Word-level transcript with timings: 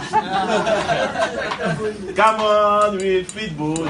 Come 2.16 2.40
on 2.40 2.96
with 2.96 3.30
fit 3.30 3.56
body. 3.58 3.82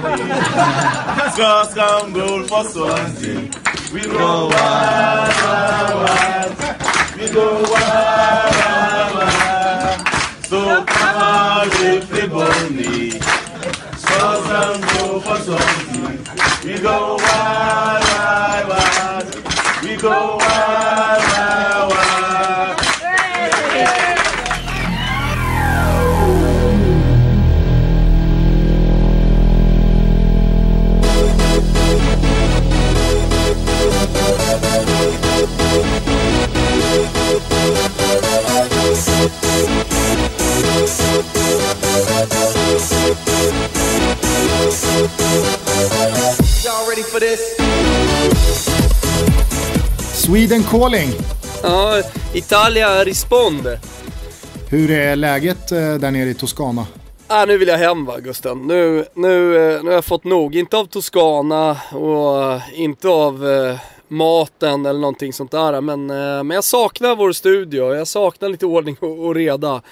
Score 1.33 1.65
some 1.67 2.13
goal 2.13 2.43
for 2.45 2.65
Swansea. 2.65 3.41
We 3.95 4.03
go 4.03 4.49
wild, 4.49 5.35
wild, 5.41 5.95
wild. 6.03 6.53
We 7.17 7.25
go 7.33 7.47
wild, 7.63 8.55
wild, 8.57 9.15
wild. 9.15 9.99
So 10.47 10.59
come 10.85 11.17
on 11.17 11.69
with 11.69 12.05
fit 12.11 12.31
body. 12.31 13.11
Score 13.97 14.39
some 14.51 14.81
goal 14.91 15.21
for 15.21 15.39
Swansea. 15.47 16.19
We 16.65 16.75
go 16.81 16.97
wild, 17.21 18.05
wild, 18.05 18.69
wild. 18.69 19.27
We 19.85 19.93
go 19.97 20.11
wild, 20.11 20.40
Sweden 50.15 50.63
calling. 50.63 51.09
Ja, 51.63 52.03
Italia 52.35 53.05
risponde. 53.05 53.81
Hur 54.69 54.91
är 54.91 55.17
läget 55.17 55.73
eh, 55.73 55.95
där 55.95 56.11
nere 56.11 56.29
i 56.29 56.35
Toscana? 56.35 56.87
Ah, 57.27 57.45
nu 57.45 57.59
vill 57.59 57.69
jag 57.69 57.79
hem 57.79 58.05
va 58.05 58.19
Gusten. 58.19 58.67
Nu, 58.67 59.05
nu, 59.15 59.57
eh, 59.57 59.83
nu 59.83 59.89
har 59.89 59.95
jag 59.95 60.05
fått 60.05 60.25
nog. 60.25 60.57
Inte 60.57 60.77
av 60.77 60.85
Toscana 60.87 61.77
och 61.93 62.53
eh, 62.53 62.63
inte 62.75 63.09
av 63.09 63.49
eh, 63.49 63.79
maten 64.09 64.87
eller 64.87 65.01
någonting 65.01 65.33
sånt 65.33 65.51
där. 65.51 65.81
Men, 65.81 66.11
eh, 66.11 66.43
men 66.45 66.51
jag 66.51 66.65
saknar 66.65 67.17
vår 67.17 67.33
studio. 67.33 67.95
Jag 67.95 68.09
saknar 68.09 68.49
lite 68.49 68.67
ordning 68.67 68.97
och, 69.01 69.27
och 69.27 69.35
reda. 69.35 69.83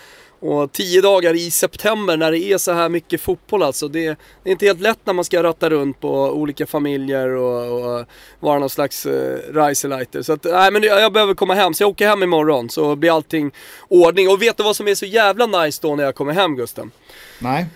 Och 0.40 0.72
tio 0.72 1.00
dagar 1.00 1.34
i 1.34 1.50
september 1.50 2.16
när 2.16 2.32
det 2.32 2.38
är 2.38 2.58
så 2.58 2.72
här 2.72 2.88
mycket 2.88 3.20
fotboll 3.20 3.62
alltså. 3.62 3.88
Det, 3.88 4.00
det 4.42 4.50
är 4.50 4.50
inte 4.50 4.66
helt 4.66 4.80
lätt 4.80 4.98
när 5.04 5.12
man 5.12 5.24
ska 5.24 5.42
ratta 5.42 5.70
runt 5.70 6.00
på 6.00 6.10
olika 6.10 6.66
familjer 6.66 7.28
och, 7.28 7.98
och 7.98 8.04
vara 8.40 8.58
någon 8.58 8.70
slags 8.70 9.06
eh, 9.06 9.38
reiseleiter. 9.52 10.22
Så 10.22 10.32
att, 10.32 10.44
nej 10.44 10.70
men 10.70 10.82
jag, 10.82 11.00
jag 11.00 11.12
behöver 11.12 11.34
komma 11.34 11.54
hem. 11.54 11.74
Så 11.74 11.82
jag 11.82 11.90
åker 11.90 12.08
hem 12.08 12.22
imorgon 12.22 12.70
så 12.70 12.96
blir 12.96 13.16
allting 13.16 13.50
ordning. 13.88 14.28
Och 14.28 14.42
vet 14.42 14.56
du 14.56 14.62
vad 14.62 14.76
som 14.76 14.88
är 14.88 14.94
så 14.94 15.06
jävla 15.06 15.46
nice 15.46 15.78
då 15.82 15.96
när 15.96 16.04
jag 16.04 16.14
kommer 16.14 16.32
hem 16.32 16.56
Gusten? 16.56 16.90
Nej? 17.38 17.66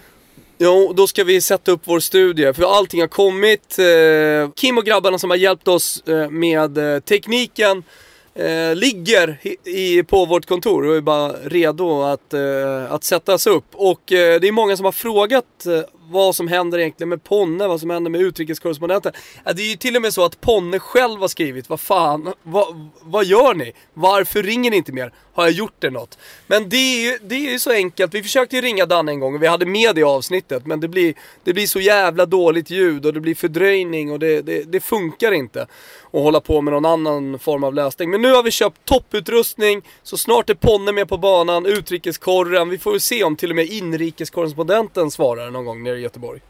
Jo, 0.59 0.93
då 0.97 1.07
ska 1.07 1.25
vi 1.25 1.41
sätta 1.41 1.73
upp 1.73 1.81
vår 1.85 2.01
studie 2.01 2.53
för 2.53 2.77
allting 2.77 3.01
har 3.01 3.09
kommit. 3.09 3.79
Eh, 3.79 4.53
Kim 4.55 4.79
och 4.79 4.85
grabbarna 4.85 5.19
som 5.19 5.31
har 5.31 5.37
hjälpt 5.37 5.69
oss 5.69 6.03
eh, 6.07 6.31
med 6.31 6.79
eh, 6.79 7.01
tekniken 7.01 7.85
eh, 8.35 8.75
ligger 8.75 9.39
i, 9.43 9.57
i, 9.65 10.03
på 10.03 10.25
vårt 10.25 10.47
kontor 10.47 10.87
och 10.87 10.97
är 10.97 11.01
bara 11.01 11.33
redo 11.33 12.03
att, 12.03 12.35
eh, 12.35 12.93
att 12.93 13.05
sättas 13.05 13.47
upp. 13.47 13.67
Och 13.73 14.13
eh, 14.13 14.41
det 14.41 14.49
är 14.49 14.53
många 14.53 14.77
som 14.77 14.85
har 14.85 14.93
frågat 14.93 15.67
eh, 15.67 15.81
vad 16.13 16.37
som 16.37 16.49
händer 16.49 16.79
egentligen 16.79 17.09
med 17.09 17.25
Ponne, 17.25 17.69
vad 17.69 17.81
som 17.81 17.91
händer 17.91 18.11
med 18.11 18.21
utrikeskorrespondenten. 18.21 19.13
Det 19.45 19.63
är 19.63 19.71
ju 19.71 19.77
till 19.77 19.97
och 19.97 20.03
med 20.03 20.15
så 20.15 20.25
att 20.25 20.41
Ponne 20.41 20.79
själv 20.79 21.21
har 21.21 21.29
skrivit, 21.29 21.69
vad 21.69 21.81
fan, 21.81 22.33
vad, 22.43 22.91
vad 23.03 23.25
gör 23.25 23.55
ni? 23.55 23.73
Varför 23.95 24.43
ringer 24.43 24.71
ni 24.71 24.77
inte 24.77 24.93
mer? 24.93 25.13
Har 25.35 25.45
jag 25.45 25.53
gjort 25.53 25.75
det 25.79 25.91
något? 25.91 26.19
Men 26.47 26.69
det 26.69 26.77
är 26.77 27.11
ju, 27.11 27.19
det 27.23 27.35
är 27.35 27.53
ju 27.53 27.59
så 27.59 27.71
enkelt, 27.71 28.15
vi 28.15 28.23
försökte 28.23 28.57
ju 28.57 28.63
ringa 28.63 28.87
Danne 28.87 29.13
en 29.13 29.21
gång 29.21 29.35
och 29.35 29.43
vi 29.43 29.47
hade 29.47 29.67
med 29.67 29.95
det 29.95 30.01
i 30.01 30.05
avsnittet 30.05 30.67
men 30.67 30.81
det 30.81 30.89
blir, 30.89 31.15
det 31.45 31.53
blir 31.53 31.67
så 31.67 31.81
jävla 31.81 32.27
dåligt 32.27 32.71
ljud 32.71 33.07
och 33.07 33.13
det 33.13 33.21
blir 33.21 33.35
fördröjning 33.35 34.13
och 34.13 34.19
det, 34.19 34.43
det, 34.43 34.63
det 34.63 34.81
funkar 34.81 35.33
inte 35.33 35.67
att 36.12 36.23
hålla 36.23 36.40
på 36.40 36.61
med 36.61 36.73
någon 36.73 36.84
annan 36.84 37.39
form 37.39 37.64
av 37.64 37.74
lösning. 37.74 38.11
Men 38.11 38.23
nu 38.23 38.33
har 38.33 38.42
vi 38.42 38.50
köpt 38.50 38.84
topputrustning, 38.84 39.83
så 40.02 40.17
snart 40.17 40.50
är 40.50 40.55
Ponne 40.55 40.92
med 40.92 41.08
på 41.08 41.18
banan, 41.18 41.67
utrikeskorren, 41.67 42.68
vi 42.68 42.78
får 42.78 42.90
väl 42.90 43.00
se 43.00 43.24
om 43.24 43.36
till 43.36 43.50
och 43.50 43.56
med 43.56 43.67
inrikeskorrespondenten 43.67 45.11
svarar 45.11 45.50
någon 45.50 45.64
gång 45.64 45.83
nere 45.83 45.98
i 45.98 46.00
Göteborg. 46.00 46.40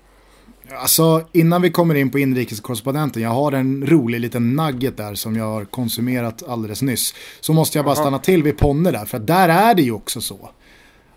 Alltså 0.71 1.23
innan 1.33 1.63
vi 1.63 1.71
kommer 1.71 1.95
in 1.95 2.11
på 2.11 2.19
inrikeskorrespondenten, 2.19 3.23
jag 3.23 3.31
har 3.31 3.53
en 3.53 3.87
rolig 3.87 4.21
liten 4.21 4.57
nugget 4.57 4.97
där 4.97 5.15
som 5.15 5.37
jag 5.37 5.45
har 5.45 5.65
konsumerat 5.65 6.49
alldeles 6.49 6.83
nyss. 6.83 7.15
Så 7.41 7.53
måste 7.53 7.79
jag 7.79 7.85
bara 7.85 7.95
stanna 7.95 8.19
till 8.19 8.43
vid 8.43 8.59
Ponne 8.59 8.91
där, 8.91 9.05
för 9.05 9.19
där 9.19 9.49
är 9.49 9.75
det 9.75 9.83
ju 9.83 9.93
också 9.93 10.21
så. 10.21 10.51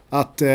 Att 0.09 0.41
eh, 0.41 0.47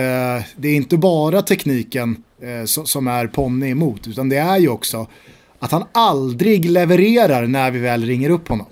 det 0.56 0.68
är 0.68 0.74
inte 0.74 0.96
bara 0.96 1.42
tekniken 1.42 2.24
eh, 2.42 2.64
som, 2.64 2.86
som 2.86 3.06
är 3.06 3.26
Ponne 3.26 3.68
emot, 3.68 4.06
utan 4.06 4.28
det 4.28 4.36
är 4.36 4.58
ju 4.58 4.68
också 4.68 5.06
att 5.60 5.72
han 5.72 5.84
aldrig 5.92 6.64
levererar 6.70 7.46
när 7.46 7.70
vi 7.70 7.78
väl 7.78 8.04
ringer 8.04 8.30
upp 8.30 8.48
honom. 8.48 8.66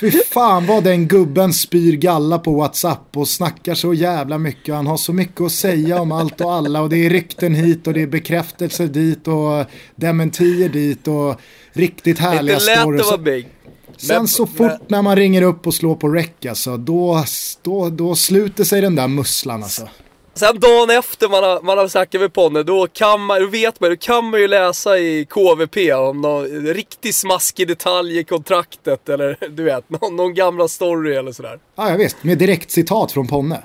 Fy 0.00 0.10
fan 0.10 0.66
vad 0.66 0.84
den 0.84 1.08
gubben 1.08 1.52
spyr 1.52 1.96
galla 1.96 2.38
på 2.38 2.52
WhatsApp 2.54 3.16
och 3.16 3.28
snackar 3.28 3.74
så 3.74 3.94
jävla 3.94 4.38
mycket. 4.38 4.74
Han 4.74 4.86
har 4.86 4.96
så 4.96 5.12
mycket 5.12 5.40
att 5.40 5.52
säga 5.52 6.00
om 6.00 6.12
allt 6.12 6.40
och 6.40 6.52
alla 6.52 6.80
och 6.82 6.88
det 6.88 7.06
är 7.06 7.10
rykten 7.10 7.54
hit 7.54 7.86
och 7.86 7.94
det 7.94 8.02
är 8.02 8.06
bekräftelser 8.06 8.86
dit 8.86 9.28
och 9.28 9.64
dementier 9.96 10.68
dit 10.68 11.08
och 11.08 11.40
riktigt 11.72 12.18
härliga 12.18 12.60
stories. 12.60 13.18
big. 13.18 13.48
Sen 13.96 14.16
Men- 14.16 14.28
så 14.28 14.46
fort 14.46 14.80
när 14.88 15.02
man 15.02 15.16
ringer 15.16 15.42
upp 15.42 15.66
och 15.66 15.74
slår 15.74 15.94
på 15.94 16.08
rec 16.08 16.28
alltså, 16.48 16.76
då, 16.76 17.24
då, 17.62 17.90
då 17.90 18.14
sluter 18.14 18.64
sig 18.64 18.80
den 18.80 18.94
där 18.94 19.08
musslan 19.08 19.62
alltså. 19.62 19.88
Sen 20.38 20.60
dagen 20.60 20.90
efter 20.90 21.28
man 21.28 21.42
har, 21.44 21.60
man 21.62 21.78
har 21.78 21.88
snackat 21.88 22.20
med 22.20 22.32
Ponne, 22.32 22.62
då 22.62 22.86
kan 22.92 23.20
man, 23.20 23.40
då 23.40 23.46
vet 23.46 23.80
man, 23.80 23.90
då 23.90 23.96
kan 23.96 24.30
man 24.30 24.40
ju 24.40 24.48
läsa 24.48 24.98
i 24.98 25.24
KVP 25.30 25.92
om 25.92 26.20
någon 26.20 26.46
riktigt 26.66 27.14
smaskig 27.14 27.68
detalj 27.68 28.18
i 28.18 28.24
kontraktet 28.24 29.08
eller 29.08 29.36
du 29.50 29.62
vet, 29.62 29.90
någon, 29.90 30.16
någon 30.16 30.34
gamla 30.34 30.68
story 30.68 31.14
eller 31.14 31.32
sådär. 31.32 31.58
Ja, 31.76 31.90
ja 31.90 31.96
visst, 31.96 32.16
med 32.24 32.38
direkt 32.38 32.70
citat 32.70 33.12
från 33.12 33.26
Ponne. 33.28 33.62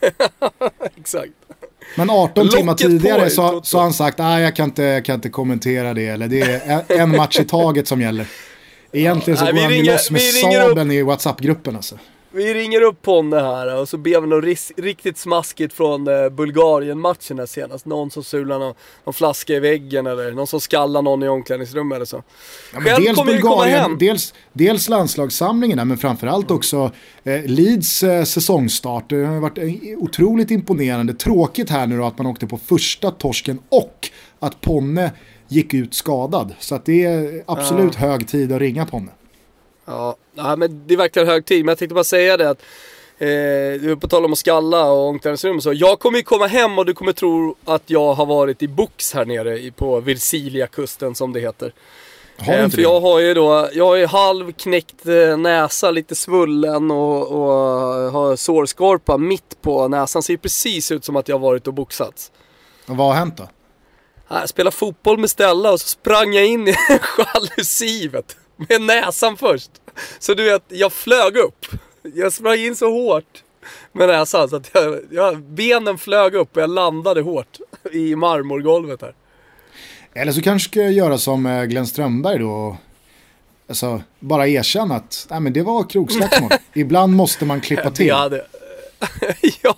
Exakt. 0.96 1.30
Men 1.96 2.10
18 2.10 2.44
Locket 2.44 2.58
timmar 2.58 2.74
tidigare 2.74 3.30
så, 3.30 3.42
har 3.42 3.80
han 3.80 3.92
sagt 3.92 4.20
att 4.20 4.40
jag, 4.40 4.56
kan 4.56 4.64
inte- 4.64 4.82
jag 4.82 5.04
kan 5.04 5.14
inte 5.14 5.28
kommentera 5.28 5.94
det 5.94 6.06
eller 6.06 6.28
det 6.28 6.40
är 6.42 6.84
en, 6.88 7.16
match 7.16 7.38
i 7.40 7.44
taget 7.44 7.88
som 7.88 8.00
gäller. 8.00 8.26
Egentligen 8.92 9.38
så 9.38 9.44
Nej, 9.44 9.52
går 9.54 9.60
han 9.60 9.70
ringer- 9.70 9.92
loss 9.92 10.10
med 10.10 10.20
sabeln 10.22 10.90
i 10.90 11.02
WhatsApp-gruppen 11.02 11.76
alltså. 11.76 11.98
Vi 12.32 12.54
ringer 12.54 12.80
upp 12.82 13.02
Ponne 13.02 13.36
här 13.36 13.76
och 13.76 13.88
så 13.88 13.96
ber 13.96 14.20
vi 14.20 14.26
något 14.26 14.74
riktigt 14.76 15.18
smaskigt 15.18 15.74
från 15.74 16.08
eh, 16.08 16.28
Bulgarien-matchen 16.28 17.38
här 17.38 17.46
senast. 17.46 17.86
Någon 17.86 18.10
som 18.10 18.24
sular 18.24 18.58
någon, 18.58 18.74
någon 19.04 19.14
flaska 19.14 19.52
i 19.52 19.60
väggen 19.60 20.06
eller 20.06 20.32
någon 20.32 20.46
som 20.46 20.60
skallar 20.60 21.02
någon 21.02 21.22
i 21.22 21.28
omklädningsrummet 21.28 21.96
eller 21.96 22.04
så. 22.06 22.22
Ja, 22.74 22.80
Själv 22.80 23.04
dels 23.04 23.18
kommer 23.18 23.32
vi 23.32 23.38
komma 23.38 23.56
Bulgarien, 23.56 23.80
hem. 23.80 23.98
dels, 23.98 24.34
dels 24.52 24.88
landslagssamlingen 24.88 25.88
men 25.88 25.98
framförallt 25.98 26.50
också 26.50 26.90
eh, 27.24 27.44
Leeds 27.44 28.02
eh, 28.02 28.24
säsongstart. 28.24 29.10
Det 29.10 29.26
har 29.26 29.40
varit 29.40 29.58
eh, 29.58 29.64
otroligt 29.98 30.50
imponerande. 30.50 31.14
Tråkigt 31.14 31.70
här 31.70 31.86
nu 31.86 31.98
då 31.98 32.04
att 32.04 32.18
man 32.18 32.26
åkte 32.26 32.46
på 32.46 32.58
första 32.58 33.10
torsken 33.10 33.58
och 33.68 34.08
att 34.38 34.60
Ponne 34.60 35.12
gick 35.48 35.74
ut 35.74 35.94
skadad. 35.94 36.54
Så 36.58 36.74
att 36.74 36.84
det 36.84 37.04
är 37.04 37.42
absolut 37.46 37.94
hög 37.94 38.28
tid 38.28 38.52
att 38.52 38.60
ringa 38.60 38.86
Ponne. 38.86 39.10
Ja, 39.90 40.16
nej, 40.34 40.56
men 40.56 40.86
det 40.86 40.94
är 40.94 40.98
verkligen 40.98 41.28
hög 41.28 41.44
tid. 41.44 41.64
Men 41.64 41.70
jag 41.70 41.78
tänkte 41.78 41.94
bara 41.94 42.04
säga 42.04 42.36
det 42.36 42.50
att 42.50 42.62
Eh, 43.20 43.80
du 43.80 43.96
på 44.00 44.08
tal 44.08 44.24
om 44.24 44.32
att 44.32 44.38
skalla 44.38 44.84
och 44.84 45.08
omklädningsrum 45.08 45.56
och 45.56 45.62
så. 45.62 45.72
Jag 45.72 45.98
kommer 45.98 46.18
ju 46.18 46.24
komma 46.24 46.46
hem 46.46 46.78
och 46.78 46.86
du 46.86 46.94
kommer 46.94 47.12
tro 47.12 47.56
att 47.64 47.82
jag 47.86 48.14
har 48.14 48.26
varit 48.26 48.62
i 48.62 48.68
box 48.68 49.14
här 49.14 49.24
nere 49.24 49.70
på 49.70 50.00
Virsilia-kusten 50.00 51.14
som 51.14 51.32
det 51.32 51.40
heter. 51.40 51.72
Har 52.38 52.54
Eh, 52.54 52.68
för 52.68 52.76
det? 52.76 52.82
jag 52.82 53.00
har 53.00 53.18
ju 53.20 53.34
då, 53.34 53.68
jag 53.72 53.86
har 53.86 53.96
ju 53.96 54.06
halvknäckt 54.06 55.06
eh, 55.06 55.36
näsa, 55.36 55.90
lite 55.90 56.14
svullen 56.14 56.90
och, 56.90 57.32
och 57.32 57.50
har 58.12 58.36
sårskorpa 58.36 59.18
mitt 59.18 59.62
på 59.62 59.88
näsan. 59.88 60.22
Ser 60.22 60.36
precis 60.36 60.92
ut 60.92 61.04
som 61.04 61.16
att 61.16 61.28
jag 61.28 61.34
har 61.36 61.40
varit 61.40 61.66
och 61.66 61.74
boxats. 61.74 62.32
Vad 62.86 62.98
har 63.06 63.14
hänt 63.14 63.36
då? 63.36 63.48
Jag 64.32 64.48
spelade 64.48 64.76
fotboll 64.76 65.18
med 65.18 65.30
Stella 65.30 65.72
och 65.72 65.80
så 65.80 65.88
sprang 65.88 66.32
jag 66.32 66.46
in 66.46 66.68
i 66.68 66.74
jalusivet. 67.18 68.36
Med 68.56 68.82
näsan 68.82 69.36
först. 69.36 69.70
Så 70.18 70.34
du 70.34 70.44
vet, 70.44 70.62
jag 70.68 70.92
flög 70.92 71.36
upp. 71.36 71.66
Jag 72.14 72.32
sprang 72.32 72.58
in 72.58 72.76
så 72.76 72.90
hårt 72.90 73.42
med 73.92 74.08
näsan 74.08 74.48
så 74.48 74.56
att 74.56 74.70
jag, 74.74 75.00
jag, 75.10 75.42
benen 75.42 75.98
flög 75.98 76.34
upp 76.34 76.56
och 76.56 76.62
jag 76.62 76.70
landade 76.70 77.20
hårt 77.20 77.58
i 77.92 78.16
marmorgolvet 78.16 79.02
här. 79.02 79.14
Eller 80.14 80.32
så 80.32 80.42
kanske 80.42 80.68
ska 80.68 80.80
jag 80.80 80.92
göra 80.92 81.18
som 81.18 81.46
eh, 81.46 81.64
Glenn 81.64 81.86
Strömberg 81.86 82.38
då. 82.38 82.76
Alltså, 83.68 84.02
bara 84.18 84.48
erkänna 84.48 84.94
att 84.94 85.26
nej, 85.30 85.40
men 85.40 85.52
det 85.52 85.62
var 85.62 85.84
krogslagsmål. 85.84 86.50
Ibland 86.74 87.12
måste 87.12 87.44
man 87.44 87.60
klippa 87.60 87.90
till. 87.90 88.06
Det 88.06 88.14
hade... 88.14 88.46
ja, 89.62 89.74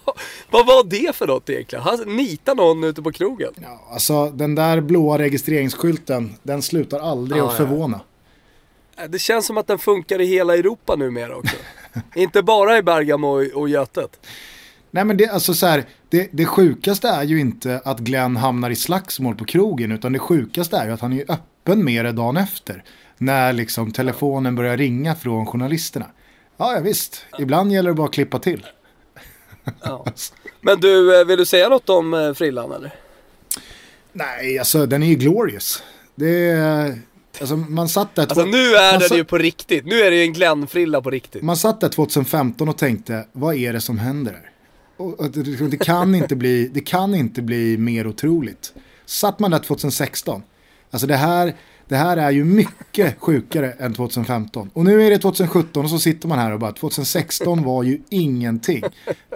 vad 0.50 0.66
var 0.66 0.84
det 0.84 1.16
för 1.16 1.26
något 1.26 1.50
egentligen? 1.50 1.84
Han 1.84 2.16
nitade 2.16 2.62
någon 2.62 2.84
ute 2.84 3.02
på 3.02 3.12
krogen. 3.12 3.52
Ja, 3.62 3.88
alltså 3.90 4.30
den 4.30 4.54
där 4.54 4.80
blåa 4.80 5.18
registreringsskylten, 5.18 6.34
den 6.42 6.62
slutar 6.62 7.00
aldrig 7.00 7.40
Ja, 7.40 7.46
att 7.46 7.52
ja. 7.52 7.56
förvåna. 7.56 8.00
Det 9.08 9.18
känns 9.18 9.46
som 9.46 9.58
att 9.58 9.66
den 9.66 9.78
funkar 9.78 10.20
i 10.20 10.26
hela 10.26 10.56
Europa 10.56 10.96
numera 10.96 11.36
också. 11.36 11.56
Inte 12.14 12.42
bara 12.42 12.78
i 12.78 12.82
Bergamo 12.82 13.28
och, 13.28 13.60
och 13.60 13.68
Götet. 13.68 14.26
Nej 14.90 15.04
men 15.04 15.16
det, 15.16 15.28
alltså 15.28 15.54
så 15.54 15.66
här, 15.66 15.84
det, 16.08 16.28
det 16.32 16.46
sjukaste 16.46 17.08
är 17.08 17.22
ju 17.22 17.40
inte 17.40 17.80
att 17.84 17.98
Glenn 17.98 18.36
hamnar 18.36 18.70
i 18.70 18.76
slagsmål 18.76 19.34
på 19.34 19.44
krogen 19.44 19.92
utan 19.92 20.12
det 20.12 20.18
sjukaste 20.18 20.76
är 20.76 20.86
ju 20.86 20.92
att 20.92 21.00
han 21.00 21.12
är 21.12 21.24
öppen 21.28 21.84
med 21.84 22.04
det 22.04 22.12
dagen 22.12 22.36
efter. 22.36 22.84
När 23.18 23.52
liksom 23.52 23.92
telefonen 23.92 24.54
börjar 24.54 24.76
ringa 24.76 25.14
från 25.14 25.46
journalisterna. 25.46 26.06
Ja, 26.56 26.74
ja 26.74 26.80
visst, 26.80 27.26
ibland 27.38 27.72
gäller 27.72 27.90
det 27.90 27.94
bara 27.94 28.06
att 28.06 28.14
klippa 28.14 28.38
till. 28.38 28.66
Ja. 29.82 30.04
Men 30.60 30.80
du, 30.80 31.20
eh, 31.20 31.26
vill 31.26 31.38
du 31.38 31.46
säga 31.46 31.68
något 31.68 31.88
om 31.90 32.14
eh, 32.14 32.34
frillan 32.34 32.72
eller? 32.72 32.94
Nej, 34.12 34.58
alltså 34.58 34.86
den 34.86 35.02
är 35.02 35.06
ju 35.06 35.14
glorious. 35.14 35.82
Det 36.14 36.50
är, 36.50 36.98
alltså 37.40 37.56
man 37.56 37.88
satt 37.88 38.14
där... 38.14 38.22
Alltså 38.22 38.44
nu 38.44 38.74
är 38.74 38.98
det 38.98 39.08
satt- 39.08 39.18
ju 39.18 39.24
på 39.24 39.38
riktigt. 39.38 39.86
Nu 39.86 40.00
är 40.00 40.10
det 40.10 40.16
ju 40.16 40.22
en 40.22 40.32
Glenn-frilla 40.32 41.02
på 41.02 41.10
riktigt. 41.10 41.42
Man 41.42 41.56
satt 41.56 41.80
där 41.80 41.88
2015 41.88 42.68
och 42.68 42.78
tänkte, 42.78 43.26
vad 43.32 43.54
är 43.54 43.72
det 43.72 43.80
som 43.80 43.98
händer 43.98 44.32
här? 44.32 44.48
Och, 44.96 45.30
det, 45.70 45.76
kan 45.76 46.14
inte 46.14 46.36
bli, 46.36 46.70
det 46.74 46.80
kan 46.80 47.14
inte 47.14 47.42
bli 47.42 47.78
mer 47.78 48.06
otroligt. 48.06 48.72
Satt 49.06 49.38
man 49.38 49.50
där 49.50 49.58
2016, 49.58 50.42
alltså 50.90 51.06
det 51.06 51.16
här, 51.16 51.54
det 51.88 51.96
här 51.96 52.16
är 52.16 52.30
ju 52.30 52.44
mycket 52.44 53.14
sjukare 53.18 53.72
än 53.72 53.94
2015. 53.94 54.70
Och 54.72 54.84
nu 54.84 55.02
är 55.06 55.10
det 55.10 55.18
2017 55.18 55.84
och 55.84 55.90
så 55.90 55.98
sitter 55.98 56.28
man 56.28 56.38
här 56.38 56.52
och 56.52 56.58
bara, 56.58 56.72
2016 56.72 57.62
var 57.62 57.82
ju 57.82 58.00
ingenting. 58.08 58.82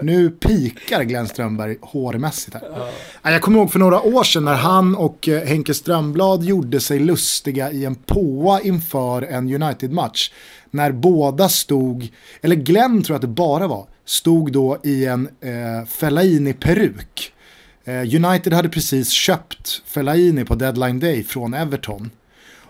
Nu 0.03 0.31
pikar 0.31 1.03
Glenn 1.03 1.27
Strömberg 1.29 1.77
hårmässigt 1.81 2.55
här. 2.55 2.89
Ja, 3.23 3.31
Jag 3.31 3.43
kommer 3.43 3.59
ihåg 3.59 3.73
för 3.73 3.79
några 3.79 4.03
år 4.03 4.25
sedan 4.25 4.45
när 4.45 4.55
han 4.55 4.97
och 4.97 5.29
eh, 5.29 5.47
Henke 5.47 5.75
Strömblad 5.75 6.45
gjorde 6.45 6.81
sig 6.81 6.99
lustiga 6.99 7.71
i 7.73 7.85
en 7.85 7.95
påa 7.95 8.61
inför 8.61 9.23
en 9.23 9.63
United-match. 9.63 10.31
När 10.71 10.93
båda 10.93 11.49
stod, 11.49 12.09
eller 12.41 12.57
Glenn 12.57 13.03
tror 13.03 13.15
jag 13.15 13.17
att 13.17 13.23
det 13.23 13.29
bara 13.29 13.67
var, 13.67 13.87
stod 14.05 14.53
då 14.53 14.79
i 14.85 15.07
en 15.07 15.29
eh, 15.41 15.87
Fellaini-peruk. 15.89 17.33
Eh, 17.85 18.25
United 18.25 18.53
hade 18.53 18.69
precis 18.69 19.11
köpt 19.11 19.83
Fellaini 19.87 20.45
på 20.45 20.55
deadline 20.55 21.01
day 21.01 21.25
från 21.25 21.55
Everton. 21.55 22.11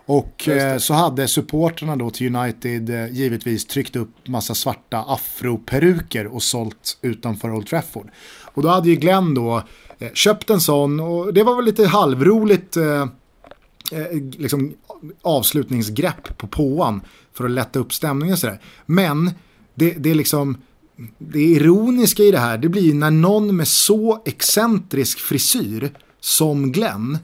Och 0.07 0.49
eh, 0.49 0.79
så 0.79 0.95
hade 0.95 1.29
supportrarna 1.29 1.97
då 1.97 2.11
till 2.11 2.37
United 2.37 2.91
eh, 2.91 3.13
givetvis 3.13 3.67
tryckt 3.67 3.97
upp 3.97 4.29
massa 4.29 4.55
svarta 4.55 4.99
afroperuker 4.99 6.27
och 6.27 6.43
sålt 6.43 6.99
utanför 7.03 7.51
Old 7.55 7.67
Trafford. 7.67 8.11
Och 8.43 8.63
då 8.63 8.69
hade 8.69 8.89
ju 8.89 8.97
Glenn 8.97 9.35
då 9.35 9.63
eh, 9.99 10.13
köpt 10.13 10.51
en 10.51 10.61
sån 10.61 11.01
och 11.01 11.35
det 11.35 11.43
var 11.43 11.57
väl 11.57 11.65
lite 11.65 11.87
halvroligt 11.87 12.77
eh, 12.77 13.07
liksom 14.39 14.75
avslutningsgrepp 15.23 16.39
på 16.39 16.47
påan 16.47 17.01
för 17.33 17.45
att 17.45 17.51
lätta 17.51 17.79
upp 17.79 17.93
stämningen 17.93 18.37
sådär. 18.37 18.61
Men 18.87 19.31
det, 19.75 19.91
det 19.91 20.11
är 20.11 20.15
liksom 20.15 20.59
det 21.19 21.43
ironiska 21.43 22.23
i 22.23 22.31
det 22.31 22.39
här, 22.39 22.59
det 22.59 22.69
blir 22.69 22.83
ju 22.83 22.95
när 22.95 23.11
någon 23.11 23.57
med 23.57 23.69
så 23.69 24.23
excentrisk 24.25 25.19
frisyr 25.19 25.91
som 26.21 26.73
Glenn 26.73 27.19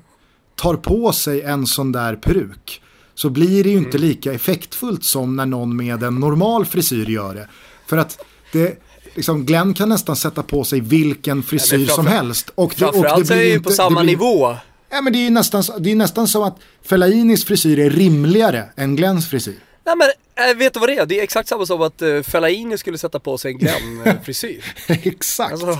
tar 0.62 0.76
på 0.76 1.12
sig 1.12 1.42
en 1.42 1.66
sån 1.66 1.92
där 1.92 2.16
peruk 2.16 2.82
så 3.14 3.30
blir 3.30 3.64
det 3.64 3.70
ju 3.70 3.76
inte 3.76 3.98
lika 3.98 4.32
effektfullt 4.32 5.04
som 5.04 5.36
när 5.36 5.46
någon 5.46 5.76
med 5.76 6.02
en 6.02 6.14
normal 6.14 6.66
frisyr 6.66 7.06
gör 7.10 7.34
det. 7.34 7.48
För 7.86 7.96
att 7.96 8.24
det, 8.52 8.82
liksom 9.14 9.46
Glenn 9.46 9.74
kan 9.74 9.88
nästan 9.88 10.16
sätta 10.16 10.42
på 10.42 10.64
sig 10.64 10.80
vilken 10.80 11.42
frisyr 11.42 11.86
som 11.86 12.06
helst. 12.06 12.50
Och 12.54 12.74
det, 12.78 12.84
och 12.84 12.92
det 12.94 13.26
så 13.26 13.32
är 13.32 13.36
blir 13.36 13.36
det 13.36 13.44
ju 13.44 13.60
på 13.60 13.70
samma 13.70 14.00
blir, 14.00 14.12
nivå. 14.12 14.56
Ja, 14.90 15.00
men 15.00 15.12
det 15.12 15.18
är 15.18 15.24
ju 15.24 15.30
nästan, 15.30 15.62
det 15.78 15.90
är 15.90 15.96
nästan 15.96 16.28
som 16.28 16.42
att 16.42 16.58
Fellainis 16.82 17.44
frisyr 17.44 17.78
är 17.78 17.90
rimligare 17.90 18.64
än 18.76 18.96
Glenns 18.96 19.30
frisyr. 19.30 19.58
Nej 19.84 19.94
men, 19.96 20.08
äh, 20.50 20.56
vet 20.56 20.74
du 20.74 20.80
vad 20.80 20.88
det 20.88 20.96
är? 20.96 21.06
Det 21.06 21.18
är 21.18 21.22
exakt 21.22 21.48
samma 21.48 21.66
som 21.66 21.82
att 21.82 22.02
uh, 22.02 22.22
Fellaini 22.22 22.78
skulle 22.78 22.98
sätta 22.98 23.18
på 23.18 23.38
sig 23.38 23.52
en 23.52 23.58
Glenn-frisyr. 23.58 24.64
Exakt, 24.88 25.52
Alltså, 25.52 25.78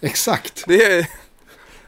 exakt. 0.00 0.64
det 0.66 0.84
är, 0.84 1.06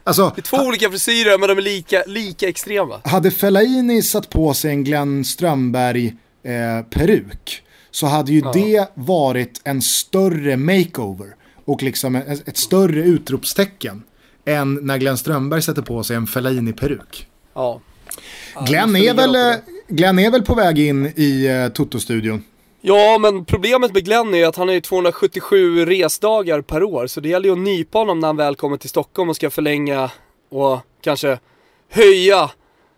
Alltså, 0.05 0.33
det 0.35 0.41
är 0.41 0.43
två 0.43 0.57
olika 0.57 0.91
frisyrer 0.91 1.39
men 1.39 1.49
de 1.49 1.59
är 1.59 1.63
lika, 1.63 2.03
lika 2.07 2.49
extrema. 2.49 3.01
hade 3.05 3.31
Fellaini 3.31 4.03
satt 4.03 4.31
på 4.31 4.55
sig 4.55 4.71
en 4.71 4.85
Glenn 4.85 5.25
Strömberg-peruk 5.25 7.63
så 7.91 8.07
hade 8.07 8.33
ju 8.33 8.43
det 8.55 8.89
varit 8.95 9.61
en 9.65 9.83
större 9.83 10.57
makeover 10.57 11.35
och 11.65 11.83
liksom 11.83 12.17
ett, 12.17 12.49
ett 12.49 12.57
större 12.57 13.03
utropstecken 13.03 14.03
än 14.45 14.75
när 14.75 14.99
Glenn 14.99 15.19
Strömberg 15.19 15.63
sätter 15.63 15.83
på 15.83 16.05
sig 16.05 16.17
en 16.17 16.27
Fellaini-peruk. 16.27 17.27
Ja. 17.55 17.81
Glenn, 18.67 18.97
är 18.97 19.15
väl, 19.15 19.35
eh, 19.35 19.55
Glenn 19.89 20.19
är 20.19 20.31
väl 20.31 20.43
på 20.43 20.55
väg 20.55 20.79
in 20.79 21.13
i 21.17 21.49
uh, 21.49 21.69
Toto-studion. 21.69 22.43
Ja, 22.85 23.19
men 23.19 23.45
problemet 23.45 23.95
med 23.95 24.05
Glenn 24.05 24.35
är 24.35 24.47
att 24.47 24.57
han 24.57 24.69
har 24.69 24.75
ju 24.75 24.81
277 24.81 25.87
resdagar 25.87 26.61
per 26.61 26.83
år. 26.83 27.07
Så 27.07 27.21
det 27.21 27.29
gäller 27.29 27.49
ju 27.49 27.53
att 27.53 27.59
nypa 27.59 27.99
honom 27.99 28.21
när 28.21 28.29
han 28.29 28.37
väl 28.37 28.57
kommer 28.57 28.77
till 28.77 28.89
Stockholm 28.89 29.31
och 29.31 29.37
ska 29.37 29.51
förlänga 29.51 30.11
och 30.51 30.79
kanske 31.03 31.39
höja 31.89 32.51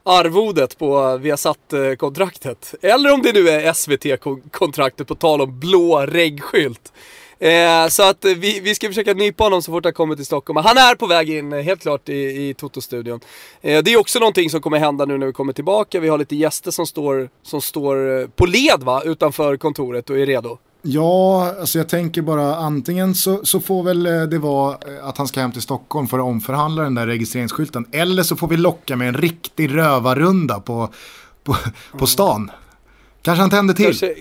arvodet 0.02 0.78
på 0.78 1.16
Viasat-kontraktet. 1.16 2.74
Eller 2.82 3.12
om 3.12 3.22
det 3.22 3.32
nu 3.32 3.48
är 3.48 3.72
SVT-kontraktet 3.72 5.06
på 5.06 5.14
tal 5.14 5.40
om 5.40 5.60
blå 5.60 6.06
reggskylt. 6.06 6.92
Eh, 7.44 7.88
så 7.88 8.02
att 8.02 8.24
vi, 8.24 8.60
vi 8.60 8.74
ska 8.74 8.88
försöka 8.88 9.14
nypa 9.14 9.44
honom 9.44 9.62
så 9.62 9.72
fort 9.72 9.84
han 9.84 9.92
kommer 9.92 10.16
till 10.16 10.26
Stockholm. 10.26 10.56
Han 10.56 10.78
är 10.78 10.94
på 10.94 11.06
väg 11.06 11.30
in, 11.30 11.52
helt 11.52 11.80
klart, 11.82 12.08
i, 12.08 12.48
i 12.48 12.54
Toto-studion. 12.54 13.20
Eh, 13.60 13.82
det 13.82 13.92
är 13.92 14.00
också 14.00 14.18
någonting 14.18 14.50
som 14.50 14.60
kommer 14.60 14.78
hända 14.78 15.04
nu 15.04 15.18
när 15.18 15.26
vi 15.26 15.32
kommer 15.32 15.52
tillbaka. 15.52 16.00
Vi 16.00 16.08
har 16.08 16.18
lite 16.18 16.36
gäster 16.36 16.70
som 16.70 16.86
står, 16.86 17.28
som 17.42 17.60
står 17.60 18.20
eh, 18.20 18.26
på 18.28 18.46
led 18.46 18.80
va, 18.80 19.02
utanför 19.04 19.56
kontoret 19.56 20.10
och 20.10 20.18
är 20.18 20.26
redo. 20.26 20.58
Ja, 20.82 21.54
alltså 21.60 21.78
jag 21.78 21.88
tänker 21.88 22.22
bara 22.22 22.56
antingen 22.56 23.14
så, 23.14 23.44
så 23.44 23.60
får 23.60 23.82
väl 23.82 24.06
eh, 24.06 24.22
det 24.22 24.38
vara 24.38 24.72
eh, 24.72 25.06
att 25.06 25.18
han 25.18 25.28
ska 25.28 25.40
hem 25.40 25.52
till 25.52 25.62
Stockholm 25.62 26.06
för 26.06 26.18
att 26.18 26.24
omförhandla 26.24 26.82
den 26.82 26.94
där 26.94 27.06
registreringsskylten. 27.06 27.86
Eller 27.92 28.22
så 28.22 28.36
får 28.36 28.48
vi 28.48 28.56
locka 28.56 28.96
med 28.96 29.08
en 29.08 29.14
riktig 29.14 29.76
rövarrunda 29.76 30.60
på, 30.60 30.88
på, 31.44 31.56
på 31.98 32.06
stan. 32.06 32.50
Kanske 33.22 33.40
han 33.40 33.50
tänder 33.50 33.74
till. 33.74 33.84
Kanske, 33.84 34.14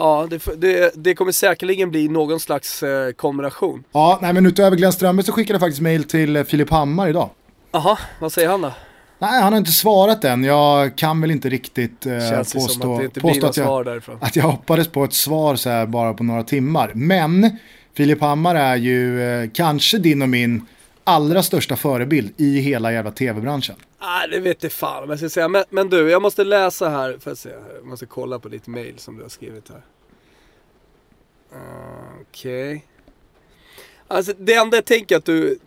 ja, 0.00 0.26
det, 0.30 0.60
det, 0.60 0.92
det 0.94 1.14
kommer 1.14 1.32
säkerligen 1.32 1.90
bli 1.90 2.08
någon 2.08 2.40
slags 2.40 2.82
eh, 2.82 3.12
kombination. 3.12 3.84
Ja, 3.92 4.18
nej 4.22 4.32
men 4.32 4.46
utöver 4.46 4.76
Glenn 4.76 4.92
Strömberg 4.92 5.26
så 5.26 5.32
skickade 5.32 5.54
jag 5.54 5.60
faktiskt 5.60 5.80
mail 5.80 6.04
till 6.04 6.36
eh, 6.36 6.44
Filip 6.44 6.70
Hammar 6.70 7.08
idag. 7.08 7.30
Jaha, 7.72 7.98
vad 8.20 8.32
säger 8.32 8.48
han 8.48 8.60
då? 8.60 8.72
Nej, 9.18 9.42
han 9.42 9.52
har 9.52 9.58
inte 9.58 9.70
svarat 9.70 10.24
än. 10.24 10.44
Jag 10.44 10.96
kan 10.96 11.20
väl 11.20 11.30
inte 11.30 11.48
riktigt 11.48 12.06
eh, 12.06 12.18
Känns 12.18 12.52
påstå, 12.52 12.94
att 12.94 13.14
det 13.14 13.20
påstå 13.20 13.46
att, 13.46 13.56
jag, 13.56 14.02
att 14.20 14.36
jag 14.36 14.44
hoppades 14.44 14.88
på 14.88 15.04
ett 15.04 15.14
svar 15.14 15.56
så 15.56 15.70
här 15.70 15.86
bara 15.86 16.14
på 16.14 16.24
några 16.24 16.42
timmar. 16.42 16.92
Men 16.94 17.58
Filip 17.94 18.20
Hammar 18.20 18.54
är 18.54 18.76
ju 18.76 19.22
eh, 19.22 19.50
kanske 19.54 19.98
din 19.98 20.22
och 20.22 20.28
min 20.28 20.66
allra 21.04 21.42
största 21.42 21.76
förebild 21.76 22.32
i 22.36 22.60
hela 22.60 22.92
jävla 22.92 23.10
tv-branschen. 23.10 23.76
Nej, 24.00 24.28
det 24.28 24.40
vet 24.40 24.62
jag 24.62 24.72
fan 24.72 25.02
om 25.02 25.10
jag 25.10 25.18
ska 25.18 25.28
säga. 25.28 25.48
Men, 25.48 25.64
men 25.70 25.88
du, 25.88 26.10
jag 26.10 26.22
måste 26.22 26.44
läsa 26.44 26.88
här. 26.88 27.18
Får 27.18 27.30
jag, 27.30 27.38
se 27.38 27.48
här. 27.48 27.74
jag 27.74 27.86
måste 27.86 28.06
kolla 28.06 28.38
på 28.38 28.48
ditt 28.48 28.66
mail 28.66 28.98
som 28.98 29.16
du 29.16 29.22
har 29.22 29.28
skrivit 29.28 29.68
här. 29.68 29.82
Uh, 31.52 32.20
Okej. 32.20 32.86
Alltså 34.08 34.32
det 34.38 34.54
enda 34.54 34.76
jag 34.76 34.84
tänker 34.84 35.16
att 35.16 35.24
du... 35.24 35.58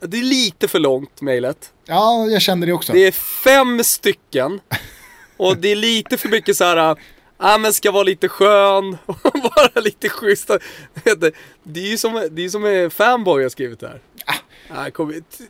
Det 0.00 0.16
är 0.18 0.22
lite 0.22 0.68
för 0.68 0.78
långt 0.78 1.20
mejlet. 1.20 1.72
Ja, 1.84 2.26
jag 2.26 2.42
kände 2.42 2.66
det 2.66 2.72
också. 2.72 2.92
Det 2.92 3.06
är 3.06 3.12
fem 3.12 3.84
stycken. 3.84 4.60
Och 5.36 5.56
det 5.56 5.68
är 5.68 5.76
lite 5.76 6.16
för 6.16 6.28
mycket 6.28 6.56
så 6.56 6.64
här. 6.64 6.96
Ja 7.38 7.58
men 7.58 7.72
ska 7.72 7.90
vara 7.90 8.02
lite 8.02 8.28
skön 8.28 8.96
och 9.06 9.18
vara 9.56 9.80
lite 9.80 10.08
schysst. 10.08 10.50
Det 11.62 11.80
är 11.80 11.90
ju 11.90 11.98
som, 11.98 12.28
det 12.30 12.44
är 12.44 12.48
som 12.48 12.64
en 12.64 12.90
fanboy 12.90 13.42
har 13.42 13.50
skrivit 13.50 13.80
det 13.80 13.88
här. 13.88 14.00
Nej, 14.74 14.90
kom 14.90 15.12
hit. 15.12 15.40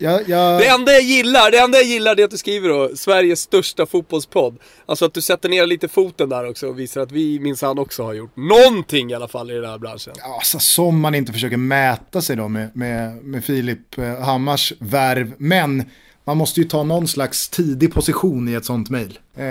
Jag, 0.00 0.28
jag, 0.28 0.60
Det 0.60 0.66
enda 0.66 0.92
jag 0.92 1.02
gillar, 1.02 1.50
det 1.50 1.58
enda 1.58 1.78
jag 1.78 1.86
gillar 1.86 2.14
det 2.14 2.22
är 2.22 2.24
att 2.24 2.30
du 2.30 2.38
skriver 2.38 2.68
då 2.68 2.90
Sveriges 2.96 3.40
största 3.40 3.86
fotbollspodd. 3.86 4.58
Alltså 4.86 5.04
att 5.04 5.14
du 5.14 5.20
sätter 5.20 5.48
ner 5.48 5.66
lite 5.66 5.88
foten 5.88 6.28
där 6.28 6.50
också 6.50 6.68
och 6.68 6.78
visar 6.78 7.00
att 7.00 7.12
vi 7.12 7.40
minsann 7.40 7.78
också 7.78 8.02
har 8.02 8.14
gjort 8.14 8.36
någonting 8.36 9.10
i 9.10 9.14
alla 9.14 9.28
fall 9.28 9.50
i 9.50 9.54
den 9.54 9.70
här 9.70 9.78
branschen. 9.78 10.12
Alltså, 10.36 10.58
som 10.58 11.00
man 11.00 11.14
inte 11.14 11.32
försöker 11.32 11.56
mäta 11.56 12.22
sig 12.22 12.36
då 12.36 12.48
med, 12.48 12.76
med, 12.76 13.24
med 13.24 13.44
Filip 13.44 13.98
eh, 13.98 14.20
Hammars 14.20 14.72
värv. 14.78 15.32
Men 15.38 15.84
man 16.28 16.36
måste 16.36 16.60
ju 16.60 16.68
ta 16.68 16.82
någon 16.82 17.08
slags 17.08 17.48
tidig 17.48 17.94
position 17.94 18.48
i 18.48 18.54
ett 18.54 18.64
sånt 18.64 18.90
mejl. 18.90 19.18
Eh, 19.36 19.44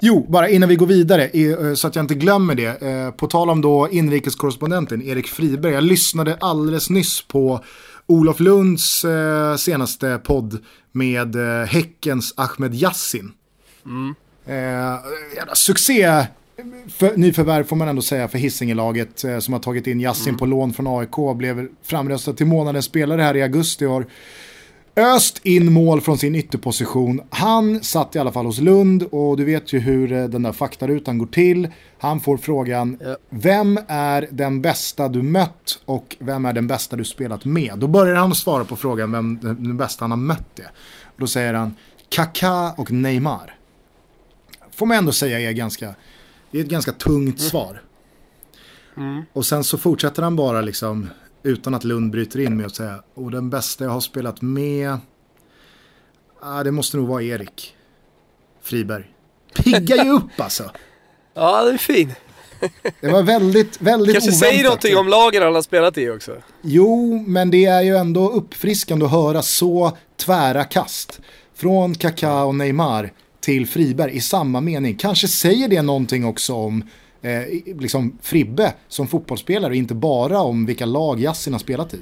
jo, 0.00 0.26
bara 0.28 0.48
innan 0.48 0.68
vi 0.68 0.76
går 0.76 0.86
vidare, 0.86 1.24
eh, 1.24 1.74
så 1.74 1.86
att 1.86 1.96
jag 1.96 2.02
inte 2.02 2.14
glömmer 2.14 2.54
det. 2.54 2.82
Eh, 2.82 3.10
på 3.10 3.26
tal 3.26 3.50
om 3.50 3.60
då 3.60 3.88
inrikeskorrespondenten 3.90 5.02
Erik 5.02 5.28
Friberg. 5.28 5.72
Jag 5.72 5.84
lyssnade 5.84 6.36
alldeles 6.40 6.90
nyss 6.90 7.22
på 7.22 7.64
Olof 8.10 8.40
Lunds 8.40 9.04
eh, 9.04 9.56
senaste 9.56 10.20
podd 10.24 10.64
med 10.92 11.36
eh, 11.36 11.66
Häckens 11.66 12.34
Ahmed 12.36 12.74
Yassin. 12.74 13.32
Eh, 14.46 14.54
jävla 15.36 15.54
succé. 15.54 16.26
För, 16.88 17.16
nyförvärv 17.16 17.64
får 17.64 17.76
man 17.76 17.88
ändå 17.88 18.02
säga 18.02 18.28
för 18.28 18.38
Hisingelaget 18.38 19.24
eh, 19.24 19.38
som 19.38 19.54
har 19.54 19.60
tagit 19.60 19.86
in 19.86 20.00
Yassin 20.00 20.36
på 20.36 20.46
lån 20.46 20.72
från 20.72 20.86
AIK 20.86 21.36
blev 21.36 21.68
framröstad 21.82 22.32
till 22.32 22.46
månadens 22.46 22.84
spelare 22.84 23.22
här 23.22 23.36
i 23.36 23.42
augusti 23.42 23.84
och 23.84 23.90
har 23.90 24.06
öst 25.00 25.40
in 25.42 25.72
mål 25.72 26.00
från 26.00 26.18
sin 26.18 26.34
ytterposition. 26.34 27.20
Han 27.30 27.84
satt 27.84 28.16
i 28.16 28.18
alla 28.18 28.32
fall 28.32 28.46
hos 28.46 28.58
Lund 28.58 29.02
och 29.02 29.36
du 29.36 29.44
vet 29.44 29.72
ju 29.72 29.78
hur 29.78 30.12
eh, 30.12 30.24
den 30.24 30.42
där 30.42 30.52
faktarutan 30.52 31.18
går 31.18 31.26
till. 31.26 31.68
Han 31.98 32.20
får 32.20 32.36
frågan, 32.36 32.98
vem 33.30 33.78
är 33.88 34.28
den 34.30 34.62
bästa 34.62 35.08
du 35.08 35.22
mött 35.22 35.80
och 35.84 36.16
vem 36.18 36.44
är 36.44 36.52
den 36.52 36.66
bästa 36.66 36.96
du 36.96 37.04
spelat 37.04 37.44
med? 37.44 37.78
Då 37.78 37.86
börjar 37.86 38.14
han 38.14 38.34
svara 38.34 38.64
på 38.64 38.76
frågan 38.76 39.12
vem 39.12 39.38
den 39.40 39.76
bästa 39.76 40.04
han 40.04 40.10
har 40.10 40.18
mött 40.18 40.58
är. 40.58 40.70
Då 41.16 41.26
säger 41.26 41.54
han 41.54 41.74
Kaká 42.08 42.72
och 42.76 42.90
Neymar. 42.90 43.54
Får 44.70 44.86
man 44.86 44.96
ändå 44.96 45.12
säga 45.12 45.40
är 45.40 45.52
ganska, 45.52 45.94
det 46.50 46.58
är 46.58 46.64
ett 46.64 46.70
ganska 46.70 46.92
tungt 46.92 47.40
svar. 47.40 47.82
Och 49.32 49.46
sen 49.46 49.64
så 49.64 49.78
fortsätter 49.78 50.22
han 50.22 50.36
bara 50.36 50.60
liksom 50.60 51.08
utan 51.42 51.74
att 51.74 51.84
Lund 51.84 52.10
bryter 52.12 52.40
in 52.40 52.56
med 52.56 52.66
att 52.66 52.74
säga 52.74 53.02
och 53.14 53.30
den 53.30 53.50
bästa 53.50 53.84
jag 53.84 53.90
har 53.90 54.00
spelat 54.00 54.42
med, 54.42 54.98
ah, 56.40 56.62
det 56.64 56.72
måste 56.72 56.96
nog 56.96 57.08
vara 57.08 57.22
Erik 57.22 57.74
Friberg. 58.62 59.04
Piggar 59.54 60.04
ju 60.04 60.10
upp 60.10 60.40
alltså. 60.40 60.70
Ja, 61.34 61.62
det 61.64 61.70
är 61.70 61.76
fin. 61.78 62.12
Det 63.00 63.08
var 63.08 63.22
väldigt, 63.22 63.80
väldigt 63.82 64.14
Kanske 64.14 64.30
oväntat. 64.30 64.48
säger 64.48 64.64
någonting 64.64 64.96
om 64.96 65.08
lagen 65.08 65.42
han 65.42 65.54
har 65.54 65.62
spelat 65.62 65.98
i 65.98 66.10
också. 66.10 66.36
Jo, 66.62 67.24
men 67.26 67.50
det 67.50 67.64
är 67.64 67.82
ju 67.82 67.96
ändå 67.96 68.30
uppfriskande 68.30 69.04
att 69.04 69.10
höra 69.10 69.42
så 69.42 69.96
tvära 70.16 70.64
kast. 70.64 71.20
Från 71.54 71.94
Kaká 71.94 72.42
och 72.44 72.54
Neymar 72.54 73.12
till 73.40 73.66
Friberg 73.66 74.16
i 74.16 74.20
samma 74.20 74.60
mening. 74.60 74.96
Kanske 74.96 75.28
säger 75.28 75.68
det 75.68 75.82
någonting 75.82 76.24
också 76.24 76.54
om 76.54 76.84
eh, 77.22 77.42
liksom 77.64 78.18
Fribbe 78.22 78.74
som 78.88 79.08
fotbollsspelare 79.08 79.70
och 79.70 79.76
inte 79.76 79.94
bara 79.94 80.40
om 80.40 80.66
vilka 80.66 80.86
lag 80.86 81.20
Yassin 81.20 81.52
har 81.52 81.60
spelat 81.60 81.94
i. 81.94 81.98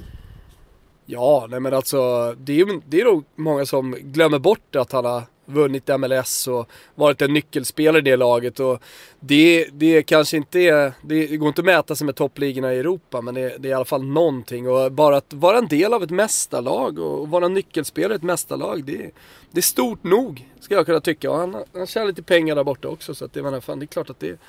Ja, 1.05 1.47
nej 1.49 1.59
men 1.59 1.73
alltså 1.73 2.33
det 2.39 2.59
är 2.59 2.81
det 2.89 3.01
är 3.01 3.05
nog 3.05 3.23
många 3.35 3.65
som 3.65 3.95
glömmer 3.99 4.39
bort 4.39 4.75
att 4.75 4.91
han 4.91 5.05
har 5.05 5.23
vunnit 5.49 5.89
MLS 5.99 6.47
och 6.47 6.69
varit 6.95 7.21
en 7.21 7.33
nyckelspelare 7.33 7.97
i 7.97 8.01
det 8.01 8.15
laget. 8.15 8.59
Och 8.59 8.81
det, 9.19 9.67
det 9.73 10.03
kanske 10.03 10.37
inte 10.37 10.59
är, 10.59 10.93
det 11.01 11.37
går 11.37 11.47
inte 11.47 11.61
att 11.61 11.65
mäta 11.65 11.95
sig 11.95 12.05
med 12.05 12.15
toppligorna 12.15 12.73
i 12.73 12.79
Europa 12.79 13.21
men 13.21 13.33
det, 13.33 13.57
det 13.59 13.67
är 13.67 13.69
i 13.69 13.73
alla 13.73 13.85
fall 13.85 14.05
någonting. 14.05 14.69
Och 14.69 14.91
bara 14.91 15.17
att 15.17 15.33
vara 15.33 15.57
en 15.57 15.67
del 15.67 15.93
av 15.93 16.03
ett 16.03 16.09
mästarlag 16.09 16.99
och 16.99 17.29
vara 17.29 17.47
nyckelspelare 17.47 18.13
i 18.13 18.15
ett 18.15 18.23
mästarlag 18.23 18.83
det, 18.83 19.11
det 19.51 19.59
är 19.59 19.61
stort 19.61 20.03
nog 20.03 20.49
ska 20.59 20.75
jag 20.75 20.85
kunna 20.85 21.01
tycka. 21.01 21.31
Och 21.31 21.37
han, 21.37 21.63
han 21.73 21.87
tjänar 21.87 22.07
lite 22.07 22.23
pengar 22.23 22.55
där 22.55 22.63
borta 22.63 22.87
också 22.87 23.15
så 23.15 23.25
att 23.25 23.33
det, 23.33 23.43
menar, 23.43 23.59
fan, 23.59 23.79
det 23.79 23.83
är 23.85 23.87
klart 23.87 24.09
att 24.09 24.19
det, 24.19 24.39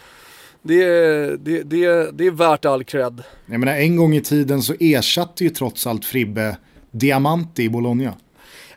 det, 0.63 0.85
det, 1.45 1.63
det, 1.63 2.11
det 2.19 2.27
är 2.27 2.31
värt 2.31 2.65
all 2.65 2.85
cred. 2.85 3.23
Jag 3.47 3.61
menar, 3.61 3.75
en 3.75 3.97
gång 3.97 4.15
i 4.15 4.21
tiden 4.21 4.63
så 4.63 4.75
ersatte 4.81 5.45
ju 5.45 5.51
trots 5.51 5.87
allt 5.87 6.05
Fribbe 6.05 6.57
Diamanti 6.91 7.63
i 7.63 7.69
Bologna. 7.69 8.15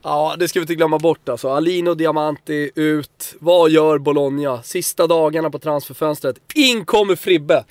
Ja, 0.03 0.35
det 0.39 0.47
ska 0.47 0.59
vi 0.59 0.61
inte 0.63 0.75
glömma 0.75 0.99
bort 0.99 1.29
alltså. 1.29 1.49
Alino 1.49 1.93
Diamanti 1.93 2.71
ut. 2.75 3.35
Vad 3.39 3.71
gör 3.71 3.97
Bologna? 3.97 4.63
Sista 4.63 5.07
dagarna 5.07 5.49
på 5.49 5.59
transferfönstret. 5.59 6.35
In 6.55 6.85
kommer 6.85 7.15
Fribbe 7.15 7.63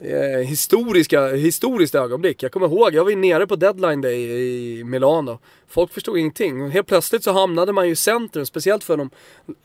eh, 0.00 0.46
historiska, 0.46 1.26
historiskt 1.26 1.94
ögonblick. 1.94 2.42
Jag 2.42 2.52
kommer 2.52 2.66
ihåg, 2.66 2.94
jag 2.94 3.04
var 3.04 3.10
ju 3.10 3.16
nere 3.16 3.46
på 3.46 3.56
deadline 3.56 4.00
day 4.00 4.22
i 4.80 4.84
Milano. 4.84 5.38
Folk 5.68 5.92
förstod 5.92 6.18
ingenting. 6.18 6.70
Helt 6.70 6.86
plötsligt 6.86 7.24
så 7.24 7.32
hamnade 7.32 7.72
man 7.72 7.86
ju 7.86 7.92
i 7.92 7.96
centrum, 7.96 8.46
speciellt 8.46 8.84
för 8.84 8.96
de 8.96 9.10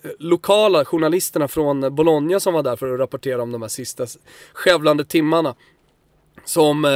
eh, 0.03 0.11
lokala 0.19 0.85
journalisterna 0.85 1.47
från 1.47 1.95
Bologna 1.95 2.39
som 2.39 2.53
var 2.53 2.63
där 2.63 2.75
för 2.75 2.93
att 2.93 2.99
rapportera 2.99 3.43
om 3.43 3.51
de 3.51 3.61
här 3.61 3.69
sista 3.69 4.05
skävlande 4.53 5.05
timmarna. 5.05 5.55
Som, 6.45 6.85
eh, 6.85 6.91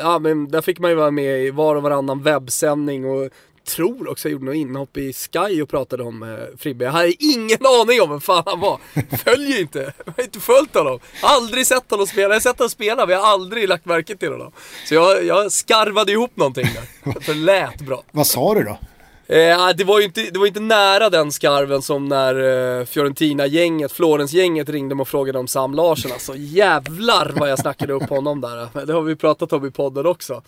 ja 0.00 0.18
men 0.18 0.48
där 0.48 0.60
fick 0.60 0.78
man 0.78 0.90
ju 0.90 0.96
vara 0.96 1.10
med 1.10 1.44
i 1.46 1.50
var 1.50 1.76
och 1.76 1.82
varannan 1.82 2.22
webbsändning 2.22 3.04
och 3.04 3.30
tror 3.64 4.10
också 4.10 4.28
jag 4.28 4.32
gjorde 4.32 4.44
något 4.44 4.54
inhopp 4.54 4.96
i 4.96 5.12
Sky 5.12 5.62
och 5.62 5.68
pratade 5.68 6.02
om 6.02 6.22
eh, 6.22 6.58
Fribbe. 6.58 6.84
Jag 6.84 6.92
hade 6.92 7.24
ingen 7.24 7.66
aning 7.80 8.02
om 8.02 8.10
vem 8.10 8.20
fan 8.20 8.42
han 8.46 8.60
var. 8.60 8.80
Följer 9.24 9.60
inte. 9.60 9.92
Jag 10.06 10.12
har 10.16 10.24
inte 10.24 10.40
följt 10.40 10.74
honom. 10.74 10.98
Aldrig 11.22 11.66
sett 11.66 11.90
honom 11.90 12.06
spela. 12.06 12.28
Jag 12.28 12.34
har 12.34 12.40
sett 12.40 12.58
honom 12.58 12.70
spela 12.70 13.06
men 13.06 13.14
jag 13.14 13.22
har 13.22 13.32
aldrig 13.32 13.68
lagt 13.68 13.84
märke 13.84 14.16
till 14.16 14.32
honom. 14.32 14.52
Så 14.88 14.94
jag, 14.94 15.24
jag 15.24 15.52
skarvade 15.52 16.12
ihop 16.12 16.36
någonting 16.36 16.66
där. 16.74 17.20
För 17.20 17.34
det 17.34 17.40
lät 17.40 17.80
bra. 17.80 18.02
Vad 18.12 18.26
sa 18.26 18.54
du 18.54 18.62
då? 18.64 18.78
Eh, 19.26 19.68
det, 19.76 19.84
var 19.84 19.98
ju 19.98 20.04
inte, 20.04 20.30
det 20.30 20.38
var 20.38 20.46
inte 20.46 20.60
nära 20.60 21.10
den 21.10 21.32
skarven 21.32 21.82
som 21.82 22.08
när 22.08 22.34
eh, 22.80 22.84
Fiorentina-gänget, 22.84 23.92
Florens-gänget 23.92 24.68
ringde 24.68 24.94
mig 24.94 25.02
och 25.02 25.08
frågade 25.08 25.38
om 25.38 25.48
Sam 25.48 25.74
Larsson. 25.74 26.12
Alltså 26.12 26.34
jävlar 26.36 27.32
vad 27.36 27.50
jag 27.50 27.58
snackade 27.58 27.92
upp 27.92 28.08
honom 28.08 28.40
där. 28.40 28.86
Det 28.86 28.92
har 28.92 29.02
vi 29.02 29.16
pratat 29.16 29.52
om 29.52 29.66
i 29.66 29.70
podden 29.70 30.06
också. 30.06 30.42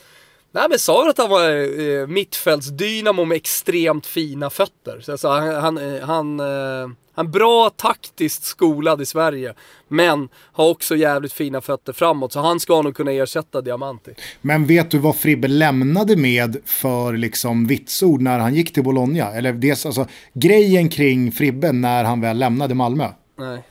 Nej 0.56 0.66
men 0.70 0.78
sa 0.78 1.10
att 1.10 1.18
han 1.18 1.30
var 1.30 1.80
eh, 1.80 2.06
mittfältsdynamo 2.06 3.24
med 3.24 3.36
extremt 3.36 4.06
fina 4.06 4.50
fötter. 4.50 5.00
Så 5.00 5.18
sa, 5.18 5.40
han, 5.40 5.54
han, 5.54 5.78
eh, 5.78 6.02
han, 6.02 6.40
eh, 6.40 6.90
han 7.14 7.26
är 7.26 7.30
bra 7.30 7.70
taktiskt 7.70 8.44
skolad 8.44 9.02
i 9.02 9.06
Sverige. 9.06 9.54
Men 9.88 10.28
har 10.52 10.68
också 10.68 10.96
jävligt 10.96 11.32
fina 11.32 11.60
fötter 11.60 11.92
framåt. 11.92 12.32
Så 12.32 12.40
han 12.40 12.60
ska 12.60 12.82
nog 12.82 12.96
kunna 12.96 13.12
ersätta 13.12 13.60
Diamanti. 13.60 14.10
Men 14.40 14.66
vet 14.66 14.90
du 14.90 14.98
vad 14.98 15.16
Fribbe 15.16 15.48
lämnade 15.48 16.16
med 16.16 16.56
för 16.64 17.12
liksom 17.12 17.66
vitsord 17.66 18.22
när 18.22 18.38
han 18.38 18.54
gick 18.54 18.72
till 18.72 18.84
Bologna? 18.84 19.24
Eller 19.24 19.52
dels 19.52 19.86
alltså 19.86 20.06
grejen 20.32 20.88
kring 20.88 21.32
Fribbe 21.32 21.72
när 21.72 22.04
han 22.04 22.20
väl 22.20 22.38
lämnade 22.38 22.74
Malmö. 22.74 23.08
Nej, 23.38 23.62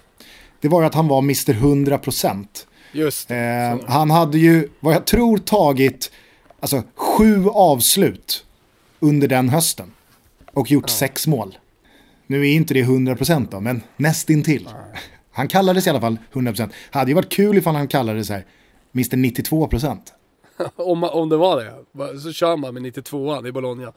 Det 0.62 0.68
var 0.68 0.82
ju 0.82 0.88
att 0.88 0.96
han 0.96 1.08
var 1.08 1.20
Mr 1.20 1.54
100%. 1.54 2.48
just 2.92 3.28
det. 3.28 3.36
Eh, 3.36 3.90
han 3.90 4.12
hade 4.12 4.38
ju, 4.38 4.70
vad 4.80 4.94
jag 4.96 5.06
tror, 5.06 5.38
tagit 5.38 6.12
alltså, 6.66 6.90
sju 6.96 7.48
avslut 7.50 8.46
under 9.00 9.28
den 9.28 9.50
hösten. 9.50 9.92
Och 10.54 10.72
gjort 10.72 10.90
sex 10.90 11.28
mål. 11.28 11.58
Nu 12.28 12.42
är 12.42 12.54
inte 12.54 12.74
det 12.74 12.84
100% 12.84 13.48
då, 13.52 13.60
men 13.60 13.82
nästintill. 13.98 14.70
Han 15.32 15.48
kallades 15.48 15.88
i 15.88 15.90
alla 15.90 16.02
fall 16.02 16.18
100%. 16.34 16.70
Hade 16.92 17.12
ju 17.12 17.16
varit 17.16 17.32
kul 17.32 17.58
ifall 17.58 17.76
han 17.76 17.88
kallade 17.88 18.26
sig 18.26 18.46
Mr 18.94 19.18
92%. 19.18 19.98
Om, 20.76 21.04
om 21.04 21.30
det 21.30 21.38
var 21.38 21.64
det, 21.64 22.20
så 22.20 22.32
kör 22.34 22.58
man 22.58 22.74
med 22.74 22.84
92an 22.84 23.48
i 23.48 23.52
Bologna. 23.52 23.94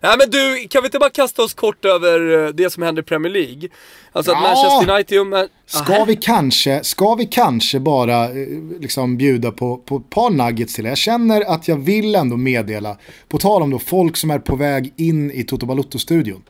Nej 0.00 0.14
men 0.18 0.30
du, 0.30 0.68
kan 0.68 0.82
vi 0.82 0.86
inte 0.86 0.98
bara 0.98 1.10
kasta 1.10 1.42
oss 1.42 1.54
kort 1.54 1.84
över 1.84 2.44
eh, 2.46 2.48
det 2.48 2.70
som 2.70 2.82
händer 2.82 3.02
i 3.02 3.04
Premier 3.04 3.32
League? 3.32 3.68
Alltså 4.12 4.32
att 4.32 4.38
Ja. 4.42 4.48
Manchester 4.48 4.94
United... 4.94 5.20
och 5.20 5.26
Man- 5.26 5.48
Ska 5.66 5.94
Aha. 5.94 6.04
vi 6.04 6.16
kanske, 6.16 6.84
ska 6.84 7.14
vi 7.14 7.26
kanske 7.26 7.80
bara 7.80 8.24
eh, 8.24 8.46
liksom 8.80 9.16
bjuda 9.16 9.50
på, 9.52 9.76
på 9.76 9.96
ett 9.96 10.10
par 10.10 10.30
nuggets 10.30 10.74
till? 10.74 10.84
Jag 10.84 10.98
känner 10.98 11.40
att 11.40 11.68
jag 11.68 11.76
vill 11.76 12.14
ändå 12.14 12.36
meddela, 12.36 12.96
på 13.28 13.38
tal 13.38 13.62
om 13.62 13.70
då 13.70 13.78
folk 13.78 14.16
som 14.16 14.30
är 14.30 14.38
på 14.38 14.56
väg 14.56 14.92
in 14.96 15.30
i 15.30 15.44
Toto 15.44 15.66
Balotto-studion. 15.66 16.42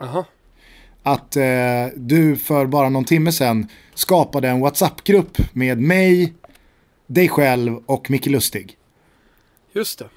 Aha. 0.00 0.24
att 1.02 1.36
eh, 1.36 1.42
du 1.96 2.36
för 2.36 2.66
bara 2.66 2.88
någon 2.88 3.04
timme 3.04 3.32
sedan 3.32 3.68
skapade 3.94 4.48
en 4.48 4.60
WhatsApp-grupp 4.60 5.38
med 5.52 5.78
mig, 5.80 6.34
dig 7.06 7.28
själv 7.28 7.76
och 7.86 8.10
Micke 8.10 8.26
Lustig. 8.26 8.76
Just 9.72 9.98
det. 9.98 10.08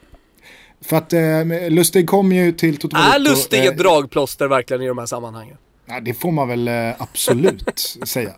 För 0.82 0.98
att 0.98 1.14
eh, 1.14 1.70
Lustig 1.70 2.10
kom 2.10 2.32
ju 2.32 2.52
till 2.52 2.78
Toto 2.78 2.98
Är 2.98 3.20
Lustig 3.20 3.60
eh, 3.60 3.66
ett 3.66 3.78
dragplåster 3.78 4.48
verkligen 4.48 4.82
i 4.84 4.88
de 4.88 4.98
här 4.98 5.06
sammanhangen? 5.06 5.58
Ja, 5.86 6.00
det 6.00 6.14
får 6.14 6.32
man 6.32 6.48
väl 6.48 6.68
eh, 6.68 7.02
absolut 7.02 7.64
säga. 8.04 8.32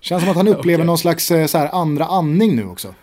Känns 0.00 0.22
som 0.22 0.30
att 0.30 0.36
han 0.36 0.48
upplever 0.48 0.78
Okej. 0.78 0.86
någon 0.86 0.98
slags 0.98 1.30
eh, 1.30 1.46
så 1.46 1.58
här, 1.58 1.68
andra 1.72 2.04
andning 2.04 2.56
nu 2.56 2.66
också. 2.66 2.94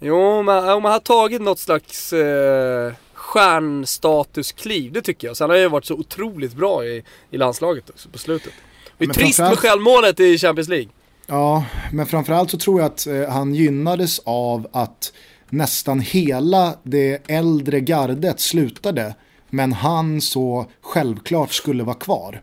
Jo, 0.00 0.42
men 0.42 0.68
om 0.68 0.82
man 0.82 0.92
har 0.92 0.98
tagit 0.98 1.42
något 1.42 1.58
slags 1.58 2.12
eh, 2.12 2.92
stjärnstatuskliv, 3.12 4.92
det 4.92 5.02
tycker 5.02 5.26
jag. 5.26 5.36
Sen 5.36 5.50
har 5.50 5.56
jag 5.56 5.62
ju 5.62 5.68
varit 5.68 5.84
så 5.84 5.94
otroligt 5.94 6.54
bra 6.54 6.84
i, 6.84 7.02
i 7.30 7.36
landslaget 7.36 7.90
också 7.90 8.08
på 8.08 8.18
slutet. 8.18 8.52
Det 8.98 9.04
är 9.04 9.06
Men 9.06 9.14
trist 9.14 9.38
med 9.38 9.58
självmålet 9.58 10.20
i 10.20 10.38
Champions 10.38 10.68
League. 10.68 10.88
Ja, 11.26 11.64
men 11.92 12.06
framförallt 12.06 12.50
så 12.50 12.58
tror 12.58 12.80
jag 12.80 12.86
att 12.86 13.06
eh, 13.06 13.28
han 13.28 13.54
gynnades 13.54 14.18
av 14.24 14.68
att 14.72 15.12
nästan 15.54 16.00
hela 16.00 16.74
det 16.82 17.30
äldre 17.30 17.80
gardet 17.80 18.40
slutade, 18.40 19.14
men 19.50 19.72
han 19.72 20.20
så 20.20 20.66
självklart 20.80 21.52
skulle 21.52 21.84
vara 21.84 21.96
kvar. 21.96 22.42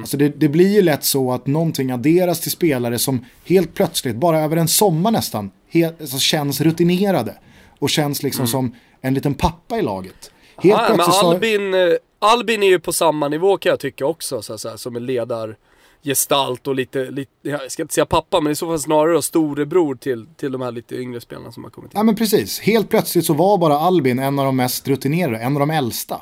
Alltså 0.00 0.16
det, 0.16 0.28
det 0.28 0.48
blir 0.48 0.74
ju 0.74 0.82
lätt 0.82 1.04
så 1.04 1.32
att 1.32 1.46
någonting 1.46 1.90
adderas 1.90 2.40
till 2.40 2.50
spelare 2.50 2.98
som 2.98 3.24
helt 3.44 3.74
plötsligt, 3.74 4.16
bara 4.16 4.40
över 4.40 4.56
en 4.56 4.68
sommar 4.68 5.10
nästan, 5.10 5.50
helt, 5.68 6.00
alltså 6.00 6.18
känns 6.18 6.60
rutinerade. 6.60 7.34
Och 7.78 7.90
känns 7.90 8.22
liksom 8.22 8.46
som 8.46 8.74
en 9.00 9.14
liten 9.14 9.34
pappa 9.34 9.78
i 9.78 9.82
laget. 9.82 10.30
Helt 10.56 10.80
Ja, 10.80 10.86
men 10.88 10.96
plötsligt 10.96 11.16
så... 11.16 11.30
Albin, 11.30 11.74
eh, 11.74 11.80
Albin 12.18 12.62
är 12.62 12.66
ju 12.66 12.80
på 12.80 12.92
samma 12.92 13.28
nivå 13.28 13.58
kan 13.58 13.70
jag 13.70 13.80
tycka 13.80 14.06
också, 14.06 14.42
så, 14.42 14.58
så 14.58 14.68
här, 14.68 14.76
som 14.76 14.96
en 14.96 15.06
ledar, 15.06 15.56
gestalt 16.06 16.66
och 16.66 16.74
lite, 16.74 17.10
lite, 17.10 17.30
jag 17.42 17.72
ska 17.72 17.82
inte 17.82 17.94
säga 17.94 18.06
pappa, 18.06 18.40
men 18.40 18.52
i 18.52 18.56
så 18.56 18.66
fall 18.66 18.78
snarare 18.78 19.12
då 19.12 19.22
storebror 19.22 19.94
till, 19.94 20.26
till 20.36 20.52
de 20.52 20.60
här 20.60 20.72
lite 20.72 20.96
yngre 20.96 21.20
spelarna 21.20 21.52
som 21.52 21.64
har 21.64 21.70
kommit 21.70 21.92
in. 21.92 21.98
Ja 21.98 22.02
men 22.02 22.16
precis, 22.16 22.60
helt 22.60 22.88
plötsligt 22.88 23.26
så 23.26 23.34
var 23.34 23.58
bara 23.58 23.78
Albin 23.78 24.18
en 24.18 24.38
av 24.38 24.44
de 24.44 24.56
mest 24.56 24.88
rutinerade, 24.88 25.38
en 25.38 25.56
av 25.56 25.60
de 25.60 25.70
äldsta. 25.70 26.20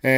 Eh, 0.00 0.10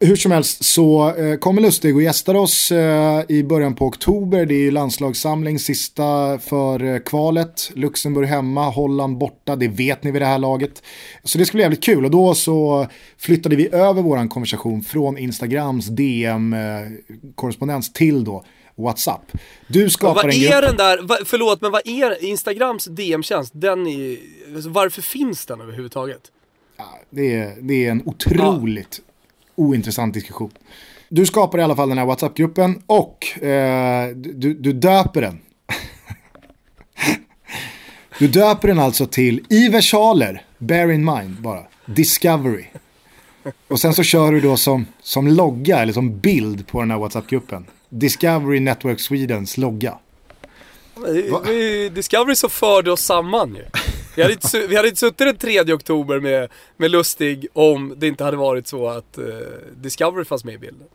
hur 0.00 0.16
som 0.16 0.32
helst 0.32 0.64
så 0.64 1.14
eh, 1.16 1.36
kommer 1.36 1.62
Lustig 1.62 1.96
och 1.96 2.02
gästar 2.02 2.34
oss 2.34 2.72
eh, 2.72 3.22
i 3.28 3.44
början 3.44 3.74
på 3.74 3.86
oktober. 3.86 4.46
Det 4.46 4.54
är 4.54 4.60
ju 4.60 4.70
landslagssamling, 4.70 5.58
sista 5.58 6.38
för 6.38 6.84
eh, 6.84 6.98
kvalet. 6.98 7.70
Luxemburg 7.74 8.28
hemma, 8.28 8.70
Holland 8.70 9.18
borta, 9.18 9.56
det 9.56 9.68
vet 9.68 10.04
ni 10.04 10.10
vid 10.10 10.22
det 10.22 10.26
här 10.26 10.38
laget. 10.38 10.82
Så 11.24 11.38
det 11.38 11.44
ska 11.44 11.56
bli 11.56 11.62
jävligt 11.62 11.84
kul 11.84 12.04
och 12.04 12.10
då 12.10 12.34
så 12.34 12.86
flyttade 13.18 13.56
vi 13.56 13.74
över 13.74 14.02
våran 14.02 14.28
konversation 14.28 14.82
från 14.82 15.18
Instagrams 15.18 15.86
DM-korrespondens 15.86 17.88
eh, 17.88 17.92
till 17.92 18.24
då 18.24 18.44
WhatsApp. 18.78 19.32
Du 19.66 19.90
skapar 19.90 20.14
vad 20.14 20.24
en 20.24 20.30
är 20.30 20.60
grupp. 20.60 20.62
den 20.62 20.76
där, 20.76 21.24
förlåt 21.24 21.60
men 21.60 21.72
vad 21.72 21.82
är 21.84 22.24
Instagrams 22.24 22.84
DM-tjänst? 22.84 23.52
Den 23.54 23.86
är 23.86 24.18
varför 24.68 25.02
finns 25.02 25.46
den 25.46 25.60
överhuvudtaget? 25.60 26.20
Det 27.10 27.34
är, 27.34 27.56
det 27.60 27.86
är 27.86 27.90
en 27.90 28.02
otroligt 28.06 29.00
ointressant 29.54 30.14
diskussion. 30.14 30.50
Du 31.08 31.26
skapar 31.26 31.58
i 31.58 31.62
alla 31.62 31.76
fall 31.76 31.88
den 31.88 31.98
här 31.98 32.06
WhatsApp-gruppen 32.06 32.82
och 32.86 33.42
eh, 33.42 34.08
du, 34.16 34.54
du 34.54 34.72
döper 34.72 35.20
den. 35.20 35.38
du 38.18 38.28
döper 38.28 38.68
den 38.68 38.78
alltså 38.78 39.06
till 39.06 39.44
i 39.48 39.68
versaler, 39.68 40.44
bear 40.58 40.90
in 40.90 41.04
mind 41.04 41.40
bara, 41.40 41.62
Discovery. 41.86 42.64
Och 43.68 43.80
sen 43.80 43.94
så 43.94 44.02
kör 44.02 44.32
du 44.32 44.40
då 44.40 44.56
som, 44.56 44.86
som 45.02 45.28
logga 45.28 45.78
eller 45.78 45.92
som 45.92 46.18
bild 46.18 46.66
på 46.66 46.80
den 46.80 46.90
här 46.90 46.98
WhatsApp-gruppen. 46.98 47.66
Discovery 47.88 48.60
Network 48.60 49.00
Swedens 49.00 49.56
logga. 49.58 49.98
Vi- 51.44 51.88
Discovery 51.88 52.34
så 52.36 52.48
förde 52.48 52.92
oss 52.92 53.00
samman 53.02 53.54
ju. 53.54 53.64
Vi 54.16 54.22
hade, 54.22 54.34
inte, 54.34 54.66
vi 54.66 54.76
hade 54.76 54.88
inte 54.88 55.00
suttit 55.00 55.18
den 55.18 55.36
3 55.36 55.72
oktober 55.72 56.20
med, 56.20 56.48
med 56.76 56.90
Lustig 56.90 57.46
om 57.52 57.94
det 57.96 58.06
inte 58.06 58.24
hade 58.24 58.36
varit 58.36 58.66
så 58.68 58.88
att 58.88 59.18
eh, 59.18 59.24
Discovery 59.76 60.24
fanns 60.24 60.44
med 60.44 60.54
i 60.54 60.58
bilden. 60.58 60.86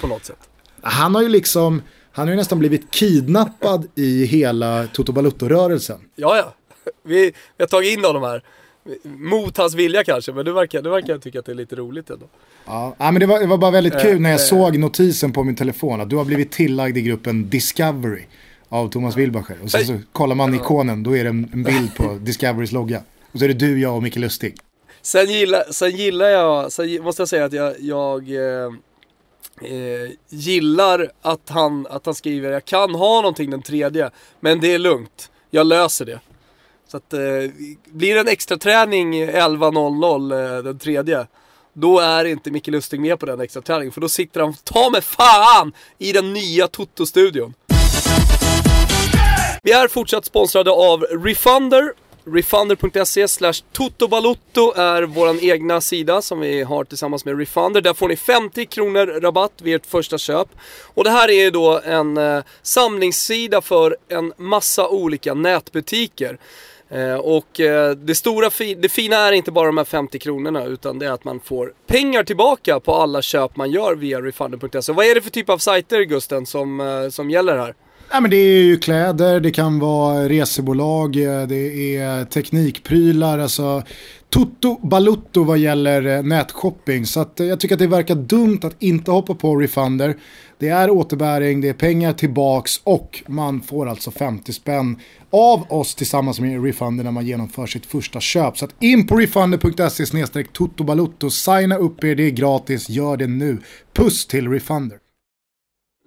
På 0.00 0.06
något 0.06 0.24
sätt. 0.24 0.38
Han 0.82 1.14
har 1.14 1.22
ju 1.22 1.28
liksom, 1.28 1.82
han 2.12 2.26
har 2.26 2.32
ju 2.32 2.36
nästan 2.36 2.58
blivit 2.58 2.90
kidnappad 2.90 3.88
i 3.94 4.24
hela 4.24 4.86
Toto 4.86 5.12
Balutto-rörelsen. 5.12 6.00
Ja, 6.16 6.36
ja. 6.36 6.54
Vi, 7.02 7.24
vi 7.56 7.62
har 7.62 7.66
tagit 7.66 7.98
in 7.98 8.04
honom 8.04 8.22
här. 8.22 8.42
Mot 9.02 9.56
hans 9.56 9.74
vilja 9.74 10.04
kanske, 10.04 10.32
men 10.32 10.44
du 10.44 10.52
verkar, 10.52 10.82
du 10.82 10.90
verkar 10.90 11.18
tycka 11.18 11.38
att 11.38 11.46
det 11.46 11.52
är 11.52 11.56
lite 11.56 11.76
roligt 11.76 12.10
ändå. 12.10 12.26
Ja, 12.66 12.94
men 12.98 13.14
det 13.14 13.26
var, 13.26 13.40
det 13.40 13.46
var 13.46 13.58
bara 13.58 13.70
väldigt 13.70 14.00
kul 14.00 14.20
när 14.20 14.30
jag 14.30 14.40
eh. 14.40 14.44
såg 14.44 14.78
notisen 14.78 15.32
på 15.32 15.44
min 15.44 15.56
telefon 15.56 16.00
att 16.00 16.10
du 16.10 16.16
har 16.16 16.24
blivit 16.24 16.52
tillagd 16.52 16.96
i 16.96 17.02
gruppen 17.02 17.50
Discovery 17.50 18.22
av 18.68 18.88
Thomas 18.88 19.16
Wilbacher. 19.16 19.56
Och 19.62 19.70
sen 19.70 19.86
så 19.86 19.98
kollar 20.12 20.34
man 20.34 20.54
ikonen, 20.54 21.02
då 21.02 21.16
är 21.16 21.24
det 21.24 21.30
en, 21.30 21.62
bild 21.62 21.94
på 21.96 22.18
Discoverys 22.20 22.72
logga. 22.72 23.02
Och 23.32 23.38
så 23.38 23.44
är 23.44 23.48
det 23.48 23.54
du, 23.54 23.80
jag 23.80 23.96
och 23.96 24.02
Micke 24.02 24.16
Lustig. 24.16 24.56
Sen 25.02 25.26
gillar, 25.26 25.64
sen 25.70 25.90
gillar 25.90 26.26
jag, 26.26 26.72
sen 26.72 27.02
måste 27.02 27.22
jag 27.22 27.28
säga 27.28 27.44
att 27.44 27.52
jag, 27.52 27.74
jag 27.80 28.30
eh, 28.30 28.72
eh, 29.62 30.10
gillar 30.28 31.10
att 31.22 31.48
han, 31.48 31.86
att 31.90 32.06
han 32.06 32.14
skriver 32.14 32.52
jag 32.52 32.64
kan 32.64 32.94
ha 32.94 33.20
någonting 33.20 33.50
den 33.50 33.62
tredje, 33.62 34.10
men 34.40 34.60
det 34.60 34.74
är 34.74 34.78
lugnt. 34.78 35.30
Jag 35.50 35.66
löser 35.66 36.04
det. 36.04 36.20
Så 36.94 36.98
att 36.98 37.12
eh, 37.12 37.50
blir 37.84 38.14
det 38.14 38.20
en 38.20 38.28
extra 38.28 38.56
träning 38.56 39.24
11.00 39.24 40.56
eh, 40.56 40.62
den 40.62 40.78
tredje, 40.78 41.26
då 41.72 41.98
är 41.98 42.24
inte 42.24 42.50
Micke 42.50 42.68
Lustig 42.68 43.00
med 43.00 43.18
på 43.18 43.26
den 43.26 43.40
extra 43.40 43.62
träningen 43.62 43.92
för 43.92 44.00
då 44.00 44.08
sitter 44.08 44.40
han, 44.40 44.54
ta 44.54 44.90
mig 44.90 45.02
fan, 45.02 45.72
i 45.98 46.12
den 46.12 46.32
nya 46.32 46.68
Toto-studion. 46.68 47.54
Vi 49.62 49.72
är 49.72 49.88
fortsatt 49.88 50.24
sponsrade 50.24 50.70
av 50.70 51.00
Refunder. 51.02 51.92
Refunder.se 52.24 53.28
slash 53.28 53.54
totobalotto 53.72 54.72
är 54.76 55.02
vår 55.02 55.44
egna 55.44 55.80
sida 55.80 56.22
som 56.22 56.40
vi 56.40 56.62
har 56.62 56.84
tillsammans 56.84 57.24
med 57.24 57.38
Refunder. 57.38 57.80
Där 57.80 57.94
får 57.94 58.08
ni 58.08 58.16
50 58.16 58.66
kronor 58.66 59.06
rabatt 59.06 59.52
vid 59.62 59.74
ert 59.74 59.86
första 59.86 60.18
köp. 60.18 60.48
Och 60.82 61.04
det 61.04 61.10
här 61.10 61.30
är 61.30 61.50
då 61.50 61.80
en 61.84 62.16
eh, 62.16 62.42
samlingssida 62.62 63.60
för 63.60 63.96
en 64.08 64.32
massa 64.36 64.88
olika 64.88 65.34
nätbutiker. 65.34 66.38
Eh, 66.90 67.14
och 67.14 67.60
eh, 67.60 67.90
det 67.90 68.14
stora 68.14 68.50
fi- 68.50 68.74
det 68.74 68.88
fina 68.88 69.16
är 69.16 69.32
inte 69.32 69.52
bara 69.52 69.66
de 69.66 69.76
här 69.76 69.84
50 69.84 70.18
kronorna 70.18 70.64
utan 70.64 70.98
det 70.98 71.06
är 71.06 71.10
att 71.10 71.24
man 71.24 71.40
får 71.40 71.72
pengar 71.86 72.24
tillbaka 72.24 72.80
på 72.80 72.94
alla 72.94 73.22
köp 73.22 73.56
man 73.56 73.70
gör 73.70 73.94
via 73.94 74.22
Refunder.se. 74.22 74.92
Vad 74.92 75.06
är 75.06 75.14
det 75.14 75.20
för 75.20 75.30
typ 75.30 75.48
av 75.50 75.58
sajter 75.58 76.02
Gusten 76.02 76.46
som, 76.46 76.80
eh, 76.80 77.08
som 77.10 77.30
gäller 77.30 77.56
här? 77.58 77.74
Ja, 78.10 78.20
men 78.20 78.30
det 78.30 78.36
är 78.36 78.62
ju 78.62 78.76
kläder, 78.78 79.40
det 79.40 79.50
kan 79.50 79.78
vara 79.78 80.28
resebolag, 80.28 81.16
eh, 81.16 81.42
det 81.46 81.96
är 81.96 82.24
teknikprylar, 82.24 83.38
alltså 83.38 83.82
Toto 84.34 84.78
Balutto 84.82 85.44
vad 85.44 85.58
gäller 85.58 86.16
eh, 86.16 86.22
nätshopping. 86.22 87.06
Så 87.06 87.20
att, 87.20 87.40
eh, 87.40 87.46
jag 87.46 87.60
tycker 87.60 87.74
att 87.74 87.78
det 87.78 87.86
verkar 87.86 88.14
dumt 88.14 88.60
att 88.62 88.82
inte 88.82 89.10
hoppa 89.10 89.34
på 89.34 89.56
Refunder. 89.56 90.16
Det 90.58 90.68
är 90.68 90.90
återbäring, 90.90 91.60
det 91.60 91.68
är 91.68 91.74
pengar 91.74 92.12
tillbaks 92.12 92.80
och 92.84 93.22
man 93.26 93.60
får 93.60 93.88
alltså 93.88 94.10
50 94.10 94.52
spänn 94.52 95.00
av 95.30 95.72
oss 95.72 95.94
tillsammans 95.94 96.40
med 96.40 96.64
Refunder 96.64 97.04
när 97.04 97.10
man 97.10 97.26
genomför 97.26 97.66
sitt 97.66 97.86
första 97.86 98.20
köp. 98.20 98.58
Så 98.58 98.64
att 98.64 98.82
in 98.82 99.06
på 99.06 99.16
refunder.se 99.16 100.44
totobalutto, 100.52 101.30
signa 101.30 101.76
upp 101.76 102.04
er, 102.04 102.14
det 102.14 102.26
är 102.26 102.30
gratis, 102.30 102.88
gör 102.88 103.16
det 103.16 103.26
nu. 103.26 103.58
Puss 103.92 104.26
till 104.26 104.48
Refunder. 104.48 104.98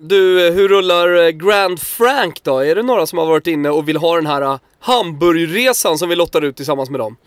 Du, 0.01 0.47
eh, 0.47 0.53
hur 0.53 0.67
rullar 0.67 1.31
Grand 1.31 1.79
Frank 1.79 2.43
då? 2.43 2.59
Är 2.59 2.75
det 2.75 2.83
några 2.83 3.05
som 3.05 3.19
har 3.19 3.25
varit 3.25 3.47
inne 3.47 3.69
och 3.69 3.89
vill 3.89 3.97
ha 3.97 4.15
den 4.15 4.27
här 4.27 4.59
Hamburgresan 4.79 5.97
som 5.97 6.09
vi 6.09 6.15
lottar 6.15 6.41
ut 6.41 6.55
tillsammans 6.55 6.89
med 6.89 6.99
dem? 6.99 7.17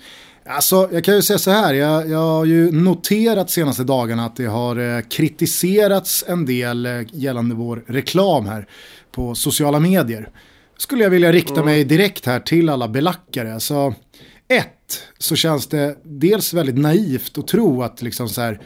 Alltså, 0.51 0.89
jag 0.93 1.05
kan 1.05 1.15
ju 1.15 1.23
säga 1.23 1.39
så 1.39 1.51
här, 1.51 1.75
jag, 1.75 2.11
jag 2.11 2.19
har 2.19 2.45
ju 2.45 2.73
noterat 2.73 3.51
senaste 3.51 3.85
dagarna 3.85 4.25
att 4.27 4.37
det 4.37 4.47
har 4.47 4.77
eh, 4.77 5.01
kritiserats 5.01 6.25
en 6.29 6.47
del 6.47 6.87
eh, 6.87 6.93
gällande 7.13 7.55
vår 7.55 7.85
reklam 7.87 8.47
här 8.47 8.67
på 9.13 9.35
sociala 9.35 9.81
medier. 9.81 10.29
Skulle 10.79 11.03
jag 11.03 11.11
vilja 11.11 11.33
rikta 11.33 11.65
mig 11.65 11.85
direkt 11.85 12.27
här 12.27 12.41
till 12.41 12.69
alla 12.69 12.89
belackare. 12.89 13.55
Alltså, 13.55 13.95
ett, 14.49 15.03
så 15.19 15.37
känns 15.37 15.67
det 15.67 15.97
dels 16.03 16.55
väldigt 16.55 16.79
naivt 16.79 17.39
att 17.39 17.49
tro 17.49 17.83
att 17.83 18.03
liksom 18.03 18.29
så 18.29 18.41
här, 18.41 18.61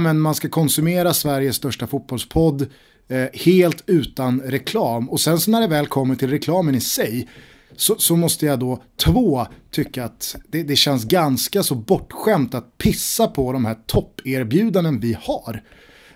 men 0.00 0.20
man 0.20 0.34
ska 0.34 0.48
konsumera 0.48 1.14
Sveriges 1.14 1.56
största 1.56 1.86
fotbollspodd 1.86 2.66
eh, 3.08 3.40
helt 3.40 3.84
utan 3.86 4.40
reklam. 4.40 5.10
Och 5.10 5.20
sen 5.20 5.40
så 5.40 5.50
när 5.50 5.60
det 5.60 5.66
väl 5.66 5.86
kommer 5.86 6.14
till 6.14 6.30
reklamen 6.30 6.74
i 6.74 6.80
sig 6.80 7.28
så, 7.76 7.94
så 7.98 8.16
måste 8.16 8.46
jag 8.46 8.58
då 8.58 8.82
två 9.04 9.46
tycka 9.70 10.04
att 10.04 10.36
det, 10.48 10.62
det 10.62 10.76
känns 10.76 11.04
ganska 11.04 11.62
så 11.62 11.74
bortskämt 11.74 12.54
att 12.54 12.78
pissa 12.78 13.26
på 13.26 13.52
de 13.52 13.64
här 13.64 13.76
topperbjudanden 13.86 15.00
vi 15.00 15.16
har. 15.22 15.62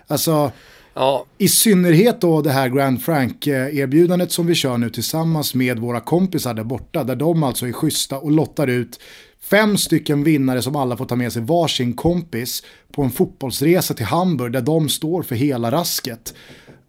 Alltså 0.07 0.51
Ja, 0.99 1.25
i 1.37 1.47
synnerhet 1.47 2.21
då 2.21 2.41
det 2.41 2.51
här 2.51 2.69
Grand 2.69 3.01
Frank-erbjudandet 3.01 4.31
som 4.31 4.45
vi 4.47 4.55
kör 4.55 4.77
nu 4.77 4.89
tillsammans 4.89 5.53
med 5.55 5.79
våra 5.79 5.99
kompisar 5.99 6.53
där 6.53 6.63
borta, 6.63 7.03
där 7.03 7.15
de 7.15 7.43
alltså 7.43 7.67
är 7.67 7.71
schyssta 7.71 8.17
och 8.19 8.31
lottar 8.31 8.67
ut 8.67 8.99
fem 9.41 9.77
stycken 9.77 10.23
vinnare 10.23 10.61
som 10.61 10.75
alla 10.75 10.97
får 10.97 11.05
ta 11.05 11.15
med 11.15 11.33
sig 11.33 11.41
varsin 11.41 11.93
kompis 11.93 12.63
på 12.91 13.01
en 13.03 13.09
fotbollsresa 13.11 13.93
till 13.93 14.05
Hamburg 14.05 14.51
där 14.53 14.61
de 14.61 14.89
står 14.89 15.23
för 15.23 15.35
hela 15.35 15.71
rasket. 15.71 16.33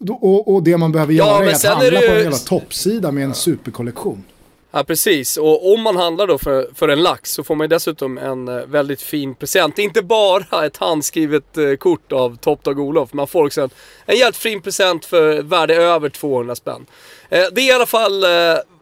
Och, 0.09 0.55
och 0.55 0.63
det 0.63 0.77
man 0.77 0.93
behöver 0.93 1.13
Ja, 1.15 1.27
göra 1.43 1.51
är 1.51 1.55
att 1.55 1.65
handla 1.65 1.91
det 1.91 2.07
på 2.07 2.13
en 2.13 2.17
ju- 2.17 2.23
jävla 2.23 2.37
toppsida 2.39 3.13
med 3.13 3.25
en 3.25 3.35
superkollektion 3.35 4.25
ja 4.71 4.85
precis. 4.85 5.37
Och 5.37 5.73
om 5.73 5.81
man 5.81 5.97
handlar 5.97 6.27
då 6.27 6.39
för, 6.39 6.69
för 6.75 6.89
en 6.89 7.03
lax 7.03 7.33
så 7.33 7.45
får 7.45 7.55
man 7.55 7.65
ju 7.65 7.69
dessutom 7.69 8.19
en 8.19 8.49
eh, 8.49 8.67
väldigt 8.67 9.03
fin 9.03 9.35
present. 9.35 9.79
Inte 9.79 10.03
bara 10.03 10.67
ett 10.67 10.77
handskrivet 10.77 11.57
eh, 11.57 11.75
kort 11.75 12.13
av 12.13 12.37
Top 12.37 12.65
Dog 12.65 12.79
Olof. 12.79 13.13
Man 13.13 13.27
får 13.27 13.47
också 13.47 13.63
en, 13.63 13.71
en 14.07 14.17
jävligt 14.17 14.37
fin 14.37 14.63
present 14.63 15.05
för 15.05 15.43
värde 15.43 15.75
över 15.75 16.09
200 16.09 16.55
spänn. 16.55 16.87
Eh, 17.29 17.45
det 17.53 17.61
är 17.61 17.69
i 17.69 17.73
alla 17.73 17.87
fall 17.87 18.25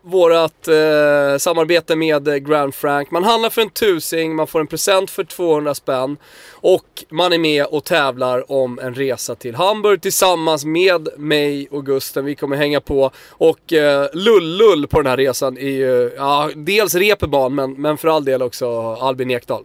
vårat 0.07 0.69
eh, 0.69 1.39
samarbete 1.39 1.97
med 1.97 2.47
Grand 2.47 2.75
Frank. 2.75 3.11
Man 3.11 3.25
handlar 3.25 3.51
för 3.51 3.63
en 3.63 3.71
tusing, 3.71 4.35
man 4.35 4.47
får 4.47 4.61
en 4.61 4.67
present 4.67 5.11
för 5.11 5.25
200 5.25 5.75
spänn 5.75 6.17
och 6.51 7.05
man 7.11 7.33
är 7.33 7.39
med 7.39 7.67
och 7.67 7.85
tävlar 7.85 8.53
om 8.53 8.79
en 8.79 8.95
resa 8.95 9.35
till 9.35 9.55
Hamburg 9.55 10.03
tillsammans 10.03 10.65
med 10.65 11.09
mig 11.17 11.69
och 11.71 11.87
Gusten. 11.87 12.25
Vi 12.25 12.35
kommer 12.35 12.57
hänga 12.57 12.81
på 12.81 13.11
och 13.29 13.73
eh, 13.73 14.09
Lullull 14.13 14.87
på 14.87 15.03
den 15.03 15.11
här 15.11 15.17
resan 15.17 15.59
är 15.59 15.71
ju, 15.71 16.13
ja, 16.17 16.51
dels 16.57 16.95
Reeperbahn 16.95 17.55
men, 17.55 17.73
men 17.73 17.99
för 17.99 18.09
all 18.09 18.25
del 18.25 18.43
också 18.43 18.95
Albin 18.95 19.31
Ekdal. 19.31 19.65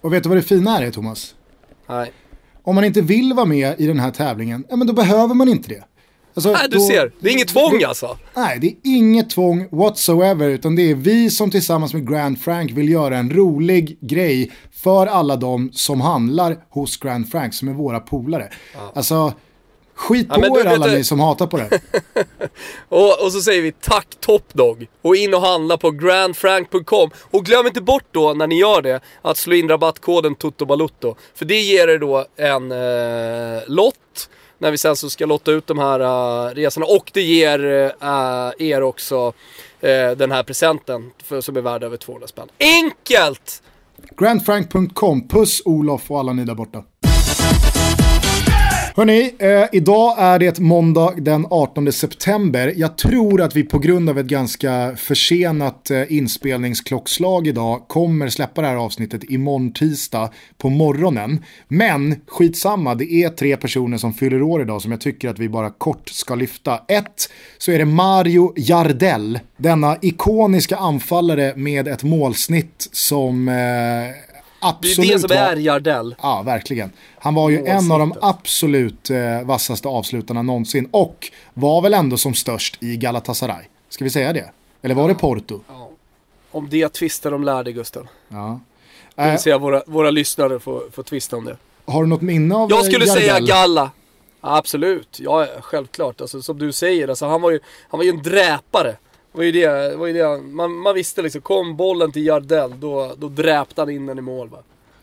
Och 0.00 0.12
vet 0.12 0.22
du 0.22 0.28
vad 0.28 0.38
det 0.38 0.42
fina 0.42 0.78
är 0.78 0.90
Thomas? 0.90 1.34
Nej. 1.86 2.12
Om 2.62 2.74
man 2.74 2.84
inte 2.84 3.00
vill 3.00 3.32
vara 3.32 3.46
med 3.46 3.80
i 3.80 3.86
den 3.86 4.00
här 4.00 4.10
tävlingen, 4.10 4.64
ja 4.68 4.76
men 4.76 4.86
då 4.86 4.92
behöver 4.92 5.34
man 5.34 5.48
inte 5.48 5.68
det. 5.68 5.84
Alltså, 6.36 6.52
Nej, 6.52 6.66
du 6.70 6.76
då- 6.76 6.86
ser. 6.86 7.12
Det 7.20 7.28
är 7.28 7.32
inget 7.32 7.48
tvång 7.48 7.82
alltså. 7.82 8.18
Nej, 8.34 8.58
det 8.60 8.66
är 8.66 8.74
inget 8.84 9.30
tvång 9.30 9.68
whatsoever, 9.72 10.48
utan 10.48 10.76
det 10.76 10.90
är 10.90 10.94
vi 10.94 11.30
som 11.30 11.50
tillsammans 11.50 11.94
med 11.94 12.08
Grand 12.10 12.40
Frank 12.40 12.70
vill 12.70 12.88
göra 12.88 13.16
en 13.18 13.30
rolig 13.30 13.98
grej 14.00 14.52
för 14.82 15.06
alla 15.06 15.36
de 15.36 15.70
som 15.72 16.00
handlar 16.00 16.56
hos 16.70 16.96
Grand 16.96 17.30
Frank, 17.30 17.54
som 17.54 17.68
är 17.68 17.72
våra 17.72 18.00
polare. 18.00 18.48
Alltså, 18.94 19.32
Skit 19.94 20.26
Ja, 20.30 20.34
på 20.34 20.60
er 20.60 20.64
alla 20.66 20.86
det- 20.86 20.94
ni 20.96 21.04
som 21.04 21.20
hatar 21.20 21.46
på 21.46 21.56
det. 21.56 21.70
Och, 22.88 23.24
och 23.24 23.32
så 23.32 23.40
säger 23.40 23.62
vi 23.62 23.72
tack 23.72 24.06
Top 24.20 24.54
Dog 24.54 24.86
och 25.02 25.16
in 25.16 25.34
och 25.34 25.40
handla 25.40 25.76
på 25.76 25.90
grandfrank.com. 25.90 27.10
Och 27.30 27.44
glöm 27.44 27.66
inte 27.66 27.80
bort 27.80 28.04
då 28.10 28.32
när 28.34 28.46
ni 28.46 28.58
gör 28.58 28.82
det 28.82 29.00
att 29.22 29.36
slå 29.36 29.54
in 29.54 29.68
rabattkoden 29.68 30.34
TOTOBALUTTO. 30.34 31.14
För 31.34 31.44
det 31.44 31.60
ger 31.60 31.88
er 31.88 31.98
då 31.98 32.24
en 32.36 32.72
eh, 32.72 33.62
lott 33.66 34.28
när 34.58 34.70
vi 34.70 34.78
sen 34.78 34.96
så 34.96 35.10
ska 35.10 35.26
lotta 35.26 35.52
ut 35.52 35.66
de 35.66 35.78
här 35.78 36.00
uh, 36.00 36.54
resorna. 36.54 36.86
Och 36.86 37.10
det 37.14 37.22
ger 37.22 37.64
uh, 37.64 38.52
er 38.58 38.82
också 38.82 39.26
uh, 39.26 40.16
den 40.16 40.32
här 40.32 40.42
presenten 40.42 41.10
för, 41.24 41.40
som 41.40 41.56
är 41.56 41.60
värd 41.60 41.82
över 41.82 41.96
200 41.96 42.28
spänn. 42.28 42.48
Enkelt! 42.58 43.62
Grandfrank.com, 44.16 45.28
puss 45.28 45.62
Olof 45.64 46.10
och 46.10 46.18
alla 46.18 46.32
ni 46.32 46.44
där 46.44 46.54
borta. 46.54 46.84
Hörni, 48.96 49.34
eh, 49.38 49.64
idag 49.72 50.14
är 50.18 50.38
det 50.38 50.58
måndag 50.58 51.14
den 51.16 51.46
18 51.50 51.92
september. 51.92 52.72
Jag 52.76 52.98
tror 52.98 53.42
att 53.42 53.56
vi 53.56 53.62
på 53.62 53.78
grund 53.78 54.10
av 54.10 54.18
ett 54.18 54.26
ganska 54.26 54.96
försenat 54.96 55.90
eh, 55.90 56.12
inspelningsklockslag 56.12 57.46
idag 57.46 57.88
kommer 57.88 58.28
släppa 58.28 58.60
det 58.60 58.68
här 58.68 58.76
avsnittet 58.76 59.30
imorgon 59.30 59.72
tisdag 59.72 60.30
på 60.58 60.68
morgonen. 60.68 61.44
Men 61.68 62.14
skitsamma, 62.26 62.94
det 62.94 63.12
är 63.12 63.28
tre 63.28 63.56
personer 63.56 63.98
som 63.98 64.14
fyller 64.14 64.42
år 64.42 64.62
idag 64.62 64.82
som 64.82 64.90
jag 64.90 65.00
tycker 65.00 65.28
att 65.28 65.38
vi 65.38 65.48
bara 65.48 65.70
kort 65.70 66.08
ska 66.08 66.34
lyfta. 66.34 66.80
Ett, 66.88 67.30
så 67.58 67.72
är 67.72 67.78
det 67.78 67.84
Mario 67.84 68.52
Jardell. 68.56 69.38
denna 69.56 69.96
ikoniska 70.02 70.76
anfallare 70.76 71.52
med 71.56 71.88
ett 71.88 72.02
målsnitt 72.02 72.88
som 72.92 73.48
eh, 73.48 73.54
det 74.60 74.66
absolut 74.68 75.10
är 75.10 75.12
det 75.14 75.18
som 75.20 75.28
var- 75.28 75.36
är 75.36 75.56
Jardell. 75.56 76.14
Ja, 76.22 76.42
verkligen. 76.42 76.92
Han 77.18 77.34
var 77.34 77.50
ju 77.50 77.66
en 77.66 77.92
av 77.92 77.98
de 77.98 78.14
absolut 78.20 79.10
eh, 79.10 79.42
vassaste 79.44 79.88
avslutarna 79.88 80.42
någonsin 80.42 80.88
och 80.90 81.30
var 81.54 81.82
väl 81.82 81.94
ändå 81.94 82.16
som 82.16 82.34
störst 82.34 82.82
i 82.82 82.96
Galatasaray. 82.96 83.64
Ska 83.88 84.04
vi 84.04 84.10
säga 84.10 84.32
det? 84.32 84.50
Eller 84.82 84.94
var 84.94 85.08
det 85.08 85.14
Porto? 85.14 85.60
Om 86.50 86.68
det 86.70 86.88
tvistar 86.88 87.30
de 87.30 87.44
lärde 87.44 87.72
Gusten. 87.72 88.08
Ja. 88.28 88.60
Det 89.14 89.22
Eh, 89.22 89.30
vill 89.30 89.38
säga 89.40 89.58
våra, 89.58 89.82
våra 89.86 90.10
lyssnare 90.10 90.60
får, 90.60 90.82
får 90.92 91.02
tvista 91.02 91.36
om 91.36 91.44
det. 91.44 91.56
har 91.86 92.02
du 92.02 92.08
något 92.08 92.22
minne 92.22 92.54
av 92.54 92.70
Jag 92.70 92.78
eh, 92.78 92.84
skulle 92.84 93.06
säga 93.06 93.26
Jardel? 93.26 93.46
Galla. 93.48 93.90
Absolut, 94.40 95.20
ja 95.20 95.46
självklart. 95.60 96.20
Alltså, 96.20 96.42
som 96.42 96.58
du 96.58 96.72
säger, 96.72 97.08
alltså, 97.08 97.26
han, 97.26 97.42
var 97.42 97.50
ju, 97.50 97.60
han 97.88 97.98
var 97.98 98.04
ju 98.04 98.10
en 98.10 98.22
dräpare. 98.22 98.96
Var 99.36 99.44
ju 99.44 99.52
det, 99.52 99.96
var 99.96 100.06
ju 100.06 100.12
det. 100.12 100.42
Man, 100.42 100.72
man 100.72 100.94
visste 100.94 101.22
liksom, 101.22 101.40
kom 101.40 101.76
bollen 101.76 102.12
till 102.12 102.26
Jardel, 102.26 102.80
då, 102.80 103.14
då 103.18 103.28
dräpte 103.28 103.80
han 103.80 103.90
in 103.90 104.06
den 104.06 104.18
i 104.18 104.20
mål. 104.20 104.48
Va? 104.48 104.58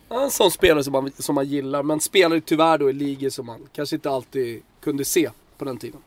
En 0.09 0.31
sån 0.31 0.51
spelare 0.51 0.83
som 0.83 0.91
man, 0.91 1.11
som 1.17 1.35
man 1.35 1.45
gillar, 1.45 1.83
men 1.83 1.99
spelar 1.99 2.35
ju 2.35 2.41
tyvärr 2.41 2.77
då 2.77 2.89
i 2.89 2.93
ligor 2.93 3.29
som 3.29 3.45
man 3.45 3.59
kanske 3.75 3.95
inte 3.95 4.09
alltid 4.09 4.61
kunde 4.83 5.05
se 5.05 5.29
på 5.57 5.65
den 5.65 5.77
tiden. 5.77 5.99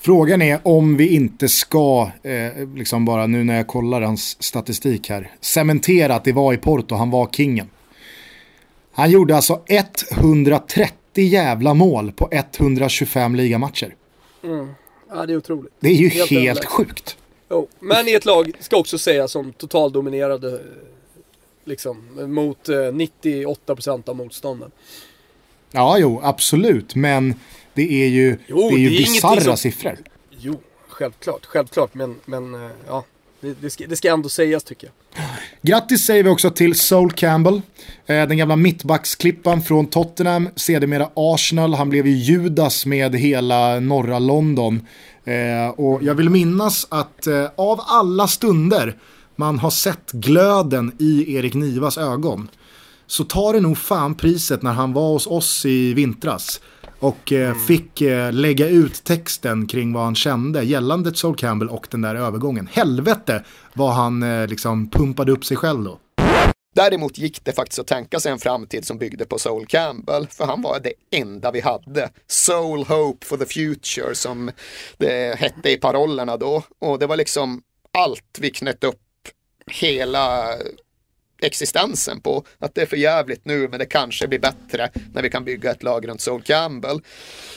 Frågan 0.00 0.42
är 0.42 0.60
om 0.62 0.96
vi 0.96 1.14
inte 1.14 1.48
ska, 1.48 2.10
eh, 2.22 2.68
liksom 2.74 3.04
bara 3.04 3.26
nu 3.26 3.44
när 3.44 3.56
jag 3.56 3.66
kollar 3.66 4.00
hans 4.00 4.42
statistik 4.42 5.10
här, 5.10 5.30
cementera 5.40 6.14
att 6.14 6.24
det 6.24 6.32
var 6.32 6.54
i 6.54 6.56
Porto, 6.56 6.94
han 6.94 7.10
var 7.10 7.28
kingen. 7.32 7.70
Han 8.92 9.10
gjorde 9.10 9.36
alltså 9.36 9.60
130 10.10 10.92
jävla 11.14 11.74
mål 11.74 12.12
på 12.12 12.28
125 12.32 13.34
ligamatcher. 13.34 13.94
Ja, 15.10 15.26
det 15.26 15.32
är 15.32 15.36
otroligt. 15.36 15.72
Det 15.80 15.88
är 15.88 15.94
ju 15.94 16.08
Helt 16.08 16.30
helt, 16.30 16.64
sjukt. 16.64 17.16
Jo, 17.50 17.68
men 17.80 18.08
i 18.08 18.14
ett 18.14 18.24
lag, 18.24 18.52
ska 18.60 18.76
också 18.76 18.98
sägas, 18.98 19.32
som 19.32 19.52
totaldominerade 19.52 20.52
eh, 20.52 20.60
liksom, 21.64 21.96
mot 22.34 22.68
eh, 22.68 22.72
98% 22.74 24.08
av 24.08 24.16
motstånden. 24.16 24.70
Ja, 25.72 25.98
jo, 25.98 26.20
absolut. 26.22 26.94
Men 26.94 27.34
det 27.74 28.02
är 28.04 28.08
ju, 28.08 28.38
Jo, 28.46 28.68
det 28.70 28.76
är 28.76 28.78
ju 28.78 28.88
det 28.88 28.96
är 28.96 28.98
bisarra 28.98 29.40
som- 29.40 29.56
siffror. 29.56 29.96
Jo, 30.30 30.60
självklart, 30.88 31.46
självklart, 31.46 31.94
men, 31.94 32.16
men 32.24 32.54
eh, 32.54 32.70
ja, 32.86 33.04
det, 33.40 33.54
det, 33.60 33.70
ska, 33.70 33.86
det 33.86 33.96
ska 33.96 34.12
ändå 34.12 34.28
sägas 34.28 34.64
tycker 34.64 34.86
jag. 34.86 35.24
Grattis 35.62 36.06
säger 36.06 36.22
vi 36.22 36.30
också 36.30 36.50
till 36.50 36.74
Sol 36.74 37.12
Campbell. 37.12 37.54
Eh, 38.06 38.26
den 38.28 38.36
gamla 38.36 38.56
mittbacksklippan 38.56 39.62
från 39.62 39.86
Tottenham, 39.86 40.48
sedermera 40.56 41.10
Arsenal. 41.14 41.74
Han 41.74 41.90
blev 41.90 42.06
ju 42.06 42.12
Judas 42.16 42.86
med 42.86 43.14
hela 43.16 43.80
norra 43.80 44.18
London. 44.18 44.86
Eh, 45.28 45.68
och 45.68 46.02
jag 46.02 46.14
vill 46.14 46.30
minnas 46.30 46.86
att 46.90 47.26
eh, 47.26 47.46
av 47.56 47.80
alla 47.86 48.28
stunder 48.28 48.96
man 49.36 49.58
har 49.58 49.70
sett 49.70 50.12
glöden 50.12 50.92
i 50.98 51.34
Erik 51.34 51.54
Nivas 51.54 51.98
ögon 51.98 52.48
så 53.06 53.24
tar 53.24 53.52
det 53.52 53.60
nog 53.60 53.78
fan 53.78 54.14
priset 54.14 54.62
när 54.62 54.72
han 54.72 54.92
var 54.92 55.12
hos 55.12 55.26
oss 55.26 55.66
i 55.66 55.94
vintras 55.94 56.60
och 56.98 57.32
eh, 57.32 57.54
fick 57.54 58.00
eh, 58.00 58.32
lägga 58.32 58.68
ut 58.68 59.04
texten 59.04 59.66
kring 59.66 59.92
vad 59.92 60.04
han 60.04 60.14
kände 60.14 60.62
gällande 60.62 61.14
Sol 61.14 61.36
Campbell 61.36 61.68
och 61.68 61.86
den 61.90 62.00
där 62.00 62.14
övergången. 62.14 62.68
Helvete 62.72 63.44
vad 63.74 63.94
han 63.94 64.22
eh, 64.22 64.46
liksom 64.46 64.90
pumpade 64.90 65.32
upp 65.32 65.44
sig 65.44 65.56
själv 65.56 65.84
då. 65.84 65.98
Däremot 66.74 67.18
gick 67.18 67.44
det 67.44 67.52
faktiskt 67.52 67.78
att 67.78 67.86
tänka 67.86 68.20
sig 68.20 68.32
en 68.32 68.38
framtid 68.38 68.86
som 68.86 68.98
byggde 68.98 69.24
på 69.24 69.38
Soul 69.38 69.66
Campbell, 69.66 70.26
för 70.26 70.44
han 70.44 70.62
var 70.62 70.80
det 70.80 70.92
enda 71.10 71.50
vi 71.50 71.60
hade. 71.60 72.10
Soul 72.26 72.84
Hope 72.84 73.26
for 73.26 73.36
the 73.36 73.46
Future 73.46 74.14
som 74.14 74.50
det 74.96 75.38
hette 75.38 75.70
i 75.70 75.76
parollerna 75.76 76.36
då. 76.36 76.62
Och 76.78 76.98
det 76.98 77.06
var 77.06 77.16
liksom 77.16 77.62
allt 77.92 78.38
vi 78.40 78.50
knöt 78.50 78.84
upp 78.84 79.00
hela 79.66 80.54
existensen 81.42 82.20
på. 82.20 82.44
Att 82.58 82.74
det 82.74 82.82
är 82.82 82.86
för 82.86 82.96
jävligt 82.96 83.44
nu 83.44 83.68
men 83.68 83.78
det 83.78 83.86
kanske 83.86 84.28
blir 84.28 84.38
bättre 84.38 84.90
när 85.14 85.22
vi 85.22 85.30
kan 85.30 85.44
bygga 85.44 85.70
ett 85.70 85.82
lag 85.82 86.08
runt 86.08 86.20
Soul 86.20 86.42
Campbell. 86.42 87.00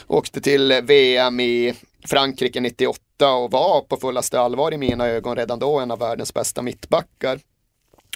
Åkte 0.07 0.41
till 0.41 0.81
VM 0.83 1.39
i 1.39 1.73
Frankrike 2.05 2.61
98 2.61 3.33
och 3.33 3.51
var 3.51 3.81
på 3.81 3.97
fullaste 3.97 4.39
allvar 4.39 4.73
i 4.73 4.77
mina 4.77 5.07
ögon 5.07 5.35
redan 5.37 5.59
då 5.59 5.79
en 5.79 5.91
av 5.91 5.99
världens 5.99 6.33
bästa 6.33 6.61
mittbackar. 6.61 7.39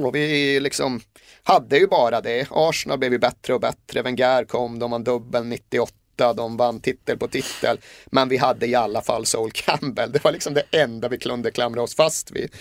Och 0.02 0.16
vi 0.16 0.60
liksom 0.60 1.02
hade 1.44 1.78
ju 1.78 1.88
bara 1.88 2.22
det. 2.22 2.48
Arsenal 2.52 3.00
blev 3.00 3.12
ju 3.12 3.20
bättre 3.20 3.54
och 3.54 3.62
bättre. 3.62 4.02
Wenger 4.02 4.46
kom, 4.46 4.80
de 4.80 4.92
vann 4.92 5.04
dubbel 5.04 5.46
98, 5.46 6.34
de 6.34 6.58
vann 6.58 6.80
titel 6.80 7.18
på 7.18 7.28
titel. 7.28 7.80
Men 8.06 8.30
vi 8.30 8.38
hade 8.38 8.68
i 8.68 8.76
alla 8.76 9.02
fall 9.02 9.26
Sol 9.26 9.52
Campbell. 9.54 10.12
Det 10.12 10.24
var 10.24 10.32
liksom 10.32 10.54
det 10.54 10.64
enda 10.72 11.08
vi 11.08 11.18
kunde 11.18 11.52
klamra 11.52 11.82
oss 11.82 11.96
fast 11.96 12.32
vid. 12.32 12.52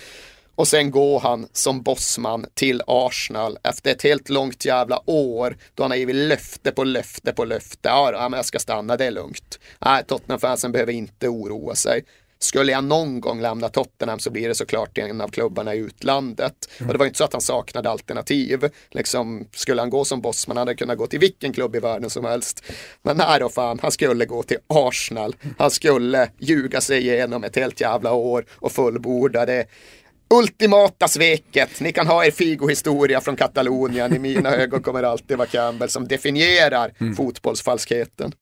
Och 0.56 0.68
sen 0.68 0.90
går 0.90 1.20
han 1.20 1.48
som 1.52 1.82
bossman 1.82 2.46
till 2.54 2.82
Arsenal 2.86 3.58
efter 3.62 3.90
ett 3.90 4.02
helt 4.02 4.28
långt 4.28 4.64
jävla 4.64 5.10
år 5.10 5.56
då 5.74 5.82
han 5.82 5.90
har 5.90 5.98
givit 5.98 6.16
löfte 6.16 6.72
på 6.72 6.84
löfte 6.84 7.32
på 7.32 7.44
löfte. 7.44 7.88
Ja, 7.88 8.12
ja, 8.12 8.28
men 8.28 8.38
jag 8.38 8.46
ska 8.46 8.58
stanna, 8.58 8.96
det 8.96 9.04
är 9.04 9.10
lugnt. 9.10 9.58
Nej, 9.78 10.04
Tottenham-fansen 10.04 10.72
behöver 10.72 10.92
inte 10.92 11.28
oroa 11.28 11.74
sig. 11.74 12.04
Skulle 12.44 12.72
jag 12.72 12.84
någon 12.84 13.20
gång 13.20 13.40
lämna 13.40 13.68
Tottenham 13.68 14.18
så 14.18 14.30
blir 14.30 14.48
det 14.48 14.54
såklart 14.54 14.98
en 14.98 15.20
av 15.20 15.28
klubbarna 15.28 15.74
i 15.74 15.78
utlandet. 15.78 16.68
Och 16.80 16.92
det 16.92 16.98
var 16.98 17.06
inte 17.06 17.18
så 17.18 17.24
att 17.24 17.32
han 17.32 17.42
saknade 17.42 17.90
alternativ. 17.90 18.70
Liksom, 18.90 19.48
skulle 19.52 19.82
han 19.82 19.90
gå 19.90 20.04
som 20.04 20.20
bossman 20.20 20.56
hade 20.56 20.68
han 20.68 20.76
kunnat 20.76 20.98
gå 20.98 21.06
till 21.06 21.18
vilken 21.18 21.52
klubb 21.52 21.76
i 21.76 21.78
världen 21.78 22.10
som 22.10 22.24
helst. 22.24 22.62
Men 23.02 23.16
nej 23.16 23.40
då 23.40 23.48
fan, 23.48 23.78
han 23.82 23.90
skulle 23.90 24.26
gå 24.26 24.42
till 24.42 24.58
Arsenal. 24.66 25.36
Han 25.58 25.70
skulle 25.70 26.30
ljuga 26.38 26.80
sig 26.80 27.00
igenom 27.00 27.44
ett 27.44 27.56
helt 27.56 27.80
jävla 27.80 28.12
år 28.12 28.44
och 28.52 28.72
fullborda 28.72 29.46
det 29.46 29.66
ultimata 30.30 31.08
sveket. 31.08 31.80
Ni 31.80 31.92
kan 31.92 32.06
ha 32.06 32.24
er 32.24 32.30
Figo-historia 32.30 33.20
från 33.20 33.36
Katalonien. 33.36 34.16
I 34.16 34.18
mina 34.18 34.56
ögon 34.56 34.82
kommer 34.82 35.02
det 35.02 35.08
alltid 35.08 35.36
vara 35.38 35.48
Campbell 35.48 35.88
som 35.88 36.08
definierar 36.08 37.14
fotbollsfalskheten. 37.16 38.32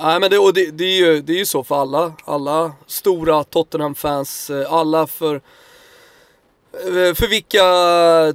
Nej 0.00 0.20
men 0.20 0.30
det, 0.30 0.38
och 0.38 0.54
det, 0.54 0.70
det, 0.70 0.84
är 0.84 0.98
ju, 0.98 1.20
det 1.22 1.32
är 1.32 1.38
ju 1.38 1.46
så 1.46 1.64
för 1.64 1.80
alla, 1.80 2.12
alla 2.24 2.72
stora 2.86 3.44
Tottenham-fans, 3.44 4.50
eh, 4.50 4.72
alla 4.72 5.06
för, 5.06 5.34
eh, 6.72 7.14
för 7.14 7.28
vilka 7.28 7.62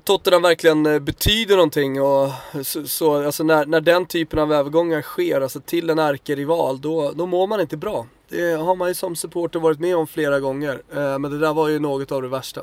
Tottenham 0.03 0.41
verkligen 0.41 0.85
eh, 0.85 0.99
betyder 0.99 1.55
någonting 1.55 2.01
och 2.01 2.29
så, 2.63 2.87
så 2.87 3.25
alltså 3.25 3.43
när, 3.43 3.65
när 3.65 3.81
den 3.81 4.05
typen 4.05 4.39
av 4.39 4.53
övergångar 4.53 5.01
sker, 5.01 5.41
alltså 5.41 5.59
till 5.59 5.89
en 5.89 5.99
ärkerival, 5.99 6.81
då, 6.81 7.11
då 7.11 7.25
mår 7.25 7.47
man 7.47 7.61
inte 7.61 7.77
bra. 7.77 8.07
Det 8.29 8.51
har 8.51 8.75
man 8.75 8.87
ju 8.87 8.93
som 8.93 9.15
supporter 9.15 9.59
varit 9.59 9.79
med 9.79 9.95
om 9.95 10.07
flera 10.07 10.39
gånger, 10.39 10.81
men 11.19 11.31
det 11.31 11.39
där 11.39 11.53
var 11.53 11.69
ju 11.69 11.79
något 11.79 12.11
av 12.11 12.21
det 12.21 12.27
värsta. 12.27 12.61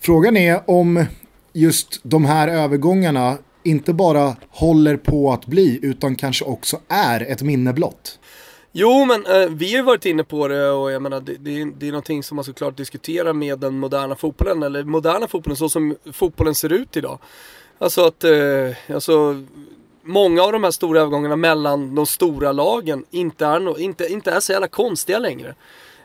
Frågan 0.00 0.36
är 0.36 0.70
om 0.70 1.04
just 1.52 2.00
de 2.02 2.24
här 2.24 2.48
övergångarna 2.48 3.38
inte 3.62 3.92
bara 3.92 4.36
håller 4.50 4.96
på 4.96 5.32
att 5.32 5.46
bli 5.46 5.78
utan 5.82 6.16
kanske 6.16 6.44
också 6.44 6.80
är 6.88 7.20
ett 7.20 7.42
minne 7.42 7.72
blott. 7.72 8.18
Jo, 8.72 9.04
men 9.04 9.26
eh, 9.26 9.48
vi 9.50 9.70
har 9.70 9.76
ju 9.76 9.82
varit 9.82 10.06
inne 10.06 10.24
på 10.24 10.48
det 10.48 10.70
och 10.70 10.92
jag 10.92 11.02
menar 11.02 11.20
det, 11.20 11.36
det, 11.40 11.60
är, 11.60 11.72
det 11.78 11.86
är 11.86 11.92
någonting 11.92 12.22
som 12.22 12.36
man 12.36 12.44
såklart 12.44 12.76
diskuterar 12.76 13.32
med 13.32 13.58
den 13.58 13.78
moderna 13.78 14.14
fotbollen, 14.14 14.62
eller 14.62 14.84
moderna 14.84 15.28
fotbollen 15.28 15.56
så 15.56 15.68
som 15.68 15.96
fotbollen 16.12 16.54
ser 16.54 16.72
ut 16.72 16.96
idag. 16.96 17.18
Alltså 17.78 18.06
att, 18.06 18.24
eh, 18.24 18.94
alltså 18.94 19.44
många 20.02 20.42
av 20.42 20.52
de 20.52 20.64
här 20.64 20.70
stora 20.70 21.00
övergångarna 21.00 21.36
mellan 21.36 21.94
de 21.94 22.06
stora 22.06 22.52
lagen 22.52 23.04
inte 23.10 23.46
är, 23.46 23.60
no, 23.60 23.78
inte, 23.78 24.06
inte 24.06 24.30
är 24.30 24.40
så 24.40 24.52
jävla 24.52 24.68
konstiga 24.68 25.18
längre. 25.18 25.54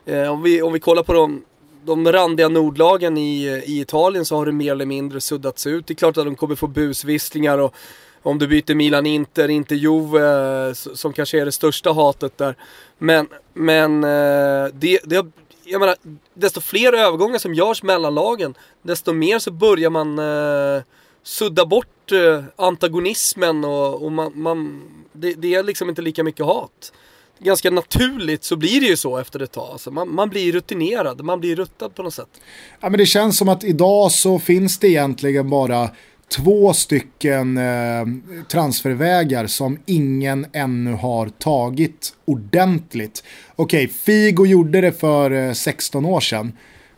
Eh, 0.05 0.31
om, 0.31 0.41
vi, 0.41 0.61
om 0.61 0.73
vi 0.73 0.79
kollar 0.79 1.03
på 1.03 1.13
de, 1.13 1.43
de 1.85 2.11
randiga 2.11 2.49
nordlagen 2.49 3.17
i, 3.17 3.63
i 3.65 3.81
Italien 3.81 4.25
så 4.25 4.35
har 4.35 4.45
det 4.45 4.51
mer 4.51 4.71
eller 4.71 4.85
mindre 4.85 5.21
suddats 5.21 5.67
ut. 5.67 5.87
Det 5.87 5.93
är 5.93 5.95
klart 5.95 6.17
att 6.17 6.25
de 6.25 6.35
kommer 6.35 6.55
få 6.55 6.67
busvisslingar 6.67 7.57
och 7.57 7.75
om 8.23 8.39
du 8.39 8.47
byter 8.47 8.75
Milan-Inter, 8.75 9.49
inte 9.49 9.75
Juve, 9.75 10.19
eh, 10.67 10.73
som 10.73 11.13
kanske 11.13 11.41
är 11.41 11.45
det 11.45 11.51
största 11.51 11.93
hatet 11.93 12.37
där. 12.37 12.55
Men, 12.97 13.27
men 13.53 14.03
eh, 14.03 14.67
det, 14.73 14.99
det, 15.03 15.25
jag 15.63 15.79
menar, 15.79 15.95
desto 16.33 16.61
fler 16.61 16.93
övergångar 16.93 17.37
som 17.37 17.53
görs 17.53 17.83
mellan 17.83 18.15
lagen, 18.15 18.55
desto 18.81 19.13
mer 19.13 19.39
så 19.39 19.51
börjar 19.51 19.89
man 19.89 20.19
eh, 20.19 20.83
sudda 21.23 21.65
bort 21.65 22.11
eh, 22.11 22.43
antagonismen 22.55 23.65
och, 23.65 24.03
och 24.03 24.11
man, 24.11 24.31
man 24.35 24.81
det, 25.11 25.33
det, 25.33 25.55
är 25.55 25.63
liksom 25.63 25.89
inte 25.89 26.01
lika 26.01 26.23
mycket 26.23 26.45
hat. 26.45 26.93
Ganska 27.39 27.69
naturligt 27.69 28.43
så 28.43 28.55
blir 28.55 28.81
det 28.81 28.87
ju 28.87 28.97
så 28.97 29.17
efter 29.17 29.39
ett 29.39 29.51
tag. 29.51 29.69
Alltså 29.71 29.91
man, 29.91 30.15
man 30.15 30.29
blir 30.29 30.51
rutinerad, 30.51 31.23
man 31.23 31.39
blir 31.39 31.55
ruttad 31.55 31.95
på 31.95 32.03
något 32.03 32.13
sätt. 32.13 32.41
Ja, 32.79 32.89
men 32.89 32.97
det 32.97 33.05
känns 33.05 33.37
som 33.37 33.49
att 33.49 33.63
idag 33.63 34.11
så 34.11 34.39
finns 34.39 34.77
det 34.77 34.87
egentligen 34.87 35.49
bara 35.49 35.89
två 36.35 36.73
stycken 36.73 37.57
eh, 37.57 38.05
transfervägar 38.47 39.47
som 39.47 39.77
ingen 39.85 40.45
ännu 40.53 40.93
har 40.93 41.29
tagit 41.29 42.13
ordentligt. 42.25 43.23
Okej, 43.55 43.85
okay, 43.85 43.97
Figo 43.97 44.45
gjorde 44.45 44.81
det 44.81 44.91
för 44.91 45.31
eh, 45.31 45.53
16 45.53 46.05
år 46.05 46.19
sedan. 46.19 46.51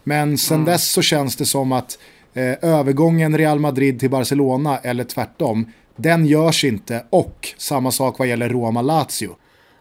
Men 0.04 0.38
sen 0.38 0.56
mm. 0.56 0.66
dess 0.66 0.92
så 0.92 1.02
känns 1.02 1.36
det 1.36 1.46
som 1.46 1.72
att 1.72 2.00
eh, 2.34 2.56
övergången 2.62 3.38
Real 3.38 3.60
Madrid 3.60 4.00
till 4.00 4.10
Barcelona 4.10 4.78
eller 4.78 5.04
tvärtom, 5.04 5.72
den 5.96 6.26
görs 6.26 6.64
inte. 6.64 7.06
Och 7.10 7.54
samma 7.58 7.92
sak 7.92 8.20
vad 8.20 8.28
gäller 8.28 8.50
Roma-Lazio. 8.50 9.36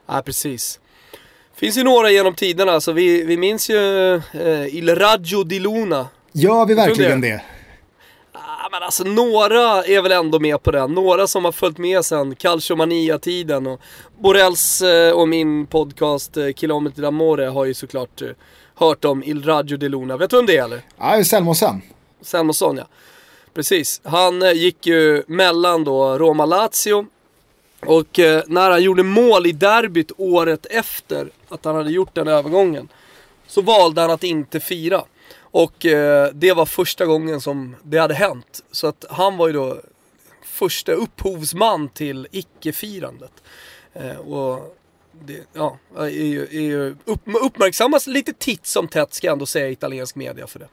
Ja, 0.06 0.22
precis. 0.24 0.80
Finns 1.56 1.78
ju 1.78 1.82
några 1.82 2.10
genom 2.10 2.34
tiderna, 2.34 2.80
så 2.80 2.92
vi, 2.92 3.24
vi 3.24 3.36
minns 3.36 3.70
ju 3.70 4.14
eh, 4.14 4.76
Il 4.76 4.94
Raggio 4.94 5.44
di 5.44 5.60
Luna. 5.60 6.08
Gör 6.32 6.66
vi 6.66 6.74
verkligen 6.74 7.20
det? 7.20 7.42
Ja, 8.32 8.68
men 8.72 8.82
alltså 8.82 9.04
några 9.04 9.84
är 9.84 10.02
väl 10.02 10.12
ändå 10.12 10.38
med 10.38 10.62
på 10.62 10.70
den. 10.70 10.92
Några 10.92 11.26
som 11.26 11.44
har 11.44 11.52
följt 11.52 11.78
med 11.78 12.04
sen 12.04 12.34
Calciomania-tiden 12.34 13.66
och 13.66 13.80
Borrells 14.18 14.82
eh, 14.82 15.12
och 15.12 15.28
min 15.28 15.66
podcast 15.66 16.36
eh, 16.36 16.48
Kilometer 16.48 17.02
d'Amore 17.02 17.46
har 17.46 17.64
ju 17.64 17.74
såklart 17.74 18.22
eh, 18.22 18.28
hört 18.74 19.04
om 19.04 19.24
Il 19.24 19.44
Raggio 19.44 19.76
di 19.76 19.88
Luna. 19.88 20.16
Vet 20.16 20.30
du 20.30 20.36
vem 20.36 20.46
det 20.46 20.56
är 20.56 20.64
eller? 20.64 20.82
Ja, 20.98 21.24
Selmosen. 21.24 21.82
Selmosson 22.22 22.76
ja. 22.76 22.84
Precis. 23.54 24.00
Han 24.04 24.42
eh, 24.42 24.52
gick 24.52 24.86
ju 24.86 25.22
mellan 25.26 25.84
då 25.84 26.18
Roma-Lazio 26.18 27.06
och 27.86 28.18
eh, 28.18 28.42
när 28.46 28.70
han 28.70 28.82
gjorde 28.82 29.02
mål 29.02 29.46
i 29.46 29.52
derbyt 29.52 30.12
året 30.16 30.66
efter 30.70 31.28
att 31.48 31.64
han 31.64 31.76
hade 31.76 31.90
gjort 31.90 32.14
den 32.14 32.28
övergången 32.28 32.88
så 33.46 33.62
valde 33.62 34.00
han 34.00 34.10
att 34.10 34.24
inte 34.24 34.60
fira. 34.60 35.04
Och 35.40 35.86
eh, 35.86 36.30
det 36.32 36.52
var 36.52 36.66
första 36.66 37.06
gången 37.06 37.40
som 37.40 37.76
det 37.82 37.98
hade 37.98 38.14
hänt. 38.14 38.64
Så 38.70 38.86
att 38.86 39.04
han 39.10 39.36
var 39.36 39.46
ju 39.46 39.52
då 39.52 39.80
första 40.42 40.92
upphovsman 40.92 41.88
till 41.88 42.28
icke-firandet. 42.30 43.32
Eh, 43.92 44.16
och 44.16 44.76
det 45.26 45.40
ja, 45.52 45.78
är 45.98 46.08
ju, 46.08 46.42
är 46.42 46.60
ju 46.60 46.96
upp, 47.04 47.20
uppmärksammas 47.42 48.06
lite 48.06 48.32
titt 48.32 48.66
som 48.66 48.88
tätt 48.88 49.14
ska 49.14 49.26
jag 49.26 49.32
ändå 49.32 49.46
säga 49.46 49.70
italiensk 49.70 50.16
media 50.16 50.46
för 50.46 50.58
det. 50.58 50.68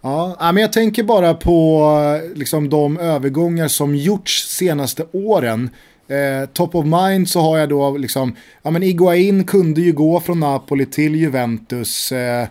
Ja, 0.00 0.36
men 0.38 0.56
jag 0.56 0.72
tänker 0.72 1.02
bara 1.02 1.34
på 1.34 1.88
eh, 2.22 2.36
liksom, 2.36 2.68
de 2.68 2.98
övergångar 2.98 3.68
som 3.68 3.96
gjorts 3.96 4.48
senaste 4.48 5.06
åren. 5.12 5.70
Eh, 6.08 6.46
top 6.46 6.74
of 6.74 6.86
mind 6.86 7.28
så 7.28 7.40
har 7.40 7.58
jag 7.58 7.68
då 7.68 7.96
liksom, 7.96 8.36
ja 8.62 8.70
men 8.70 8.82
Iguain 8.82 9.44
kunde 9.44 9.80
ju 9.80 9.92
gå 9.92 10.20
från 10.20 10.40
Napoli 10.40 10.86
till 10.86 11.14
Juventus. 11.14 12.12
Eh, 12.12 12.46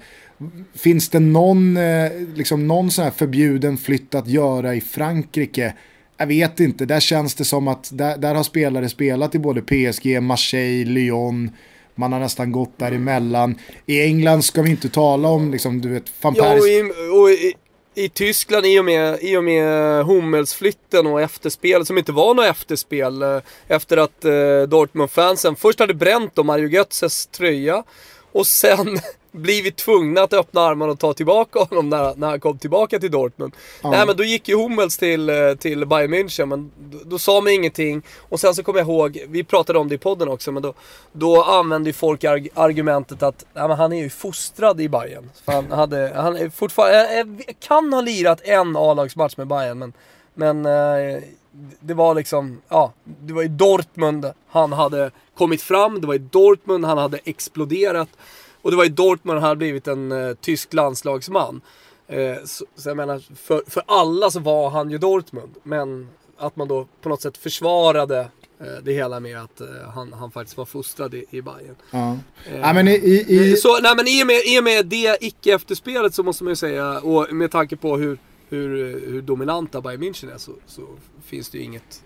finns 0.75 1.09
det 1.09 1.19
någon, 1.19 1.77
eh, 1.77 2.11
liksom 2.35 2.67
någon 2.67 2.91
sån 2.91 3.03
här 3.03 3.11
förbjuden 3.11 3.77
flytt 3.77 4.15
att 4.15 4.27
göra 4.27 4.75
i 4.75 4.81
Frankrike? 4.81 5.73
Jag 6.17 6.27
vet 6.27 6.59
inte, 6.59 6.85
där 6.85 6.99
känns 6.99 7.35
det 7.35 7.45
som 7.45 7.67
att 7.67 7.89
där, 7.93 8.17
där 8.17 8.35
har 8.35 8.43
spelare 8.43 8.89
spelat 8.89 9.35
i 9.35 9.39
både 9.39 9.61
PSG, 9.61 10.21
Marseille, 10.21 10.91
Lyon. 10.91 11.51
Man 11.95 12.13
har 12.13 12.19
nästan 12.19 12.51
gått 12.51 12.77
däremellan. 12.77 13.55
I 13.85 14.01
England 14.01 14.41
ska 14.41 14.61
vi 14.61 14.69
inte 14.69 14.89
tala 14.89 15.29
om, 15.29 15.51
liksom, 15.51 15.81
du 15.81 15.89
vet, 15.89 16.03
van 16.21 16.35
Persie. 16.35 16.83
I, 17.95 18.09
Tyskland 18.09 18.65
i 18.65 18.79
och, 18.79 18.85
med, 18.85 19.19
i 19.21 19.37
och 19.37 19.43
med 19.43 20.05
Hummelsflytten 20.05 21.07
och 21.07 21.21
efterspel 21.21 21.85
som 21.85 21.97
inte 21.97 22.11
var 22.11 22.33
något 22.33 22.45
efterspel. 22.45 23.21
Eh, 23.21 23.39
efter 23.67 23.97
att 23.97 24.25
eh, 24.25 24.61
Dortmund-fansen 24.67 25.55
först 25.55 25.79
hade 25.79 25.93
bränt 25.93 26.35
då 26.35 26.43
Mario 26.43 26.67
Götzes 26.67 27.27
tröja. 27.27 27.83
Och 28.31 28.47
sen 28.47 28.99
blivit 29.31 29.75
tvungna 29.75 30.21
att 30.21 30.33
öppna 30.33 30.61
armarna 30.61 30.91
och 30.91 30.99
ta 30.99 31.13
tillbaka 31.13 31.59
honom 31.59 31.89
när, 31.89 32.15
när 32.15 32.29
han 32.29 32.39
kom 32.39 32.57
tillbaka 32.57 32.99
till 32.99 33.11
Dortmund. 33.11 33.55
Ja. 33.83 33.91
Nej 33.91 34.05
men 34.05 34.17
då 34.17 34.23
gick 34.23 34.47
ju 34.47 34.55
Hummels 34.55 34.97
till, 34.97 35.29
eh, 35.29 35.53
till 35.59 35.85
Bayern 35.85 36.13
München, 36.13 36.45
men 36.45 36.71
då, 36.79 36.97
då 37.05 37.19
sa 37.19 37.41
man 37.41 37.53
ingenting. 37.53 38.01
Och 38.29 38.39
sen 38.39 38.55
så 38.55 38.63
kommer 38.63 38.79
jag 38.79 38.87
ihåg, 38.87 39.25
vi 39.27 39.43
pratade 39.43 39.79
om 39.79 39.89
det 39.89 39.95
i 39.95 39.97
podden 39.97 40.29
också, 40.29 40.51
men 40.51 40.63
då, 40.63 40.73
då 41.11 41.43
använde 41.43 41.89
ju 41.89 41.93
folk 41.93 42.23
arg 42.23 42.49
argumentet 42.53 43.23
att 43.23 43.45
nej, 43.53 43.67
men 43.67 43.77
han 43.77 43.93
är 43.93 44.03
ju 44.03 44.09
fostrad 44.09 44.81
i 44.81 44.89
Bayern. 44.89 45.29
För 45.45 45.51
han, 45.51 45.71
hade, 45.71 46.11
han 46.15 46.37
är 46.37 46.49
fortfarande, 46.49 47.19
eh, 47.19 47.53
kan 47.59 47.93
ha 47.93 48.01
lirat 48.01 48.41
en 48.43 48.75
A-lagsmatch 48.77 49.37
med 49.37 49.47
Bayern 49.47 49.79
men, 49.79 49.93
men 50.33 50.65
eh, 50.65 51.21
det 51.79 51.93
var 51.93 52.15
liksom, 52.15 52.61
ja, 52.69 52.93
det 53.03 53.33
var 53.33 53.43
i 53.43 53.47
Dortmund 53.47 54.31
han 54.47 54.73
hade 54.73 55.11
kommit 55.37 55.61
fram, 55.61 56.01
det 56.01 56.07
var 56.07 56.15
i 56.15 56.17
Dortmund 56.17 56.85
han 56.85 56.97
hade 56.97 57.19
exploderat. 57.23 58.09
Och 58.61 58.71
det 58.71 58.77
var 58.77 58.85
i 58.85 58.89
Dortmund 58.89 59.39
han 59.39 59.47
hade 59.47 59.57
blivit 59.57 59.87
en 59.87 60.11
uh, 60.11 60.35
tysk 60.35 60.73
landslagsman. 60.73 61.61
Uh, 62.13 62.35
så, 62.45 62.65
så, 62.75 62.89
jag 62.89 62.97
menar, 62.97 63.35
för, 63.35 63.63
för 63.67 63.83
alla 63.85 64.31
så 64.31 64.39
var 64.39 64.69
han 64.69 64.91
ju 64.91 64.97
Dortmund. 64.97 65.55
Men 65.63 66.09
att 66.37 66.55
man 66.55 66.67
då 66.67 66.87
på 67.01 67.09
något 67.09 67.21
sätt 67.21 67.37
försvarade 67.37 68.19
uh, 68.61 68.67
det 68.83 68.93
hela 68.93 69.19
med 69.19 69.37
att 69.37 69.61
han, 69.93 70.13
han 70.13 70.31
faktiskt 70.31 70.57
var 70.57 70.65
fostrad 70.65 71.13
i, 71.13 71.25
i 71.29 71.41
Bayern. 71.41 71.75
Ja. 71.91 72.17
ja 72.61 72.73
men 72.73 72.87
i, 72.87 73.25
i, 73.27 73.55
Så, 73.55 73.79
nej, 73.79 73.95
men 73.95 74.07
i 74.07 74.23
och 74.23 74.27
med, 74.27 74.41
i 74.45 74.59
och 74.59 74.63
med 74.63 74.85
det 74.85 75.17
icke-efterspelet 75.21 76.13
så 76.13 76.23
måste 76.23 76.43
man 76.43 76.51
ju 76.51 76.55
säga, 76.55 76.99
och 76.99 77.33
med 77.33 77.51
tanke 77.51 77.75
på 77.75 77.97
hur, 77.97 78.17
hur, 78.49 78.67
hur 79.07 79.21
dominanta 79.21 79.81
Bayern 79.81 80.03
München 80.03 80.33
är 80.33 80.37
så, 80.37 80.51
så 80.67 80.81
finns 81.25 81.49
det 81.49 81.57
ju 81.57 81.63
inget, 81.63 82.03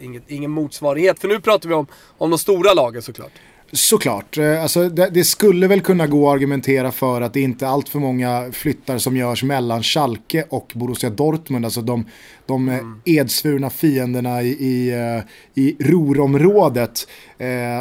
inget, 0.00 0.30
ingen 0.30 0.50
motsvarighet. 0.50 1.18
För 1.18 1.28
nu 1.28 1.40
pratar 1.40 1.68
vi 1.68 1.74
om, 1.74 1.86
om 2.18 2.30
de 2.30 2.38
stora 2.38 2.74
lagen 2.74 3.02
såklart. 3.02 3.32
Såklart, 3.74 4.38
eh, 4.38 4.62
alltså, 4.62 4.88
det, 4.88 5.10
det, 5.10 5.24
skulle 5.24 5.66
väl 5.66 5.80
kunna 5.80 6.06
gå 6.06 6.28
att 6.28 6.34
argumentera 6.34 6.92
för 6.92 7.20
att 7.20 7.34
det 7.34 7.40
inte 7.40 7.66
är 7.66 7.68
allt 7.68 7.88
för 7.88 7.98
många 7.98 8.48
flyttar 8.52 8.98
som 8.98 9.16
görs 9.16 9.42
mellan 9.42 9.82
Schalke 9.82 10.44
och 10.48 10.72
Borussia 10.74 11.10
Dortmund. 11.10 11.64
Alltså 11.64 11.80
de, 11.80 12.04
de 12.46 12.68
mm. 12.68 13.00
edsvurna 13.04 13.70
fienderna 13.70 14.42
i, 14.42 14.48
i, 14.48 14.90
eh, 14.90 15.22
i 15.62 15.76
Rurområdet. 15.78 17.08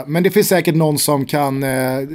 Men 0.05 0.23
det 0.23 0.31
finns 0.31 0.47
säkert 0.47 0.75
någon 0.75 0.97
som 0.97 1.25
kan 1.25 1.65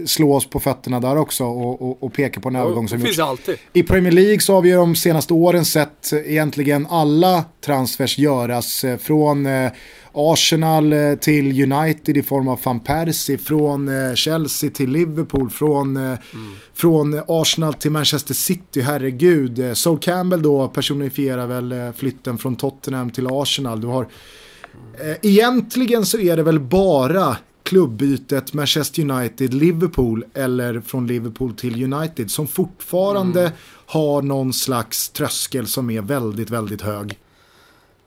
slå 0.07 0.35
oss 0.35 0.51
på 0.51 0.61
fötterna 0.61 1.01
där 1.01 1.17
också 1.17 1.45
och, 1.45 1.83
och, 1.83 2.03
och 2.03 2.13
peka 2.13 2.41
på 2.41 2.49
en 2.49 2.57
övergång 2.57 2.89
som 2.89 3.01
gjorts. 3.01 3.19
Alltid. 3.19 3.57
I 3.73 3.83
Premier 3.83 4.13
League 4.13 4.41
så 4.41 4.55
har 4.55 4.63
vi 4.63 4.71
de 4.71 4.97
senaste 4.97 5.35
åren 5.35 5.65
sett 5.65 6.13
egentligen 6.13 6.87
alla 6.91 7.45
transfers 7.65 8.19
göras 8.19 8.85
från 9.01 9.47
Arsenal 10.17 10.93
eh, 10.93 11.15
till 11.15 11.73
United 11.73 12.17
i 12.17 12.23
form 12.23 12.49
av 12.49 12.61
van 12.65 12.81
Persie, 12.81 13.39
från 13.39 13.89
eh, 13.89 14.15
Chelsea 14.15 14.71
till 14.71 14.91
Liverpool, 14.91 15.51
från, 15.51 15.97
mm. 15.97 16.19
från 16.75 17.21
Arsenal 17.29 17.75
till 17.75 17.91
Manchester 17.91 18.35
City, 18.35 18.81
herregud. 18.81 19.77
Sol 19.77 19.99
Campbell 19.99 20.43
då 20.43 20.69
personifierar 20.69 21.47
väl 21.47 21.93
flytten 21.97 22.39
från 22.39 22.57
Tottenham 22.57 23.11
till 23.11 23.27
Arsenal. 23.31 23.81
Du 23.81 23.87
har, 23.87 24.09
egentligen 25.23 26.07
så 26.07 26.19
är 26.19 26.37
det 26.37 26.43
väl 26.43 26.61
bara 26.61 27.37
klubbytet 27.63 28.53
Manchester 28.53 29.03
United-Liverpool 29.03 30.25
eller 30.35 30.81
från 30.81 31.07
Liverpool 31.07 31.55
till 31.55 31.95
United 31.95 32.31
som 32.31 32.47
fortfarande 32.47 33.41
mm. 33.41 33.53
har 33.87 34.23
någon 34.23 34.53
slags 34.53 35.09
tröskel 35.09 35.67
som 35.67 35.91
är 35.91 36.01
väldigt, 36.01 36.51
väldigt 36.51 36.83
hög. 36.83 37.19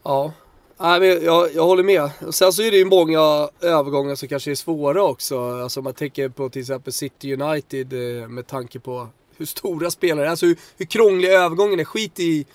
Ja, 0.04 0.34
Nej, 0.82 1.00
men 1.00 1.24
jag, 1.26 1.56
jag 1.56 1.64
håller 1.64 1.84
med. 1.84 2.10
Sen 2.30 2.54
så 2.54 2.62
är 2.62 2.72
det 2.72 2.78
ju 2.78 2.86
många 2.86 3.50
övergångar 3.62 4.16
som 4.16 4.28
kanske 4.28 4.52
är 4.52 4.56
svåra 4.56 5.04
också. 5.04 5.62
Alltså 5.64 5.82
man 5.82 5.94
tänker 5.94 6.30
på 6.30 6.50
till 6.50 6.62
exempel 6.62 6.94
City 6.94 7.34
United 7.34 7.94
eh, 7.94 8.28
med 8.28 8.48
tanke 8.48 8.80
på 8.80 9.08
hur 9.38 9.46
stora 9.46 9.92
spelare 9.92 10.26
är. 10.26 10.30
Alltså 10.30 10.46
hur, 10.46 10.58
hur 10.78 10.86
krånglig 10.86 11.30
övergången 11.30 11.80
är. 11.80 11.84
Skit 11.84 12.20
i, 12.20 12.46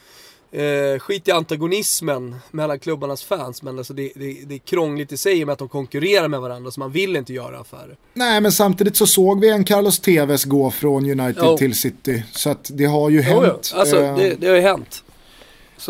eh, 0.53 0.99
skit 0.99 1.29
i 1.29 1.31
antagonismen 1.31 2.37
mellan 2.51 2.79
klubbarnas 2.79 3.25
fans. 3.25 3.63
Men 3.63 3.79
alltså 3.79 3.93
det, 3.93 4.13
det, 4.15 4.39
det 4.45 4.55
är 4.55 4.59
krångligt 4.59 5.13
i 5.13 5.17
sig 5.17 5.45
med 5.45 5.53
att 5.53 5.59
de 5.59 5.69
konkurrerar 5.69 6.29
med 6.29 6.41
varandra 6.41 6.71
så 6.71 6.81
man 6.81 6.93
vill 6.93 7.17
inte 7.17 7.33
göra 7.33 7.59
affärer. 7.59 7.97
Nej 8.15 8.41
men 8.41 8.53
samtidigt 8.53 8.97
så 8.97 9.07
såg 9.07 9.41
vi 9.41 9.51
en 9.51 9.65
Carlos 9.65 10.01
Tevez 10.01 10.45
gå 10.45 10.71
från 10.71 11.21
United 11.21 11.45
oh. 11.45 11.57
till 11.57 11.75
City. 11.75 12.25
Så 12.33 12.51
att 12.51 12.71
det 12.73 12.85
har 12.85 13.11
ju 13.11 13.21
hänt. 13.21 13.43
Oh, 13.43 13.59
ja. 13.73 13.81
Alltså 13.81 14.01
eh, 14.01 14.17
det, 14.17 14.35
det 14.35 14.47
har 14.47 14.57
ju 14.57 14.63
hänt. 14.63 15.05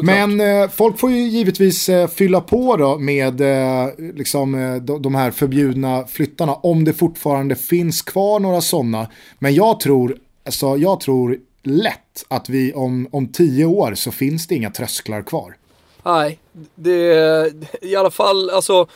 Men 0.02 0.40
eh, 0.40 0.68
folk 0.70 0.98
får 0.98 1.10
ju 1.10 1.28
givetvis 1.28 1.88
eh, 1.88 2.08
fylla 2.08 2.40
på 2.40 2.76
då 2.76 2.98
med 2.98 3.40
eh, 3.40 3.88
liksom, 4.14 4.54
eh, 4.54 4.76
de, 4.76 5.02
de 5.02 5.14
här 5.14 5.30
förbjudna 5.30 6.06
flyttarna 6.06 6.54
om 6.54 6.84
det 6.84 6.92
fortfarande 6.92 7.56
finns 7.56 8.02
kvar 8.02 8.40
några 8.40 8.60
sådana. 8.60 9.10
Men 9.38 9.54
jag 9.54 9.80
tror, 9.80 10.16
alltså, 10.44 10.76
jag 10.76 11.00
tror 11.00 11.38
lätt 11.62 12.24
att 12.28 12.48
vi 12.48 12.72
om, 12.72 13.08
om 13.10 13.28
tio 13.28 13.64
år 13.64 13.94
så 13.94 14.10
finns 14.10 14.46
det 14.46 14.54
inga 14.54 14.70
trösklar 14.70 15.22
kvar. 15.22 15.56
Nej, 16.02 16.38
det 16.74 17.52
i 17.82 17.96
alla 17.96 18.10
fall 18.10 18.50
alltså 18.50 18.86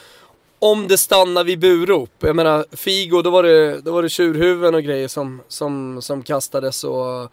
om 0.59 0.89
det 0.89 0.99
stannar 0.99 1.45
vid 1.45 1.59
burop. 1.59 2.11
Jag 2.19 2.37
menar 2.37 2.65
Figo, 2.73 3.23
då 3.23 3.31
var 3.31 3.43
det, 3.43 3.81
då 3.81 3.93
var 3.93 4.03
det 4.03 4.09
tjurhuvuden 4.09 4.75
och 4.75 4.83
grejer 4.83 5.09
som, 5.09 5.41
som, 5.49 6.03
som 6.03 6.23
kastades 6.23 6.85
och 6.85 7.33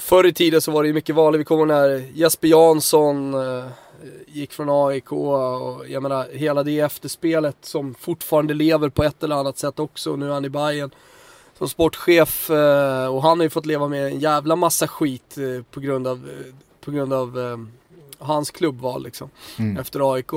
förr 0.00 0.26
i 0.26 0.32
tiden 0.32 0.60
så 0.60 0.70
var 0.70 0.82
det 0.82 0.86
ju 0.86 0.94
mycket 0.94 1.14
vanligt. 1.14 1.40
Vi 1.40 1.44
kommer 1.44 1.66
när 1.66 2.04
Jesper 2.14 2.48
Jansson 2.48 3.34
eh, 3.34 3.66
gick 4.26 4.52
från 4.52 4.88
AIK 4.88 5.12
och 5.12 5.88
jag 5.88 6.02
menar 6.02 6.26
hela 6.32 6.62
det 6.62 6.80
efterspelet 6.80 7.56
som 7.60 7.94
fortfarande 7.94 8.54
lever 8.54 8.88
på 8.88 9.04
ett 9.04 9.22
eller 9.22 9.36
annat 9.36 9.58
sätt 9.58 9.78
också. 9.78 10.16
Nu 10.16 10.28
är 10.28 10.32
han 10.32 10.44
i 10.44 10.48
Bayern 10.48 10.90
som 11.58 11.68
sportchef 11.68 12.50
eh, 12.50 13.06
och 13.06 13.22
han 13.22 13.38
har 13.38 13.44
ju 13.44 13.50
fått 13.50 13.66
leva 13.66 13.88
med 13.88 14.06
en 14.06 14.20
jävla 14.20 14.56
massa 14.56 14.88
skit 14.88 15.38
eh, 15.38 15.62
på 15.70 15.80
grund 15.80 16.06
av, 16.06 16.16
eh, 16.16 16.54
på 16.84 16.90
grund 16.90 17.12
av 17.12 17.38
eh, 17.38 17.58
hans 18.18 18.50
klubbval 18.50 19.02
liksom. 19.02 19.30
Efter 19.80 20.14
AIK. 20.14 20.32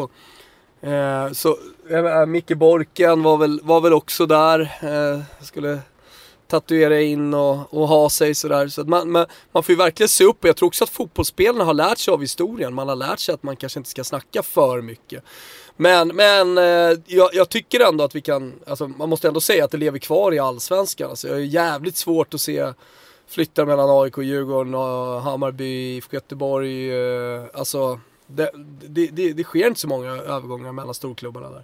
Eh, 0.82 1.32
så 1.32 1.58
jag 1.90 2.04
menar, 2.04 2.26
Micke 2.26 2.58
Borken 2.58 3.24
var 3.24 3.38
väl, 3.38 3.60
var 3.64 3.82
väl 3.82 3.94
också 3.94 4.26
där. 4.26 4.60
Eh, 4.82 5.22
skulle 5.42 5.80
tatuera 6.50 7.02
in 7.02 7.34
och, 7.34 7.74
och 7.74 7.88
ha 7.88 8.10
sig 8.10 8.36
sådär. 8.36 8.68
Så 8.68 8.82
att 8.82 8.88
man, 8.88 9.12
man, 9.12 9.26
man 9.52 9.64
får 9.64 9.74
ju 9.74 9.78
verkligen 9.78 10.10
se 10.10 10.24
upp 10.24 10.44
och 10.44 10.50
jag 10.50 10.56
tror 10.56 10.68
också 10.68 10.84
att 10.84 10.90
fotbollsspelarna 10.90 11.64
har 11.64 11.74
lärt 11.74 11.98
sig 11.98 12.12
av 12.12 12.22
historien. 12.22 12.74
Man 12.74 12.90
har 12.90 12.96
lärt 12.96 13.20
sig 13.20 13.34
att 13.34 13.44
man 13.44 13.56
kanske 13.56 13.80
inte 13.80 13.90
ska 13.90 14.04
snacka 14.04 14.44
för 14.44 14.82
mycket. 14.82 15.24
Men, 15.78 16.08
men 16.08 16.58
eh, 16.58 17.00
jag, 17.06 17.30
jag 17.34 17.50
tycker 17.50 17.80
ändå 17.80 18.04
att 18.04 18.16
vi 18.16 18.22
kan, 18.22 18.54
alltså, 18.68 18.88
man 18.88 19.10
måste 19.10 19.28
ändå 19.28 19.42
säga 19.42 19.66
att 19.66 19.72
det 19.72 19.78
lever 19.78 20.00
kvar 20.00 20.34
i 20.34 20.40
allsvenskan. 20.40 21.10
Alltså, 21.10 21.28
jag 21.28 21.38
är 21.38 21.42
jävligt 21.42 21.98
svårt 21.98 22.34
att 22.34 22.42
se 22.42 22.74
flyttar 23.28 23.66
mellan 23.66 23.90
AIK, 23.90 24.18
Djurgården 24.18 24.76
och 24.76 25.22
Hammarby, 25.22 25.96
IFK 25.96 26.14
Göteborg. 26.16 26.92
Eh, 26.92 27.44
alltså, 27.54 28.00
det, 28.36 28.52
det, 28.88 29.08
det, 29.08 29.34
det 29.34 29.44
sker 29.44 29.68
inte 29.68 29.80
så 29.80 29.88
många 29.88 30.12
övergångar 30.12 30.72
mellan 30.72 30.94
storklubbarna 30.94 31.50
där. 31.50 31.64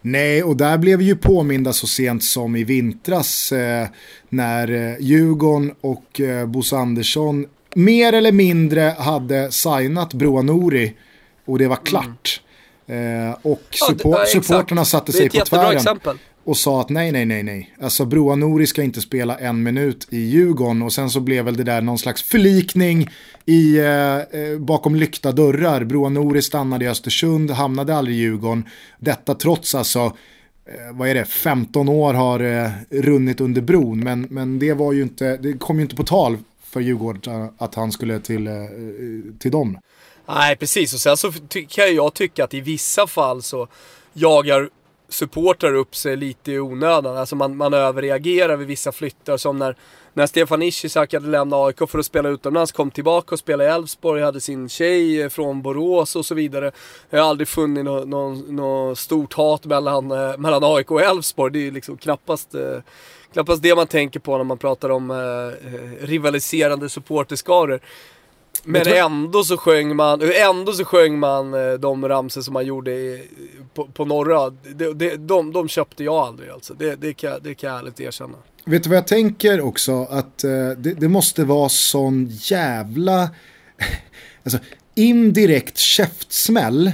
Nej, 0.00 0.42
och 0.42 0.56
där 0.56 0.78
blev 0.78 0.98
vi 0.98 1.04
ju 1.04 1.16
påminda 1.16 1.72
så 1.72 1.86
sent 1.86 2.24
som 2.24 2.56
i 2.56 2.64
vintras 2.64 3.52
eh, 3.52 3.86
när 4.28 4.70
eh, 4.70 4.96
Djurgården 5.00 5.74
och 5.80 6.20
eh, 6.20 6.46
Bosse 6.46 6.76
Andersson 6.76 7.46
mer 7.74 8.12
eller 8.12 8.32
mindre 8.32 8.94
hade 8.98 9.52
signat 9.52 10.14
Broa 10.14 10.42
Nouri 10.42 10.94
och 11.44 11.58
det 11.58 11.68
var 11.68 11.76
klart. 11.76 12.40
Eh, 12.86 13.36
och 13.42 13.62
support, 13.70 14.18
ja, 14.18 14.26
supporterna 14.26 14.84
satte 14.84 15.12
sig 15.12 15.30
på 15.30 15.44
tvären 15.44 15.76
exempel 15.76 16.18
och 16.44 16.56
sa 16.56 16.80
att 16.80 16.88
nej, 16.88 17.12
nej, 17.12 17.24
nej, 17.24 17.42
nej. 17.42 17.74
Alltså 17.80 18.04
Broa 18.04 18.36
Nori 18.36 18.66
ska 18.66 18.82
inte 18.82 19.00
spela 19.00 19.38
en 19.38 19.62
minut 19.62 20.06
i 20.10 20.18
Djurgården 20.18 20.82
och 20.82 20.92
sen 20.92 21.10
så 21.10 21.20
blev 21.20 21.44
väl 21.44 21.56
det 21.56 21.64
där 21.64 21.80
någon 21.80 21.98
slags 21.98 22.22
förlikning 22.22 23.10
i, 23.46 23.78
eh, 23.78 24.16
eh 24.16 24.58
bakom 24.58 24.94
lyckta 24.94 25.32
dörrar. 25.32 25.84
Broa 25.84 26.08
Nori 26.08 26.42
stannade 26.42 26.84
i 26.84 26.88
Östersund, 26.88 27.50
hamnade 27.50 27.96
aldrig 27.96 28.16
i 28.16 28.18
Djurgården. 28.18 28.64
Detta 28.98 29.34
trots 29.34 29.74
alltså, 29.74 29.98
eh, 30.66 30.92
vad 30.92 31.08
är 31.08 31.14
det, 31.14 31.24
15 31.24 31.88
år 31.88 32.14
har 32.14 32.40
eh, 32.40 32.70
runnit 32.90 33.40
under 33.40 33.60
bron. 33.60 34.00
Men, 34.00 34.26
men 34.30 34.58
det 34.58 34.72
var 34.72 34.92
ju 34.92 35.02
inte, 35.02 35.36
det 35.36 35.52
kom 35.52 35.76
ju 35.76 35.82
inte 35.82 35.96
på 35.96 36.04
tal 36.04 36.38
för 36.64 36.80
Djurgården 36.80 37.48
att 37.58 37.74
han 37.74 37.92
skulle 37.92 38.20
till, 38.20 38.46
eh, 38.46 38.54
eh 38.54 38.68
till 39.38 39.50
dem. 39.50 39.78
Nej, 40.28 40.56
precis. 40.56 40.94
Och 40.94 41.00
sen 41.00 41.16
så 41.16 41.32
ty- 41.32 41.66
kan 41.66 41.94
jag 41.94 42.14
tycka 42.14 42.44
att 42.44 42.54
i 42.54 42.60
vissa 42.60 43.06
fall 43.06 43.42
så 43.42 43.68
jagar 44.12 44.68
supportrar 45.12 45.74
upp 45.74 45.96
sig 45.96 46.16
lite 46.16 46.52
i 46.52 46.58
onödan. 46.58 47.16
Alltså 47.16 47.36
man, 47.36 47.56
man 47.56 47.74
överreagerar 47.74 48.56
vid 48.56 48.68
vissa 48.68 48.92
flyttar. 48.92 49.36
Som 49.36 49.58
när, 49.58 49.76
när 50.12 50.26
Stefan 50.26 50.62
Ishizak 50.62 51.14
hade 51.14 51.28
lämnat 51.28 51.58
AIK 51.58 51.90
för 51.90 51.98
att 51.98 52.06
spela 52.06 52.28
utomlands, 52.28 52.72
kom 52.72 52.90
tillbaka 52.90 53.34
och 53.34 53.38
spelade 53.38 53.70
i 53.70 53.72
Elfsborg, 53.72 54.22
hade 54.22 54.40
sin 54.40 54.68
tjej 54.68 55.30
från 55.30 55.62
Borås 55.62 56.16
och 56.16 56.26
så 56.26 56.34
vidare. 56.34 56.72
Jag 57.10 57.22
har 57.22 57.30
aldrig 57.30 57.48
funnit 57.48 57.84
något 57.84 58.08
nå, 58.08 58.28
nå 58.48 58.94
stort 58.94 59.32
hat 59.32 59.64
mellan, 59.64 60.10
eh, 60.10 60.38
mellan 60.38 60.64
AIK 60.64 60.90
och 60.90 61.02
Elfsborg. 61.02 61.52
Det 61.52 61.58
är 61.58 61.64
ju 61.64 61.70
liksom 61.70 61.96
knappast 61.96 62.54
eh, 62.54 62.78
Knappast 63.32 63.62
det 63.62 63.74
man 63.74 63.86
tänker 63.86 64.20
på 64.20 64.36
när 64.36 64.44
man 64.44 64.58
pratar 64.58 64.90
om 64.90 65.10
eh, 65.10 65.16
eh 65.16 66.06
rivaliserande 66.06 66.88
supporterskaror. 66.88 67.80
Men 68.64 68.86
ändå 68.86 69.44
så 69.44 69.56
sjöng 69.56 69.96
man, 69.96 70.20
ändå 70.34 70.72
så 70.72 70.84
sjöng 70.84 71.18
man 71.18 71.54
eh, 71.54 71.72
de 71.72 72.08
ramsor 72.08 72.42
som 72.42 72.54
man 72.54 72.66
gjorde 72.66 72.92
i, 72.92 73.28
på, 73.74 73.86
på 73.86 74.04
norra. 74.04 74.50
De, 74.50 74.92
de, 74.92 75.16
de, 75.16 75.52
de 75.52 75.68
köpte 75.68 76.04
jag 76.04 76.14
aldrig 76.14 76.50
alltså. 76.50 76.74
Det, 76.74 76.96
det, 76.96 77.14
kan, 77.14 77.38
det 77.42 77.54
kan 77.54 77.70
jag 77.70 77.78
ärligt 77.78 78.00
erkänna. 78.00 78.36
Vet 78.64 78.82
du 78.82 78.88
vad 78.88 78.96
jag 78.96 79.06
tänker 79.06 79.60
också? 79.60 80.06
Att 80.10 80.44
eh, 80.44 80.50
det, 80.76 80.94
det 81.00 81.08
måste 81.08 81.44
vara 81.44 81.68
sån 81.68 82.28
jävla 82.30 83.30
alltså, 84.44 84.58
indirekt 84.94 85.78
käftsmäll 85.78 86.92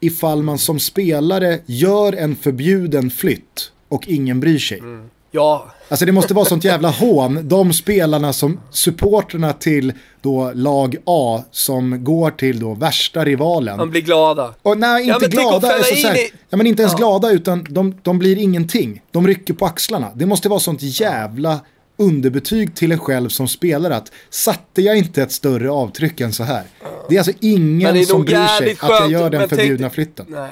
ifall 0.00 0.42
man 0.42 0.58
som 0.58 0.78
spelare 0.78 1.58
gör 1.66 2.12
en 2.12 2.36
förbjuden 2.36 3.10
flytt 3.10 3.72
och 3.88 4.08
ingen 4.08 4.40
bryr 4.40 4.58
sig. 4.58 4.82
Ja, 5.30 5.70
Alltså 5.88 6.06
det 6.06 6.12
måste 6.12 6.34
vara 6.34 6.44
sånt 6.44 6.64
jävla 6.64 6.90
hån. 6.90 7.48
De 7.48 7.72
spelarna 7.72 8.32
som 8.32 8.60
supporterna 8.70 9.52
till 9.52 9.92
då 10.22 10.52
lag 10.54 10.96
A 11.04 11.42
som 11.50 12.04
går 12.04 12.30
till 12.30 12.60
då 12.60 12.74
värsta 12.74 13.24
rivalen. 13.24 13.76
man 13.76 13.90
blir 13.90 14.00
glada. 14.00 14.54
Och 14.62 14.78
nej, 14.78 15.02
inte 15.04 15.16
att 15.16 15.30
glada. 15.32 15.72
Alltså, 15.74 15.94
så 15.94 16.08
här, 16.08 16.16
i- 16.16 16.30
ja, 16.50 16.56
men 16.56 16.66
inte 16.66 16.82
ens 16.82 16.92
Ja. 16.92 16.98
glada 16.98 17.30
utan 17.30 17.66
de, 17.70 17.94
de 18.02 18.18
blir 18.18 18.38
ingenting. 18.38 19.02
De 19.10 19.26
rycker 19.26 19.54
på 19.54 19.66
axlarna. 19.66 20.10
Det 20.14 20.26
måste 20.26 20.48
vara 20.48 20.60
sånt 20.60 20.82
jävla 20.82 21.60
underbetyg 21.98 22.74
till 22.74 22.92
en 22.92 22.98
själv 22.98 23.28
som 23.28 23.48
spelar 23.48 23.90
att 23.90 24.12
satte 24.30 24.82
jag 24.82 24.98
inte 24.98 25.22
ett 25.22 25.32
större 25.32 25.70
avtryck 25.70 26.20
än 26.20 26.32
så 26.32 26.44
här. 26.44 26.62
Det 27.08 27.14
är 27.14 27.18
alltså 27.20 27.32
ingen 27.40 27.96
är 27.96 28.02
som 28.04 28.22
bryr 28.24 28.46
sig 28.58 28.76
att 28.80 28.88
jag 28.90 29.10
gör 29.10 29.30
den 29.30 29.48
förbjudna 29.48 29.86
dig- 29.86 29.94
flytten. 29.94 30.26
Nej. 30.28 30.50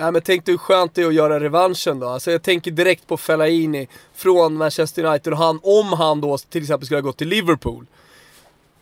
Nej 0.00 0.12
men 0.12 0.22
tänk 0.22 0.44
dig 0.44 0.52
hur 0.52 0.58
skönt 0.58 0.94
det 0.94 1.02
är 1.02 1.06
att 1.06 1.14
göra 1.14 1.40
revanschen 1.40 2.00
då. 2.00 2.08
Alltså 2.08 2.30
jag 2.30 2.42
tänker 2.42 2.70
direkt 2.70 3.06
på 3.06 3.16
Fellaini 3.16 3.88
från 4.14 4.54
Manchester 4.54 5.04
United 5.04 5.32
och 5.32 5.38
han, 5.38 5.60
om 5.62 5.92
han 5.92 6.20
då 6.20 6.38
till 6.38 6.62
exempel 6.62 6.86
skulle 6.86 6.96
ha 6.96 7.02
gått 7.02 7.16
till 7.16 7.28
Liverpool. 7.28 7.86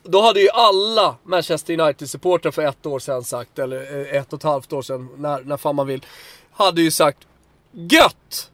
Då 0.02 0.22
hade 0.22 0.40
ju 0.40 0.48
alla 0.48 1.16
Manchester 1.24 1.80
United-supportrar 1.80 2.50
för 2.50 2.62
ett 2.62 2.86
år 2.86 2.98
sedan 2.98 3.24
sagt, 3.24 3.58
eller 3.58 4.12
eh, 4.12 4.20
ett 4.20 4.32
och 4.32 4.38
ett 4.38 4.42
halvt 4.42 4.72
år 4.72 4.82
sedan, 4.82 5.08
när, 5.16 5.40
när 5.40 5.56
fan 5.56 5.76
man 5.76 5.86
vill, 5.86 6.06
hade 6.52 6.82
ju 6.82 6.90
sagt 6.90 7.18
Gött! 7.72 8.50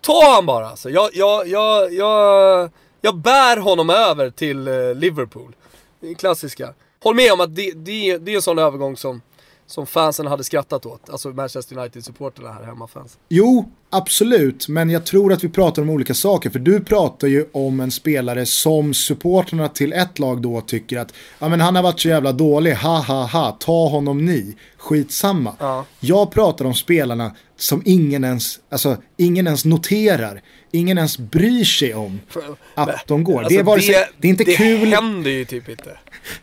Ta 0.00 0.34
han 0.34 0.46
bara 0.46 0.68
alltså. 0.68 0.90
Jag, 0.90 1.10
jag, 1.12 1.48
jag, 1.48 1.92
jag, 1.92 2.70
jag 3.00 3.16
bär 3.16 3.56
honom 3.56 3.90
över 3.90 4.30
till 4.30 4.68
eh, 4.68 4.94
Liverpool. 4.94 5.56
Det 6.00 6.14
klassiska. 6.14 6.74
Håll 7.02 7.14
med 7.14 7.32
om 7.32 7.40
att 7.40 7.56
det, 7.56 7.72
det, 7.72 8.18
det 8.18 8.32
är 8.32 8.36
en 8.36 8.42
sån 8.42 8.58
övergång 8.58 8.96
som, 8.96 9.22
som 9.70 9.86
fansen 9.86 10.26
hade 10.26 10.44
skrattat 10.44 10.86
åt. 10.86 11.10
Alltså 11.10 11.28
Manchester 11.28 11.76
United-supporterna 11.78 12.52
här 12.52 12.62
hemma 12.62 12.86
fans. 12.86 13.18
Jo, 13.28 13.70
absolut, 13.90 14.68
men 14.68 14.90
jag 14.90 15.06
tror 15.06 15.32
att 15.32 15.44
vi 15.44 15.48
pratar 15.48 15.82
om 15.82 15.90
olika 15.90 16.14
saker. 16.14 16.50
För 16.50 16.58
du 16.58 16.80
pratar 16.80 17.28
ju 17.28 17.44
om 17.52 17.80
en 17.80 17.90
spelare 17.90 18.46
som 18.46 18.94
supporterna 18.94 19.68
till 19.68 19.92
ett 19.92 20.18
lag 20.18 20.42
då 20.42 20.60
tycker 20.60 20.98
att 20.98 21.14
ja, 21.38 21.48
men 21.48 21.60
han 21.60 21.76
har 21.76 21.82
varit 21.82 22.00
så 22.00 22.08
jävla 22.08 22.32
dålig, 22.32 22.74
ha 22.74 22.98
ha 22.98 23.26
ha, 23.26 23.56
ta 23.60 23.88
honom 23.88 24.24
ni, 24.24 24.56
skitsamma. 24.76 25.54
Ja. 25.58 25.84
Jag 26.00 26.30
pratar 26.30 26.64
om 26.64 26.74
spelarna 26.74 27.36
som 27.56 27.82
ingen 27.84 28.24
ens, 28.24 28.60
alltså, 28.70 28.96
ingen 29.16 29.46
ens 29.46 29.64
noterar, 29.64 30.42
ingen 30.70 30.98
ens 30.98 31.18
bryr 31.18 31.64
sig 31.64 31.94
om 31.94 32.20
att 32.74 33.06
de 33.06 33.24
går. 33.24 33.34
det, 33.34 33.38
är 33.38 33.44
Alltså, 33.44 33.62
vare 33.62 33.80
sig, 33.80 34.08
det 34.18 34.28
är 34.28 34.30
inte 34.30 34.44
det 34.44 34.56
kul, 34.56 34.92
händer 34.92 35.30
ju 35.30 35.44
typ 35.44 35.68
inte. 35.68 35.98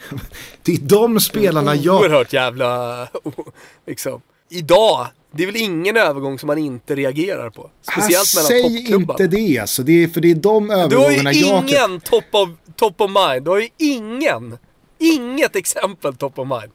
det 0.64 0.72
är 0.72 0.78
de 0.78 1.20
spelarna 1.20 1.76
jag... 1.76 2.02
Oerhört 2.02 2.34
jävla, 2.34 3.08
liksom. 3.88 4.22
Idag, 4.50 5.08
det 5.32 5.44
är 5.44 5.48
väl 5.48 5.56
ingen 5.56 5.98
övergång 5.98 6.40
som 6.40 6.48
man 6.48 6.58
inte 6.58 6.96
reagerar 6.96 7.50
på. 7.50 7.70
Speciellt 7.82 8.34
Ah, 8.38 8.38
mellan 8.38 8.48
Säg 8.48 8.64
toppklubbar. 8.86 9.14
inte 9.22 9.38
det, 9.38 9.60
alltså. 9.60 9.84
det 9.84 10.04
är, 10.04 10.08
för 10.08 10.22
det 10.22 10.32
är 10.32 10.36
de 10.36 10.68
Du 10.68 10.74
har 10.74 10.80
ju 10.80 10.84
övergångarna 10.84 11.32
jag... 11.34 11.64
ingen 11.70 12.00
top 12.02 12.24
of, 12.32 12.50
top 12.76 13.02
of 13.02 13.12
mind. 13.12 13.44
Du 13.46 13.50
har 13.52 13.60
ju 13.60 13.70
ingen. 13.78 14.58
Inget 15.00 15.56
exempel 15.56 16.16
top 16.16 16.40
of 16.40 16.48
mind. 16.48 16.72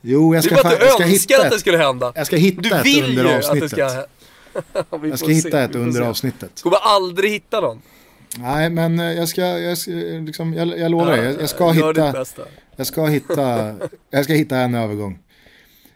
Jo, 0.00 0.34
jag 0.34 0.42
Det 0.44 0.46
är 0.50 0.54
ska, 0.54 0.62
bara 0.62 0.72
att 0.74 0.80
du 0.80 0.84
jag 0.86 0.94
ska 0.94 1.04
önskar 1.04 1.34
hitta 1.36 1.44
att 1.46 1.52
det 1.52 1.58
skulle 1.58 1.78
hända. 1.78 2.12
Jag 2.14 2.26
ska 2.26 2.36
hitta 2.36 2.60
Du 2.62 2.74
ett 2.74 2.84
vill 2.86 3.04
under 3.04 3.24
ju 3.24 3.30
att 3.30 3.40
det 3.42 3.46
avsnittet. 3.48 3.70
ska... 3.70 3.80
Jag 5.08 5.18
ska 5.18 5.26
får 5.26 5.32
hitta 5.32 5.50
se, 5.50 5.58
ett 5.58 5.74
under 5.74 6.00
se. 6.00 6.06
avsnittet. 6.06 6.62
Kommer 6.62 6.78
aldrig 6.78 7.30
hitta 7.30 7.60
någon. 7.60 7.82
Nej, 8.38 8.70
men 8.70 9.00
eh, 9.00 9.12
jag 9.12 9.28
ska, 9.28 9.40
jag, 9.42 9.78
ska, 9.78 9.90
liksom, 10.26 10.54
jag, 10.54 10.78
jag 10.78 10.90
lovar 10.90 11.16
dig, 11.16 11.24
jag, 11.24 11.42
jag, 11.42 11.48
ska 11.50 11.70
hitta, 11.70 12.24
jag, 12.76 12.86
ska 12.86 13.06
hitta, 13.06 13.74
jag 14.10 14.24
ska 14.24 14.32
hitta 14.32 14.56
en 14.56 14.74
övergång. 14.74 15.18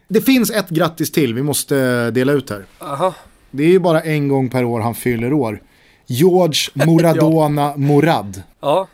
Det 0.08 0.20
finns 0.20 0.50
ett 0.50 0.68
grattis 0.68 1.12
till 1.12 1.34
vi 1.34 1.42
måste 1.42 2.10
dela 2.10 2.32
ut 2.32 2.50
här. 2.50 2.64
Aha. 2.78 3.14
Det 3.50 3.62
är 3.64 3.68
ju 3.68 3.78
bara 3.78 4.00
en 4.00 4.28
gång 4.28 4.48
per 4.50 4.64
år 4.64 4.80
han 4.80 4.94
fyller 4.94 5.32
år. 5.32 5.62
George 6.06 6.60
Moradona 6.86 7.76
Morad. 7.76 8.42
Ja, 8.60 8.88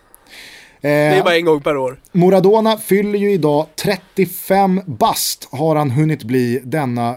Eh, 0.84 0.88
det 0.88 0.94
är 1.18 1.22
bara 1.22 1.36
en 1.36 1.44
gång 1.44 1.60
per 1.60 1.76
år. 1.76 2.00
Maradona 2.12 2.76
fyller 2.78 3.18
ju 3.18 3.32
idag 3.32 3.66
35 3.76 4.80
bast 4.86 5.48
har 5.52 5.76
han 5.76 5.90
hunnit 5.90 6.24
bli 6.24 6.60
denna 6.64 7.10
eh, 7.10 7.16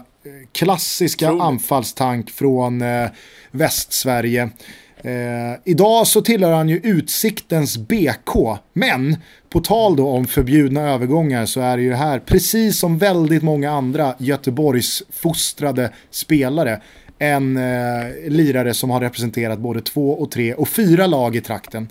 klassiska 0.52 1.26
Otroligt. 1.26 1.42
anfallstank 1.42 2.30
från 2.30 2.82
eh, 2.82 3.08
Västsverige. 3.50 4.50
Eh, 4.96 5.58
idag 5.64 6.06
så 6.06 6.22
tillhör 6.22 6.52
han 6.52 6.68
ju 6.68 6.80
Utsiktens 6.84 7.78
BK, 7.78 8.58
men 8.72 9.16
på 9.50 9.60
tal 9.60 9.96
då 9.96 10.08
om 10.08 10.26
förbjudna 10.26 10.80
övergångar 10.80 11.46
så 11.46 11.60
är 11.60 11.76
det 11.76 11.82
ju 11.82 11.94
här, 11.94 12.18
precis 12.18 12.78
som 12.78 12.98
väldigt 12.98 13.42
många 13.42 13.70
andra 13.70 14.14
Göteborgs 14.18 15.02
fostrade 15.10 15.90
spelare, 16.10 16.80
en 17.18 17.56
eh, 17.56 18.06
lirare 18.28 18.74
som 18.74 18.90
har 18.90 19.00
representerat 19.00 19.58
både 19.58 19.80
två 19.80 20.10
och 20.10 20.30
tre 20.30 20.54
och 20.54 20.68
fyra 20.68 21.06
lag 21.06 21.36
i 21.36 21.40
trakten. 21.40 21.88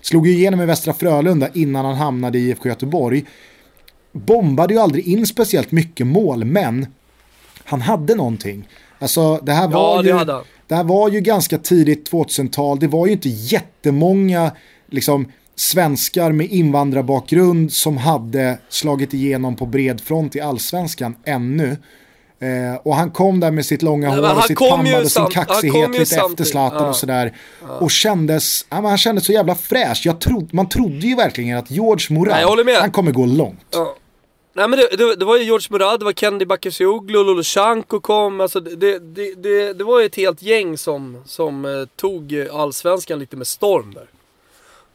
Slog 0.00 0.26
ju 0.26 0.32
igenom 0.32 0.60
i 0.60 0.66
Västra 0.66 0.92
Frölunda 0.92 1.48
innan 1.54 1.84
han 1.84 1.94
hamnade 1.94 2.38
i 2.38 2.48
IFK 2.48 2.68
Göteborg. 2.68 3.24
Bombade 4.12 4.74
ju 4.74 4.80
aldrig 4.80 5.08
in 5.08 5.26
speciellt 5.26 5.70
mycket 5.72 6.06
mål, 6.06 6.44
men 6.44 6.86
han 7.64 7.80
hade 7.80 8.14
någonting. 8.14 8.68
Alltså 8.98 9.36
det 9.36 9.52
här 9.52 9.68
var 9.68 9.96
Ja, 9.96 10.02
det 10.02 10.08
ju... 10.08 10.44
Det 10.68 10.74
här 10.74 10.84
var 10.84 11.08
ju 11.08 11.20
ganska 11.20 11.58
tidigt 11.58 12.10
2000-tal. 12.10 12.78
Det 12.78 12.86
var 12.86 13.06
ju 13.06 13.12
inte 13.12 13.28
jättemånga 13.28 14.52
liksom, 14.90 15.26
svenskar 15.56 16.32
med 16.32 16.46
invandrarbakgrund 16.50 17.72
som 17.72 17.96
hade 17.96 18.58
slagit 18.68 19.14
igenom 19.14 19.56
på 19.56 19.66
bred 19.66 20.00
front 20.00 20.36
i 20.36 20.40
allsvenskan 20.40 21.16
ännu. 21.24 21.76
Eh, 22.40 22.74
och 22.82 22.94
han 22.96 23.10
kom 23.10 23.40
där 23.40 23.50
med 23.50 23.66
sitt 23.66 23.82
långa 23.82 24.10
hår 24.10 24.36
och 24.36 24.42
sitt 24.44 24.56
och 25.04 25.10
sin 25.10 25.26
kaxighet 25.26 25.90
lite 25.90 26.06
samtidigt. 26.06 26.30
efter 26.40 26.44
Zlatan 26.44 26.82
Ja. 26.82 26.88
och 26.88 26.96
sådär. 26.96 27.32
Och 27.80 27.90
kändes, 27.90 28.66
ja, 28.70 28.76
han 28.88 28.98
kändes 28.98 29.24
så 29.24 29.32
jävla 29.32 29.54
fräsch. 29.54 30.06
Trodde, 30.20 30.48
man 30.50 30.68
trodde 30.68 31.06
ju 31.06 31.14
verkligen 31.16 31.58
att 31.58 31.70
George 31.70 32.06
Nej, 32.30 32.64
med. 32.64 32.76
han 32.80 32.90
kommer 32.90 33.12
gå 33.12 33.26
långt. 33.26 33.60
Ja. 33.70 33.96
Nej 34.56 34.68
men 34.68 34.78
det, 34.78 34.96
det, 34.96 35.16
det 35.16 35.24
var 35.24 35.36
ju 35.36 35.44
George 35.44 35.66
Murad, 35.70 36.00
det 36.00 36.04
var 36.04 36.12
Kendi 36.12 36.46
Bakircioglu, 36.46 37.24
Lolo 37.24 37.42
Shanko 37.42 38.00
kom. 38.00 38.40
Alltså 38.40 38.60
det, 38.60 38.98
det, 38.98 39.72
det, 39.72 39.84
var 39.84 40.00
ju 40.00 40.06
ett 40.06 40.16
helt 40.16 40.42
gäng 40.42 40.78
som, 40.78 41.22
som 41.26 41.64
eh, 41.64 41.84
tog 41.96 42.46
allsvenskan 42.52 43.18
lite 43.18 43.36
med 43.36 43.46
storm 43.46 43.94
där. 43.94 44.06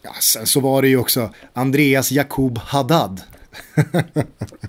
Ja, 0.02 0.14
sen 0.22 0.48
så 0.48 0.60
var 0.60 0.82
det 0.82 0.88
ju 0.88 0.98
också 0.98 1.30
Andreas 1.54 2.12
Jakob 2.12 2.58
Haddad. 2.58 3.22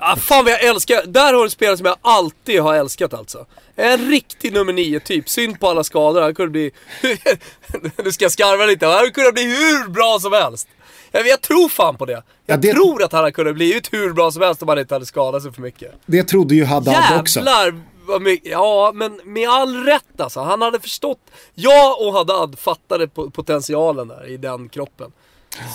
Ah, 0.03 0.17
fan 0.17 0.45
vad 0.45 0.53
jag 0.53 0.65
älskar, 0.65 1.03
där 1.07 1.33
har 1.33 1.45
du 1.45 1.51
spelare 1.51 1.77
som 1.77 1.87
jag 1.87 1.97
alltid 2.01 2.61
har 2.61 2.75
älskat 2.75 3.15
alltså. 3.15 3.47
En 3.77 4.11
riktig 4.11 4.53
nummer 4.53 4.73
nio 4.73 5.01
typ, 5.01 5.29
synd 5.29 5.61
på 5.61 5.69
alla 5.69 5.85
skador. 5.85 6.21
Han 6.21 6.35
kunde 6.35 6.51
bli, 6.51 6.71
nu 8.05 8.13
ska 8.13 8.25
jag 8.25 8.33
skarva 8.33 8.67
lite, 8.67 8.87
han 8.87 9.11
kunde 9.11 9.33
bli 9.33 9.45
hur 9.45 9.89
bra 9.89 10.19
som 10.21 10.33
helst. 10.33 10.69
Jag, 11.13 11.27
jag 11.29 11.41
tror 11.41 11.69
fan 11.69 11.97
på 11.97 12.05
det. 12.07 12.13
Jag 12.13 12.23
Ja, 12.47 12.57
det- 12.57 12.73
tror 12.73 13.03
att 13.03 13.13
han 13.13 13.19
hade 13.21 13.33
kunnat 13.33 13.55
bli 13.55 13.81
hur 13.93 14.13
bra 14.13 14.31
som 14.31 14.43
helst 14.43 14.63
om 14.63 14.69
han 14.69 14.79
inte 14.79 14.95
hade 14.95 15.07
skadat 15.07 15.43
sig 15.43 15.53
för 15.53 15.63
mycket. 15.63 15.93
Det 16.07 16.23
trodde 16.25 16.55
ju 16.55 16.65
Haddad 16.65 17.21
också. 17.21 17.39
Jävlar 17.39 17.81
vad 18.07 18.23
mycket, 18.23 18.51
ja 18.53 18.93
men 18.95 19.21
med 19.25 19.49
all 19.49 19.85
rätt 19.85 20.21
alltså. 20.21 20.41
Han 20.41 20.63
hade 20.63 20.81
förstått, 20.81 21.19
jag 21.55 22.01
och 22.01 22.13
Haddad 22.13 22.59
fattade 22.59 23.07
po- 23.07 23.31
potentialen 23.31 24.09
där 24.09 24.29
i 24.29 24.37
den 24.37 24.69
kroppen. 24.69 25.13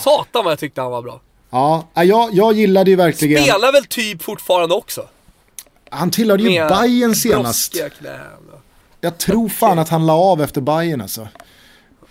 Satan 0.03 0.43
vad 0.43 0.51
jag 0.51 0.59
tyckte 0.59 0.81
han 0.81 0.91
var 0.91 1.01
bra. 1.01 1.21
Ja, 1.49 1.87
jag, 1.93 2.33
jag 2.33 2.53
gillade 2.53 2.89
ju 2.89 2.95
verkligen... 2.95 3.43
Spelar 3.43 3.71
väl 3.71 3.85
typ 3.85 4.23
fortfarande 4.23 4.75
också. 4.75 5.05
Han 5.89 6.11
tillhörde 6.11 6.43
ju 6.43 6.49
Bayern 6.49 7.15
senast. 7.15 7.71
knän. 7.99 8.19
Jag 9.01 9.17
tror 9.17 9.49
fan 9.49 9.79
att 9.79 9.89
han 9.89 10.05
la 10.05 10.13
av 10.13 10.41
efter 10.41 10.61
Bayern 10.61 11.01
alltså. 11.01 11.27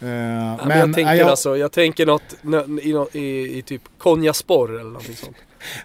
Eh, 0.01 0.07
Men, 0.07 0.57
men 0.69 0.79
jag 0.79 0.95
tänker 0.95 1.13
ja, 1.13 1.15
jag, 1.15 1.29
alltså, 1.29 1.57
jag 1.57 1.73
tänker 1.73 2.07
något 2.07 2.37
nå- 2.43 2.79
i, 3.13 3.19
i, 3.19 3.59
i 3.59 3.63
typ 3.63 3.83
Konjaspor 3.99 4.75
eller 4.81 4.91
någonting 4.91 5.17
sånt. 5.17 5.37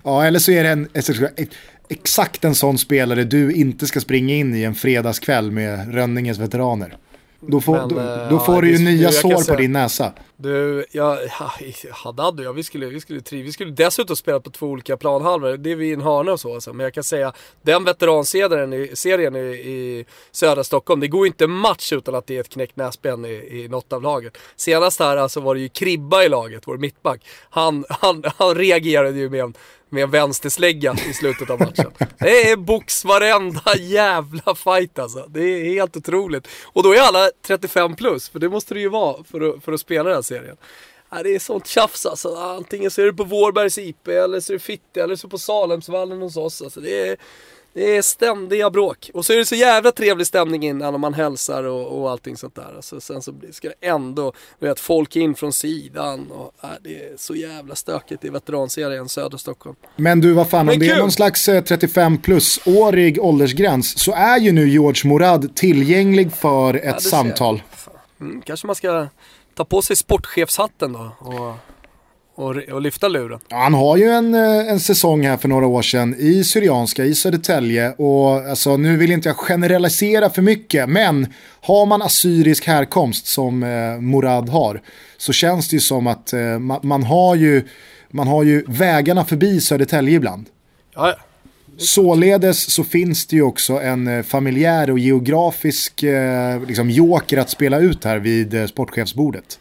ja, 0.04 0.26
eller 0.26 0.40
så 0.40 0.52
är 0.52 0.64
det 0.64 0.70
en, 0.70 0.90
exakt 1.90 2.46
en 2.46 2.56
sån 2.56 2.78
spelare 2.78 3.24
du 3.24 3.52
inte 3.54 3.88
ska 3.88 4.00
springa 4.00 4.36
in 4.36 4.56
i 4.56 4.64
en 4.64 4.76
fredagskväll 4.76 5.52
med 5.52 5.94
Rönninges 5.94 6.38
veteraner. 6.38 6.98
Då 7.42 7.62
får, 7.62 7.74
Men, 7.74 7.90
då, 7.90 8.00
eh, 8.00 8.30
då 8.30 8.36
ja, 8.36 8.40
får 8.40 8.62
du 8.62 8.72
ju 8.72 8.78
det- 8.78 8.84
nya 8.84 9.12
sår 9.12 9.32
på 9.34 9.42
säga- 9.42 9.58
din 9.58 9.72
näsa. 9.72 10.14
Du, 10.38 10.86
jag, 10.92 11.18
Haddad 11.92 12.40
och 12.40 12.46
jag, 12.46 12.54
vi 12.54 12.64
skulle, 12.64 12.86
vi 12.86 13.00
skulle 13.00 13.22
triv, 13.22 13.46
vi 13.46 13.52
skulle 13.52 13.72
dessutom 13.72 14.16
spela 14.16 14.40
på 14.40 14.50
två 14.50 14.66
olika 14.68 14.98
planhalvor. 14.98 15.58
Det 15.58 15.72
är 15.72 15.76
vi 15.76 15.90
i 15.90 15.94
en 15.94 16.02
hörna 16.02 16.32
och 16.32 16.40
så 16.40 16.54
alltså. 16.54 16.74
Men 16.74 16.84
jag 16.84 16.94
kan 16.94 17.04
säga, 17.04 17.34
den 17.62 17.84
veteranserien 17.84 18.74
i, 18.74 18.92
serien 18.94 19.36
i, 19.36 19.40
i 19.50 20.06
södra 20.32 20.64
Stockholm, 20.64 21.02
det 21.02 21.08
går 21.08 21.28
inte 21.28 21.44
en 21.44 21.52
match 21.52 21.94
utan 21.94 22.16
att 22.16 22.28
det 22.28 22.36
är 22.36 22.42
ett 22.42 22.50
knäckt 22.50 22.76
näsben 22.76 23.26
i, 23.26 23.30
i 23.64 23.68
något 23.68 23.94
av 23.94 24.02
laget. 24.02 24.38
Senast 24.56 25.00
här 25.00 25.18
alltså 25.18 25.40
var 25.40 25.56
det 25.56 25.62
ju 25.62 25.70
Kribba 25.70 26.24
i 26.24 26.30
laget, 26.30 26.64
vår 26.66 26.78
mittback. 26.78 27.22
Han, 27.50 27.86
han, 27.90 28.24
han 28.38 28.56
reagerade 28.56 29.20
ju 29.20 29.30
med 29.30 29.40
en, 29.40 29.54
med 29.90 30.04
en 30.04 30.12
vänsterslägga 30.12 30.96
i 31.10 31.14
slutet 31.14 31.50
av 31.50 31.60
matchen. 31.60 31.92
Det 32.20 32.52
är 32.52 32.56
box 32.56 33.06
varenda 33.06 33.78
jävla 33.78 34.56
fight 34.56 35.00
alltså. 35.00 35.26
Det 35.30 35.44
är 35.44 35.74
helt 35.74 35.98
otroligt. 35.98 36.48
Och 36.66 36.84
då 36.84 36.94
är 36.94 37.02
alla 37.02 37.30
35 37.48 37.96
plus, 37.96 38.30
för 38.30 38.40
det 38.40 38.50
måste 38.50 38.74
det 38.74 38.80
ju 38.80 38.90
vara 38.90 39.24
för 39.24 39.42
att, 39.50 39.64
för 39.64 39.72
att 39.72 39.80
spela 39.80 40.04
den 40.04 40.16
här 40.16 40.22
serien. 40.22 40.58
Ja, 41.10 41.24
det 41.24 41.36
är 41.36 41.40
sånt 41.40 41.68
tjafs 41.68 42.06
alltså. 42.06 42.36
Antingen 42.36 42.92
så 42.92 43.02
är 43.02 43.06
det 43.06 43.14
på 43.14 43.24
Vårbergs 43.24 43.78
IP, 43.78 44.08
eller 44.08 44.40
så 44.40 44.54
är 44.54 44.58
det 44.58 44.64
Fitte, 44.64 45.04
eller 45.04 45.16
så 45.16 45.30
på 45.30 45.38
Salemsvallen 45.38 46.22
hos 46.22 46.38
oss. 46.38 46.62
Alltså, 46.62 46.80
det, 46.80 47.08
är, 47.08 47.18
det 47.74 47.98
är 47.98 48.02
ständiga 48.02 48.70
bråk. 48.70 49.10
Och 49.14 49.26
så 49.26 49.34
är 49.34 49.38
det 49.38 49.46
så 49.46 49.56
jävla 49.56 49.92
trevlig 49.92 50.28
stämning 50.28 50.64
innan 50.66 50.94
och 50.94 51.00
man 51.00 51.14
hälsar 51.14 51.64
och, 51.64 52.00
och 52.02 52.12
allting 52.12 52.38
sånt 52.38 52.56
där. 52.56 52.74
Alltså, 52.76 53.02
sen 53.02 53.22
så 53.22 53.34
ska 53.52 53.68
det 53.80 53.88
ändå, 53.88 54.34
vet, 54.60 54.80
folk 54.80 55.16
in 55.16 55.36
från 55.36 55.54
sidan. 55.54 56.32
Och, 56.32 56.52
ja, 56.62 56.70
det 56.82 56.90
är 57.04 57.18
så 57.18 57.36
jävla 57.36 57.76
stökigt 57.76 58.26
i 58.26 58.30
veteranserien 58.30 59.10
söder 59.10 59.38
Stockholm. 59.38 59.76
Men 59.96 60.22
du, 60.22 60.34
vad 60.34 60.50
fan, 60.50 60.66
Men 60.66 60.74
om 60.74 60.80
det 60.80 60.86
är 60.86 60.90
kul. 60.90 61.00
någon 61.00 61.12
slags 61.12 61.50
eh, 61.50 61.64
35 61.64 62.18
plus-årig 62.18 63.20
åldersgräns 63.24 64.00
så 64.00 64.12
är 64.14 64.40
ju 64.40 64.52
nu 64.52 64.70
George 64.70 65.10
Morad 65.10 65.56
tillgänglig 65.56 66.32
för 66.34 66.74
ett 66.74 66.84
Ja, 66.86 67.00
samtal. 67.00 67.62
Mm, 68.22 68.42
kanske 68.42 68.68
man 68.68 68.76
ska 68.76 69.08
ta 69.56 69.66
på 69.66 69.82
sig 69.82 69.96
sportchefshatten 69.96 70.94
då 70.94 71.12
och, 71.20 71.54
och, 72.40 72.56
och 72.56 72.82
lyfta 72.82 73.08
luren. 73.08 73.40
Ja, 73.50 73.58
han 73.58 73.74
har 73.74 73.98
ju 73.98 74.10
en, 74.10 74.36
eh, 74.36 74.72
en 74.72 74.80
säsong 74.80 75.26
här 75.26 75.38
för 75.38 75.48
några 75.48 75.68
år 75.68 75.82
sedan 75.82 76.16
i 76.20 76.44
Syrianska, 76.44 77.06
i 77.06 77.16
Södertälje. 77.16 77.92
Och 77.92 78.50
alltså, 78.50 78.78
nu 78.78 78.98
vill 78.98 79.12
inte 79.12 79.30
jag 79.30 79.38
generalisera 79.38 80.30
för 80.30 80.42
mycket, 80.42 80.90
men 80.90 81.28
har 81.62 81.86
man 81.86 82.02
assyrisk 82.02 82.68
härkomst 82.68 83.28
som 83.28 83.64
eh, 83.64 84.02
Morad 84.02 84.50
har 84.50 84.82
så 85.18 85.34
känns 85.34 85.70
det 85.70 85.76
ju 85.76 85.80
som 85.80 86.08
att 86.08 86.34
eh, 86.34 86.60
man, 86.60 86.80
man, 86.84 87.04
har 87.04 87.36
ju, 87.36 87.64
man 88.10 88.28
har 88.28 88.44
ju 88.44 88.64
vägarna 88.68 89.26
förbi 89.26 89.62
Södertälje 89.62 90.16
ibland. 90.16 90.46
Ja. 90.96 91.16
Således 91.78 92.74
så 92.74 92.84
finns 92.84 93.28
det 93.28 93.36
ju 93.36 93.42
också 93.42 93.74
en 93.74 94.08
eh, 94.08 94.24
familjär 94.24 94.92
och 94.92 95.00
geografisk 95.00 96.04
eh, 96.04 96.64
liksom, 96.68 96.90
joker 96.90 97.38
att 97.38 97.50
spela 97.50 97.80
ut 97.80 98.06
här 98.06 98.18
vid 98.18 98.54
eh, 98.54 98.66
sportchefsbordet. 98.66 99.60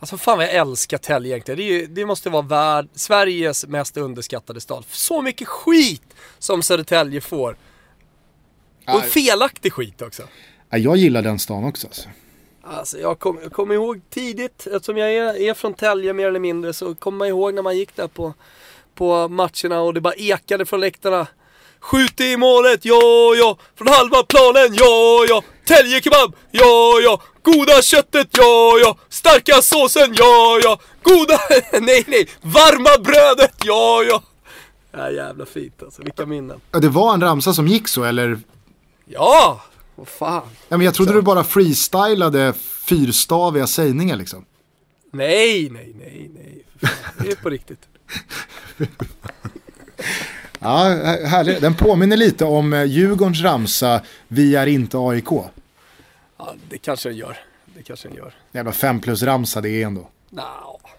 Alltså 0.00 0.16
fan 0.18 0.38
vad 0.38 0.46
jag 0.46 0.54
älskar 0.54 0.98
Tälje 0.98 1.30
egentligen. 1.30 1.58
Det, 1.58 1.64
ju, 1.64 1.86
det 1.86 2.06
måste 2.06 2.30
vara 2.30 2.42
värld, 2.42 2.88
Sveriges 2.94 3.66
mest 3.66 3.96
underskattade 3.96 4.60
stad. 4.60 4.84
Så 4.90 5.22
mycket 5.22 5.48
skit 5.48 6.02
som 6.38 6.62
Södertälje 6.62 7.20
får. 7.20 7.56
Och 8.86 9.04
felaktig 9.04 9.72
skit 9.72 10.02
också. 10.02 10.22
Ja, 10.70 10.78
jag 10.78 10.96
gillar 10.96 11.22
den 11.22 11.38
stan 11.38 11.64
också. 11.64 11.86
Alltså. 11.86 12.08
Alltså 12.62 12.98
jag 12.98 13.18
kommer 13.18 13.48
kommer 13.48 13.74
ihåg 13.74 14.00
tidigt, 14.10 14.66
eftersom 14.66 14.96
jag 14.96 15.14
är, 15.14 15.40
är 15.40 15.54
från 15.54 15.74
Tälje 15.74 16.12
mer 16.12 16.28
eller 16.28 16.40
mindre, 16.40 16.72
så 16.72 16.94
kommer 16.94 17.18
man 17.18 17.28
ihåg 17.28 17.54
när 17.54 17.62
man 17.62 17.76
gick 17.76 17.96
där 17.96 18.08
på, 18.08 18.34
på 18.94 19.28
matcherna 19.28 19.80
och 19.80 19.94
det 19.94 20.00
bara 20.00 20.14
ekade 20.14 20.66
från 20.66 20.80
läktarna. 20.80 21.26
Skjut 21.80 22.20
i 22.20 22.36
målet, 22.36 22.84
ja, 22.84 23.34
ja, 23.38 23.58
från 23.78 23.88
halva 23.88 24.22
planen, 24.22 24.74
ja, 24.74 25.24
ja, 25.28 25.42
Tälje 25.64 26.02
kebab, 26.02 26.36
ja, 26.50 27.00
ja, 27.04 27.22
goda 27.42 27.82
köttet, 27.82 28.28
ja, 28.32 28.78
ja, 28.82 28.96
starka 29.08 29.62
såsen, 29.62 30.14
ja, 30.14 30.60
ja, 30.62 30.78
goda, 31.02 31.38
nej, 31.80 32.04
nej, 32.08 32.28
varma 32.40 33.02
brödet, 33.04 33.54
ja, 33.64 34.02
ja. 34.02 34.22
Ja, 34.92 35.10
jävla 35.10 35.46
fint 35.46 35.82
alltså, 35.82 36.02
vilka 36.02 36.26
minnen. 36.26 36.60
Ja, 36.70 36.78
Det 36.78 36.88
var 36.88 37.14
en 37.14 37.20
ramsa 37.20 37.54
som 37.54 37.66
gick 37.68 37.88
så, 37.88 38.04
eller? 38.04 38.38
Ja, 39.04 39.60
vad 39.94 40.08
fan. 40.08 40.48
Ja, 40.68 40.76
men 40.76 40.84
jag 40.84 40.94
trodde 40.94 41.12
du 41.12 41.22
bara 41.22 41.44
freestylade 41.44 42.52
fyrstaviga 42.86 43.66
sägningar 43.66 44.16
liksom. 44.16 44.44
Nej, 45.12 45.70
nej, 45.70 45.94
nej, 45.98 46.30
nej. 46.34 46.64
Det 47.18 47.30
är 47.30 47.36
på 47.36 47.50
riktigt. 47.50 47.80
Ja, 50.62 50.76
här- 50.78 51.26
härligt. 51.26 51.60
Den 51.60 51.74
påminner 51.74 52.16
lite 52.16 52.44
om 52.44 52.72
eh, 52.72 52.84
Djurgårdens 52.84 53.40
ramsa 53.42 54.00
Vi 54.28 54.56
är 54.56 54.66
inte 54.66 54.98
AIK. 54.98 55.28
Ja, 56.38 56.54
det 56.70 56.78
kanske 56.78 57.08
den 57.08 57.18
gör. 57.18 57.36
Det 57.76 57.82
kanske 57.82 58.08
den 58.08 58.16
gör. 58.16 58.34
Jävla 58.52 58.72
fem 58.72 59.00
plus 59.00 59.22
ramsa 59.22 59.60
det 59.60 59.70
är 59.82 59.86
ändå. 59.86 60.08
Nja, 60.30 60.42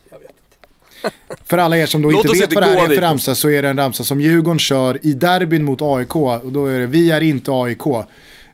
jag 0.09 0.19
vet 0.19 0.29
inte. 0.29 1.15
För 1.45 1.57
alla 1.57 1.77
er 1.77 1.85
som 1.85 2.01
då 2.01 2.11
inte 2.11 2.27
vet 2.27 2.53
vad 2.53 2.63
det 2.63 2.67
här 2.69 2.83
är 2.91 2.95
för 2.95 3.01
ramsa 3.01 3.35
så 3.35 3.49
är 3.49 3.61
det 3.61 3.69
en 3.69 3.77
ramsa 3.77 4.03
som 4.03 4.21
Djurgården 4.21 4.59
kör 4.59 4.99
i 5.05 5.13
derbyn 5.13 5.63
mot 5.63 5.81
AIK. 5.81 6.15
Och 6.15 6.51
då 6.51 6.65
är 6.65 6.79
det 6.79 6.85
Vi 6.87 7.11
är 7.11 7.21
inte 7.21 7.51
AIK. 7.51 7.85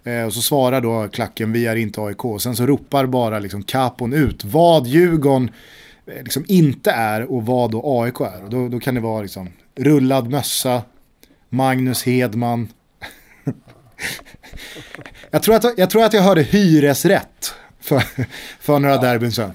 Eh, 0.04 0.26
och 0.26 0.34
så 0.34 0.42
svarar 0.42 0.82
då 0.82 1.08
klacken 1.08 1.52
Vi 1.52 1.66
är 1.66 1.76
inte 1.76 2.02
AIK. 2.02 2.26
Och 2.26 2.42
sen 2.42 2.56
så 2.56 2.66
ropar 2.66 3.06
bara 3.06 3.40
liksom 3.40 3.64
kapon 3.64 4.14
ut 4.14 4.44
vad 4.46 4.88
Djurgården 4.88 5.52
eh, 6.08 6.24
liksom 6.24 6.46
inte 6.48 6.92
är 6.92 7.32
och 7.32 7.46
vad 7.46 7.72
då 7.72 8.02
AIK 8.04 8.20
är. 8.22 8.44
Och 8.44 8.50
då, 8.50 8.68
då 8.68 8.80
kan 8.80 8.96
det 8.96 9.02
vara 9.02 9.22
liksom 9.22 9.50
rullad 9.76 10.30
mössa, 10.30 10.82
Magnus 11.50 12.04
Hedman. 12.04 12.74
jag, 15.32 15.44
tror 15.44 15.56
att, 15.56 15.78
jag 15.78 15.90
tror 15.90 16.04
att 16.04 16.14
jag 16.14 16.22
hörde 16.22 16.42
hyresrätt 16.42 17.54
för, 17.82 18.04
för 18.60 18.80
några 18.80 18.98
derbyn 18.98 19.32
sen. 19.32 19.52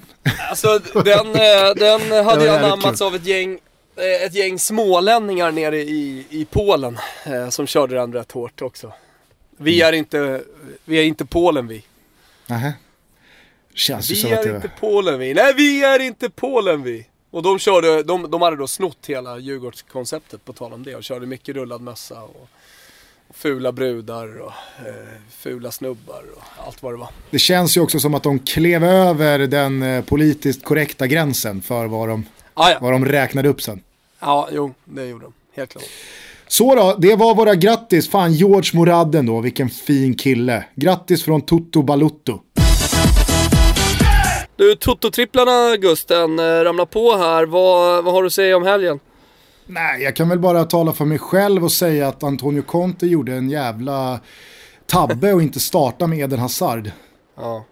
Alltså 0.49 0.79
den, 0.93 1.27
eh, 1.27 1.75
den 1.75 2.25
hade 2.25 2.43
ju 2.43 2.49
anammats 2.49 3.01
av 3.01 3.15
ett 3.15 3.25
gäng, 3.25 3.59
eh, 3.95 4.25
ett 4.25 4.33
gäng 4.33 4.59
smålänningar 4.59 5.51
nere 5.51 5.77
i, 5.77 6.25
i 6.29 6.45
Polen 6.51 6.97
eh, 7.25 7.49
som 7.49 7.67
körde 7.67 7.95
den 7.95 8.13
rätt 8.13 8.31
hårt 8.31 8.61
också. 8.61 8.93
Vi 9.57 9.81
Mm. 9.81 9.87
är 9.87 9.97
inte, 9.97 10.41
vi 10.85 10.97
är 10.97 11.03
inte 11.03 11.25
Polen 11.25 11.67
vi. 11.67 11.83
Nähä. 12.47 12.73
Känns 13.73 14.11
Vi 14.11 14.31
är 14.31 14.55
inte 14.55 14.71
Polen 14.79 15.19
vi. 15.19 15.33
Nej 15.33 15.53
vi 15.53 15.83
är 15.83 15.99
inte 15.99 16.29
Polen 16.29 16.83
vi. 16.83 17.07
Och 17.33 17.43
de 17.43 17.59
körde, 17.59 18.03
de, 18.03 18.31
de 18.31 18.41
hade 18.41 18.55
då 18.55 18.67
snott 18.67 18.97
hela 19.07 19.37
Djurgårdskonceptet 19.39 20.45
på 20.45 20.53
tal 20.53 20.73
om 20.73 20.83
det 20.83 20.95
och 20.95 21.03
körde 21.03 21.25
mycket 21.25 21.55
rullad 21.55 21.81
mössa 21.81 22.21
och, 22.23 22.49
och 23.29 23.35
fula 23.35 23.71
brudar 23.71 24.41
och 24.41 24.51
eh, 24.79 24.93
fula 25.29 25.71
snubbar 25.71 26.23
och 26.35 26.43
allt 26.67 26.83
vad 26.83 26.93
det 26.93 26.97
var. 26.97 27.09
Det 27.29 27.39
känns 27.39 27.77
ju 27.77 27.81
också 27.81 27.99
som 27.99 28.13
att 28.13 28.23
de 28.23 28.39
klev 28.39 28.83
över 28.83 29.39
den 29.39 29.83
eh, 29.83 30.03
politiskt 30.03 30.63
korrekta 30.65 31.07
gränsen 31.07 31.61
för 31.61 31.85
vad 31.87 32.09
de, 32.09 32.25
Ah, 32.53 32.69
ja. 32.69 32.77
vad 32.81 32.91
de 32.91 33.05
räknade 33.05 33.49
upp 33.49 33.61
sen. 33.61 33.81
ja, 34.19 34.49
jo 34.51 34.73
det 34.85 35.05
gjorde 35.05 35.25
de. 35.25 35.33
Helt 35.55 35.71
klart. 35.71 35.83
Så 36.47 36.75
då, 36.75 36.95
det 36.99 37.15
var 37.15 37.35
våra 37.35 37.55
grattis. 37.55 38.09
Fan, 38.09 38.33
George 38.33 38.69
Moradden 38.73 39.25
då, 39.25 39.41
vilken 39.41 39.69
fin 39.69 40.15
kille. 40.15 40.65
Grattis 40.75 41.23
från 41.23 41.41
Toto 41.41 41.81
Balutto. 41.81 42.39
Du, 44.55 44.75
Toto-tripplarna 44.75 45.77
Gusten, 45.77 46.39
eh, 46.39 46.43
ramlar 46.43 46.85
på 46.85 47.17
här. 47.17 47.45
Vad, 47.45 48.03
vad 48.03 48.13
har 48.13 48.21
du 48.21 48.27
att 48.27 48.33
säga 48.33 48.57
om 48.57 48.63
helgen? 48.63 48.99
Nej, 49.65 50.03
jag 50.03 50.15
kan 50.15 50.29
väl 50.29 50.39
bara 50.39 50.63
tala 50.63 50.93
för 50.93 51.05
mig 51.05 51.19
själv 51.19 51.63
och 51.63 51.71
säga 51.71 52.07
att 52.07 52.23
Antonio 52.23 52.61
Conte 52.61 53.07
gjorde 53.07 53.33
en 53.33 53.49
jävla 53.49 54.19
tabbe 54.85 55.33
och 55.33 55.41
inte 55.41 55.59
starta 55.59 56.07
med 56.07 56.19
Eden 56.19 56.39
Hazard. 56.39 56.91
Ja. 57.37 57.65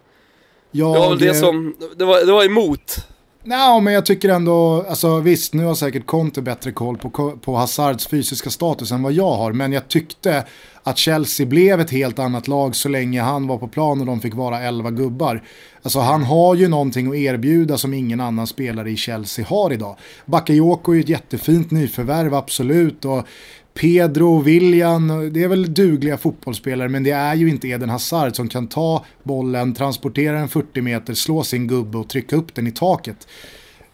Jag, 0.71 0.93
Det 0.95 0.99
var 0.99 1.09
väl 1.09 1.19
det 1.19 1.33
som, 1.33 1.75
det 1.97 2.05
var, 2.05 2.25
det 2.25 2.31
var 2.31 2.45
emot. 2.45 3.07
Nej, 3.43 3.81
men 3.81 3.93
jag 3.93 4.05
tycker 4.05 4.29
ändå, 4.29 4.85
alltså 4.89 5.19
visst, 5.19 5.53
nu 5.53 5.65
har 5.65 5.75
säkert 5.75 6.05
Conte 6.05 6.41
bättre 6.41 6.71
koll 6.71 6.97
på, 6.97 7.37
på 7.41 7.55
Hazards 7.55 8.07
fysiska 8.07 8.49
status 8.49 8.91
än 8.91 9.03
vad 9.03 9.13
jag 9.13 9.31
har, 9.31 9.51
men 9.51 9.71
jag 9.71 9.87
tyckte 9.87 10.45
att 10.83 10.97
Chelsea 10.97 11.45
blev 11.45 11.79
ett 11.79 11.91
helt 11.91 12.19
annat 12.19 12.47
lag 12.47 12.75
så 12.75 12.89
länge 12.89 13.21
han 13.21 13.47
var 13.47 13.57
på 13.57 13.67
plan 13.67 13.99
och 13.99 14.05
de 14.05 14.21
fick 14.21 14.33
vara 14.33 14.61
11 14.61 14.91
gubbar. 14.91 15.43
Alltså 15.81 15.99
han 15.99 16.23
har 16.23 16.55
ju 16.55 16.67
någonting 16.67 17.07
att 17.07 17.15
erbjuda 17.15 17.77
som 17.77 17.93
ingen 17.93 18.19
annan 18.19 18.47
spelare 18.47 18.91
i 18.91 18.97
Chelsea 18.97 19.45
har 19.45 19.73
idag. 19.73 19.97
Bakayoko 20.25 20.91
är 20.91 20.95
ju 20.95 21.01
ett 21.01 21.09
jättefint 21.09 21.71
nyförvärv, 21.71 22.33
absolut, 22.33 23.05
och 23.05 23.27
Pedro, 23.73 24.39
William, 24.39 25.33
det 25.33 25.43
är 25.43 25.47
väl 25.47 25.73
dugliga 25.73 26.17
fotbollsspelare 26.17 26.89
men 26.89 27.03
det 27.03 27.11
är 27.11 27.35
ju 27.35 27.49
inte 27.49 27.67
Eden 27.67 27.89
Hazard 27.89 28.35
som 28.35 28.47
kan 28.47 28.67
ta 28.67 29.05
bollen, 29.23 29.73
transportera 29.73 30.37
den 30.37 30.49
40 30.49 30.81
meter, 30.81 31.13
slå 31.13 31.43
sin 31.43 31.67
gubbe 31.67 31.97
och 31.97 32.09
trycka 32.09 32.35
upp 32.35 32.55
den 32.55 32.67
i 32.67 32.71
taket. 32.71 33.27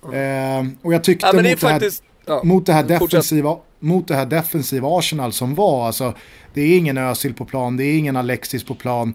Eh, 0.03 0.67
och 0.81 0.93
jag 0.93 1.03
tyckte 1.03 1.25
Ja 1.25 1.31
det 1.31 1.37
mot, 1.37 1.43
det 1.61 1.67
här, 1.67 1.73
faktiskt... 1.73 2.03
Ja. 2.25 2.41
mot, 2.43 2.65
det 2.65 2.73
här 2.73 2.81
Fortsätt. 2.81 2.99
defensiva, 2.99 3.57
mot 3.79 4.07
det 4.07 4.15
här 4.15 4.25
defensiva 4.25 4.97
Arsenal 4.97 5.33
som 5.33 5.55
var, 5.55 5.87
alltså 5.87 6.13
det 6.57 6.61
är 6.73 6.77
ingen 6.77 6.97
Özil 6.97 7.33
på 7.33 7.45
plan, 7.45 7.77
det 7.77 7.83
är 7.83 7.97
ingen 7.97 8.15
Alexis 8.17 8.63
på 8.63 8.75
plan. 8.75 9.13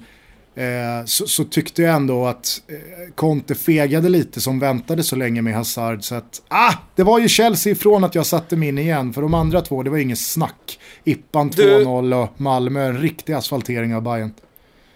Eh, 0.54 1.04
så, 1.04 1.26
så 1.26 1.44
tyckte 1.44 1.82
jag 1.82 1.94
ändå 1.96 2.26
att 2.26 2.62
eh, 2.68 3.14
Conte 3.14 3.54
fegade 3.54 4.08
lite 4.08 4.40
som 4.40 4.58
väntade 4.58 5.02
så 5.02 5.16
länge 5.16 5.42
med 5.42 5.54
Hazard. 5.54 6.04
Så 6.04 6.14
att, 6.14 6.42
ah, 6.48 6.72
det 6.96 7.02
var 7.02 7.18
ju 7.18 7.28
Chelsea 7.28 7.72
ifrån 7.72 8.04
att 8.04 8.14
jag 8.14 8.26
satte 8.26 8.56
min 8.56 8.78
igen. 8.78 9.12
För 9.12 9.22
de 9.22 9.34
andra 9.34 9.60
två, 9.60 9.82
det 9.82 9.90
var 9.90 9.98
ingen 9.98 10.16
snack. 10.16 10.78
Ippan 11.04 11.50
Du- 11.50 11.84
2-0 11.84 12.22
och 12.22 12.40
Malmö, 12.40 12.86
en 12.86 12.98
riktig 12.98 13.32
asfaltering 13.32 13.94
av 13.94 14.02
Bayern. 14.02 14.32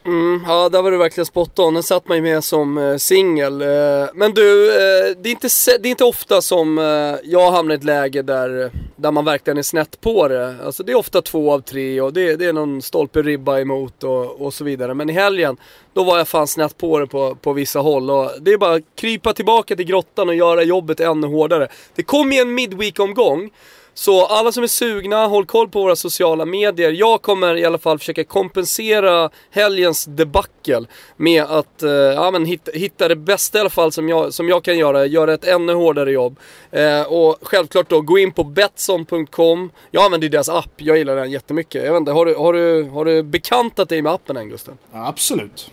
Mm, 0.06 0.44
ja, 0.46 0.68
där 0.68 0.82
var 0.82 0.90
du 0.90 0.96
verkligen 0.96 1.26
spot 1.26 1.58
on. 1.58 1.74
Den 1.74 1.82
satt 1.82 2.08
man 2.08 2.16
ju 2.16 2.22
med 2.22 2.44
som 2.44 2.78
eh, 2.78 2.96
singel. 2.96 3.62
Eh, 3.62 4.08
men 4.14 4.32
du, 4.34 4.70
eh, 4.70 5.16
det, 5.22 5.28
är 5.28 5.30
inte, 5.30 5.48
det 5.80 5.88
är 5.88 5.90
inte 5.90 6.04
ofta 6.04 6.42
som 6.42 6.78
eh, 6.78 6.84
jag 7.24 7.50
hamnar 7.50 7.74
i 7.74 7.78
ett 7.78 7.84
läge 7.84 8.22
där, 8.22 8.70
där 8.96 9.10
man 9.10 9.24
verkligen 9.24 9.58
är 9.58 9.62
snett 9.62 10.00
på 10.00 10.28
det. 10.28 10.54
Alltså 10.64 10.82
det 10.82 10.92
är 10.92 10.96
ofta 10.96 11.22
två 11.22 11.52
av 11.52 11.60
tre 11.60 12.00
och 12.00 12.12
det, 12.12 12.36
det 12.36 12.44
är 12.44 12.52
någon 12.52 12.82
stolpe 12.82 13.22
ribba 13.22 13.58
emot 13.60 14.04
och, 14.04 14.40
och 14.40 14.54
så 14.54 14.64
vidare. 14.64 14.94
Men 14.94 15.10
i 15.10 15.12
helgen, 15.12 15.56
då 15.92 16.04
var 16.04 16.18
jag 16.18 16.28
fan 16.28 16.46
snett 16.46 16.78
på 16.78 16.98
det 16.98 17.06
på, 17.06 17.34
på 17.34 17.52
vissa 17.52 17.78
håll. 17.78 18.10
Och 18.10 18.30
det 18.40 18.52
är 18.52 18.58
bara 18.58 18.74
att 18.74 18.82
krypa 18.94 19.32
tillbaka 19.32 19.76
till 19.76 19.86
grottan 19.86 20.28
och 20.28 20.34
göra 20.34 20.62
jobbet 20.62 21.00
ännu 21.00 21.26
hårdare. 21.26 21.68
Det 21.94 22.02
kom 22.02 22.32
ju 22.32 22.38
en 22.38 22.54
midweek-omgång. 22.54 23.50
Så 23.98 24.26
alla 24.26 24.52
som 24.52 24.62
är 24.62 24.66
sugna, 24.66 25.26
håll 25.26 25.46
koll 25.46 25.68
på 25.68 25.80
våra 25.80 25.96
sociala 25.96 26.44
medier. 26.44 26.92
Jag 26.92 27.22
kommer 27.22 27.56
i 27.56 27.64
alla 27.64 27.78
fall 27.78 27.98
försöka 27.98 28.24
kompensera 28.24 29.30
helgens 29.50 30.04
debacle 30.04 30.86
med 31.16 31.44
att 31.44 31.82
eh, 31.82 31.90
ja, 31.90 32.30
men 32.30 32.44
hitta, 32.44 32.70
hitta 32.74 33.08
det 33.08 33.16
bästa 33.16 33.58
i 33.58 33.60
alla 33.60 33.70
fall 33.70 33.92
som 33.92 34.08
jag, 34.08 34.34
som 34.34 34.48
jag 34.48 34.64
kan 34.64 34.78
göra. 34.78 35.06
Göra 35.06 35.34
ett 35.34 35.44
ännu 35.44 35.72
hårdare 35.74 36.12
jobb. 36.12 36.38
Eh, 36.70 37.02
och 37.02 37.36
självklart 37.42 37.88
då, 37.88 38.00
gå 38.00 38.18
in 38.18 38.32
på 38.32 38.44
Betsson.com. 38.44 39.70
Jag 39.90 40.04
använder 40.04 40.28
deras 40.28 40.48
app, 40.48 40.72
jag 40.76 40.98
gillar 40.98 41.16
den 41.16 41.30
jättemycket. 41.30 41.84
Jag 41.84 41.92
vet 41.92 42.00
inte, 42.00 42.12
har 42.12 42.26
du, 42.26 42.34
har 42.34 42.52
du, 42.52 42.82
har 42.82 43.04
du 43.04 43.22
bekantat 43.22 43.88
dig 43.88 44.02
med 44.02 44.12
appen 44.12 44.36
än 44.36 44.48
Gusten? 44.48 44.78
Ja, 44.92 45.08
absolut. 45.08 45.70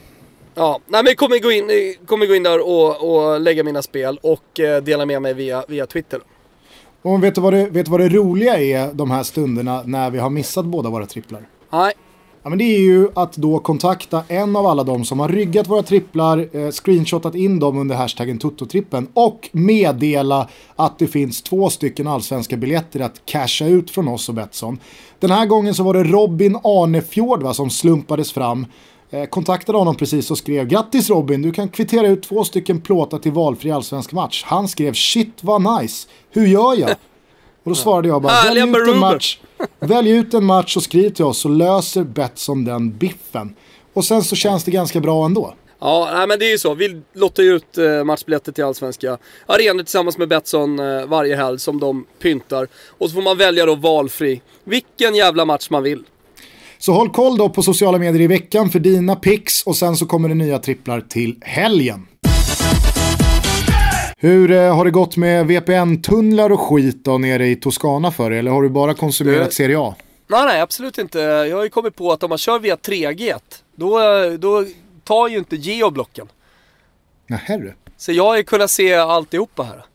Ja, 0.55 0.79
nej 0.87 1.03
men 1.03 1.09
jag 1.09 1.17
kommer 1.17 1.39
gå 1.39 1.51
in, 1.51 1.95
kommer 2.05 2.25
gå 2.25 2.35
in 2.35 2.43
där 2.43 2.59
och, 2.59 3.15
och 3.15 3.41
lägga 3.41 3.63
mina 3.63 3.81
spel 3.81 4.19
och 4.21 4.59
eh, 4.59 4.83
dela 4.83 5.05
med 5.05 5.21
mig 5.21 5.33
via, 5.33 5.63
via 5.67 5.85
Twitter. 5.85 6.19
Och 7.03 7.23
vet 7.23 7.35
du, 7.35 7.41
vad 7.41 7.53
det, 7.53 7.69
vet 7.69 7.85
du 7.85 7.91
vad 7.91 7.99
det 7.99 8.09
roliga 8.09 8.59
är 8.59 8.93
de 8.93 9.11
här 9.11 9.23
stunderna 9.23 9.83
när 9.85 10.09
vi 10.09 10.19
har 10.19 10.29
missat 10.29 10.65
båda 10.65 10.89
våra 10.89 11.05
tripplar? 11.05 11.47
Nej, 11.71 11.93
Ja, 12.43 12.49
men 12.49 12.57
det 12.57 12.63
är 12.63 12.79
ju 12.79 13.09
att 13.13 13.33
då 13.33 13.59
kontakta 13.59 14.23
en 14.27 14.55
av 14.55 14.65
alla 14.65 14.83
de 14.83 15.05
som 15.05 15.19
har 15.19 15.29
ryggat 15.29 15.67
våra 15.67 15.83
tripplar, 15.83 16.49
eh, 16.51 16.71
screenshotat 16.71 17.35
in 17.35 17.59
dem 17.59 17.77
under 17.77 17.95
hashtaggen 17.95 18.39
Toto-trippen 18.39 19.07
och 19.13 19.49
meddela 19.51 20.47
att 20.75 20.99
det 20.99 21.07
finns 21.07 21.41
två 21.41 21.69
stycken 21.69 22.07
allsvenska 22.07 22.57
biljetter 22.57 22.99
att 22.99 23.25
casha 23.25 23.65
ut 23.65 23.91
från 23.91 24.07
oss 24.07 24.29
och 24.29 24.35
Betsson. 24.35 24.79
Den 25.19 25.31
här 25.31 25.45
gången 25.45 25.73
så 25.73 25.83
var 25.83 25.93
det 25.93 26.03
Robin 26.03 26.55
Arnefjord 26.55 27.43
va, 27.43 27.53
som 27.53 27.69
slumpades 27.69 28.31
fram. 28.31 28.65
Eh, 29.13 29.25
kontaktade 29.25 29.77
honom 29.77 29.95
precis 29.95 30.31
och 30.31 30.37
skrev 30.37 30.67
grattis 30.67 31.09
Robin, 31.09 31.41
du 31.41 31.51
kan 31.51 31.69
kvittera 31.69 32.07
ut 32.07 32.23
två 32.23 32.43
stycken 32.43 32.81
plåtar 32.81 33.19
till 33.19 33.31
valfri 33.31 33.71
allsvensk 33.71 34.11
match. 34.11 34.43
Han 34.45 34.67
skrev 34.67 34.93
shit 34.93 35.37
vad 35.41 35.81
nice, 35.81 36.07
hur 36.31 36.47
gör 36.47 36.79
jag? 36.79 36.89
Och 37.63 37.69
då 37.71 37.75
svarade 37.75 38.07
jag 38.07 38.21
bara, 38.21 38.43
välj 38.43 38.59
ut, 38.59 38.63
en 38.63 38.71
Maruber." 38.71 38.99
match, 38.99 39.39
välj 39.79 40.09
ut 40.09 40.33
en 40.33 40.45
match 40.45 40.77
och 40.77 40.83
skriv 40.83 41.09
till 41.09 41.25
oss 41.25 41.37
så 41.37 41.49
löser 41.49 42.03
Betsson 42.03 42.65
den 42.65 42.97
biffen. 42.97 43.55
Och 43.93 44.05
sen 44.05 44.23
så 44.23 44.35
känns 44.35 44.63
det 44.63 44.71
ganska 44.71 44.99
bra 44.99 45.25
ändå. 45.25 45.53
Ja, 45.79 46.09
nej, 46.13 46.27
men 46.27 46.39
det 46.39 46.45
är 46.45 46.51
ju 46.51 46.57
så. 46.57 46.73
Vi 46.73 47.01
lottar 47.13 47.43
ju 47.43 47.55
ut 47.55 47.77
eh, 47.77 48.03
matchbiljetter 48.03 48.51
till 48.51 48.63
allsvenska 48.63 49.17
arenor 49.45 49.83
tillsammans 49.83 50.17
med 50.17 50.27
Betsson 50.27 50.79
eh, 50.79 51.05
varje 51.05 51.35
helg 51.35 51.59
som 51.59 51.79
de 51.79 52.05
pyntar. 52.19 52.67
Och 52.97 53.09
så 53.09 53.13
får 53.15 53.21
man 53.21 53.37
välja 53.37 53.65
då 53.65 53.75
valfri. 53.75 54.41
Vilken 54.63 55.15
jävla 55.15 55.45
match 55.45 55.69
man 55.69 55.83
vill. 55.83 56.03
Så 56.83 56.93
håll 56.93 57.09
koll 57.09 57.37
då 57.37 57.49
på 57.49 57.63
sociala 57.63 57.97
medier 57.97 58.21
i 58.21 58.27
veckan 58.27 58.69
för 58.69 58.79
dina 58.79 59.15
picks 59.15 59.63
och 59.63 59.75
sen 59.75 59.95
så 59.95 60.05
kommer 60.05 60.29
det 60.29 60.35
nya 60.35 60.59
tripplar 60.59 61.01
till 61.01 61.35
helgen. 61.41 62.07
Hur 64.17 64.51
eh, 64.51 64.75
har 64.75 64.85
det 64.85 64.91
gått 64.91 65.17
med 65.17 65.47
VPN-tunnlar 65.47 66.49
och 66.49 66.59
skit 66.59 67.03
då 67.05 67.17
nere 67.17 67.47
i 67.47 67.55
Toscana 67.55 68.11
för 68.11 68.29
dig? 68.29 68.39
Eller 68.39 68.51
har 68.51 68.61
du 68.63 68.69
bara 68.69 68.93
konsumerat 68.93 69.49
Du- 69.49 69.55
Serie 69.55 69.79
A? 69.79 69.95
Nej, 70.27 70.45
nej, 70.45 70.61
absolut 70.61 70.97
inte. 70.97 71.19
Jag 71.19 71.57
har 71.57 71.63
ju 71.63 71.69
kommit 71.69 71.95
på 71.95 72.11
att 72.11 72.23
om 72.23 72.29
man 72.29 72.37
kör 72.37 72.59
via 72.59 72.75
3G, 72.75 73.33
då, 73.75 73.99
eh, 73.99 74.31
då 74.31 74.65
tar 75.03 75.27
ju 75.27 75.37
inte 75.37 75.55
geoblocken. 75.55 76.27
Nähä 77.27 77.57
du. 77.57 77.73
Så 77.97 78.11
jag 78.11 78.23
har 78.25 78.37
ju 78.37 78.43
kunnat 78.43 78.71
se 78.71 78.93
alltihopa 78.93 79.63
här. 79.63 79.85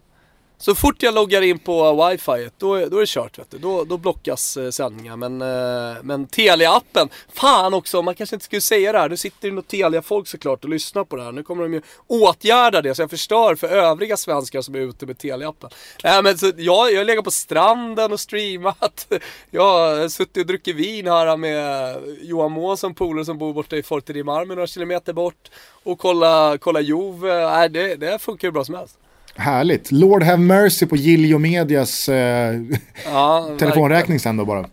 Så 0.60 0.74
fort 0.74 1.02
jag 1.02 1.14
loggar 1.14 1.42
in 1.42 1.58
på 1.58 2.08
wifi, 2.08 2.48
då, 2.58 2.74
är- 2.74 2.86
då 2.86 2.96
är 2.96 3.00
det 3.00 3.06
kört 3.08 3.38
vet 3.38 3.50
du. 3.50 3.58
Då, 3.58 3.84
då 3.84 3.96
blockas 3.98 4.56
eh, 4.56 4.70
sändningar. 4.70 5.16
Men, 5.16 5.42
eh, 5.42 5.96
men 6.02 6.26
Telia-appen, 6.26 7.08
fan 7.32 7.74
också, 7.74 8.02
man 8.02 8.14
kanske 8.14 8.36
inte 8.36 8.44
skulle 8.44 8.60
säga 8.60 8.92
det 8.92 8.98
här. 8.98 9.08
Nu 9.08 9.16
sitter 9.16 9.48
det 9.48 9.54
något 9.54 9.68
Telia-folk 9.68 10.28
såklart 10.28 10.64
och 10.64 10.70
lyssnar 10.70 11.04
på 11.04 11.16
det 11.16 11.22
här. 11.22 11.32
Nu 11.32 11.42
kommer 11.42 11.62
de 11.62 11.74
ju 11.74 11.82
åtgärda 12.06 12.82
det 12.82 12.94
så 12.94 13.02
jag 13.02 13.10
förstör 13.10 13.54
för 13.54 13.68
övriga 13.68 14.16
svenskar 14.16 14.60
som 14.62 14.74
är 14.74 14.78
ute 14.78 15.06
med 15.06 15.16
Telia-appen. 15.18 15.70
Äh, 16.04 16.22
men 16.22 16.38
så 16.38 16.46
jag, 16.56 16.92
jag 16.92 16.98
har 16.98 17.04
legat 17.04 17.24
på 17.24 17.30
stranden 17.30 18.12
och 18.12 18.20
streamat. 18.20 19.06
Jag 19.50 19.62
har 19.62 20.08
suttit 20.08 20.36
och 20.40 20.46
druckit 20.46 20.76
vin 20.76 21.06
här 21.06 21.36
med 21.36 21.96
Johan 22.22 22.52
Månsson, 22.52 22.94
polare 22.94 23.24
som 23.24 23.38
bor 23.38 23.52
borta 23.52 23.76
i 23.76 23.82
Forte 23.82 24.12
di 24.12 24.22
Marmi 24.22 24.54
några 24.54 24.66
kilometer 24.66 25.12
bort. 25.12 25.50
Och 25.84 25.98
kolla, 25.98 26.58
kolla 26.60 26.80
Juve. 26.80 27.42
Äh, 27.64 27.70
det, 27.70 27.96
det 27.96 28.18
funkar 28.18 28.48
ju 28.48 28.52
bra 28.52 28.64
som 28.64 28.74
helst. 28.74 28.98
Härligt. 29.38 29.92
Lord 29.92 30.22
have 30.22 30.36
mercy 30.36 30.86
på 30.86 30.96
Giljo 30.96 31.38
Medias 31.38 32.08
eh, 32.08 32.60
Ja, 33.04 33.50
telefonräkning 33.58 34.20
sen 34.20 34.36
då 34.36 34.44
bara. 34.44 34.68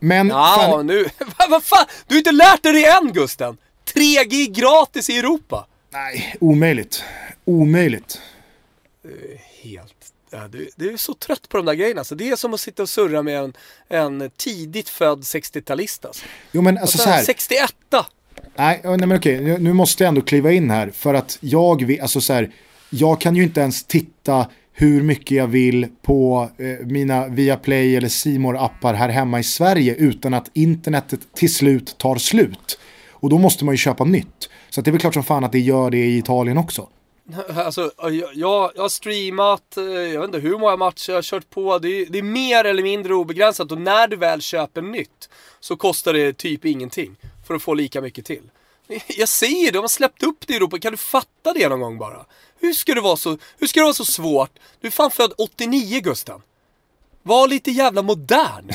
Men 0.00 0.28
Ja, 0.28 0.54
fan, 0.58 0.86
nu, 0.86 1.06
vad 1.50 1.64
fan, 1.64 1.86
du 2.06 2.14
har 2.14 2.18
inte 2.18 2.32
lärt 2.32 2.62
dig 2.62 2.72
det 2.72 2.86
än 2.86 3.12
Gusten! 3.12 3.56
3G 3.94 4.50
gratis 4.60 5.10
i 5.10 5.18
Europa! 5.18 5.66
nej, 5.92 6.36
omöjligt. 6.40 7.04
Omöjligt. 7.44 8.20
Helt, 9.62 10.12
ja, 10.30 10.48
du, 10.48 10.68
du 10.76 10.92
är 10.92 10.96
så 10.96 11.14
trött 11.14 11.48
på 11.48 11.56
de 11.56 11.66
där 11.66 11.74
grejerna 11.74 12.00
alltså. 12.00 12.14
Det 12.14 12.28
är 12.28 12.36
som 12.36 12.54
att 12.54 12.60
sitta 12.60 12.82
och 12.82 12.88
surra 12.88 13.22
med 13.22 13.38
en, 13.38 13.52
en 13.88 14.30
tidigt 14.36 14.88
född 14.88 15.20
60-talist 15.20 16.06
alltså. 16.06 16.24
Jo 16.52 16.62
men 16.62 16.78
alltså 16.78 16.98
så 16.98 17.08
här. 17.10 17.22
61 17.22 17.74
Nej, 18.56 18.80
nej 18.84 18.98
men 18.98 19.12
okej, 19.12 19.40
nu, 19.40 19.58
nu 19.58 19.72
måste 19.72 20.04
jag 20.04 20.08
ändå 20.08 20.20
kliva 20.20 20.52
in 20.52 20.70
här 20.70 20.90
för 20.90 21.14
att 21.14 21.38
jag 21.40 21.84
vill, 21.84 22.00
alltså 22.00 22.20
så 22.20 22.32
här, 22.32 22.50
jag 22.90 23.20
kan 23.20 23.36
ju 23.36 23.42
inte 23.42 23.60
ens 23.60 23.84
titta 23.84 24.46
hur 24.72 25.02
mycket 25.02 25.30
jag 25.30 25.46
vill 25.46 25.86
på 26.02 26.50
eh, 26.58 26.86
mina 26.86 27.28
Viaplay 27.28 27.96
eller 27.96 28.08
simor 28.08 28.56
appar 28.56 28.94
här 28.94 29.08
hemma 29.08 29.40
i 29.40 29.44
Sverige 29.44 29.94
utan 29.94 30.34
att 30.34 30.50
internetet 30.54 31.20
till 31.34 31.54
slut 31.54 31.98
tar 31.98 32.16
slut. 32.16 32.78
Och 33.10 33.30
då 33.30 33.38
måste 33.38 33.64
man 33.64 33.74
ju 33.74 33.78
köpa 33.78 34.04
nytt. 34.04 34.48
Så 34.70 34.80
att 34.80 34.84
det 34.84 34.90
är 34.90 34.92
väl 34.92 35.00
klart 35.00 35.14
som 35.14 35.24
fan 35.24 35.44
att 35.44 35.52
det 35.52 35.58
gör 35.58 35.90
det 35.90 36.04
i 36.04 36.18
Italien 36.18 36.58
också. 36.58 36.88
Alltså, 37.56 37.90
jag, 37.98 38.34
jag, 38.34 38.70
har 38.76 38.88
streamat, 38.88 39.76
eh, 39.76 39.84
jag 39.84 40.20
vet 40.20 40.28
inte 40.28 40.38
hur 40.38 40.58
många 40.58 40.76
matcher 40.76 41.10
jag 41.10 41.16
har 41.16 41.22
kört 41.22 41.50
på. 41.50 41.78
Det 41.78 41.88
är, 41.88 42.06
det 42.06 42.18
är 42.18 42.22
mer 42.22 42.64
eller 42.64 42.82
mindre 42.82 43.14
obegränsat 43.14 43.72
och 43.72 43.80
när 43.80 44.08
du 44.08 44.16
väl 44.16 44.40
köper 44.40 44.82
nytt 44.82 45.28
så 45.60 45.76
kostar 45.76 46.12
det 46.12 46.32
typ 46.32 46.64
ingenting 46.64 47.16
för 47.46 47.54
att 47.54 47.62
få 47.62 47.74
lika 47.74 48.00
mycket 48.00 48.24
till. 48.24 48.42
Jag 49.08 49.28
säger 49.28 49.66
det, 49.66 49.78
de 49.78 49.78
har 49.78 49.88
släppt 49.88 50.22
upp 50.22 50.46
det 50.46 50.52
i 50.52 50.56
Europa. 50.56 50.78
Kan 50.78 50.92
du 50.92 50.98
fatta 50.98 51.52
det 51.54 51.68
någon 51.68 51.80
gång 51.80 51.98
bara? 51.98 52.26
Hur 52.60 52.72
ska 52.72 52.94
det 52.94 53.00
vara 53.00 53.16
så, 53.16 53.38
hur 53.58 53.66
ska 53.66 53.80
det 53.80 53.84
vara 53.84 53.94
så 53.94 54.04
svårt? 54.04 54.50
Du 54.80 54.86
är 54.86 54.92
fan 54.92 55.10
född 55.10 55.32
89 55.38 56.00
Gusten. 56.00 56.40
Var 57.22 57.48
lite 57.48 57.70
jävla 57.70 58.02
modern. 58.02 58.70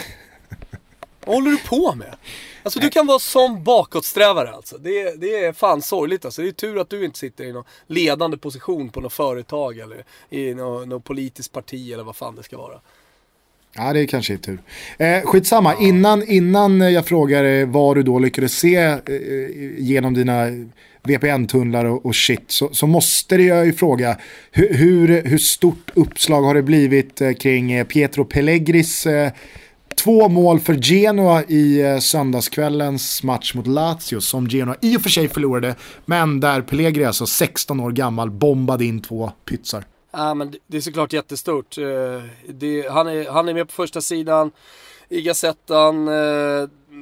Vad 1.26 1.36
håller 1.36 1.52
du 1.52 1.58
på 1.58 1.96
med? 1.96 2.16
Alltså 2.64 2.80
du 2.80 2.90
kan 2.90 3.08
vara 3.08 3.20
som 3.20 3.64
bakåtsträvare 3.64 4.52
alltså. 4.52 4.78
Det, 4.78 5.22
det 5.22 5.46
är 5.46 5.54
fan 5.54 5.82
sorgligt 5.82 6.26
alltså. 6.26 6.42
Det 6.42 6.48
är 6.48 6.52
tur 6.52 6.80
att 6.80 6.90
du 6.90 7.06
inte 7.06 7.20
sitter 7.20 7.44
i 7.44 7.54
någon 7.54 7.64
ledande 7.88 8.38
position 8.38 8.90
på 8.90 9.02
något 9.02 9.14
företag 9.14 9.78
eller 9.78 10.04
i 10.30 10.54
något, 10.54 10.88
något 10.88 11.04
politiskt 11.04 11.52
parti 11.52 11.92
eller 11.92 12.04
vad 12.04 12.16
fan 12.16 12.36
det 12.36 12.44
ska 12.44 12.58
vara. 12.58 12.80
Ja, 13.76 13.94
det 13.94 14.08
kanske 14.08 14.34
är 14.34 14.38
tur. 14.38 14.60
Eh, 14.98 15.22
skitsamma, 15.22 15.76
innan, 15.76 16.24
innan 16.28 16.94
jag 16.94 17.06
frågar 17.06 17.44
eh, 17.44 17.68
vad 17.68 17.98
du 17.98 18.04
då 18.04 18.20
lyckades 18.20 18.54
se 18.54 18.76
eh, 18.76 19.00
genom 19.78 20.14
dina 20.14 20.48
VPN-tunnlar 21.04 21.86
och, 21.86 22.06
och, 22.06 22.16
shit 22.16 22.44
så, 22.48 22.70
så 22.72 22.88
måste 22.88 23.36
jag 23.36 23.66
ju 23.66 23.74
fråga 23.74 24.18
hur, 24.52 24.74
hur, 24.74 25.24
hur, 25.24 25.38
stort 25.38 25.92
uppslag 25.94 26.42
har 26.42 26.56
det 26.56 26.64
blivit 26.64 27.22
eh, 27.22 27.34
kring 27.34 27.72
eh, 27.72 27.86
Pietro 27.86 28.26
Pellegris 28.26 29.06
eh, 29.06 29.32
Två 30.04 30.30
mål 30.30 30.60
för 30.60 30.74
Genoa 30.74 31.44
i 31.44 31.82
eh, 31.82 32.00
söndagskvällens 32.00 33.24
match 33.24 33.54
mot 33.54 33.68
Lazio 33.68 34.22
som 34.22 34.48
Genoa 34.50 34.76
i 34.82 34.98
och 34.98 35.02
för 35.02 35.10
sig 35.10 35.28
förlorade. 35.28 35.76
Men 36.06 36.40
där 36.40 36.62
Pellegri, 36.62 37.06
alltså 37.06 37.26
16 37.26 37.80
år 37.80 37.92
gammal, 37.92 38.32
bombade 38.32 38.86
in 38.86 39.02
två 39.02 39.32
pytsar. 39.46 39.84
Ja, 40.12 40.34
men 40.34 40.54
det 40.68 40.78
är 40.78 40.82
såklart 40.82 41.14
jättestort. 41.14 41.76
Det, 42.48 42.90
han, 42.90 43.08
är, 43.08 43.32
han 43.32 43.50
är 43.50 43.54
med 43.54 43.68
på 43.68 43.74
första 43.74 44.02
sidan 44.02 44.52
i 45.10 45.22
Gazettan. 45.22 46.08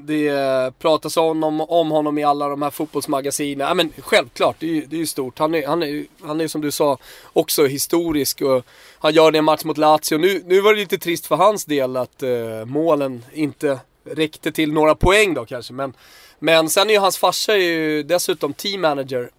Det 0.04 0.80
pratas 0.80 1.18
om, 1.18 1.44
om 1.62 1.92
honom 1.92 2.18
i 2.18 2.24
alla 2.24 2.48
de 2.48 2.62
här 2.62 2.70
fotbollsmagasinen. 2.70 3.68
Ja, 3.68 3.74
men 3.74 3.94
självklart, 3.98 4.56
det 4.60 4.78
är, 4.78 4.86
det 4.86 5.02
är 5.02 5.06
stort. 5.06 5.40
Han 5.40 5.56
är, 5.56 5.68
han, 5.68 5.84
är, 5.84 6.06
han 6.22 6.42
är 6.42 6.48
som 6.48 6.62
du 6.62 6.72
sa 6.72 6.98
också 7.34 7.66
historisk 7.66 8.42
och 8.42 8.66
han 9.00 9.14
gör 9.14 9.32
det 9.32 9.38
en 9.38 9.46
match 9.46 9.64
mot 9.64 9.78
Lazio. 9.78 10.18
Nu, 10.18 10.44
nu 10.46 10.62
var 10.62 10.74
det 10.74 10.80
lite 10.80 10.98
trist 10.98 11.26
för 11.26 11.36
hans 11.36 11.66
del 11.66 11.98
att 11.98 12.24
uh, 12.24 12.66
målen 12.66 13.26
inte 13.34 13.80
räckte 14.04 14.52
till 14.52 14.74
några 14.74 14.96
poäng 14.96 15.34
då 15.34 15.46
kanske. 15.46 15.74
Men, 15.74 15.94
men 16.40 16.70
sen 16.70 16.90
är 16.90 16.94
ju 16.94 17.00
hans 17.00 17.18
farsa 17.18 17.58
ju 17.58 18.04
dessutom 18.04 18.54
team 18.54 18.82
manager. 18.82 19.30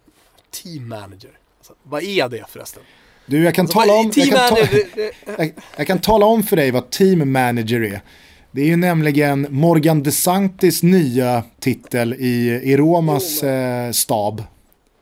Team 0.63 0.89
manager? 0.89 1.31
Alltså, 1.59 1.73
vad 1.83 2.03
är 2.03 2.29
det 2.29 2.45
förresten? 2.49 2.83
Du, 3.25 3.43
jag 3.43 3.55
kan, 3.55 3.63
alltså, 3.65 3.79
tala 3.79 3.93
om, 3.93 4.11
jag, 4.15 4.29
kan 4.29 4.49
ta, 4.49 4.57
jag, 5.37 5.53
jag 5.77 5.87
kan 5.87 5.99
tala 5.99 6.25
om 6.25 6.43
för 6.43 6.55
dig 6.55 6.71
vad 6.71 6.89
team 6.89 7.31
manager 7.31 7.81
är. 7.81 8.01
Det 8.55 8.61
är 8.61 8.65
ju 8.65 8.75
nämligen 8.75 9.47
Morgan 9.49 10.03
DeSantis 10.03 10.83
nya 10.83 11.43
titel 11.59 12.13
i, 12.13 12.61
i 12.63 12.77
Romas 12.77 13.43
eh, 13.43 13.91
stab. 13.91 14.43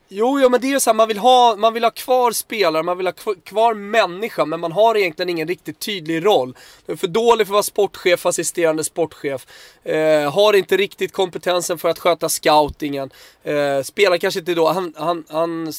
Jo, 0.08 0.40
ja, 0.40 0.48
men 0.48 0.60
det 0.60 0.66
är 0.66 0.70
ju 0.70 0.80
så 0.80 0.90
här, 0.90 0.94
man 0.94 1.08
vill, 1.08 1.18
ha, 1.18 1.56
man 1.56 1.74
vill 1.74 1.84
ha 1.84 1.90
kvar 1.90 2.32
spelare, 2.32 2.82
man 2.82 2.96
vill 2.96 3.06
ha 3.06 3.14
kvar 3.44 3.74
människa, 3.74 4.44
men 4.44 4.60
man 4.60 4.72
har 4.72 4.96
egentligen 4.96 5.28
ingen 5.28 5.48
riktigt 5.48 5.78
tydlig 5.78 6.24
roll. 6.24 6.56
Du 6.86 6.92
är 6.92 6.96
för 6.96 7.08
dålig 7.08 7.46
för 7.46 7.52
att 7.52 7.54
vara 7.54 7.62
sportchef, 7.62 8.26
assisterande 8.26 8.84
sportchef. 8.84 9.46
Eh, 9.84 10.32
har 10.32 10.52
inte 10.52 10.76
riktigt 10.76 11.12
kompetensen 11.12 11.78
för 11.78 11.88
att 11.88 11.98
sköta 11.98 12.28
scoutingen. 12.28 13.10
Eh, 13.42 13.82
spelar 13.82 14.16
kanske 14.16 14.40
inte 14.40 14.54
då, 14.54 14.68
han, 14.68 14.94
han, 14.96 15.24
han 15.28 15.72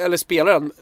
eller 0.00 0.16
spelaren 0.16 0.72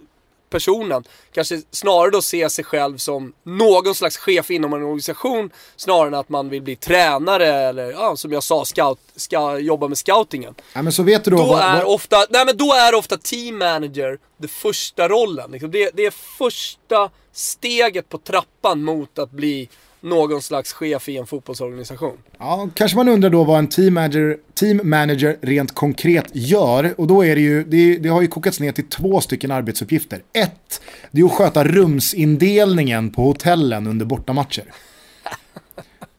personen 0.51 1.05
kanske 1.33 1.63
snarare 1.71 2.11
då 2.11 2.23
se 2.23 2.51
sig 2.51 2.65
själv 2.65 2.97
som 2.97 3.33
någon 3.43 3.95
slags 3.95 4.17
chef 4.17 4.51
inom 4.51 4.73
en 4.73 4.83
organisation 4.83 5.51
snarare 5.77 6.09
än 6.09 6.15
att 6.15 6.29
man 6.29 6.49
vill 6.49 6.63
bli 6.63 6.77
tränare 6.77 7.47
eller 7.47 7.91
ja, 7.91 8.17
som 8.17 8.33
jag 8.33 8.43
sa, 8.43 8.65
scout, 8.65 8.99
ska 9.17 9.59
jobba 9.59 9.89
med 9.89 9.99
scoutingen. 9.99 10.55
Ja, 10.73 10.83
men 10.83 10.93
så 10.93 11.03
vet 11.03 11.25
du 11.25 11.31
då, 11.31 11.37
då 11.37 11.45
vad, 11.45 11.61
är 11.61 11.85
ofta, 11.85 12.17
nej 12.31 12.47
men 12.47 12.57
då 12.57 12.73
är 12.73 12.95
ofta 12.95 13.17
team 13.17 13.59
manager 13.59 14.19
det 14.37 14.49
första 14.49 15.09
rollen. 15.09 15.51
Liksom. 15.51 15.71
Det, 15.71 15.91
det 15.95 16.07
är 16.07 16.11
första 16.11 17.11
steget 17.33 18.09
på 18.09 18.19
trappan 18.19 18.83
mot 18.83 19.19
att 19.19 19.31
bli 19.31 19.69
någon 20.07 20.43
slags 20.43 20.73
chef 20.73 21.09
i 21.09 21.17
en 21.17 21.27
fotbollsorganisation. 21.27 22.17
Ja, 22.39 22.69
kanske 22.75 22.97
man 22.97 23.09
undrar 23.09 23.31
då 23.31 23.45
vad 23.45 23.59
en 23.59 23.69
team 23.69 23.95
manager, 23.95 24.37
team 24.55 24.81
manager 24.85 25.37
rent 25.41 25.75
konkret 25.75 26.25
gör. 26.33 26.95
Och 27.01 27.07
då 27.07 27.25
är 27.25 27.35
det 27.35 27.41
ju, 27.41 27.65
det, 27.65 27.97
det 27.97 28.09
har 28.09 28.23
ju 28.23 28.29
kokats 28.29 28.61
ner 28.61 28.73
till 28.73 28.89
två 28.89 29.21
stycken 29.21 29.51
arbetsuppgifter. 29.51 30.23
Ett, 30.33 30.81
det 31.11 31.21
är 31.21 31.25
att 31.25 31.33
sköta 31.33 31.65
rumsindelningen 31.65 33.11
på 33.11 33.23
hotellen 33.23 33.87
under 33.87 34.07
bortamatcher. 34.07 34.65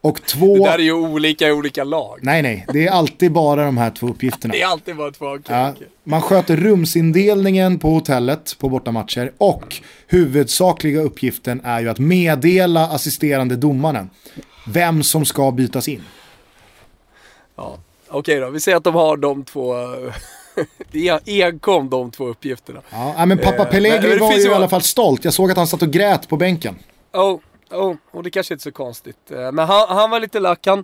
Och 0.02 0.22
två... 0.22 0.58
Det 0.58 0.64
där 0.64 0.80
är 0.80 0.84
ju 0.84 0.94
olika 0.94 1.48
i 1.48 1.52
olika 1.52 1.84
lag. 1.84 2.20
Nej, 2.22 2.42
nej. 2.42 2.66
Det 2.74 2.88
är 2.88 2.92
alltid 2.92 3.32
bara 3.32 3.66
de 3.66 3.78
här 3.78 3.92
två 3.92 4.08
uppgifterna. 4.08 4.52
det 4.54 4.62
är 4.62 4.68
alltid 4.68 4.96
bara 4.96 5.12
två, 5.12 5.26
okay, 5.26 5.56
ja, 5.56 5.72
okay. 5.72 5.88
Man 6.04 6.22
sköter 6.22 6.56
rumsindelningen 6.58 7.80
på 7.80 7.90
hotellet 7.90 8.56
på 8.60 8.70
bortamatcher 8.70 9.32
och 9.38 9.76
huvudsakliga 10.08 11.02
uppgiften 11.02 11.62
är 11.64 11.80
ju 11.80 11.90
att 11.90 12.00
meddela 12.00 12.88
assisterande 12.88 13.56
domaren 13.56 14.10
vem 14.68 15.04
som 15.04 15.26
ska 15.26 15.52
bytas 15.52 15.88
in. 15.88 16.04
Ja, 17.56 17.78
okej 18.08 18.20
okay 18.20 18.40
då. 18.40 18.50
Vi 18.50 18.60
säger 18.60 18.78
att 18.78 18.84
de 18.84 18.96
har 18.96 19.18
de 19.18 19.44
två 19.44 19.76
enkom 21.26 21.90
de 21.90 22.12
två 22.12 22.28
uppgifterna. 22.28 22.82
Ja, 22.90 23.26
men 23.26 23.38
pappa 23.38 23.64
eh, 23.64 23.70
Pellegrini 23.70 24.14
eh, 24.14 24.20
var 24.20 24.34
ju 24.34 24.42
i 24.42 24.54
alla 24.54 24.70
fall 24.70 24.82
stolt. 24.82 25.26
Jag 25.26 25.34
såg 25.34 25.52
att 25.52 25.58
han 25.58 25.68
satt 25.68 25.82
och 25.82 25.92
grät 25.92 26.30
på 26.30 26.38
bänken. 26.38 26.76
Oh, 27.14 27.40
Oh, 27.72 27.96
och 28.12 28.24
det 28.24 28.30
kanske 28.30 28.54
inte 28.54 28.62
är 28.62 28.72
så 28.72 28.72
konstigt. 28.72 29.32
Eh, 29.32 29.52
men 29.52 29.68
han, 29.68 29.88
han 29.90 30.10
var 30.10 30.20
lite 30.20 30.40
lack. 30.40 30.68
Han, 30.68 30.84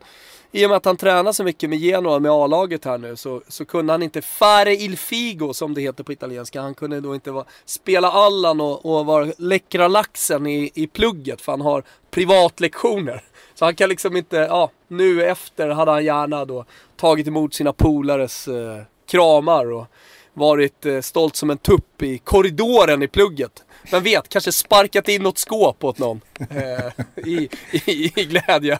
I 0.51 0.65
och 0.65 0.69
med 0.69 0.77
att 0.77 0.85
han 0.85 0.97
tränar 0.97 1.31
så 1.31 1.43
mycket 1.43 1.69
med 1.69 1.79
Genoa, 1.79 2.19
med 2.19 2.31
A-laget 2.31 2.85
här 2.85 2.97
nu, 2.97 3.15
så, 3.15 3.41
så 3.47 3.65
kunde 3.65 3.93
han 3.93 4.03
inte 4.03 4.21
fare 4.21 4.75
il 4.75 4.97
figo 4.97 5.53
som 5.53 5.73
det 5.73 5.81
heter 5.81 6.03
på 6.03 6.13
italienska. 6.13 6.61
Han 6.61 6.73
kunde 6.73 7.01
då 7.01 7.15
inte 7.15 7.31
vara, 7.31 7.45
spela 7.65 8.11
Allan 8.11 8.61
och, 8.61 8.85
och 8.85 9.05
vara 9.05 9.27
läckra 9.37 9.87
laxen 9.87 10.47
i, 10.47 10.71
i 10.73 10.87
plugget 10.87 11.41
för 11.41 11.51
han 11.51 11.61
har 11.61 11.83
privatlektioner. 12.11 13.23
Så 13.53 13.65
han 13.65 13.75
kan 13.75 13.89
liksom 13.89 14.17
inte, 14.17 14.37
ja, 14.37 14.71
nu 14.87 15.23
efter 15.23 15.69
hade 15.69 15.91
han 15.91 16.05
gärna 16.05 16.45
då 16.45 16.65
tagit 16.95 17.27
emot 17.27 17.53
sina 17.53 17.73
polares 17.73 18.47
eh, 18.47 18.81
kramar 19.05 19.71
och 19.71 19.85
varit 20.33 20.85
eh, 20.85 21.01
stolt 21.01 21.35
som 21.35 21.49
en 21.49 21.57
tupp 21.57 22.01
i 22.01 22.17
korridoren 22.17 23.03
i 23.03 23.07
plugget. 23.07 23.63
Vem 23.91 24.03
vet, 24.03 24.29
kanske 24.29 24.51
sparkat 24.51 25.09
in 25.09 25.21
något 25.21 25.37
skåp 25.37 25.83
åt 25.83 25.99
någon 25.99 26.21
eh, 26.37 27.25
i, 27.25 27.49
i, 27.71 28.21
i 28.21 28.25
glädjen. 28.25 28.79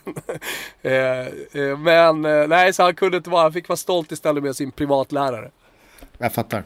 Eh, 0.82 0.92
eh, 0.92 1.78
men 1.78 2.26
eh, 2.26 2.48
nej, 2.48 2.74
så 2.74 2.84
han 2.84 2.96
kunde 2.96 3.18
inte 3.18 3.30
vara, 3.30 3.42
han 3.42 3.54
fick 3.54 3.70
vara 3.70 3.78
stolt 3.78 4.12
istället 4.12 4.44
med 4.44 4.56
sin 4.56 4.72
privatlärare. 4.72 5.52
Jag 6.18 6.34
fattar. 6.34 6.64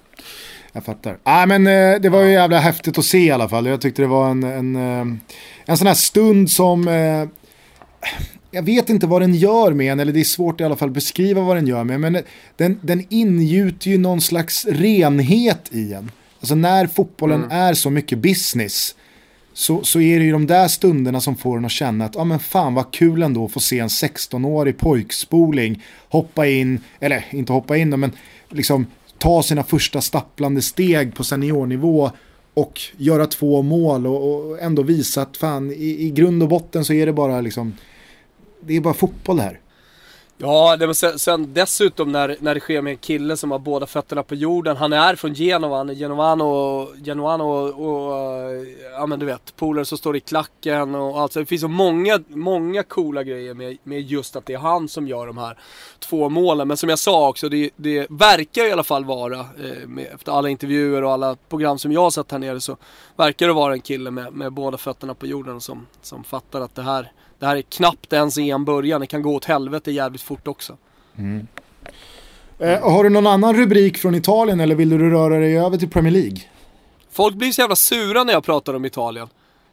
Jag 0.74 0.86
fattar. 0.86 1.18
Ah, 1.24 1.46
men 1.46 1.68
eh, 1.68 2.00
det 2.00 2.10
var 2.10 2.22
ju 2.22 2.32
jävla 2.32 2.60
häftigt 2.60 2.98
att 2.98 3.06
se 3.06 3.18
i 3.18 3.32
alla 3.32 3.50
fall. 3.50 3.66
Jag 3.66 3.82
tyckte 3.82 4.02
det 4.02 4.08
var 4.08 4.30
en, 4.30 4.44
en, 4.44 4.76
eh, 4.76 5.18
en 5.66 5.78
sån 5.78 5.88
här 5.88 5.94
stund 5.94 6.52
som 6.52 6.88
eh, 6.88 7.26
jag 8.52 8.64
vet 8.64 8.90
inte 8.90 9.08
vad 9.08 9.22
den 9.22 9.36
gör 9.36 9.74
med 9.74 9.92
en, 9.92 10.00
eller 10.00 10.14
det 10.14 10.20
är 10.20 10.24
svårt 10.24 10.62
i 10.62 10.64
alla 10.64 10.76
fall 10.76 10.90
att 10.90 10.94
beskriva 10.94 11.42
vad 11.42 11.58
den 11.58 11.68
gör 11.68 11.84
med 11.84 12.00
men 12.00 12.24
den, 12.56 12.80
den 12.82 13.06
ingjuter 13.10 13.90
ju 13.90 13.98
någon 13.98 14.22
slags 14.22 14.66
renhet 14.66 15.70
i 15.72 15.94
en. 15.94 16.12
Alltså 16.40 16.56
när 16.56 16.88
fotbollen 16.88 17.44
mm. 17.44 17.58
är 17.58 17.74
så 17.74 17.90
mycket 17.90 18.20
business 18.20 18.96
så, 19.54 19.84
så 19.84 20.02
är 20.02 20.20
det 20.20 20.26
ju 20.26 20.32
de 20.32 20.48
där 20.48 20.68
stunderna 20.68 21.22
som 21.22 21.36
får 21.36 21.58
en 21.58 21.66
att 21.66 21.72
känna 21.72 22.06
att 22.06 22.16
ja 22.16 22.22
ah, 22.22 22.24
men 22.24 22.40
fan 22.40 22.74
vad 22.74 22.92
kul 22.92 23.24
ändå 23.24 23.46
att 23.46 23.52
få 23.52 23.60
se 23.60 23.80
en 23.80 23.88
16-årig 23.88 24.78
pojkspoling 24.78 25.84
hoppa 26.10 26.48
in, 26.48 26.80
eller 27.00 27.26
inte 27.32 27.54
hoppa 27.54 27.78
in 27.78 27.90
men 27.90 28.12
liksom 28.50 28.86
ta 29.18 29.44
sina 29.44 29.64
första 29.64 30.02
stapplande 30.02 30.62
steg 30.62 31.16
på 31.16 31.24
seniornivå 31.24 32.12
och 32.54 32.82
göra 32.98 33.28
två 33.28 33.62
mål 33.62 34.08
och, 34.08 34.50
och 34.50 34.62
ändå 34.62 34.82
visa 34.82 35.22
att 35.22 35.38
fan 35.38 35.72
i, 35.72 36.06
i 36.06 36.12
grund 36.12 36.44
och 36.44 36.50
botten 36.50 36.86
så 36.86 36.94
är 36.94 37.06
det 37.06 37.14
bara 37.14 37.42
liksom 37.42 37.74
det 38.62 38.76
är 38.76 38.82
bara 38.82 38.94
fotboll 38.94 39.40
här. 39.40 39.60
Ja, 40.40 40.78
det 40.78 40.94
sen, 40.94 41.20
sen 41.20 41.54
dessutom 41.54 42.12
när, 42.12 42.38
när 42.40 42.54
det 42.54 42.60
sker 42.60 42.82
med 42.82 42.92
en 42.92 42.98
kille 42.98 43.38
som 43.38 43.52
har 43.52 43.60
båda 43.60 43.86
fötterna 43.86 44.24
på 44.24 44.36
jorden. 44.36 44.78
Han 44.78 44.94
är 44.94 45.16
från 45.16 45.34
Genova, 45.34 45.78
han 45.78 45.90
är 45.90 45.94
genovano, 45.94 46.88
genovano 47.04 47.44
och, 47.44 47.70
och 47.70 48.66
ja 48.94 49.06
men 49.06 49.20
du 49.20 49.26
vet, 49.26 49.56
polare 49.56 49.86
som 49.86 49.98
står 49.98 50.16
i 50.16 50.20
klacken 50.20 50.96
och 50.96 51.20
allt. 51.20 51.34
Så 51.34 51.40
det 51.40 51.46
finns 51.46 51.62
så 51.62 51.68
många, 51.68 52.20
många 52.28 52.84
coola 52.84 53.24
grejer 53.24 53.54
med, 53.54 53.78
med 53.84 54.02
just 54.02 54.36
att 54.36 54.46
det 54.46 54.54
är 54.54 54.58
han 54.58 54.88
som 54.88 55.08
gör 55.08 55.28
de 55.28 55.38
här 55.38 55.58
två 56.00 56.30
målen. 56.30 56.68
Men 56.68 56.78
som 56.78 56.90
jag 56.90 57.00
sa 57.00 57.30
också, 57.30 57.50
det, 57.50 57.70
det 57.76 58.08
verkar 58.10 58.66
i 58.66 58.72
alla 58.72 58.84
fall 58.84 59.06
vara, 59.06 59.40
eh, 59.40 59.88
med, 59.88 60.08
efter 60.14 60.32
alla 60.32 60.50
intervjuer 60.50 61.04
och 61.04 61.12
alla 61.12 61.38
program 61.50 61.80
som 61.80 61.92
jag 61.92 62.02
har 62.02 62.12
sett 62.12 62.32
här 62.32 62.40
nere 62.40 62.62
så 62.62 62.78
verkar 63.16 63.48
det 63.48 63.54
vara 63.54 63.74
en 63.74 63.82
kille 63.82 64.12
med, 64.12 64.34
med 64.34 64.54
båda 64.54 64.78
fötterna 64.78 65.14
på 65.14 65.28
jorden 65.28 65.62
som, 65.62 65.88
som 66.02 66.24
fattar 66.24 66.62
att 66.62 66.76
det 66.76 66.82
här 66.82 67.12
det 67.40 67.46
här 67.46 67.56
är 67.56 67.62
knappt 67.62 68.14
ens 68.14 68.38
en 68.38 68.66
början, 68.66 69.02
det 69.02 69.08
kan 69.08 69.22
gå 69.22 69.36
åt 69.36 69.46
helvete 69.46 69.92
jävligt 69.92 70.22
fort 70.22 70.48
också. 70.48 70.78
Mm. 71.18 71.48
Eh, 72.60 72.92
har 72.92 73.04
du 73.04 73.10
någon 73.10 73.28
annan 73.28 73.56
rubrik 73.56 73.98
från 73.98 74.16
Italien 74.16 74.60
eller 74.60 74.76
vill 74.76 74.90
du 74.90 75.10
röra 75.10 75.40
dig 75.40 75.60
över 75.60 75.78
till 75.78 75.90
Premier 75.90 76.14
League? 76.14 76.42
Folk 77.12 77.36
blir 77.36 77.52
så 77.52 77.62
jävla 77.62 77.76
sura 77.76 78.24
när 78.24 78.34
jag 78.34 78.44
pratar 78.44 78.74
om 78.74 78.86
Italien. 78.86 79.28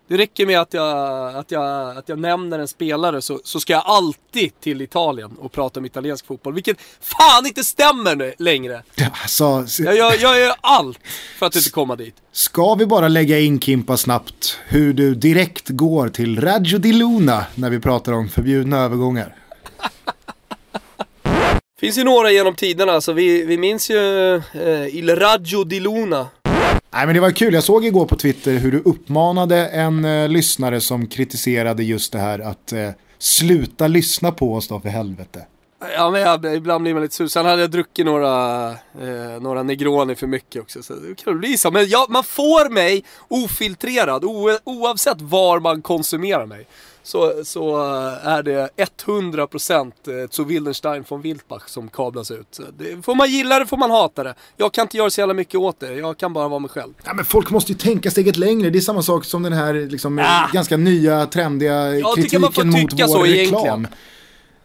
Det 0.09 0.17
räcker 0.17 0.47
med 0.47 0.61
att 0.61 0.75
jag, 0.75 1.35
att 1.37 1.51
jag, 1.51 1.97
att 1.97 2.09
jag 2.09 2.19
nämner 2.19 2.59
en 2.59 2.69
spelare 2.69 3.23
så, 3.23 3.41
så 3.45 3.61
ska 3.61 3.73
jag 3.73 3.83
alltid 3.87 4.61
till 4.61 4.83
Italien 4.83 5.31
och 5.41 5.53
prata 5.53 5.81
om 5.81 5.87
italiensk 5.87 6.27
fotboll. 6.27 6.55
Vilket 6.55 6.77
fan 7.01 7.47
inte 7.47 7.65
stämmer 7.65 8.17
nu, 8.17 8.35
längre. 8.39 8.83
Alltså, 9.23 9.65
jag, 9.79 9.97
jag, 9.97 10.17
jag 10.21 10.41
gör 10.41 10.55
allt 10.61 10.99
för 11.39 11.47
att 11.47 11.57
inte 11.57 11.71
komma 11.71 11.97
dit. 11.97 12.15
Ska 12.33 12.75
vi 12.75 12.87
bara 12.87 13.09
lägga 13.09 13.39
in 13.39 13.61
Kimpa 13.61 13.97
snabbt 13.97 14.59
hur 14.67 14.93
du 14.93 15.15
direkt 15.15 15.69
går 15.69 16.09
till 16.09 16.41
Raggio 16.41 16.79
di 16.79 16.93
Luna 16.93 17.47
när 17.55 17.71
vi 17.71 17.81
pratar 17.81 18.13
om 18.13 18.29
förbjudna 18.29 18.79
övergångar? 18.79 19.35
finns 21.85 21.99
ju 21.99 22.05
några 22.05 22.31
genom 22.31 22.55
tiderna, 22.55 23.01
så 23.01 23.13
vi, 23.13 23.45
vi 23.45 23.59
minns 23.59 23.91
ju 23.91 24.35
eh, 24.35 24.97
Il 24.97 25.17
Raggio 25.17 25.65
di 25.65 25.81
Luna. 25.81 26.29
Nej 26.95 27.07
men 27.07 27.15
det 27.15 27.21
var 27.21 27.31
kul, 27.31 27.55
jag 27.55 27.65
såg 27.65 27.85
igår 27.85 28.07
på 28.07 28.17
Twitter 28.17 28.53
hur 28.53 28.73
du 28.73 28.83
uppmanade 28.85 29.67
en 29.67 30.05
eh, 30.05 30.29
lyssnare 30.29 30.81
som 30.81 31.07
kritiserade 31.07 31.85
just 31.85 32.13
det 32.13 32.19
här 32.19 32.39
att 32.39 32.73
eh, 32.73 32.91
sluta 33.19 33.87
lyssna 33.87 34.33
på 34.33 34.55
oss 34.55 34.69
då 34.69 34.81
för 34.81 34.89
helvete. 34.89 35.47
Ja 35.97 36.11
men 36.11 36.21
jag, 36.21 36.57
ibland 36.57 36.83
blir 36.83 36.95
man 36.95 37.03
lite 37.03 37.15
sur. 37.15 37.27
Sen 37.27 37.47
hade 37.47 37.61
jag 37.61 37.71
druckit 37.71 38.07
några, 38.07 38.71
eh, 38.71 39.41
några 39.41 39.63
Negroni 39.63 40.15
för 40.15 40.27
mycket 40.27 40.63
också. 40.63 40.83
Så 40.83 40.95
det 40.95 41.15
kan 41.15 41.39
bli 41.39 41.57
så. 41.59 41.71
Men 41.71 41.89
ja, 41.89 42.07
man 42.09 42.25
får 42.25 42.71
mig 42.71 43.05
ofiltrerad 43.29 44.25
o, 44.25 44.59
oavsett 44.65 45.21
var 45.21 45.61
man 45.61 45.83
konsumerar 45.83 46.47
mig 46.47 46.67
så, 47.05 47.45
så 47.45 47.77
eh, 47.77 48.29
är 48.29 48.43
det 48.43 48.69
100% 49.07 50.23
eh, 50.23 50.29
zu 50.31 50.45
Wildenstein 50.45 51.05
von 51.09 51.21
Wildbach 51.21 51.69
som 51.69 51.89
kablas 51.89 52.31
ut. 52.31 52.61
Det, 52.79 53.03
får 53.05 53.15
man 53.15 53.31
gilla 53.31 53.59
det 53.59 53.67
får 53.67 53.77
man 53.77 53.91
hata 53.91 54.25
det. 54.25 54.35
Jag 54.57 54.73
kan 54.73 54.83
inte 54.83 54.97
göra 54.97 55.11
så 55.11 55.21
jävla 55.21 55.35
mycket 55.35 55.55
åt 55.55 55.81
det, 55.81 55.95
jag 55.95 56.17
kan 56.17 56.33
bara 56.33 56.49
vara 56.49 56.59
mig 56.59 56.71
själv. 56.71 56.93
Ja, 57.05 57.15
men 57.15 57.25
folk 57.25 57.51
måste 57.51 57.73
ju 57.73 57.79
tänka 57.79 58.11
steget 58.11 58.37
längre, 58.37 58.71
det 58.71 58.79
är 58.79 58.81
samma 58.81 59.03
sak 59.03 59.25
som 59.25 59.43
den 59.43 59.53
här 59.53 59.75
liksom, 59.75 60.19
ja. 60.19 60.49
ganska 60.53 60.77
nya 60.77 61.27
trendiga 61.27 61.95
jag 61.95 62.15
kritiken 62.15 62.41
mot 62.41 62.59
vår 62.59 63.27
reklam. 63.27 63.87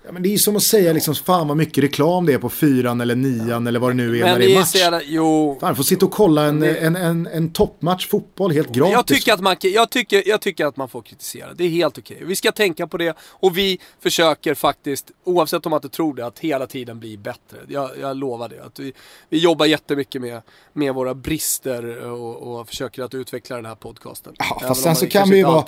Ja, 0.09 0.13
men 0.13 0.23
det 0.23 0.33
är 0.33 0.37
som 0.37 0.55
att 0.55 0.63
säga 0.63 0.93
liksom, 0.93 1.15
fan 1.15 1.47
vad 1.47 1.57
mycket 1.57 1.83
reklam 1.83 2.25
det 2.25 2.33
är 2.33 2.37
på 2.37 2.49
fyran 2.49 3.01
eller 3.01 3.15
nian 3.15 3.67
eller 3.67 3.79
vad 3.79 3.89
det 3.89 3.93
nu 3.93 4.17
är 4.17 4.23
men 4.23 4.31
när 4.31 4.39
det 4.39 4.55
är 4.55 4.59
match. 4.59 4.75
Jävla, 4.75 5.01
jo. 5.03 5.57
Fan, 5.61 5.75
får 5.75 5.83
sitta 5.83 6.05
och 6.05 6.11
kolla 6.11 6.43
en, 6.43 6.59
det... 6.59 6.75
en, 6.75 6.95
en, 6.95 7.27
en 7.27 7.53
toppmatch 7.53 8.07
fotboll 8.07 8.51
helt 8.51 8.69
gratis. 8.69 8.93
Jag 8.93 9.05
tycker, 9.05 9.33
att 9.33 9.39
man, 9.39 9.55
jag, 9.61 9.89
tycker, 9.89 10.23
jag 10.25 10.41
tycker 10.41 10.65
att 10.65 10.77
man 10.77 10.89
får 10.89 11.01
kritisera, 11.01 11.53
det 11.53 11.63
är 11.63 11.69
helt 11.69 11.97
okej. 11.97 12.17
Vi 12.21 12.35
ska 12.35 12.51
tänka 12.51 12.87
på 12.87 12.97
det 12.97 13.17
och 13.21 13.57
vi 13.57 13.79
försöker 13.99 14.53
faktiskt, 14.53 15.11
oavsett 15.23 15.65
om 15.65 15.69
man 15.69 15.77
inte 15.77 15.89
tror 15.89 16.15
det, 16.15 16.25
att 16.25 16.39
hela 16.39 16.67
tiden 16.67 16.99
bli 16.99 17.17
bättre. 17.17 17.57
Jag, 17.67 17.89
jag 18.01 18.17
lovar 18.17 18.49
det. 18.49 18.63
Att 18.63 18.79
vi, 18.79 18.93
vi 19.29 19.37
jobbar 19.37 19.65
jättemycket 19.65 20.21
med, 20.21 20.41
med 20.73 20.93
våra 20.93 21.13
brister 21.13 22.11
och, 22.11 22.59
och 22.59 22.67
försöker 22.67 23.03
att 23.03 23.13
utveckla 23.13 23.55
den 23.55 23.65
här 23.65 23.75
podcasten. 23.75 24.33
Ja, 24.37 24.61
fast 24.67 24.83
sen 24.83 24.95
så 24.95 25.07
kan 25.07 25.29
vi, 25.29 25.43
vara, 25.43 25.63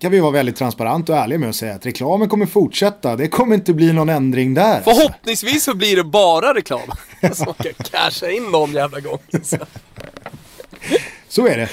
kan 0.00 0.12
vi 0.12 0.20
vara 0.20 0.32
väldigt 0.32 0.56
transparenta 0.56 1.12
och 1.12 1.18
ärliga 1.18 1.38
med 1.38 1.48
att 1.48 1.56
säga 1.56 1.74
att 1.74 1.86
reklamen 1.86 2.28
kommer 2.28 2.46
fortsätta. 2.46 3.16
Det 3.16 3.28
kommer 3.28 3.59
inte 3.60 3.74
bli 3.74 3.92
någon 3.92 4.08
ändring 4.08 4.54
där. 4.54 4.80
Förhoppningsvis 4.80 5.64
så 5.64 5.74
blir 5.74 5.96
det 5.96 6.04
bara 6.04 6.54
reklam. 6.54 6.80
Man 7.22 7.54
kan 7.54 7.72
casha 7.90 8.30
in 8.30 8.42
någon 8.42 8.72
jävla 8.72 9.00
gång. 9.00 9.18
Så 11.28 11.46
är 11.46 11.56
det. 11.56 11.68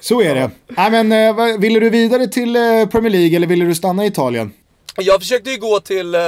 Så 0.00 0.22
är 0.22 0.34
det. 0.34 0.50
Äh, 0.76 0.90
men, 0.90 1.12
eh, 1.12 1.58
ville 1.58 1.80
du 1.80 1.90
vidare 1.90 2.28
till 2.28 2.56
eh, 2.56 2.86
Premier 2.90 3.10
League 3.10 3.36
eller 3.36 3.46
ville 3.46 3.64
du 3.64 3.74
stanna 3.74 4.04
i 4.04 4.06
Italien? 4.06 4.52
Jag 4.96 5.20
försökte 5.20 5.50
ju 5.50 5.56
gå 5.56 5.80
till, 5.80 6.14
eh, 6.14 6.20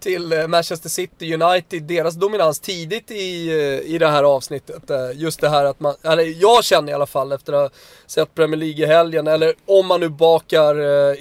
till 0.00 0.48
Manchester 0.48 0.88
City 0.88 1.34
United, 1.34 1.82
deras 1.82 2.14
dominans 2.14 2.60
tidigt 2.60 3.10
i, 3.10 3.48
eh, 3.48 3.94
i 3.94 3.98
det 3.98 4.08
här 4.08 4.22
avsnittet. 4.22 4.90
Eh, 4.90 5.10
just 5.14 5.40
det 5.40 5.48
här 5.48 5.64
att 5.64 5.80
man, 5.80 5.94
eller 6.02 6.24
jag 6.42 6.64
känner 6.64 6.92
i 6.92 6.94
alla 6.94 7.06
fall 7.06 7.32
efter 7.32 7.52
att 7.52 7.72
ha 7.72 7.78
sett 8.06 8.34
Premier 8.34 8.56
League 8.56 8.84
i 8.84 8.86
helgen, 8.86 9.26
eller 9.26 9.54
om 9.66 9.86
man 9.86 10.00
nu 10.00 10.08
bakar 10.08 10.74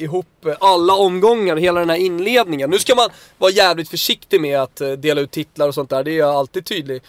ihop 0.03 0.25
alla 0.59 0.93
omgångar, 0.93 1.55
hela 1.55 1.79
den 1.79 1.89
här 1.89 1.97
inledningen. 1.97 2.69
Nu 2.69 2.79
ska 2.79 2.95
man 2.95 3.09
vara 3.37 3.51
jävligt 3.51 3.89
försiktig 3.89 4.41
med 4.41 4.59
att 4.59 4.81
dela 4.97 5.21
ut 5.21 5.31
titlar 5.31 5.67
och 5.67 5.73
sånt 5.73 5.89
där, 5.89 6.03
det 6.03 6.11
är 6.11 6.17
jag 6.17 6.29
alltid 6.35 6.65
tydlig 6.65 7.01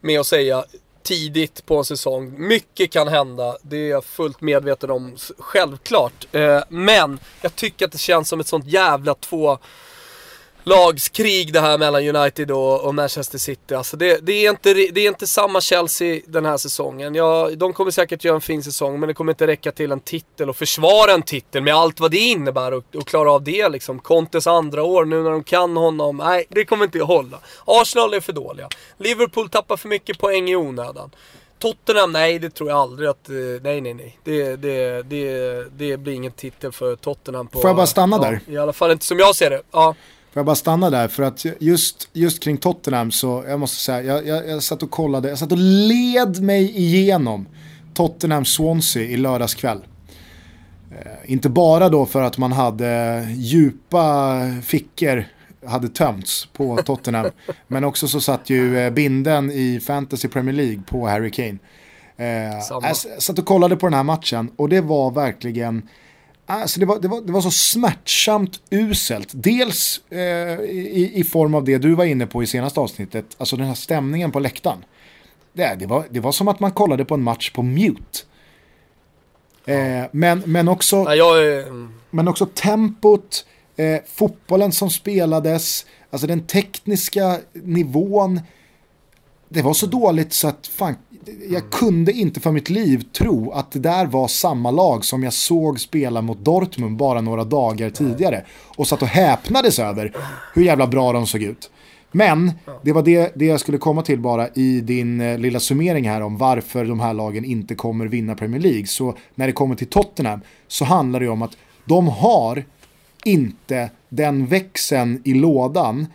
med 0.00 0.20
att 0.20 0.26
säga 0.26 0.64
tidigt 1.06 1.66
på 1.66 1.78
en 1.78 1.84
säsong. 1.84 2.34
Mycket 2.38 2.90
kan 2.90 3.08
hända, 3.08 3.56
det 3.62 3.76
är 3.76 3.90
jag 3.90 4.04
fullt 4.04 4.40
medveten 4.40 4.90
om, 4.90 5.16
självklart. 5.38 6.26
Eh, 6.32 6.62
men 6.68 7.18
jag 7.40 7.56
tycker 7.56 7.84
att 7.84 7.92
det 7.92 7.98
känns 7.98 8.28
som 8.28 8.40
ett 8.40 8.46
sånt 8.46 8.66
jävla 8.66 9.14
två 9.14 9.58
lagskrig 10.66 11.52
det 11.52 11.60
här 11.60 11.78
mellan 11.78 12.16
United 12.16 12.50
och, 12.50 12.84
och 12.84 12.94
Manchester 12.94 13.38
City. 13.38 13.74
Alltså 13.74 13.96
det, 13.96 14.26
det, 14.26 14.32
är 14.32 14.50
inte, 14.50 14.74
det 14.74 15.00
är 15.00 15.08
inte 15.08 15.26
samma 15.26 15.60
Chelsea 15.60 16.20
den 16.26 16.44
här 16.44 16.56
säsongen. 16.56 17.14
Ja, 17.14 17.50
de 17.56 17.72
kommer 17.72 17.90
säkert 17.90 18.24
göra 18.24 18.34
en 18.34 18.40
fin 18.40 18.62
säsong 18.62 19.00
men 19.00 19.06
det 19.08 19.14
kommer 19.14 19.32
inte 19.32 19.46
räcka 19.46 19.72
till 19.72 19.92
en 19.92 20.00
titel 20.00 20.48
och 20.48 20.56
försvara 20.56 21.12
en 21.12 21.22
titel 21.22 21.62
med 21.62 21.74
allt 21.74 22.00
vad 22.00 22.10
det 22.10 22.18
innebär 22.18 22.74
och, 22.74 22.84
och 22.94 23.08
klara 23.08 23.32
av 23.32 23.42
det 23.44 23.68
liksom. 23.68 23.98
Contes 23.98 24.46
andra 24.46 24.82
år 24.82 25.04
nu 25.04 25.22
när 25.22 25.30
de 25.30 25.44
kan 25.44 25.76
honom. 25.76 26.16
Nej, 26.16 26.46
det 26.48 26.64
kommer 26.64 26.84
inte 26.84 26.98
att 26.98 27.06
hålla. 27.06 27.38
Arsenal 27.64 28.14
är 28.14 28.20
för 28.20 28.32
dåliga. 28.32 28.68
Liverpool 28.98 29.48
tappar 29.48 29.76
för 29.76 29.88
mycket 29.88 30.18
poäng 30.18 30.48
i 30.48 30.56
onödan. 30.56 31.10
Tottenham, 31.58 32.12
nej 32.12 32.38
det 32.38 32.50
tror 32.50 32.70
jag 32.70 32.78
aldrig 32.78 33.08
att, 33.08 33.28
eh, 33.28 33.34
nej 33.62 33.80
nej 33.80 33.94
nej. 33.94 34.18
Det, 34.24 34.56
det, 34.56 35.02
det, 35.02 35.64
det 35.76 35.96
blir 35.96 36.12
ingen 36.12 36.32
titel 36.32 36.72
för 36.72 36.96
Tottenham 36.96 37.46
på... 37.46 37.60
Får 37.60 37.68
jag 37.68 37.76
bara 37.76 37.86
stanna 37.86 38.16
ja, 38.16 38.22
där? 38.22 38.40
I 38.46 38.58
alla 38.58 38.72
fall 38.72 38.90
inte 38.90 39.04
som 39.04 39.18
jag 39.18 39.36
ser 39.36 39.50
det. 39.50 39.62
Ja. 39.70 39.94
Får 40.36 40.40
jag 40.40 40.46
bara 40.46 40.56
stanna 40.56 40.90
där 40.90 41.08
för 41.08 41.22
att 41.22 41.46
just, 41.60 42.08
just 42.12 42.42
kring 42.42 42.56
Tottenham 42.56 43.10
så 43.10 43.44
jag 43.48 43.60
måste 43.60 43.76
säga, 43.76 44.02
jag, 44.02 44.26
jag, 44.26 44.48
jag 44.48 44.62
satt 44.62 44.82
och 44.82 44.90
kollade, 44.90 45.28
jag 45.28 45.38
satt 45.38 45.52
och 45.52 45.58
led 45.58 46.42
mig 46.42 46.78
igenom 46.78 47.46
Tottenham 47.94 48.44
Swansea 48.44 49.02
i 49.02 49.16
lördags 49.16 49.54
kväll. 49.54 49.78
Eh, 50.90 51.32
inte 51.32 51.48
bara 51.48 51.88
då 51.88 52.06
för 52.06 52.22
att 52.22 52.38
man 52.38 52.52
hade 52.52 53.22
djupa 53.36 54.40
fickor 54.62 55.24
hade 55.66 55.88
tömts 55.88 56.48
på 56.52 56.76
Tottenham. 56.76 57.26
men 57.66 57.84
också 57.84 58.08
så 58.08 58.20
satt 58.20 58.50
ju 58.50 58.78
eh, 58.78 58.90
binden 58.90 59.50
i 59.50 59.80
Fantasy 59.80 60.28
Premier 60.28 60.54
League 60.54 60.82
på 60.86 61.08
Harry 61.08 61.30
Kane. 61.30 61.58
Eh, 62.16 62.26
jag 62.82 62.96
satt 62.96 63.38
och 63.38 63.46
kollade 63.46 63.76
på 63.76 63.86
den 63.86 63.94
här 63.94 64.02
matchen 64.02 64.50
och 64.56 64.68
det 64.68 64.80
var 64.80 65.10
verkligen 65.10 65.88
Alltså 66.46 66.80
det, 66.80 66.86
var, 66.86 66.98
det, 66.98 67.08
var, 67.08 67.20
det 67.20 67.32
var 67.32 67.40
så 67.40 67.50
smärtsamt 67.50 68.60
uselt. 68.70 69.28
Dels 69.32 70.00
eh, 70.10 70.18
i, 70.60 71.12
i, 71.14 71.24
form 71.24 71.54
av 71.54 71.64
det 71.64 71.78
du 71.78 71.94
var 71.94 72.04
inne 72.04 72.26
på 72.26 72.42
i 72.42 72.46
senaste 72.46 72.80
avsnittet, 72.80 73.24
alltså 73.38 73.56
den 73.56 73.66
här 73.66 73.74
stämningen 73.74 74.32
på 74.32 74.40
läktaren. 74.40 74.84
Det, 75.52 75.76
det, 75.78 75.86
var, 75.86 76.04
det 76.10 76.20
var 76.20 76.32
som 76.32 76.48
att 76.48 76.60
man 76.60 76.70
kollade 76.70 77.04
på 77.04 77.14
en 77.14 77.22
match 77.22 77.50
på 77.50 77.62
mute. 77.62 78.18
Eh, 79.66 80.04
men, 80.12 80.42
men, 80.46 80.68
också, 80.68 80.96
ja, 80.96 81.14
jag, 81.14 81.62
mm. 81.62 81.92
men 82.10 82.28
också 82.28 82.46
tempot, 82.46 83.46
eh, 83.76 83.98
fotbollen 84.06 84.72
som 84.72 84.90
spelades, 84.90 85.86
alltså 86.10 86.26
den 86.26 86.46
tekniska 86.46 87.38
nivån. 87.52 88.40
Det 89.48 89.62
var 89.62 89.74
så 89.74 89.86
dåligt 89.86 90.32
så 90.32 90.48
att 90.48 90.66
fan, 90.66 90.94
jag 91.50 91.70
kunde 91.70 92.12
inte 92.12 92.40
för 92.40 92.52
mitt 92.52 92.70
liv 92.70 93.04
tro 93.12 93.50
att 93.50 93.70
det 93.70 93.78
där 93.78 94.06
var 94.06 94.28
samma 94.28 94.70
lag 94.70 95.04
som 95.04 95.22
jag 95.22 95.32
såg 95.32 95.80
spela 95.80 96.22
mot 96.22 96.38
Dortmund 96.38 96.96
bara 96.96 97.20
några 97.20 97.44
dagar 97.44 97.90
tidigare. 97.90 98.44
Och 98.76 98.86
satt 98.86 99.02
och 99.02 99.08
häpnades 99.08 99.78
över 99.78 100.16
hur 100.54 100.62
jävla 100.62 100.86
bra 100.86 101.12
de 101.12 101.26
såg 101.26 101.42
ut. 101.42 101.70
Men 102.12 102.52
det 102.82 102.92
var 102.92 103.02
det, 103.02 103.32
det 103.34 103.44
jag 103.44 103.60
skulle 103.60 103.78
komma 103.78 104.02
till 104.02 104.20
bara 104.20 104.48
i 104.48 104.80
din 104.80 105.20
eh, 105.20 105.38
lilla 105.38 105.60
summering 105.60 106.08
här 106.08 106.20
om 106.20 106.36
varför 106.36 106.84
de 106.84 107.00
här 107.00 107.14
lagen 107.14 107.44
inte 107.44 107.74
kommer 107.74 108.06
vinna 108.06 108.34
Premier 108.34 108.60
League. 108.60 108.86
Så 108.86 109.14
när 109.34 109.46
det 109.46 109.52
kommer 109.52 109.74
till 109.74 109.86
Tottenham 109.86 110.40
så 110.68 110.84
handlar 110.84 111.20
det 111.20 111.28
om 111.28 111.42
att 111.42 111.56
de 111.84 112.08
har 112.08 112.64
inte 113.24 113.90
den 114.08 114.46
växeln 114.46 115.22
i 115.24 115.34
lådan 115.34 116.06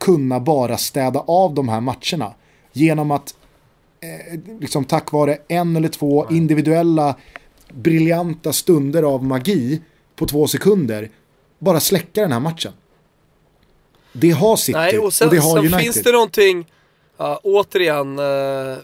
kunna 0.00 0.40
bara 0.40 0.76
städa 0.76 1.20
av 1.20 1.54
de 1.54 1.68
här 1.68 1.80
matcherna. 1.80 2.34
Genom 2.72 3.10
att 3.10 3.34
eh, 4.00 4.40
liksom 4.60 4.84
tack 4.84 5.12
vare 5.12 5.38
en 5.48 5.76
eller 5.76 5.88
två 5.88 6.26
individuella 6.30 7.16
briljanta 7.72 8.52
stunder 8.52 9.02
av 9.02 9.24
magi 9.24 9.82
på 10.16 10.26
två 10.26 10.46
sekunder 10.46 11.10
bara 11.58 11.80
släcka 11.80 12.20
den 12.20 12.32
här 12.32 12.40
matchen. 12.40 12.72
Det 14.12 14.30
har 14.30 14.56
City 14.56 14.78
Nej, 14.78 14.98
och 14.98 15.12
sen, 15.14 15.28
och 15.28 15.34
det 15.34 15.40
har 15.40 15.56
sen 15.56 15.58
United. 15.58 15.80
finns 15.80 16.02
det 16.02 16.12
någonting, 16.12 16.66
ja, 17.16 17.40
återigen, 17.42 18.18
eh, 18.18 18.76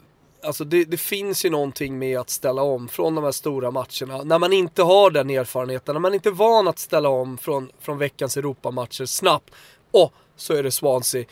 alltså 0.42 0.64
det, 0.64 0.84
det 0.84 0.96
finns 0.96 1.44
ju 1.44 1.50
någonting 1.50 1.98
med 1.98 2.20
att 2.20 2.30
ställa 2.30 2.62
om 2.62 2.88
från 2.88 3.14
de 3.14 3.24
här 3.24 3.32
stora 3.32 3.70
matcherna. 3.70 4.22
När 4.24 4.38
man 4.38 4.52
inte 4.52 4.82
har 4.82 5.10
den 5.10 5.30
erfarenheten, 5.30 5.94
när 5.94 6.00
man 6.00 6.14
inte 6.14 6.28
är 6.28 6.32
van 6.32 6.68
att 6.68 6.78
ställa 6.78 7.08
om 7.08 7.38
från, 7.38 7.70
från 7.80 7.98
veckans 7.98 8.36
Europamatcher 8.36 9.06
snabbt. 9.06 9.50
Och 9.90 10.12
så 10.36 10.54
är 10.54 10.62
det 10.62 10.70
Swansea. 10.70 11.24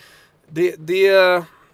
Det, 0.49 0.75
det, 0.79 1.11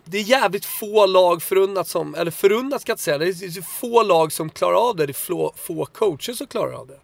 det 0.04 0.18
är 0.18 0.22
jävligt 0.22 0.64
få 0.64 1.06
lag 1.06 1.42
förunnat 1.42 1.88
som, 1.88 2.14
eller 2.14 2.30
förunnat 2.30 2.80
ska 2.80 2.90
jag 2.90 2.94
inte 2.94 3.02
säga, 3.02 3.18
det 3.18 3.24
är 3.24 3.62
få 3.62 4.02
lag 4.02 4.32
som 4.32 4.50
klarar 4.50 4.88
av 4.90 4.96
det. 4.96 5.06
Det 5.06 5.10
är 5.10 5.14
få, 5.14 5.52
få 5.56 5.84
coacher 5.84 6.32
som 6.32 6.46
klarar 6.46 6.72
av 6.72 6.86
det. 6.86 6.98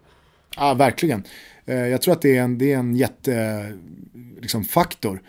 Ja, 0.55 0.73
verkligen. 0.73 1.23
Eh, 1.65 1.87
jag 1.87 2.01
tror 2.01 2.13
att 2.13 2.21
det 2.21 2.37
är 2.37 2.41
en, 2.41 2.57
det 2.57 2.73
är 2.73 2.77
en 2.77 2.95
jättefaktor. 2.95 3.79
Liksom, 4.41 4.63
faktor. 4.63 5.21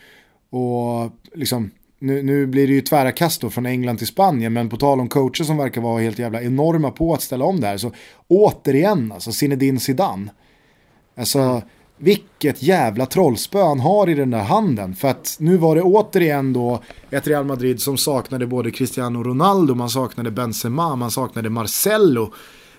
och 0.51 1.11
liksom, 1.35 1.71
nu, 1.99 2.23
nu 2.23 2.47
blir 2.47 2.67
det 2.67 2.73
ju 2.73 2.81
tvära 2.81 3.13
kast 3.13 3.41
då 3.41 3.51
från 3.51 3.67
England 3.67 3.97
till 3.97 4.07
Spanien, 4.07 4.53
men 4.53 4.69
på 4.69 4.77
tal 4.77 5.01
om 5.01 5.09
coacher 5.09 5.45
som 5.45 5.57
verkar 5.57 5.81
vara 5.81 6.03
helt 6.03 6.19
jävla 6.19 6.43
enorma 6.43 6.91
på 6.91 7.15
att 7.15 7.23
ställa 7.23 7.45
om 7.45 7.61
det 7.61 7.67
här, 7.67 7.77
så 7.77 7.93
återigen, 8.29 9.13
alltså 9.13 9.33
Zinedine 9.33 9.81
Zidane. 9.81 10.31
Alltså, 11.17 11.63
vilket 11.99 12.63
jävla 12.63 13.07
trollspö 13.07 13.63
han 13.63 13.81
har 13.81 14.09
i 14.09 14.15
den 14.15 14.31
där 14.31 14.43
handen. 14.43 14.95
För 14.95 15.09
att 15.09 15.37
nu 15.41 15.57
var 15.57 15.77
det 15.77 15.83
återigen 15.83 16.53
då 16.53 16.83
ett 17.11 17.27
Real 17.27 17.45
Madrid 17.45 17.81
som 17.81 17.97
saknade 17.97 18.47
både 18.47 18.71
Cristiano 18.71 19.23
Ronaldo, 19.23 19.75
man 19.75 19.91
saknade 19.91 20.31
Benzema, 20.31 20.97
man 20.97 21.11
saknade 21.11 21.51
Marcello. 21.51 22.33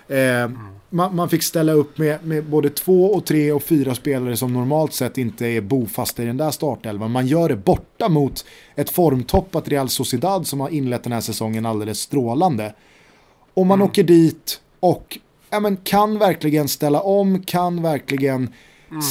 Eh, 0.08 0.50
man, 0.90 1.16
man 1.16 1.28
fick 1.28 1.42
ställa 1.42 1.72
upp 1.72 1.98
med, 1.98 2.26
med 2.26 2.44
både 2.44 2.70
två 2.70 3.04
och 3.04 3.24
tre 3.24 3.52
och 3.52 3.62
fyra 3.62 3.94
spelare 3.94 4.36
som 4.36 4.52
normalt 4.52 4.92
sett 4.92 5.18
inte 5.18 5.46
är 5.46 5.60
bofasta 5.60 6.22
i 6.22 6.26
den 6.26 6.36
där 6.36 6.50
startelvan. 6.50 7.10
Man 7.10 7.26
gör 7.26 7.48
det 7.48 7.56
borta 7.56 8.08
mot 8.08 8.44
ett 8.76 8.90
formtoppat 8.90 9.68
Real 9.68 9.88
Sociedad 9.88 10.46
som 10.46 10.60
har 10.60 10.68
inlett 10.68 11.02
den 11.02 11.12
här 11.12 11.20
säsongen 11.20 11.66
alldeles 11.66 12.00
strålande. 12.00 12.74
Och 13.54 13.66
man 13.66 13.82
åker 13.82 14.02
dit 14.02 14.60
och 14.80 15.18
ja, 15.50 15.60
men, 15.60 15.76
kan 15.76 16.18
verkligen 16.18 16.68
ställa 16.68 17.00
om, 17.00 17.42
kan 17.42 17.82
verkligen 17.82 18.52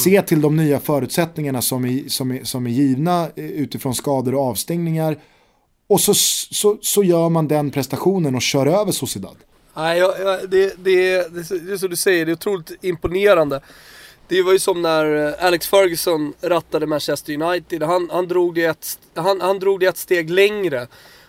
se 0.04 0.22
till 0.22 0.42
de 0.42 0.56
nya 0.56 0.80
förutsättningarna 0.80 1.62
som 1.62 1.86
är, 1.86 2.10
som 2.10 2.32
är, 2.32 2.44
som 2.44 2.66
är 2.68 2.72
givna 2.72 3.30
eh, 3.36 3.46
utifrån 3.46 3.96
skador 3.96 4.36
och 4.36 4.42
avstängningar. 4.42 5.18
Och 5.88 6.02
så, 6.02 6.14
så, 6.14 6.78
så 6.82 7.04
gör 7.04 7.30
man 7.30 7.48
den 7.48 7.72
prestationen 7.72 8.36
och 8.36 8.42
kör 8.42 8.66
över 8.66 8.92
Sociedad. 8.92 9.38
Nej, 9.76 10.00
jag, 10.00 10.20
jag, 10.20 10.50
det, 10.50 10.74
det, 10.84 11.34
det, 11.34 11.68
det 11.68 11.74
är 11.74 11.78
som 11.78 11.90
du 11.90 11.96
säger, 11.96 12.26
det 12.26 12.32
är 12.32 12.34
otroligt 12.34 12.72
imponerande. 12.82 13.62
Det 14.28 14.42
var 14.42 14.54
ju 14.54 14.60
som 14.60 14.82
när 14.82 15.28
eh, 15.28 15.46
Alex 15.46 15.68
Ferguson 15.68 16.34
rattade 16.42 16.86
Manchester 16.86 17.42
United. 17.42 17.84
Han, 17.84 18.10
han, 18.12 18.28
drog, 18.28 18.56
det 18.56 18.66
ett, 18.66 19.00
han, 19.14 19.42
han 19.42 19.60
drog 19.60 19.80
det 19.80 19.86
ett 19.86 19.98
steg 19.98 20.30
längre 20.30 20.88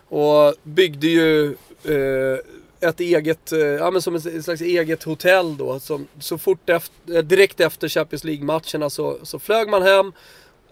och 0.09 0.55
byggde 0.63 1.07
ju 1.07 1.47
eh, 1.85 2.39
ett 2.81 3.01
eget, 3.01 3.53
eh, 3.53 3.59
ja 3.59 3.91
men 3.91 4.03
som 4.03 4.15
ett 4.15 4.45
slags 4.45 4.61
eget 4.61 5.03
hotell 5.03 5.57
då. 5.57 5.81
Som, 5.81 6.07
så 6.21 6.39
fort 6.39 6.71
efter, 6.71 7.17
eh, 7.17 7.23
direkt 7.23 7.61
efter 7.61 7.89
Champions 7.89 8.25
League-matcherna 8.25 8.91
så, 8.91 9.19
så 9.23 9.39
flög 9.39 9.69
man 9.69 9.83
hem. 9.83 10.13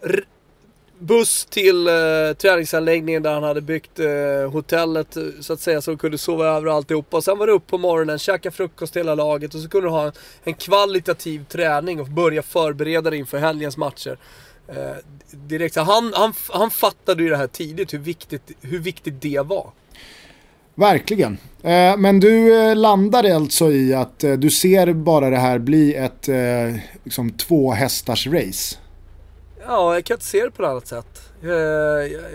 R 0.03 0.27
buss 0.99 1.45
till 1.45 1.89
eh, 1.89 1.93
träningsanläggningen 2.39 3.23
där 3.23 3.35
han 3.35 3.43
hade 3.43 3.61
byggt 3.61 3.99
eh, 3.99 4.51
hotellet 4.53 5.17
eh, 5.17 5.23
så 5.41 5.53
att 5.53 5.61
säga 5.61 5.81
så 5.81 5.91
de 5.91 5.99
kunde 5.99 6.19
sova 6.19 6.47
över 6.47 6.71
alltihopa. 6.71 7.17
Och 7.17 7.25
sen 7.25 7.39
var 7.39 7.47
det 7.47 7.53
upp 7.53 7.67
på 7.67 7.79
morgonen, 7.79 8.19
käka 8.19 8.51
frukost 8.51 8.97
hela 8.97 9.15
laget 9.15 9.55
och 9.55 9.61
så 9.61 9.69
kunde 9.69 9.87
du 9.87 9.91
ha 9.91 10.07
en, 10.07 10.13
en 10.45 10.55
kvalitativ 10.55 11.45
träning 11.45 12.01
och 12.01 12.07
börja 12.07 12.43
förbereda 12.43 13.11
dig 13.11 13.19
inför 13.19 13.39
helgens 13.39 13.77
matcher. 13.77 14.19
Eh, 14.69 14.97
direkt. 15.31 15.75
Så 15.75 15.81
han, 15.81 16.13
han, 16.15 16.33
han 16.49 16.71
fattade 16.71 17.23
ju 17.23 17.29
det 17.29 17.37
här 17.37 17.47
tidigt 17.47 17.95
hur 17.95 17.99
viktigt, 17.99 18.53
hur 18.61 18.79
viktigt 18.79 19.23
det 19.23 19.47
var. 19.47 19.71
Verkligen. 20.77 21.39
Eh, 21.63 21.97
men 21.97 22.21
du 22.21 22.63
eh, 22.69 22.77
landade 22.77 23.37
alltså 23.37 23.73
i 23.73 23.95
att 23.95 24.25
eh, 24.25 24.33
du 24.33 24.51
ser 24.51 24.93
bara 24.93 25.31
det 25.31 25.37
här 25.37 25.59
bli 25.59 25.95
ett 25.95 26.29
eh, 26.29 26.81
liksom 27.05 27.31
två 27.31 27.71
hästars 27.71 28.27
race. 28.27 28.77
Ja, 29.67 29.95
jag 29.95 30.05
kan 30.05 30.15
inte 30.15 30.27
se 30.27 30.45
det 30.45 30.51
på 30.51 30.63
något 30.63 30.71
annat 30.71 30.87
sätt. 30.87 31.31
Eh, 31.43 31.51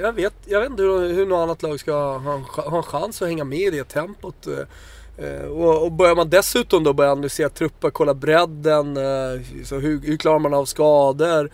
jag, 0.01 0.13
vet, 0.13 0.33
jag 0.45 0.61
vet 0.61 0.69
inte 0.69 0.83
hur, 0.83 1.13
hur 1.13 1.25
något 1.25 1.43
annat 1.43 1.61
lag 1.61 1.79
ska 1.79 1.93
ha 1.93 2.33
en, 2.33 2.41
ha 2.41 2.77
en 2.77 2.83
chans 2.83 3.21
att 3.21 3.27
hänga 3.27 3.43
med 3.43 3.59
i 3.59 3.69
det 3.69 3.83
tempot. 3.83 4.47
Eh, 4.47 5.25
eh, 5.25 5.41
och, 5.41 5.83
och 5.83 5.91
börjar 5.91 6.15
man 6.15 6.29
dessutom 6.29 6.83
då 6.83 6.93
börja 6.93 7.11
analysera 7.11 7.49
trupper, 7.49 7.89
kolla 7.89 8.13
bredden, 8.13 8.97
eh, 8.97 9.41
så 9.65 9.75
hur, 9.75 10.01
hur 10.01 10.17
klarar 10.17 10.39
man 10.39 10.53
av 10.53 10.65
skador? 10.65 11.49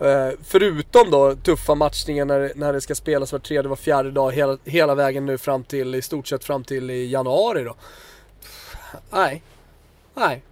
Eh, 0.00 0.28
förutom 0.44 1.10
då 1.10 1.34
tuffa 1.34 1.74
matchningar 1.74 2.24
när, 2.24 2.52
när 2.56 2.72
det 2.72 2.80
ska 2.80 2.94
spelas 2.94 3.32
var 3.32 3.38
tredje, 3.38 3.68
var 3.68 3.76
fjärde 3.76 4.10
dag 4.10 4.32
hela, 4.32 4.58
hela 4.64 4.94
vägen 4.94 5.26
nu 5.26 5.38
fram 5.38 5.64
till, 5.64 5.94
i 5.94 6.02
stort 6.02 6.28
sett 6.28 6.44
fram 6.44 6.64
till 6.64 6.90
i 6.90 7.06
januari 7.10 7.64
då. 7.64 7.74
Nej. 9.10 9.42
Nej. 10.14 10.42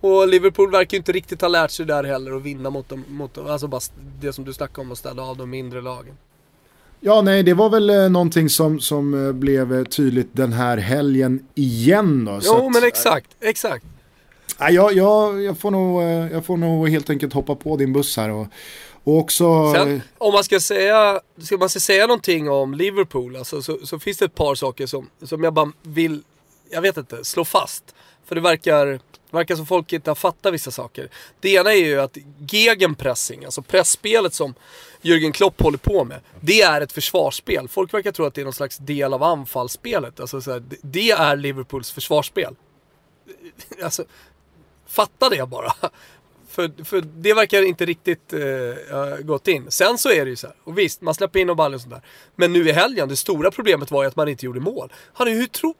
Och 0.00 0.28
Liverpool 0.28 0.70
verkar 0.70 0.92
ju 0.94 0.98
inte 0.98 1.12
riktigt 1.12 1.40
ha 1.40 1.48
lärt 1.48 1.70
sig 1.70 1.86
där 1.86 2.04
heller 2.04 2.32
att 2.36 2.42
vinna 2.42 2.70
mot 2.70 2.88
dem, 2.88 3.04
mot 3.08 3.34
dem. 3.34 3.46
Alltså 3.50 3.66
bara 3.66 3.80
det 4.20 4.32
som 4.32 4.44
du 4.44 4.52
snackade 4.52 4.80
om 4.80 4.92
att 4.92 4.98
ställa 4.98 5.22
av 5.22 5.36
de 5.36 5.50
mindre 5.50 5.80
lagen. 5.80 6.14
Ja, 7.00 7.22
nej, 7.22 7.42
det 7.42 7.54
var 7.54 7.70
väl 7.70 7.90
eh, 7.90 8.08
någonting 8.08 8.48
som, 8.50 8.80
som 8.80 9.26
eh, 9.26 9.32
blev 9.32 9.84
tydligt 9.84 10.28
den 10.32 10.52
här 10.52 10.76
helgen 10.76 11.46
igen 11.54 12.24
då. 12.24 12.40
Jo 12.42 12.66
att- 12.66 12.72
men 12.72 12.84
exakt, 12.84 13.30
exakt. 13.40 13.84
Nej, 14.58 14.74
jag, 14.74 14.92
jag, 14.92 15.42
jag, 15.42 15.58
får 15.58 15.70
nog, 15.70 16.02
eh, 16.02 16.08
jag 16.08 16.44
får 16.46 16.56
nog 16.56 16.88
helt 16.88 17.10
enkelt 17.10 17.32
hoppa 17.32 17.54
på 17.54 17.76
din 17.76 17.92
buss 17.92 18.16
här 18.16 18.30
och, 18.30 18.46
och 19.04 19.18
också... 19.18 19.72
Sen, 19.74 20.02
om 20.18 20.32
man 20.32 20.44
ska 20.44 20.60
säga, 20.60 21.20
ska 21.42 21.56
man 21.56 21.68
ska 21.68 21.80
säga 21.80 22.06
någonting 22.06 22.50
om 22.50 22.74
Liverpool 22.74 23.36
alltså, 23.36 23.62
så, 23.62 23.78
så 23.86 23.98
finns 23.98 24.18
det 24.18 24.24
ett 24.24 24.34
par 24.34 24.54
saker 24.54 24.86
som, 24.86 25.10
som 25.22 25.44
jag 25.44 25.52
bara 25.54 25.72
vill, 25.82 26.22
jag 26.70 26.82
vet 26.82 26.96
inte, 26.96 27.24
slå 27.24 27.44
fast. 27.44 27.94
För 28.26 28.34
det 28.34 28.40
verkar, 28.40 29.00
verkar 29.30 29.56
som 29.56 29.66
folk 29.66 29.92
inte 29.92 30.10
har 30.10 30.14
fattat 30.14 30.54
vissa 30.54 30.70
saker. 30.70 31.08
Det 31.40 31.52
ena 31.52 31.72
är 31.72 31.84
ju 31.86 32.00
att 32.00 32.16
gegenpressing, 32.50 33.44
alltså 33.44 33.62
pressspelet 33.62 34.34
som 34.34 34.54
Jürgen 35.02 35.32
Klopp 35.32 35.60
håller 35.62 35.78
på 35.78 36.04
med, 36.04 36.20
det 36.40 36.62
är 36.62 36.80
ett 36.80 36.92
försvarsspel. 36.92 37.68
Folk 37.68 37.94
verkar 37.94 38.12
tro 38.12 38.24
att 38.24 38.34
det 38.34 38.40
är 38.40 38.44
någon 38.44 38.52
slags 38.52 38.76
del 38.78 39.14
av 39.14 39.22
anfallsspelet. 39.22 40.20
Alltså, 40.20 40.40
så 40.40 40.52
här, 40.52 40.60
det- 40.60 40.76
det 40.82 41.10
är 41.10 41.36
Liverpools 41.36 41.90
försvarsspel. 41.92 42.54
Alltså, 43.84 44.04
fatta 44.94 45.28
det 45.28 45.48
bara. 45.48 45.72
För, 46.48 46.84
för 46.84 47.00
det 47.00 47.34
verkar 47.34 47.62
inte 47.62 47.84
riktigt 47.84 48.32
eh, 48.32 49.16
gått 49.24 49.48
in. 49.48 49.66
Sen 49.70 49.98
så 49.98 50.10
är 50.10 50.24
det 50.24 50.30
ju 50.30 50.36
så 50.36 50.46
här. 50.46 50.56
Och 50.64 50.78
visst, 50.78 51.00
man 51.00 51.14
släpper 51.14 51.38
in 51.40 51.50
och 51.50 51.56
baller 51.56 51.74
och 51.74 51.80
sånt 51.80 51.94
där. 51.94 52.02
Men 52.36 52.52
nu 52.52 52.68
i 52.68 52.72
helgen, 52.72 53.08
det 53.08 53.16
stora 53.16 53.50
problemet 53.50 53.90
var 53.90 54.02
ju 54.02 54.08
att 54.08 54.16
man 54.16 54.28
inte 54.28 54.46
gjorde 54.46 54.60
mål. 54.60 54.92
Han 55.12 55.28
hur 55.28 55.46
tro, 55.46 55.74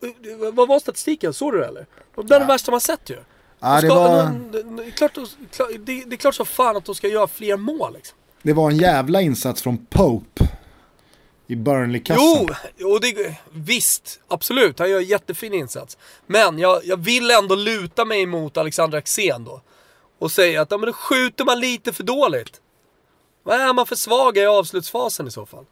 vad 0.52 0.68
var 0.68 0.78
statistiken? 0.80 1.32
Såg 1.32 1.52
du 1.52 1.58
det 1.58 1.66
eller? 1.66 1.86
Det 2.24 2.34
är 2.34 2.40
det 2.40 2.46
värsta 2.46 2.70
man 2.70 2.80
sett 2.80 3.10
ju. 3.10 3.16
ja, 3.60 3.80
det, 3.80 3.86
Ska- 3.86 3.94
var, 3.94 4.30
det, 4.76 4.86
är 4.86 4.90
klart, 4.90 5.14
det, 5.80 6.04
det 6.06 6.14
är 6.14 6.16
klart 6.16 6.34
som 6.34 6.46
fan 6.46 6.76
att 6.76 6.84
de 6.84 6.94
ska 6.94 7.08
göra 7.08 7.26
fler 7.26 7.56
mål 7.56 7.92
liksom. 7.94 8.18
det 8.42 8.52
var 8.52 8.70
en 8.70 8.76
jävla 8.76 9.20
insats 9.20 9.62
från 9.62 9.86
Pope 9.86 10.48
i 11.46 11.56
Burnley-kassan. 11.56 12.48
Jo, 12.76 12.88
och 12.88 13.00
det, 13.00 13.36
visst, 13.52 14.20
absolut. 14.28 14.78
Han 14.78 14.90
gör 14.90 14.98
en 14.98 15.04
jättefin 15.04 15.54
insats. 15.54 15.98
Men 16.26 16.58
jag, 16.58 16.80
jag 16.84 16.96
vill 16.96 17.30
ändå 17.30 17.54
luta 17.54 18.04
mig 18.04 18.26
mot 18.26 18.56
Alexander 18.56 18.98
Axén 18.98 19.44
då. 19.44 19.60
Och 20.18 20.30
säga 20.30 20.62
att 20.62 20.70
ja, 20.70 20.78
men 20.78 20.86
då 20.86 20.92
skjuter 20.92 21.44
man 21.44 21.60
lite 21.60 21.92
för 21.92 22.02
dåligt. 22.02 22.60
Vad 23.42 23.60
är 23.60 23.72
man 23.72 23.86
för 23.86 23.96
svaga 23.96 24.42
i 24.42 24.46
avslutsfasen 24.46 25.26
i 25.26 25.30
så 25.30 25.46
fall? 25.46 25.64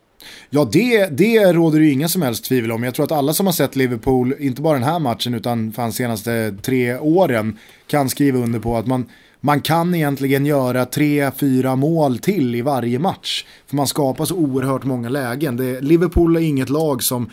Ja, 0.50 0.68
det, 0.72 1.06
det 1.06 1.52
råder 1.52 1.80
ju 1.80 1.92
inga 1.92 2.08
som 2.08 2.22
helst 2.22 2.44
tvivel 2.44 2.72
om. 2.72 2.82
Jag 2.82 2.94
tror 2.94 3.04
att 3.04 3.12
alla 3.12 3.34
som 3.34 3.46
har 3.46 3.52
sett 3.52 3.76
Liverpool, 3.76 4.34
inte 4.38 4.62
bara 4.62 4.74
den 4.74 4.88
här 4.88 4.98
matchen 4.98 5.34
utan 5.34 5.72
fan 5.72 5.92
senaste 5.92 6.56
tre 6.62 6.98
åren, 6.98 7.58
kan 7.86 8.08
skriva 8.08 8.38
under 8.38 8.58
på 8.58 8.76
att 8.76 8.86
man, 8.86 9.10
man 9.45 9.61
kan 9.61 9.95
egentligen 9.95 10.47
göra 10.47 10.84
tre, 10.86 11.30
fyra 11.30 11.76
mål 11.76 12.18
till 12.18 12.55
i 12.55 12.62
varje 12.62 12.99
match. 12.99 13.45
För 13.66 13.76
man 13.76 13.86
skapar 13.86 14.24
så 14.24 14.34
oerhört 14.34 14.84
många 14.84 15.09
lägen. 15.09 15.57
Det, 15.57 15.80
Liverpool 15.80 16.36
är 16.36 16.40
inget 16.40 16.68
lag 16.68 17.03
som 17.03 17.30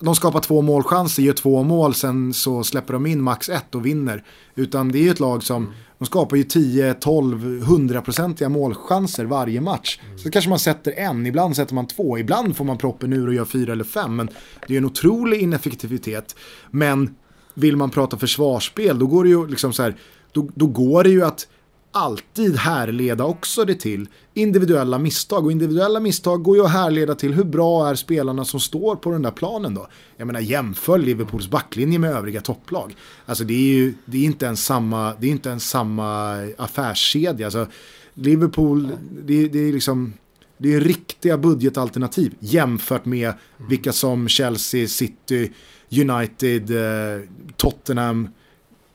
de 0.00 0.14
skapar 0.14 0.40
två 0.40 0.62
målchanser, 0.62 1.22
gör 1.22 1.32
två 1.32 1.62
mål, 1.62 1.94
sen 1.94 2.34
så 2.34 2.64
släpper 2.64 2.92
de 2.92 3.06
in 3.06 3.22
max 3.22 3.48
ett 3.48 3.74
och 3.74 3.86
vinner. 3.86 4.24
Utan 4.54 4.92
det 4.92 4.98
är 4.98 5.02
ju 5.02 5.10
ett 5.10 5.20
lag 5.20 5.42
som, 5.42 5.72
de 5.98 6.04
skapar 6.04 6.36
ju 6.36 6.44
10, 6.44 6.94
12, 6.94 7.44
100-procentiga 7.64 8.48
målchanser 8.48 9.24
varje 9.24 9.60
match. 9.60 10.00
Så 10.16 10.30
kanske 10.30 10.48
man 10.48 10.58
sätter 10.58 10.92
en, 10.98 11.26
ibland 11.26 11.56
sätter 11.56 11.74
man 11.74 11.86
två, 11.86 12.18
ibland 12.18 12.56
får 12.56 12.64
man 12.64 12.78
proppen 12.78 13.12
ur 13.12 13.28
och 13.28 13.34
gör 13.34 13.44
fyra 13.44 13.72
eller 13.72 13.84
fem. 13.84 14.16
Men 14.16 14.28
det 14.66 14.74
är 14.74 14.78
en 14.78 14.84
otrolig 14.84 15.40
ineffektivitet. 15.40 16.36
Men 16.70 17.14
vill 17.54 17.76
man 17.76 17.90
prata 17.90 18.16
försvarsspel, 18.16 18.98
då 18.98 19.06
går 19.06 19.24
det 19.24 19.30
ju 19.30 19.46
liksom 19.46 19.72
så 19.72 19.82
här, 19.82 19.96
då, 20.32 20.48
då 20.54 20.66
går 20.66 21.04
det 21.04 21.10
ju 21.10 21.24
att 21.24 21.48
alltid 21.92 22.56
härleda 22.56 23.24
också 23.24 23.64
det 23.64 23.74
till 23.74 24.08
individuella 24.34 24.98
misstag. 24.98 25.44
Och 25.44 25.52
individuella 25.52 26.00
misstag 26.00 26.42
går 26.42 26.56
ju 26.56 26.64
att 26.64 26.70
härleda 26.70 27.14
till 27.14 27.34
hur 27.34 27.44
bra 27.44 27.88
är 27.88 27.94
spelarna 27.94 28.44
som 28.44 28.60
står 28.60 28.96
på 28.96 29.10
den 29.10 29.22
där 29.22 29.30
planen 29.30 29.74
då. 29.74 29.88
Jag 30.16 30.26
menar 30.26 30.40
jämför 30.40 30.98
Liverpools 30.98 31.48
backlinje 31.48 31.98
med 31.98 32.10
övriga 32.10 32.40
topplag. 32.40 32.96
Alltså 33.26 33.44
det 33.44 33.54
är 33.54 33.74
ju 33.74 33.94
det 34.04 34.18
är 34.18 34.24
inte 34.24 34.46
ens 34.46 34.64
samma, 34.64 35.14
det 35.20 35.26
är 35.26 35.30
inte 35.30 35.48
ens 35.48 35.70
samma 35.70 36.34
affärskedja. 36.58 37.46
Alltså, 37.46 37.66
Liverpool, 38.14 38.90
det, 39.24 39.48
det 39.48 39.58
är 39.58 39.72
liksom 39.72 40.12
Det 40.58 40.74
är 40.74 40.80
riktiga 40.80 41.38
budgetalternativ 41.38 42.34
jämfört 42.40 43.04
med 43.04 43.32
vilka 43.68 43.92
som 43.92 44.28
Chelsea, 44.28 44.88
City, 44.88 45.52
United, 45.90 46.70
eh, 46.70 47.22
Tottenham, 47.56 48.28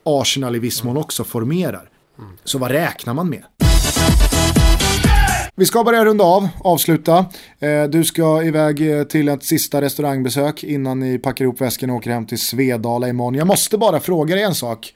Arsenal 0.04 0.56
i 0.56 0.58
viss 0.58 0.82
mån 0.82 0.96
också 0.96 1.24
formerar. 1.24 1.90
Så 2.44 2.58
vad 2.58 2.70
räknar 2.70 3.14
man 3.14 3.28
med? 3.28 3.44
Vi 5.56 5.66
ska 5.66 5.84
börja 5.84 6.04
runda 6.04 6.24
av, 6.24 6.48
avsluta. 6.64 7.26
Eh, 7.58 7.84
du 7.84 8.04
ska 8.04 8.42
iväg 8.42 8.98
eh, 8.98 9.04
till 9.04 9.28
ett 9.28 9.44
sista 9.44 9.80
restaurangbesök 9.80 10.64
innan 10.64 11.00
ni 11.00 11.18
packar 11.18 11.44
ihop 11.44 11.60
väskan 11.60 11.90
och 11.90 11.96
åker 11.96 12.10
hem 12.10 12.26
till 12.26 12.38
Svedala 12.38 13.08
imorgon. 13.08 13.34
Jag 13.34 13.46
måste 13.46 13.78
bara 13.78 14.00
fråga 14.00 14.34
dig 14.34 14.44
en 14.44 14.54
sak. 14.54 14.94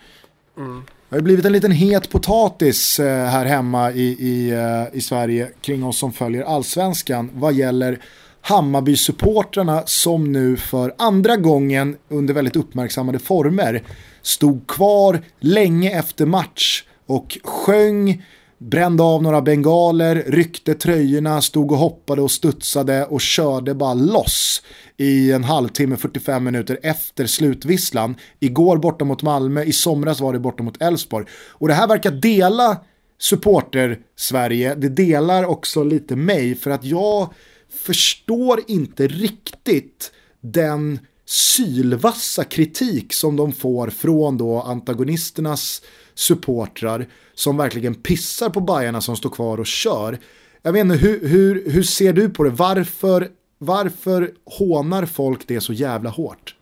Det 1.09 1.17
har 1.17 1.21
blivit 1.21 1.45
en 1.45 1.53
liten 1.53 1.73
het 1.73 2.11
potatis 2.11 3.01
eh, 3.01 3.27
här 3.27 3.45
hemma 3.45 3.93
i, 3.93 4.03
i, 4.03 4.55
i 4.93 5.01
Sverige 5.01 5.49
kring 5.61 5.85
oss 5.85 5.99
som 5.99 6.13
följer 6.13 6.43
allsvenskan 6.43 7.31
vad 7.33 7.55
gäller 7.55 7.99
Hammarby-supportrarna 8.43 9.83
som 9.87 10.33
nu 10.33 10.57
för 10.57 10.95
andra 10.99 11.37
gången 11.37 11.97
under 12.09 12.35
väldigt 12.35 12.57
uppmärksammade 12.57 13.19
former 13.19 13.83
stod 14.23 14.67
kvar 14.67 15.21
länge 15.41 15.99
efter 15.99 16.27
match 16.27 16.85
och 17.07 17.39
sjöng 17.45 18.23
brände 18.59 19.03
av 19.03 19.23
några 19.23 19.43
bengaler, 19.43 20.25
ryckte 20.27 20.75
tröjorna, 20.75 21.43
stod 21.43 21.73
och 21.73 21.79
hoppade 21.79 22.23
och 22.23 22.31
studsade 22.31 23.05
och 23.05 23.21
körde 23.21 23.75
bara 23.75 23.95
loss 23.95 24.63
i 24.97 25.33
en 25.33 25.45
halvtimme, 25.45 25.97
45 25.97 26.45
minuter 26.45 26.79
efter 26.83 27.27
slutvisslan. 27.27 28.15
Igår 28.41 28.77
borta 28.77 29.05
mot 29.05 29.23
Malmö, 29.23 29.63
i 29.63 29.73
somras 29.73 30.21
var 30.21 30.33
det 30.33 30.39
borta 30.39 30.63
mot 30.63 30.83
Elfsborg. 30.83 31.27
Och 31.51 31.69
det 31.69 31.75
här 31.75 31.89
verkar 31.89 32.11
dela 32.11 32.77
supporter 33.21 33.99
Sverige, 34.17 34.75
det 34.75 34.89
delar 34.89 35.45
också 35.45 35.85
lite 35.85 36.17
mig 36.17 36.55
för 36.55 36.71
att 36.71 36.85
jag 36.85 37.29
förstår 37.71 38.61
inte 38.67 39.07
riktigt 39.07 40.13
den 40.41 40.99
sylvassa 41.25 42.45
kritik 42.45 43.13
som 43.13 43.37
de 43.37 43.53
får 43.53 43.91
från 43.91 44.39
då 44.39 44.61
antagonisternas 44.61 45.83
supportrar 46.15 47.09
som 47.35 47.57
verkligen 47.57 47.95
pissar 47.95 48.51
på 48.51 48.61
bajarna 48.61 49.01
som 49.01 49.17
står 49.17 49.31
kvar 49.31 49.61
och 49.61 49.67
kör. 49.67 50.19
Jag 50.63 50.73
vet 50.73 50.81
inte, 50.81 50.97
hur, 50.97 51.29
hur, 51.29 51.71
hur 51.71 51.83
ser 51.83 52.13
du 52.13 52.31
på 52.31 52.45
det? 52.45 52.51
Varför, 52.51 53.29
varför 53.59 54.33
hånar 54.45 55.07
folk 55.07 55.49
det 55.49 55.61
så 55.61 55.73
jävla 55.73 56.11
hårt? 56.11 56.55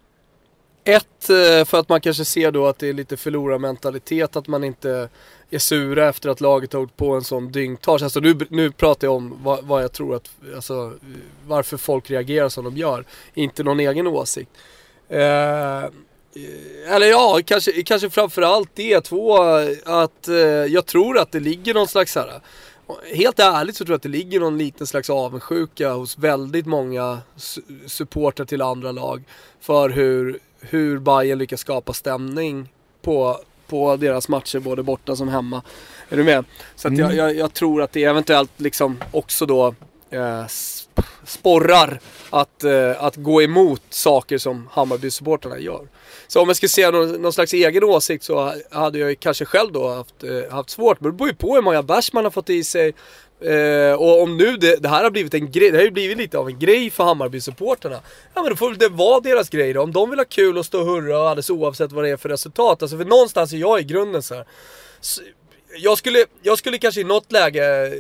Ett, 0.85 1.31
eh, 1.31 1.65
för 1.65 1.79
att 1.79 1.89
man 1.89 2.01
kanske 2.01 2.25
ser 2.25 2.51
då 2.51 2.67
att 2.67 2.79
det 2.79 2.89
är 2.89 2.93
lite 2.93 3.17
förlorarmentalitet, 3.17 4.37
att 4.37 4.49
man 4.49 4.65
inte 4.65 5.09
är 5.51 5.59
sura 5.59 6.09
efter 6.09 6.29
att 6.29 6.41
laget 6.41 6.73
har 6.73 6.81
gjort 6.81 6.97
på 6.97 7.15
en 7.15 7.25
sån 7.25 7.53
dyngtage. 7.53 8.03
Alltså 8.03 8.21
nu, 8.21 8.39
nu 8.51 8.71
pratar 8.71 9.07
jag 9.07 9.15
om 9.15 9.39
vad, 9.43 9.65
vad, 9.65 9.83
jag 9.83 9.93
tror 9.93 10.15
att, 10.15 10.31
alltså 10.55 10.93
varför 11.47 11.77
folk 11.77 12.11
reagerar 12.11 12.49
som 12.49 12.65
de 12.65 12.77
gör. 12.77 13.05
Inte 13.35 13.63
någon 13.63 13.81
egen 13.81 14.07
åsikt. 14.07 14.51
Eh, 15.09 15.85
eller 16.89 17.07
ja, 17.07 17.41
kanske, 17.47 17.83
kanske 17.83 18.11
framförallt 18.11 18.71
det. 18.75 19.01
Två, 19.01 19.43
att 19.85 20.29
eh, 20.29 20.37
jag 20.47 20.87
tror 20.87 21.19
att 21.19 21.33
det 21.33 21.41
ligger 21.41 21.75
någon 21.75 21.89
slags 21.89 22.15
här 22.15 22.41
Helt 23.15 23.39
ärligt 23.39 23.77
så 23.77 23.85
tror 23.85 23.93
jag 23.93 23.97
att 23.97 24.03
det 24.03 24.09
ligger 24.09 24.41
någon 24.41 24.59
liten 24.59 24.87
slags 24.87 25.11
avundsjuka 25.11 25.93
hos 25.93 26.19
väldigt 26.19 26.67
många 26.67 27.19
supportrar 27.87 28.47
till 28.47 28.63
andra 28.63 28.93
lag. 28.93 29.23
För 29.61 29.91
hur, 29.91 30.39
hur 30.61 30.99
Bayern 30.99 31.39
lyckas 31.39 31.61
skapa 31.61 31.93
stämning 31.93 32.69
på, 33.03 33.41
på 33.67 33.97
deras 33.97 34.29
matcher 34.29 34.59
både 34.59 34.83
borta 34.83 35.17
som 35.17 35.29
hemma. 35.29 35.63
Är 36.09 36.17
du 36.17 36.25
med? 36.25 36.45
Så 36.77 36.89
mm. 36.89 37.01
jag, 37.01 37.15
jag, 37.15 37.37
jag, 37.37 37.55
tror 37.55 37.83
att 37.83 37.93
det 37.93 38.05
eventuellt 38.05 38.51
liksom 38.57 38.99
också 39.13 39.47
då 39.47 39.75
eh, 40.11 40.47
sporrar 41.25 42.01
att, 42.31 42.65
eh, 42.65 43.05
att 43.05 43.17
gå 43.17 43.43
emot 43.43 43.83
saker 43.91 44.39
som 44.39 44.69
Hammarby-supportrarna 44.73 45.59
gör. 45.59 45.89
Så 46.29 46.43
om 46.43 46.49
jag 46.49 46.57
ska 46.57 46.69
säga 46.69 46.91
någon, 46.91 47.13
någon, 47.13 47.33
slags 47.33 47.53
egen 47.53 47.85
åsikt 47.85 48.25
så 48.25 48.55
hade 48.71 48.99
jag 48.99 49.21
kanske 49.21 49.45
själv 49.45 49.73
då 49.73 49.89
haft, 49.89 50.25
eh, 50.25 50.55
haft 50.55 50.71
svårt. 50.71 51.01
Men 51.01 51.11
det 51.11 51.17
beror 51.17 51.29
ju 51.29 51.35
på 51.35 51.55
hur 51.55 51.63
många 51.63 51.83
bärs 51.83 52.13
man 52.13 52.25
har 52.25 52.31
fått 52.31 52.51
i 52.51 52.65
sig. 52.65 52.95
Eh, 53.41 53.93
och 53.93 54.23
om 54.23 54.37
nu 54.37 54.57
det, 54.57 54.77
det, 54.77 54.89
här 54.89 55.03
har 55.03 55.11
blivit 55.11 55.35
en 55.35 55.51
grej, 55.51 55.71
det 55.71 55.79
har 55.79 55.85
ju 55.85 55.91
blivit 55.91 56.19
lite 56.19 56.39
av 56.39 56.49
en 56.49 56.59
grej 56.59 56.91
för 56.91 57.05
Hammarby-supporterna. 57.05 58.01
Ja 58.35 58.43
men 58.43 58.51
då 58.51 58.57
får 58.57 58.75
det 58.75 58.89
vara 58.89 59.21
deras 59.21 59.49
grej 59.49 59.73
då. 59.73 59.83
Om 59.83 59.93
de 59.93 60.11
vill 60.11 60.19
ha 60.19 60.25
kul 60.25 60.59
och 60.59 60.67
stå 60.67 60.81
och 60.81 60.87
hurra 60.87 61.19
alldeles 61.19 61.51
oavsett 61.51 61.93
vad 61.93 62.05
det 62.05 62.11
är 62.11 62.17
för 62.17 62.29
resultat. 62.29 62.83
Alltså 62.83 62.97
för 62.99 63.05
någonstans 63.05 63.53
är 63.53 63.57
jag 63.57 63.81
i 63.81 63.85
grunden 63.85 64.23
så, 64.23 64.35
här, 64.35 64.45
så 65.01 65.23
jag, 65.79 65.99
skulle, 65.99 66.25
jag 66.43 66.59
skulle 66.59 66.79
kanske 66.79 67.01
i 67.01 67.05
något 67.05 67.33
läge 67.33 67.93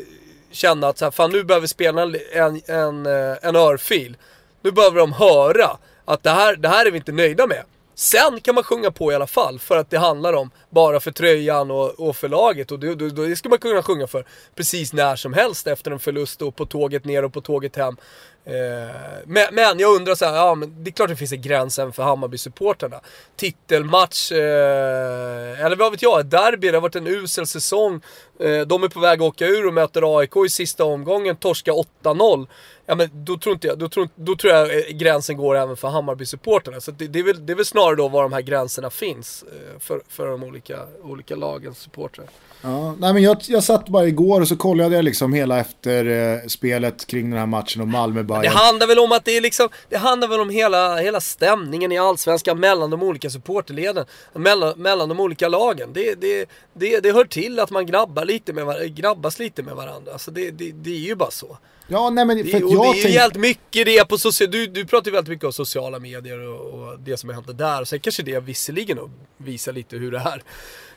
känna 0.50 0.88
att 0.88 0.98
så 0.98 1.04
här, 1.04 1.12
fan 1.12 1.32
nu 1.32 1.44
behöver 1.44 1.66
spelarna 1.66 2.18
en, 2.32 2.62
en, 2.66 3.06
eh, 3.06 3.36
en 3.42 3.56
örfil. 3.56 4.16
Nu 4.62 4.70
behöver 4.70 4.98
de 4.98 5.12
höra 5.12 5.78
att 6.04 6.22
det 6.22 6.30
här, 6.30 6.56
det 6.56 6.68
här 6.68 6.86
är 6.86 6.90
vi 6.90 6.96
inte 6.96 7.12
nöjda 7.12 7.46
med. 7.46 7.62
Sen 7.94 8.40
kan 8.40 8.54
man 8.54 8.64
sjunga 8.64 8.90
på 8.90 9.12
i 9.12 9.14
alla 9.14 9.26
fall 9.26 9.58
för 9.58 9.76
att 9.76 9.90
det 9.90 9.98
handlar 9.98 10.32
om 10.32 10.50
bara 10.76 11.00
för 11.00 11.10
tröjan 11.10 11.70
och, 11.70 11.90
och 12.08 12.16
för 12.16 12.28
laget. 12.28 12.72
Och 12.72 12.78
det, 12.78 12.94
det, 12.94 13.10
det 13.10 13.36
ska 13.36 13.48
man 13.48 13.58
kunna 13.58 13.82
sjunga 13.82 14.06
för 14.06 14.24
precis 14.54 14.92
när 14.92 15.16
som 15.16 15.32
helst 15.32 15.66
efter 15.66 15.90
en 15.90 15.98
förlust 15.98 16.42
och 16.42 16.56
på 16.56 16.66
tåget 16.66 17.04
ner 17.04 17.24
och 17.24 17.32
på 17.32 17.40
tåget 17.40 17.76
hem. 17.76 17.96
Eh, 18.44 18.96
men, 19.24 19.46
men, 19.52 19.78
jag 19.78 19.96
undrar 19.96 20.14
så 20.14 20.24
här, 20.24 20.36
ja 20.36 20.54
men 20.54 20.84
det 20.84 20.90
är 20.90 20.92
klart 20.92 21.08
det 21.08 21.16
finns 21.16 21.32
en 21.32 21.42
gräns 21.42 21.78
även 21.78 21.92
för 21.92 22.02
Hammarby-supporterna. 22.02 23.00
Titelmatch, 23.36 24.32
eh, 24.32 25.64
eller 25.64 25.76
vad 25.76 25.92
vet 25.92 26.02
jag, 26.02 26.20
ett 26.20 26.30
derby, 26.30 26.68
det 26.70 26.76
har 26.76 26.82
varit 26.82 26.96
en 26.96 27.06
usel 27.06 27.46
säsong. 27.46 28.00
Eh, 28.40 28.60
de 28.60 28.82
är 28.82 28.88
på 28.88 29.00
väg 29.00 29.18
att 29.18 29.28
åka 29.28 29.46
ur 29.46 29.66
och 29.66 29.74
möter 29.74 30.18
AIK 30.18 30.36
i 30.46 30.48
sista 30.48 30.84
omgången, 30.84 31.36
torska 31.36 31.72
8-0. 32.02 32.46
Ja 32.86 32.94
men 32.94 33.10
då 33.12 33.38
tror, 33.38 33.52
inte 33.52 33.66
jag, 33.66 33.78
då, 33.78 33.88
tror, 33.88 34.08
då 34.14 34.36
tror 34.36 34.52
jag 34.52 34.76
eh, 34.76 34.96
gränsen 34.96 35.36
går 35.36 35.56
även 35.56 35.76
för 35.76 35.88
Hammarby-supporterna. 35.88 36.80
Så 36.80 36.90
det, 36.90 37.06
det, 37.06 37.18
är 37.18 37.22
väl, 37.22 37.46
det 37.46 37.52
är 37.52 37.56
väl 37.56 37.64
snarare 37.64 37.96
då 37.96 38.08
var 38.08 38.22
de 38.22 38.32
här 38.32 38.40
gränserna 38.40 38.90
finns 38.90 39.44
eh, 39.52 39.78
för, 39.80 40.00
för 40.08 40.26
de 40.26 40.42
olika, 40.42 40.65
olika 41.02 41.36
lagens 41.36 41.78
supportrar. 41.78 42.26
Ja, 42.62 42.94
nej 42.98 43.12
men 43.12 43.22
jag, 43.22 43.36
jag 43.48 43.64
satt 43.64 43.88
bara 43.88 44.06
igår 44.06 44.40
och 44.40 44.48
så 44.48 44.56
kollade 44.56 44.94
jag 44.94 45.04
liksom 45.04 45.32
hela 45.32 45.60
efter 45.60 46.06
eh, 46.06 46.46
spelet 46.46 47.06
kring 47.06 47.30
den 47.30 47.38
här 47.38 47.46
matchen 47.46 47.82
och 47.82 47.88
Malmö 47.88 48.22
Bayern. 48.22 48.42
Det 48.42 48.48
handlar 48.48 48.86
väl 48.86 48.98
om 48.98 49.12
att 49.12 49.24
det 49.24 49.36
är 49.36 49.40
liksom, 49.40 49.68
det 49.88 49.96
handlar 49.96 50.28
väl 50.28 50.40
om 50.40 50.50
hela, 50.50 50.96
hela 50.96 51.20
stämningen 51.20 51.92
i 51.92 51.98
Allsvenskan 51.98 52.60
mellan 52.60 52.90
de 52.90 53.02
olika 53.02 53.30
supporterleden. 53.30 54.04
Mellan, 54.32 54.78
mellan 54.78 55.08
de 55.08 55.20
olika 55.20 55.48
lagen. 55.48 55.90
Det, 55.92 56.20
det, 56.20 56.48
det, 56.72 57.00
det 57.00 57.12
hör 57.12 57.24
till 57.24 57.60
att 57.60 57.70
man 57.70 57.86
grabbar 57.86 58.24
lite 58.24 58.52
med, 58.52 58.96
grabbas 58.96 59.38
lite 59.38 59.62
med 59.62 59.74
varandra. 59.74 60.12
Alltså 60.12 60.30
det, 60.30 60.50
det, 60.50 60.72
det 60.72 60.90
är 60.90 61.06
ju 61.06 61.14
bara 61.14 61.30
så. 61.30 61.58
Ja, 61.88 62.10
nej 62.10 62.24
men 62.24 62.36
för 62.38 62.44
det, 62.44 62.58
jag 62.58 62.94
det 62.94 63.00
är 63.00 63.08
ju 63.08 63.14
jävligt 63.14 63.40
mycket 63.40 63.86
det 63.86 64.08
på 64.08 64.18
social... 64.18 64.50
Du, 64.50 64.66
du 64.66 64.84
pratar 64.84 65.10
ju 65.10 65.12
väldigt 65.12 65.30
mycket 65.30 65.44
om 65.44 65.52
sociala 65.52 65.98
medier 65.98 66.48
och, 66.48 66.60
och 66.60 66.98
det 67.00 67.16
som 67.16 67.30
händer 67.30 67.52
där. 67.52 67.84
Sen 67.84 68.00
kanske 68.00 68.22
det 68.22 68.40
visserligen 68.40 68.98
visar 69.36 69.72
lite 69.72 69.96
hur 69.96 70.12
det 70.12 70.18
är 70.18 70.42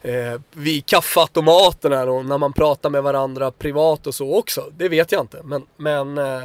eh, 0.02 0.42
vid 0.52 0.86
kaffeautomaterna 0.86 2.04
och 2.04 2.26
när 2.26 2.38
man 2.38 2.54
pratar 2.54 2.90
med 2.90 3.04
varandra 3.04 3.52
privat 3.52 4.08
och 4.08 4.16
så 4.16 4.36
också. 4.36 4.72
Det 4.78 4.90
vet 4.90 5.12
jag 5.12 5.22
inte. 5.22 5.42
Men, 5.44 5.66
men, 5.78 6.18
eh, 6.18 6.44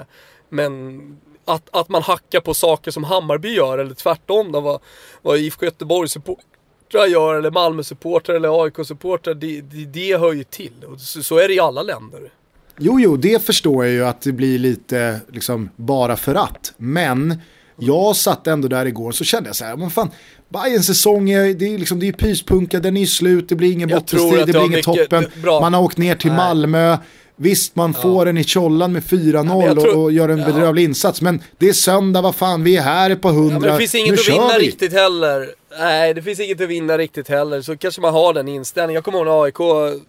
men 0.49 1.01
att, 1.45 1.69
att 1.71 1.89
man 1.89 2.03
hackar 2.03 2.41
på 2.41 2.55
saker 2.55 2.91
som 2.91 3.05
Hammarby 3.05 3.55
gör 3.55 3.79
eller 3.79 3.95
tvärtom 3.95 4.53
då, 4.53 4.61
vad, 4.61 4.81
vad 5.23 5.39
IFK 5.39 5.65
Göteborg 5.65 6.09
supportrar 6.09 7.07
gör 7.07 7.35
eller 7.35 7.51
Malmö-supportrar 7.51 8.35
eller 8.35 8.65
AIK-supportrar. 8.65 9.35
Det, 9.35 9.61
det, 9.61 9.85
det 9.85 10.17
hör 10.17 10.33
ju 10.33 10.45
till. 10.45 10.85
Och 10.87 11.01
så, 11.01 11.23
så 11.23 11.39
är 11.39 11.49
det 11.49 11.55
i 11.55 11.61
alla 11.61 11.83
länder. 11.83 12.31
Jo, 12.79 13.01
jo, 13.01 13.17
det 13.17 13.47
förstår 13.47 13.85
jag 13.85 13.95
ju 13.95 14.05
att 14.05 14.21
det 14.21 14.33
blir 14.33 14.59
lite 14.59 15.21
liksom 15.33 15.69
bara 15.77 16.17
för 16.17 16.35
att. 16.35 16.73
Men 16.77 17.39
jag 17.79 18.17
satt 18.17 18.47
ändå 18.47 18.69
där 18.69 18.87
igår 18.87 19.13
så 19.13 19.25
kände 19.25 19.49
jag 19.49 19.57
så 19.57 19.65
här, 19.65 19.77
men 19.77 19.91
fan, 19.91 20.11
Bayerns 20.49 20.87
säsong 20.87 21.31
är, 21.31 21.55
det 21.55 21.75
är, 21.75 21.79
liksom, 21.79 22.01
det 22.01 22.09
är 22.09 22.13
pyspunka, 22.13 22.81
den 22.81 22.97
är 22.97 23.07
slut, 23.07 23.49
det 23.49 23.55
blir 23.55 23.73
ingen 23.73 23.89
bottenstrid, 23.89 24.47
det 24.47 24.53
blir 24.53 24.67
ingen 24.67 24.83
toppen. 24.83 25.27
Bra. 25.43 25.61
Man 25.61 25.75
har 25.75 25.83
åkt 25.83 25.99
ner 25.99 26.15
till 26.15 26.31
Nej. 26.31 26.37
Malmö, 26.37 26.97
Visst, 27.37 27.77
man 27.77 27.95
får 27.95 28.27
den 28.27 28.39
i 28.39 28.45
tjollan 28.45 28.93
med 28.93 29.03
4-0 29.03 29.81
tror... 29.81 29.97
och, 29.97 30.13
gör 30.13 30.29
en 30.29 30.39
ja. 30.39 30.47
bedrövlig 30.47 30.85
insats. 30.85 31.21
Men 31.21 31.43
det 31.59 31.69
är 31.69 31.73
söndag, 31.73 32.21
vad 32.23 32.35
fan, 32.35 32.65
vi 32.65 32.77
är 32.77 32.83
här 32.83 33.15
på 33.15 33.29
100. 33.29 33.55
Ja, 33.55 33.61
men 33.61 33.71
det 33.71 33.79
finns 33.79 33.95
inget 33.95 34.21
att 34.21 34.29
vinna 34.29 34.59
vi. 34.59 34.67
riktigt 34.67 34.93
heller. 34.93 35.49
Nej, 35.79 36.15
det 36.15 36.23
finns 36.23 36.41
inget 36.41 36.61
att 36.61 36.69
vinna 36.69 36.99
riktigt 36.99 37.29
heller. 37.29 37.63
Så 37.63 37.77
kanske 37.77 38.01
man 38.01 38.13
har 38.13 38.35
den 38.35 38.49
inställningen. 38.49 38.95
Jag 38.95 39.05
kommer 39.05 39.19
ihåg 39.19 39.27
när 39.27 39.43
AIK 39.43 40.01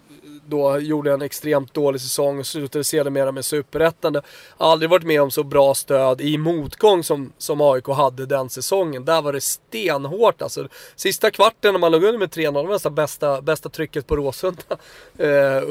då 0.48 0.80
gjorde 0.80 1.14
en 1.14 1.22
extremt 1.22 1.74
dålig 1.74 2.02
säsong 2.02 2.40
och 2.40 2.48
slutade 2.48 2.84
sedermera 2.84 3.32
med 3.32 3.46
superettan. 3.46 4.22
Aldrig 4.58 4.90
varit 4.90 5.06
med 5.06 5.22
om 5.22 5.32
så 5.32 5.44
bra 5.44 5.74
stöd 5.76 6.22
i 6.22 6.38
motgång 6.38 7.04
som, 7.04 7.34
som 7.38 7.62
AIK 7.62 7.88
hade 7.88 8.26
den 8.26 8.50
säsongen. 8.50 9.06
Där 9.06 9.22
var 9.22 9.34
det 9.34 9.42
stenhårt 9.42 10.42
alltså. 10.42 10.68
Sista 10.96 11.32
kvarten 11.32 11.74
när 11.74 11.80
man 11.80 11.92
låg 11.92 12.04
under 12.04 12.20
med 12.20 12.30
3-0, 12.30 12.44
det 12.46 12.52
var 12.52 12.74
nästan 12.74 12.96
bästa, 12.96 13.42
bästa 13.42 13.70
trycket 13.70 14.08
på 14.08 14.16
Råsunda. 14.16 14.62
Eh, 15.18 15.62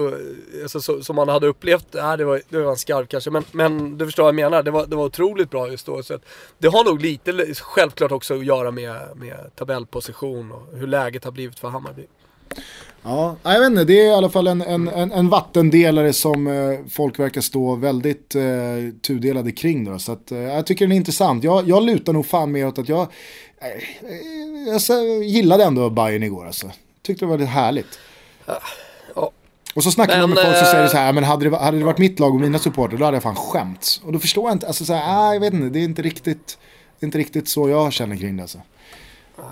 alltså, 0.62 0.80
så, 0.80 1.02
som 1.02 1.16
man 1.16 1.28
hade 1.28 1.46
upplevt. 1.46 1.94
Äh, 1.94 2.16
det, 2.16 2.24
var, 2.24 2.42
det 2.48 2.58
var 2.58 2.70
en 2.70 2.76
skarv 2.76 3.06
kanske, 3.06 3.30
men, 3.30 3.44
men 3.52 3.98
du 3.98 4.04
förstår 4.06 4.22
vad 4.22 4.28
jag 4.28 4.34
menar. 4.34 4.62
Det 4.62 4.70
var, 4.70 4.86
det 4.86 4.96
var 4.96 5.04
otroligt 5.04 5.50
bra 5.50 5.70
just 5.70 5.86
då. 5.86 6.02
Så 6.02 6.18
det 6.58 6.68
har 6.68 6.84
nog 6.84 7.00
lite, 7.00 7.54
självklart 7.54 8.12
också 8.12 8.34
att 8.34 8.44
göra 8.44 8.70
med, 8.70 9.00
med 9.14 9.50
tabellposition 9.54 10.52
och 10.52 10.78
hur 10.78 10.86
läget 10.86 11.24
har 11.24 11.32
blivit 11.32 11.58
för 11.58 11.68
Hammarby. 11.68 12.06
Ja, 13.06 13.36
jag 13.42 13.60
vet 13.60 13.70
inte, 13.70 13.84
det 13.84 14.00
är 14.00 14.06
i 14.06 14.14
alla 14.14 14.30
fall 14.30 14.46
en, 14.46 14.62
en, 14.62 14.88
en, 14.88 15.12
en 15.12 15.28
vattendelare 15.28 16.12
som 16.12 16.46
eh, 16.46 16.78
folk 16.90 17.18
verkar 17.18 17.40
stå 17.40 17.76
väldigt 17.76 18.34
eh, 18.34 18.42
tudelade 19.06 19.52
kring. 19.52 19.84
Då, 19.84 19.98
så 19.98 20.12
att, 20.12 20.32
eh, 20.32 20.38
jag 20.38 20.66
tycker 20.66 20.84
den 20.84 20.92
är 20.92 20.96
intressant. 20.96 21.44
Jag, 21.44 21.68
jag 21.68 21.82
lutar 21.82 22.12
nog 22.12 22.26
fan 22.26 22.52
mer 22.52 22.66
åt 22.66 22.78
att 22.78 22.88
jag, 22.88 23.08
eh, 23.58 23.68
eh, 24.10 24.72
jag 24.72 24.80
så, 24.80 25.22
gillade 25.22 25.64
ändå 25.64 25.90
Bayern 25.90 26.22
igår. 26.22 26.46
Alltså. 26.46 26.70
Tyckte 27.02 27.24
det 27.24 27.28
var 27.28 27.38
lite 27.38 27.50
härligt. 27.50 27.98
Ja. 29.14 29.30
Och 29.74 29.84
så 29.84 29.90
snackar 29.90 30.20
man 30.20 30.30
med 30.30 30.38
folk 30.38 30.56
som 30.56 30.66
eh, 30.66 30.70
säger 30.70 30.88
så 30.88 30.96
här, 30.96 31.12
men 31.12 31.24
hade 31.24 31.50
det, 31.50 31.56
hade 31.56 31.78
det 31.78 31.84
varit 31.84 31.98
mitt 31.98 32.20
lag 32.20 32.34
och 32.34 32.40
mina 32.40 32.58
supporter 32.58 32.96
då 32.96 33.04
hade 33.04 33.16
jag 33.16 33.22
fan 33.22 33.36
skämts. 33.36 34.00
Och 34.04 34.12
då 34.12 34.18
förstår 34.18 34.44
jag 34.44 34.54
inte, 34.54 34.66
alltså 34.66 34.84
så 34.84 34.92
här, 34.92 35.02
ah, 35.06 35.32
jag 35.32 35.40
vet 35.40 35.54
inte, 35.54 35.68
det 35.68 35.78
är 35.78 35.84
inte 35.84 36.02
riktigt, 36.02 36.58
det 37.00 37.04
är 37.04 37.06
inte 37.06 37.18
riktigt 37.18 37.48
så 37.48 37.68
jag 37.68 37.92
känner 37.92 38.16
kring 38.16 38.36
det 38.36 38.42
alltså. 38.42 38.58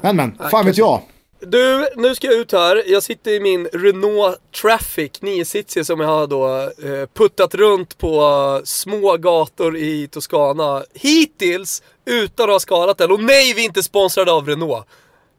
Men 0.00 0.16
men, 0.16 0.38
fan 0.50 0.66
vet 0.66 0.78
jag. 0.78 1.00
Du, 1.46 1.88
nu 1.96 2.14
ska 2.14 2.26
jag 2.26 2.36
ut 2.36 2.52
här. 2.52 2.82
Jag 2.86 3.02
sitter 3.02 3.30
i 3.30 3.40
min 3.40 3.66
Renault 3.66 4.52
Traffic 4.62 5.12
9-sitsig 5.20 5.84
som 5.84 6.00
jag 6.00 6.08
har 6.08 6.26
då 6.26 6.60
eh, 6.60 7.06
puttat 7.14 7.54
runt 7.54 7.98
på 7.98 8.60
små 8.64 9.16
gator 9.16 9.76
i 9.76 10.08
Toscana. 10.08 10.84
Hittills 10.94 11.82
utan 12.04 12.44
att 12.44 12.50
ha 12.54 12.60
skadat 12.60 12.98
den. 12.98 13.10
Och 13.10 13.20
nej, 13.20 13.54
vi 13.54 13.60
är 13.60 13.64
inte 13.64 13.82
sponsrade 13.82 14.32
av 14.32 14.48
Renault. 14.48 14.86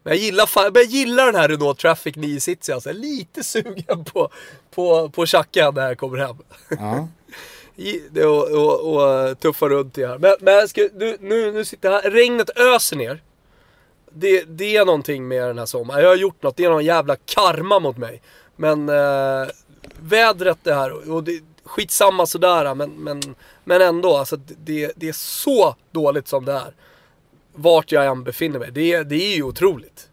Men 0.02 0.12
jag 0.12 0.22
gillar, 0.22 0.46
fan, 0.46 0.70
jag 0.74 0.84
gillar 0.84 1.26
den 1.26 1.34
här 1.34 1.48
Renault 1.48 1.78
Traffic 1.78 2.16
9-sitsig 2.16 2.72
alltså. 2.72 2.88
Jag 2.88 2.96
är 2.96 3.00
lite 3.00 3.44
sugen 3.44 4.04
på, 4.04 4.28
på, 4.74 5.08
på 5.08 5.26
när 5.54 5.88
jag 5.88 5.98
kommer 5.98 6.18
hem. 6.18 6.36
Ja. 6.68 7.08
Och, 8.24 8.50
och, 8.50 8.94
och 8.94 9.40
tuffa 9.40 9.68
runt 9.68 9.98
i 9.98 10.06
här. 10.06 10.18
Men, 10.18 10.36
men 10.40 10.68
ska, 10.68 10.88
nu, 10.94 11.16
nu, 11.20 11.52
nu 11.52 11.64
sitter 11.64 11.90
jag 11.90 12.02
här. 12.02 12.10
Regnet 12.10 12.50
öser 12.50 12.96
ner. 12.96 13.20
Det, 14.14 14.44
det 14.44 14.76
är 14.76 14.84
någonting 14.84 15.28
med 15.28 15.42
den 15.42 15.58
här 15.58 15.66
sommaren. 15.66 16.02
Jag 16.02 16.08
har 16.08 16.16
gjort 16.16 16.42
något. 16.42 16.56
Det 16.56 16.64
är 16.64 16.70
någon 16.70 16.84
jävla 16.84 17.16
karma 17.16 17.78
mot 17.78 17.96
mig. 17.96 18.22
Men 18.56 18.88
eh, 18.88 19.48
vädret 20.00 20.58
det 20.62 20.74
här 20.74 21.10
och 21.10 21.24
det, 21.24 21.40
skitsamma 21.64 22.26
sådär 22.26 22.74
men, 22.74 22.90
men, 22.90 23.34
men 23.64 23.82
ändå. 23.82 24.16
Alltså, 24.16 24.36
det, 24.36 24.92
det 24.96 25.08
är 25.08 25.12
så 25.12 25.76
dåligt 25.92 26.28
som 26.28 26.44
det 26.44 26.52
är. 26.52 26.74
Vart 27.54 27.92
jag 27.92 28.06
än 28.06 28.24
befinner 28.24 28.58
mig. 28.58 28.70
Det, 28.72 29.02
det 29.02 29.32
är 29.32 29.36
ju 29.36 29.42
otroligt. 29.42 30.08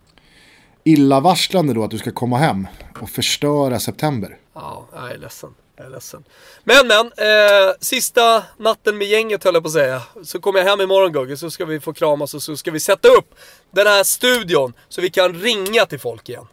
Illavarslande 0.84 1.74
då 1.74 1.84
att 1.84 1.92
du 1.92 1.98
ska 1.98 2.12
komma 2.12 2.38
hem 2.38 2.68
och 3.02 3.10
förstöra 3.10 3.80
september. 3.80 4.38
Ja, 4.54 4.88
jag 4.94 5.12
är 5.12 5.18
ledsen. 5.18 5.54
Jag 5.82 5.88
är 5.88 5.94
ledsen. 5.94 6.24
Men 6.64 6.88
men, 6.88 7.06
eh, 7.06 7.74
sista 7.80 8.44
natten 8.58 8.98
med 8.98 9.08
gänget 9.08 9.44
höll 9.44 9.54
jag 9.54 9.64
på 9.64 9.68
att 9.68 9.74
säga. 9.74 10.02
Så 10.24 10.40
kommer 10.40 10.60
jag 10.60 10.66
hem 10.66 10.82
imorgon 10.82 11.12
Gugge, 11.12 11.38
så 11.38 11.52
ska 11.52 11.66
vi 11.66 11.80
få 11.80 11.94
kramas 11.94 12.34
och 12.34 12.44
så 12.44 12.58
ska 12.58 12.72
vi 12.72 12.80
sätta 12.80 13.08
upp 13.08 13.36
den 13.72 13.88
här 13.88 14.04
studion 14.04 14.74
så 14.90 15.02
vi 15.02 15.10
kan 15.10 15.34
ringa 15.34 15.86
till 15.86 16.00
folk 16.00 16.30
igen. 16.30 16.48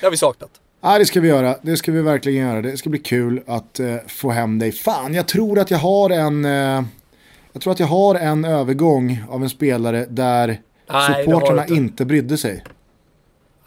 Det 0.00 0.06
har 0.06 0.10
vi 0.10 0.16
saknat. 0.16 0.50
Ja, 0.80 0.98
det 0.98 1.06
ska 1.06 1.20
vi 1.20 1.28
göra. 1.28 1.56
Det 1.62 1.76
ska 1.76 1.92
vi 1.92 2.02
verkligen 2.02 2.48
göra. 2.48 2.62
Det 2.62 2.76
ska 2.76 2.90
bli 2.90 2.98
kul 2.98 3.42
att 3.46 3.80
eh, 3.80 3.96
få 4.08 4.30
hem 4.30 4.58
dig. 4.58 4.72
Fan, 4.72 5.14
jag 5.14 5.28
tror 5.28 5.58
att 5.58 5.70
jag 5.70 5.78
har 5.78 6.10
en... 6.10 6.44
Eh, 6.44 6.84
jag 7.52 7.62
tror 7.62 7.72
att 7.72 7.80
jag 7.80 7.86
har 7.86 8.14
en 8.14 8.44
övergång 8.44 9.24
av 9.30 9.42
en 9.42 9.50
spelare 9.50 10.06
där 10.08 10.60
supportrarna 11.08 11.62
inte. 11.62 11.74
inte 11.74 12.04
brydde 12.04 12.38
sig. 12.38 12.64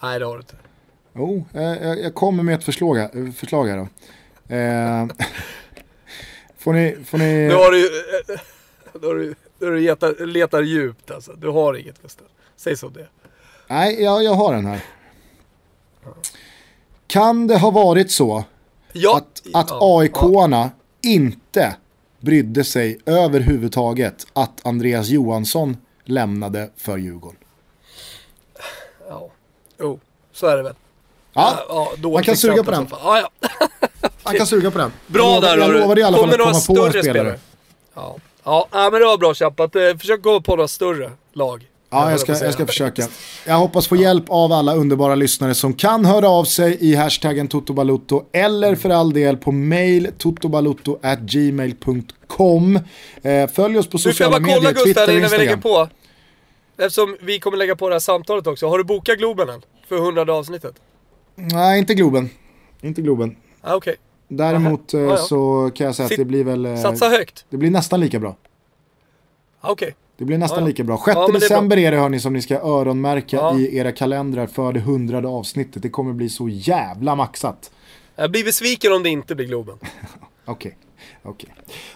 Nej, 0.01 0.19
det 0.19 0.25
har 0.25 0.33
du 0.33 0.39
inte. 0.39 0.55
Jo, 1.15 1.45
eh, 1.53 1.63
jag, 1.63 1.99
jag 1.99 2.15
kommer 2.15 2.43
med 2.43 2.55
ett 2.55 2.63
förslag 2.63 2.95
här, 2.95 3.31
förslag 3.31 3.67
här 3.67 3.77
då. 3.77 3.87
Eh, 4.47 5.05
får 6.57 6.73
ni... 6.73 6.97
Får 7.05 7.17
ni 7.17 7.47
Nu 7.47 7.53
har 7.55 7.71
du 7.71 7.79
ju... 7.79 7.85
eh, 7.85 8.39
Då 9.01 9.07
har 9.07 9.15
du, 9.15 9.35
då 9.59 9.65
har 9.65 9.71
du 9.73 9.79
letar, 9.79 10.25
letar 10.25 10.61
djupt 10.61 11.11
alltså. 11.11 11.33
Du 11.33 11.47
har 11.49 11.73
inget 11.73 12.01
Gustav. 12.01 12.27
Säg 12.55 12.77
som 12.77 12.93
det. 12.93 13.07
Nej, 13.67 14.03
jag, 14.03 14.23
jag 14.23 14.33
har 14.33 14.53
den 14.53 14.65
här. 14.65 14.79
Kan 17.07 17.47
det 17.47 17.57
ha 17.57 17.71
varit 17.71 18.11
så 18.11 18.43
Ja, 18.93 19.17
att, 19.17 19.41
att 19.53 19.69
ja, 19.69 19.99
AIK-arna 20.01 20.69
inte 21.01 21.75
brydde 22.19 22.63
sig 22.63 22.99
överhuvudtaget 23.05 24.27
att 24.33 24.65
Andreas 24.65 25.07
Johansson 25.07 25.77
lämnade 26.03 26.69
för 26.77 26.97
Djurgården? 26.97 27.39
Ja, 29.09 29.29
jo, 29.79 29.99
så 30.31 30.47
är 30.47 30.57
det 30.57 30.63
väl. 30.63 30.75
Ja, 31.33 31.65
ja 32.01 32.09
man 32.09 32.23
kan 32.23 32.37
suga 32.37 32.63
på 32.63 32.71
den. 32.71 32.87
Ja, 32.91 33.19
ja. 33.41 33.49
man 34.25 34.35
kan 34.35 34.47
suga 34.47 34.71
på 34.71 34.77
den. 34.77 34.91
Bra 35.07 35.39
där 35.39 35.57
Jag 35.57 35.71
lovade 35.73 36.01
i 36.01 36.03
alla 36.03 36.17
fall 36.17 36.31
Kommer 36.31 36.51
att 36.51 36.65
komma 36.67 36.73
på 36.85 36.89
större 36.91 37.03
spelare. 37.03 37.39
Ja. 37.95 38.15
Ja, 38.43 38.67
ja, 38.71 38.89
men 38.91 38.99
det 39.01 39.05
var 39.05 39.17
bra 39.17 39.33
kämpat. 39.33 39.75
Eh, 39.75 39.81
Försök 39.99 40.21
komma 40.23 40.39
på 40.39 40.55
några 40.55 40.67
större 40.67 41.11
lag. 41.33 41.65
Ja, 41.89 42.11
jag 42.11 42.19
ska, 42.19 42.31
jag 42.45 42.53
ska 42.53 42.65
försöka. 42.65 43.07
Jag 43.45 43.55
hoppas 43.55 43.87
få 43.87 43.95
hjälp 43.95 44.23
av 44.27 44.51
alla 44.51 44.75
underbara 44.75 45.15
lyssnare 45.15 45.55
som 45.55 45.73
kan 45.73 46.05
höra 46.05 46.29
av 46.29 46.43
sig 46.45 46.77
i 46.79 46.95
hashtaggen 46.95 47.47
totobalutto 47.47 48.25
eller 48.31 48.75
för 48.75 48.89
all 48.89 49.13
del 49.13 49.37
på 49.37 49.51
mail 49.51 50.07
totobalutto@gmail.com. 50.17 52.79
Eh, 53.23 53.47
följ 53.49 53.77
oss 53.77 53.87
på 53.87 53.97
Du 53.97 54.03
får 54.03 54.09
jag 54.09 54.15
sociala 54.15 54.39
bara 54.39 54.43
kolla 54.45 54.55
medier, 54.55 54.71
Gustav 54.71 54.85
Twitter 54.85 55.07
och 55.07 55.13
innan 55.17 55.29
vi 55.31 55.37
lägger 55.37 55.53
Instagram. 55.53 55.89
på. 56.77 56.83
Eftersom 56.83 57.17
vi 57.21 57.39
kommer 57.39 57.57
lägga 57.57 57.75
på 57.75 57.89
det 57.89 57.95
här 57.95 57.99
samtalet 57.99 58.47
också. 58.47 58.67
Har 58.67 58.77
du 58.77 58.83
bokat 58.83 59.17
Globen 59.17 59.49
än? 59.49 59.61
För 59.89 59.97
hundrade 59.97 60.33
avsnittet? 60.33 60.75
Nej, 61.35 61.79
inte 61.79 61.93
Globen. 61.93 62.29
Inte 62.81 63.01
Globen. 63.01 63.35
Ah, 63.61 63.75
Okej. 63.75 63.95
Däremot 64.27 64.93
eh, 64.93 64.99
Ja, 65.01 65.07
ja. 65.09 65.17
så 65.17 65.71
kan 65.75 65.85
jag 65.85 65.95
säga 65.95 66.05
att 66.05 66.09
Sitt- 66.11 66.17
det 66.19 66.25
blir 66.25 66.43
väl... 66.43 66.65
eh, 66.65 66.75
Satsa 66.75 67.09
högt. 67.09 67.45
Det 67.49 67.57
blir 67.57 67.71
nästan 67.71 67.99
lika 67.99 68.19
bra. 68.19 68.35
Ah, 69.61 69.71
Okej. 69.71 69.95
Det 70.17 70.25
blir 70.25 70.37
nästan 70.37 70.57
Ja, 70.59 70.61
ja. 70.63 70.67
lika 70.67 70.83
bra. 70.83 70.97
6 71.05 71.15
Ja, 71.15 71.27
det 71.27 71.31
är 71.37 71.39
december 71.39 71.77
är 71.77 71.91
det 71.91 71.97
hörni 71.97 72.19
som 72.19 72.33
ni 72.33 72.41
ska 72.41 72.59
öronmärka 72.59 73.35
Ja. 73.37 73.57
i 73.59 73.77
era 73.77 73.91
kalendrar 73.91 74.47
för 74.47 74.73
det 74.73 74.79
hundrade 74.79 75.27
avsnittet. 75.27 75.81
Det 75.83 75.89
kommer 75.89 76.13
bli 76.13 76.29
så 76.29 76.49
jävla 76.49 77.15
maxat. 77.15 77.71
Jag 78.15 78.31
blir 78.31 78.43
besviken 78.43 78.93
om 78.93 79.03
det 79.03 79.09
inte 79.09 79.35
blir 79.35 79.45
Globen. 79.45 79.75
Okej. 80.45 80.77
Okej. 81.23 81.49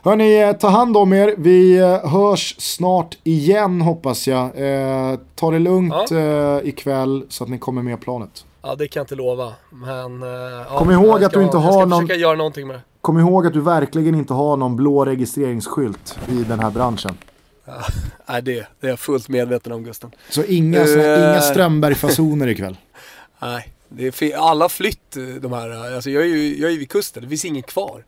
Hörni, 0.03 0.39
eh, 0.41 0.51
ta 0.53 0.67
hand 0.69 0.97
om 0.97 1.13
er. 1.13 1.35
Vi 1.37 1.77
eh, 1.77 2.09
hörs 2.09 2.55
snart 2.59 3.17
igen 3.23 3.81
hoppas 3.81 4.27
jag. 4.27 4.43
Eh, 4.43 5.19
ta 5.35 5.51
det 5.51 5.59
lugnt 5.59 6.11
eh, 6.11 6.57
ikväll 6.63 7.25
så 7.29 7.43
att 7.43 7.49
ni 7.49 7.57
kommer 7.57 7.81
med 7.81 8.01
planet. 8.01 8.45
Ja, 8.61 8.75
det 8.75 8.87
kan 8.87 8.99
jag 8.99 9.03
inte 9.03 9.15
lova. 9.15 9.53
Men... 9.69 10.23
eh, 10.23 10.29
ja, 10.29 10.77
Kom 10.77 10.91
ihåg 10.91 11.05
jag 11.21 11.23
att 11.23 11.33
du 11.33 11.43
inte 11.43 11.57
jag 11.57 11.61
har 11.61 11.71
ska 11.71 11.85
någon- 11.85 12.01
försöka 12.07 12.19
göra 12.19 12.35
någonting 12.35 12.67
med 12.67 12.75
det. 12.75 12.81
Kom 13.01 13.19
ihåg 13.19 13.47
att 13.47 13.53
du 13.53 13.61
verkligen 13.61 14.15
inte 14.15 14.33
har 14.33 14.57
någon 14.57 14.75
blå 14.75 15.05
registreringsskylt 15.05 16.19
i 16.27 16.43
den 16.43 16.59
här 16.59 16.71
branschen. 16.71 17.17
Nej, 18.25 18.41
det, 18.41 18.67
det 18.79 18.87
är 18.87 18.89
jag 18.89 18.99
fullt 18.99 19.29
medveten 19.29 19.71
om 19.71 19.83
Gusten. 19.83 20.11
Så 20.29 20.43
inga, 20.43 20.79
Eh. 20.79 21.31
inga 21.31 21.41
Strömberg-fasoner 21.41 22.47
ikväll. 22.47 22.77
Nej, 23.41 23.73
det 23.89 24.21
är 24.21 24.37
alla 24.37 24.69
flytt 24.69 25.17
eh, 25.17 25.23
de 25.23 25.53
här. 25.53 25.95
Alltså 25.95 26.09
jag 26.09 26.23
är 26.23 26.27
ju 26.27 26.57
jag 26.59 26.67
är 26.67 26.73
ju 26.73 26.79
vid 26.79 26.89
kusten, 26.89 27.23
det 27.23 27.29
finns 27.29 27.45
ingen 27.45 27.63
kvar. 27.63 28.05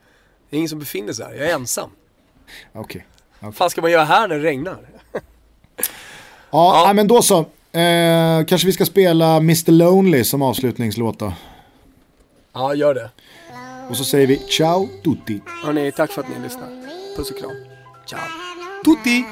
Det 0.49 0.55
är 0.55 0.57
ingen 0.57 0.69
som 0.69 0.79
befinner 0.79 1.13
sig 1.13 1.25
här, 1.25 1.33
jag 1.33 1.49
är 1.49 1.53
ensam. 1.53 1.89
Okej. 2.73 3.05
Vad 3.39 3.55
fan 3.55 3.69
ska 3.69 3.81
man 3.81 3.91
göra 3.91 4.03
här 4.03 4.27
när 4.27 4.35
det 4.35 4.43
regnar? 4.43 4.77
Ja, 5.13 5.21
Ja. 6.51 6.83
nej, 6.85 6.93
men 6.93 7.07
då 7.07 7.21
så. 7.21 7.45
Eh, 7.73 8.45
kanske 8.45 8.65
vi 8.67 8.73
ska 8.73 8.85
spela 8.85 9.35
Mr 9.35 9.71
Lonely 9.71 10.23
som 10.23 10.41
avslutningslåt 10.41 11.19
då. 11.19 11.33
Ja, 12.53 12.75
gör 12.75 12.93
det. 12.93 13.09
Och 13.89 13.97
så 13.97 14.03
säger 14.03 14.27
vi 14.27 14.37
ciao 14.37 14.87
tutti. 15.03 15.41
Hörni, 15.63 15.91
tack 15.91 16.11
för 16.11 16.21
att 16.21 16.29
ni 16.29 16.43
lyssnar. 16.43 16.67
Puss 17.15 17.31
och 17.31 17.37
kram. 17.37 17.51
Ciao. 18.05 18.19
Tutti! 18.85 19.25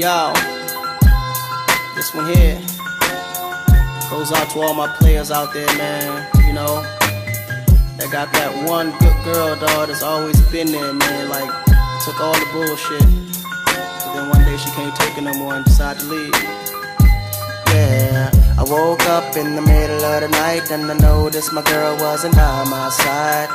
Yo, 0.00 0.32
this 1.96 2.14
one 2.14 2.26
here 2.36 2.60
goes 4.10 4.30
out 4.32 4.48
to 4.50 4.60
all 4.62 4.74
my 4.74 4.86
players 5.00 5.30
out 5.30 5.52
there, 5.52 5.66
man. 5.78 6.22
You 6.46 6.52
know, 6.52 6.84
that 7.98 8.10
got 8.12 8.32
that 8.32 8.54
one 8.68 8.90
good 8.98 9.18
girl, 9.24 9.56
dog, 9.58 9.88
that's 9.88 10.02
always 10.02 10.40
been 10.52 10.70
there, 10.70 10.94
man. 10.94 11.28
Like, 11.28 11.50
took 12.04 12.20
all 12.20 12.32
the 12.32 12.46
bullshit. 12.54 13.02
But 13.66 14.14
then 14.14 14.30
one 14.30 14.44
day 14.46 14.56
she 14.56 14.70
can't 14.70 14.94
take 14.94 15.18
it 15.18 15.22
no 15.22 15.34
more 15.34 15.54
and 15.54 15.64
decided 15.64 16.00
to 16.00 16.06
leave. 16.06 16.32
Yeah, 17.74 18.30
I 18.56 18.64
woke 18.64 19.02
up 19.10 19.36
in 19.36 19.56
the 19.56 19.62
middle 19.62 20.02
of 20.02 20.20
the 20.22 20.28
night 20.28 20.70
and 20.70 20.90
I 20.90 20.94
noticed 20.94 21.52
my 21.52 21.62
girl 21.62 21.96
wasn't 21.98 22.34
by 22.36 22.64
my 22.70 22.88
side. 22.88 23.48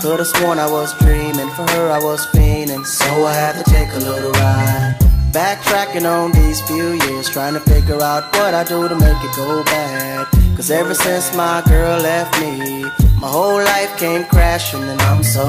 Could've 0.00 0.26
sworn 0.26 0.58
I 0.58 0.70
was 0.70 0.96
dreaming, 0.98 1.50
for 1.50 1.68
her 1.76 1.90
I 1.90 2.02
was 2.02 2.26
fiending, 2.32 2.86
so 2.86 3.26
I 3.26 3.34
had 3.34 3.62
to 3.62 3.70
take 3.70 3.92
a 3.92 3.98
little 3.98 4.32
ride. 4.32 4.96
Backtracking 5.32 6.08
on 6.10 6.32
these 6.32 6.62
few 6.62 6.92
years, 7.04 7.28
trying 7.28 7.52
to 7.52 7.60
figure 7.60 8.00
out 8.00 8.34
what 8.34 8.54
I 8.54 8.64
do 8.64 8.88
to 8.88 8.94
make 8.94 9.22
it 9.22 9.36
go 9.36 9.62
bad. 9.64 10.39
Cause 10.56 10.70
ever 10.70 10.94
since 10.94 11.34
my 11.34 11.62
girl 11.66 11.98
left 12.00 12.38
me, 12.40 12.82
my 13.20 13.28
whole 13.28 13.62
life 13.62 13.96
came 13.98 14.24
crashing 14.24 14.82
and 14.82 15.00
I'm 15.02 15.22
so, 15.22 15.46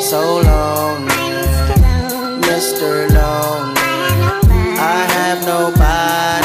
so 0.00 0.20
lonely. 0.50 1.10
Mr. 2.48 3.08
Lonely. 3.10 3.80
I 4.76 5.06
have 5.16 5.38
nobody 5.46 6.43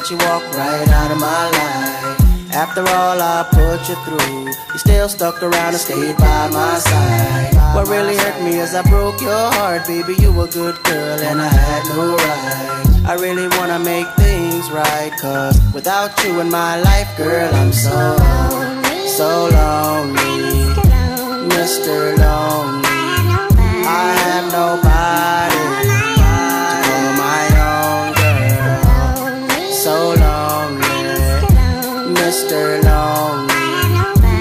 let 0.00 0.10
you 0.10 0.16
walk 0.16 0.42
right 0.56 0.88
out 0.88 1.10
of 1.10 1.20
my 1.20 1.50
life. 1.50 2.54
After 2.54 2.80
all 2.80 3.20
I 3.20 3.46
put 3.50 3.86
you 3.86 3.96
through, 4.04 4.46
you 4.46 4.78
still 4.78 5.08
stuck 5.10 5.42
around 5.42 5.74
and 5.74 5.76
stayed 5.76 6.16
by 6.16 6.48
my 6.48 6.78
side. 6.78 7.54
What 7.74 7.86
really 7.88 8.16
hurt 8.16 8.42
me 8.42 8.58
is 8.58 8.74
I 8.74 8.82
broke 8.88 9.20
your 9.20 9.52
heart, 9.52 9.86
baby. 9.86 10.14
You 10.14 10.32
were 10.32 10.46
a 10.46 10.50
good 10.50 10.82
girl 10.84 11.20
and 11.20 11.40
I 11.40 11.48
had 11.48 11.82
no 11.94 12.16
right. 12.16 13.10
I 13.10 13.14
really 13.20 13.48
wanna 13.58 13.78
make 13.78 14.08
things 14.16 14.70
right, 14.70 15.12
cause 15.20 15.60
without 15.74 16.12
you 16.24 16.40
in 16.40 16.50
my 16.50 16.80
life, 16.80 17.14
girl, 17.18 17.54
I'm 17.54 17.72
so, 17.72 18.16
so 19.18 19.48
lonely. 19.52 20.80
Mr. 21.52 22.16
Lonely. 22.16 22.88
I 23.84 24.14
have 24.24 24.52
nobody 24.52 25.79
Mr. 32.50 32.82
Lonely. 32.82 33.54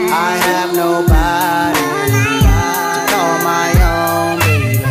I 0.10 0.34
have 0.50 0.74
nobody 0.74 1.86
to 2.10 3.02
call 3.14 3.38
my 3.46 3.70
own 3.86 4.40
baby. 4.42 4.82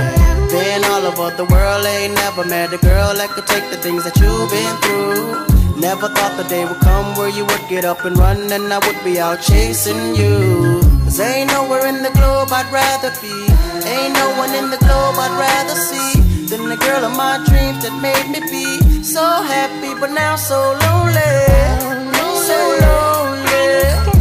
Been 0.54 0.84
all 0.84 1.02
over 1.02 1.34
the 1.36 1.44
world, 1.46 1.84
ain't 1.84 2.14
never 2.14 2.44
met 2.44 2.72
a 2.72 2.78
girl 2.78 3.14
that 3.14 3.30
could 3.30 3.48
take 3.48 3.68
the 3.70 3.76
things 3.76 4.04
that 4.04 4.14
you've 4.22 4.50
been 4.54 4.74
through. 4.86 5.80
Never 5.80 6.08
thought 6.14 6.36
the 6.36 6.44
day 6.44 6.64
would 6.64 6.78
come 6.78 7.16
where 7.16 7.28
you 7.28 7.44
would 7.44 7.68
get 7.68 7.84
up 7.84 8.04
and 8.04 8.16
run 8.16 8.52
and 8.52 8.72
I 8.72 8.78
would 8.86 9.02
be 9.02 9.18
out 9.18 9.42
chasing 9.42 10.14
you. 10.14 10.78
Cause 11.02 11.18
ain't 11.18 11.50
nowhere 11.50 11.86
in 11.88 12.04
the 12.04 12.14
globe 12.14 12.50
I'd 12.54 12.70
rather 12.70 13.10
be. 13.18 13.34
Ain't 13.82 14.14
no 14.14 14.30
one 14.38 14.54
in 14.54 14.70
the 14.70 14.78
globe 14.78 15.18
I'd 15.18 15.34
rather 15.34 15.74
see 15.74 16.22
than 16.46 16.68
the 16.68 16.76
girl 16.76 17.02
of 17.02 17.16
my 17.16 17.42
dreams 17.50 17.82
that 17.82 17.94
made 17.98 18.30
me 18.30 18.38
be 18.46 19.02
so 19.02 19.26
happy, 19.42 19.98
but 19.98 20.12
now 20.12 20.36
so 20.36 20.78
lonely. 20.86 22.07
So 22.48 22.54
lonely. 22.54 24.17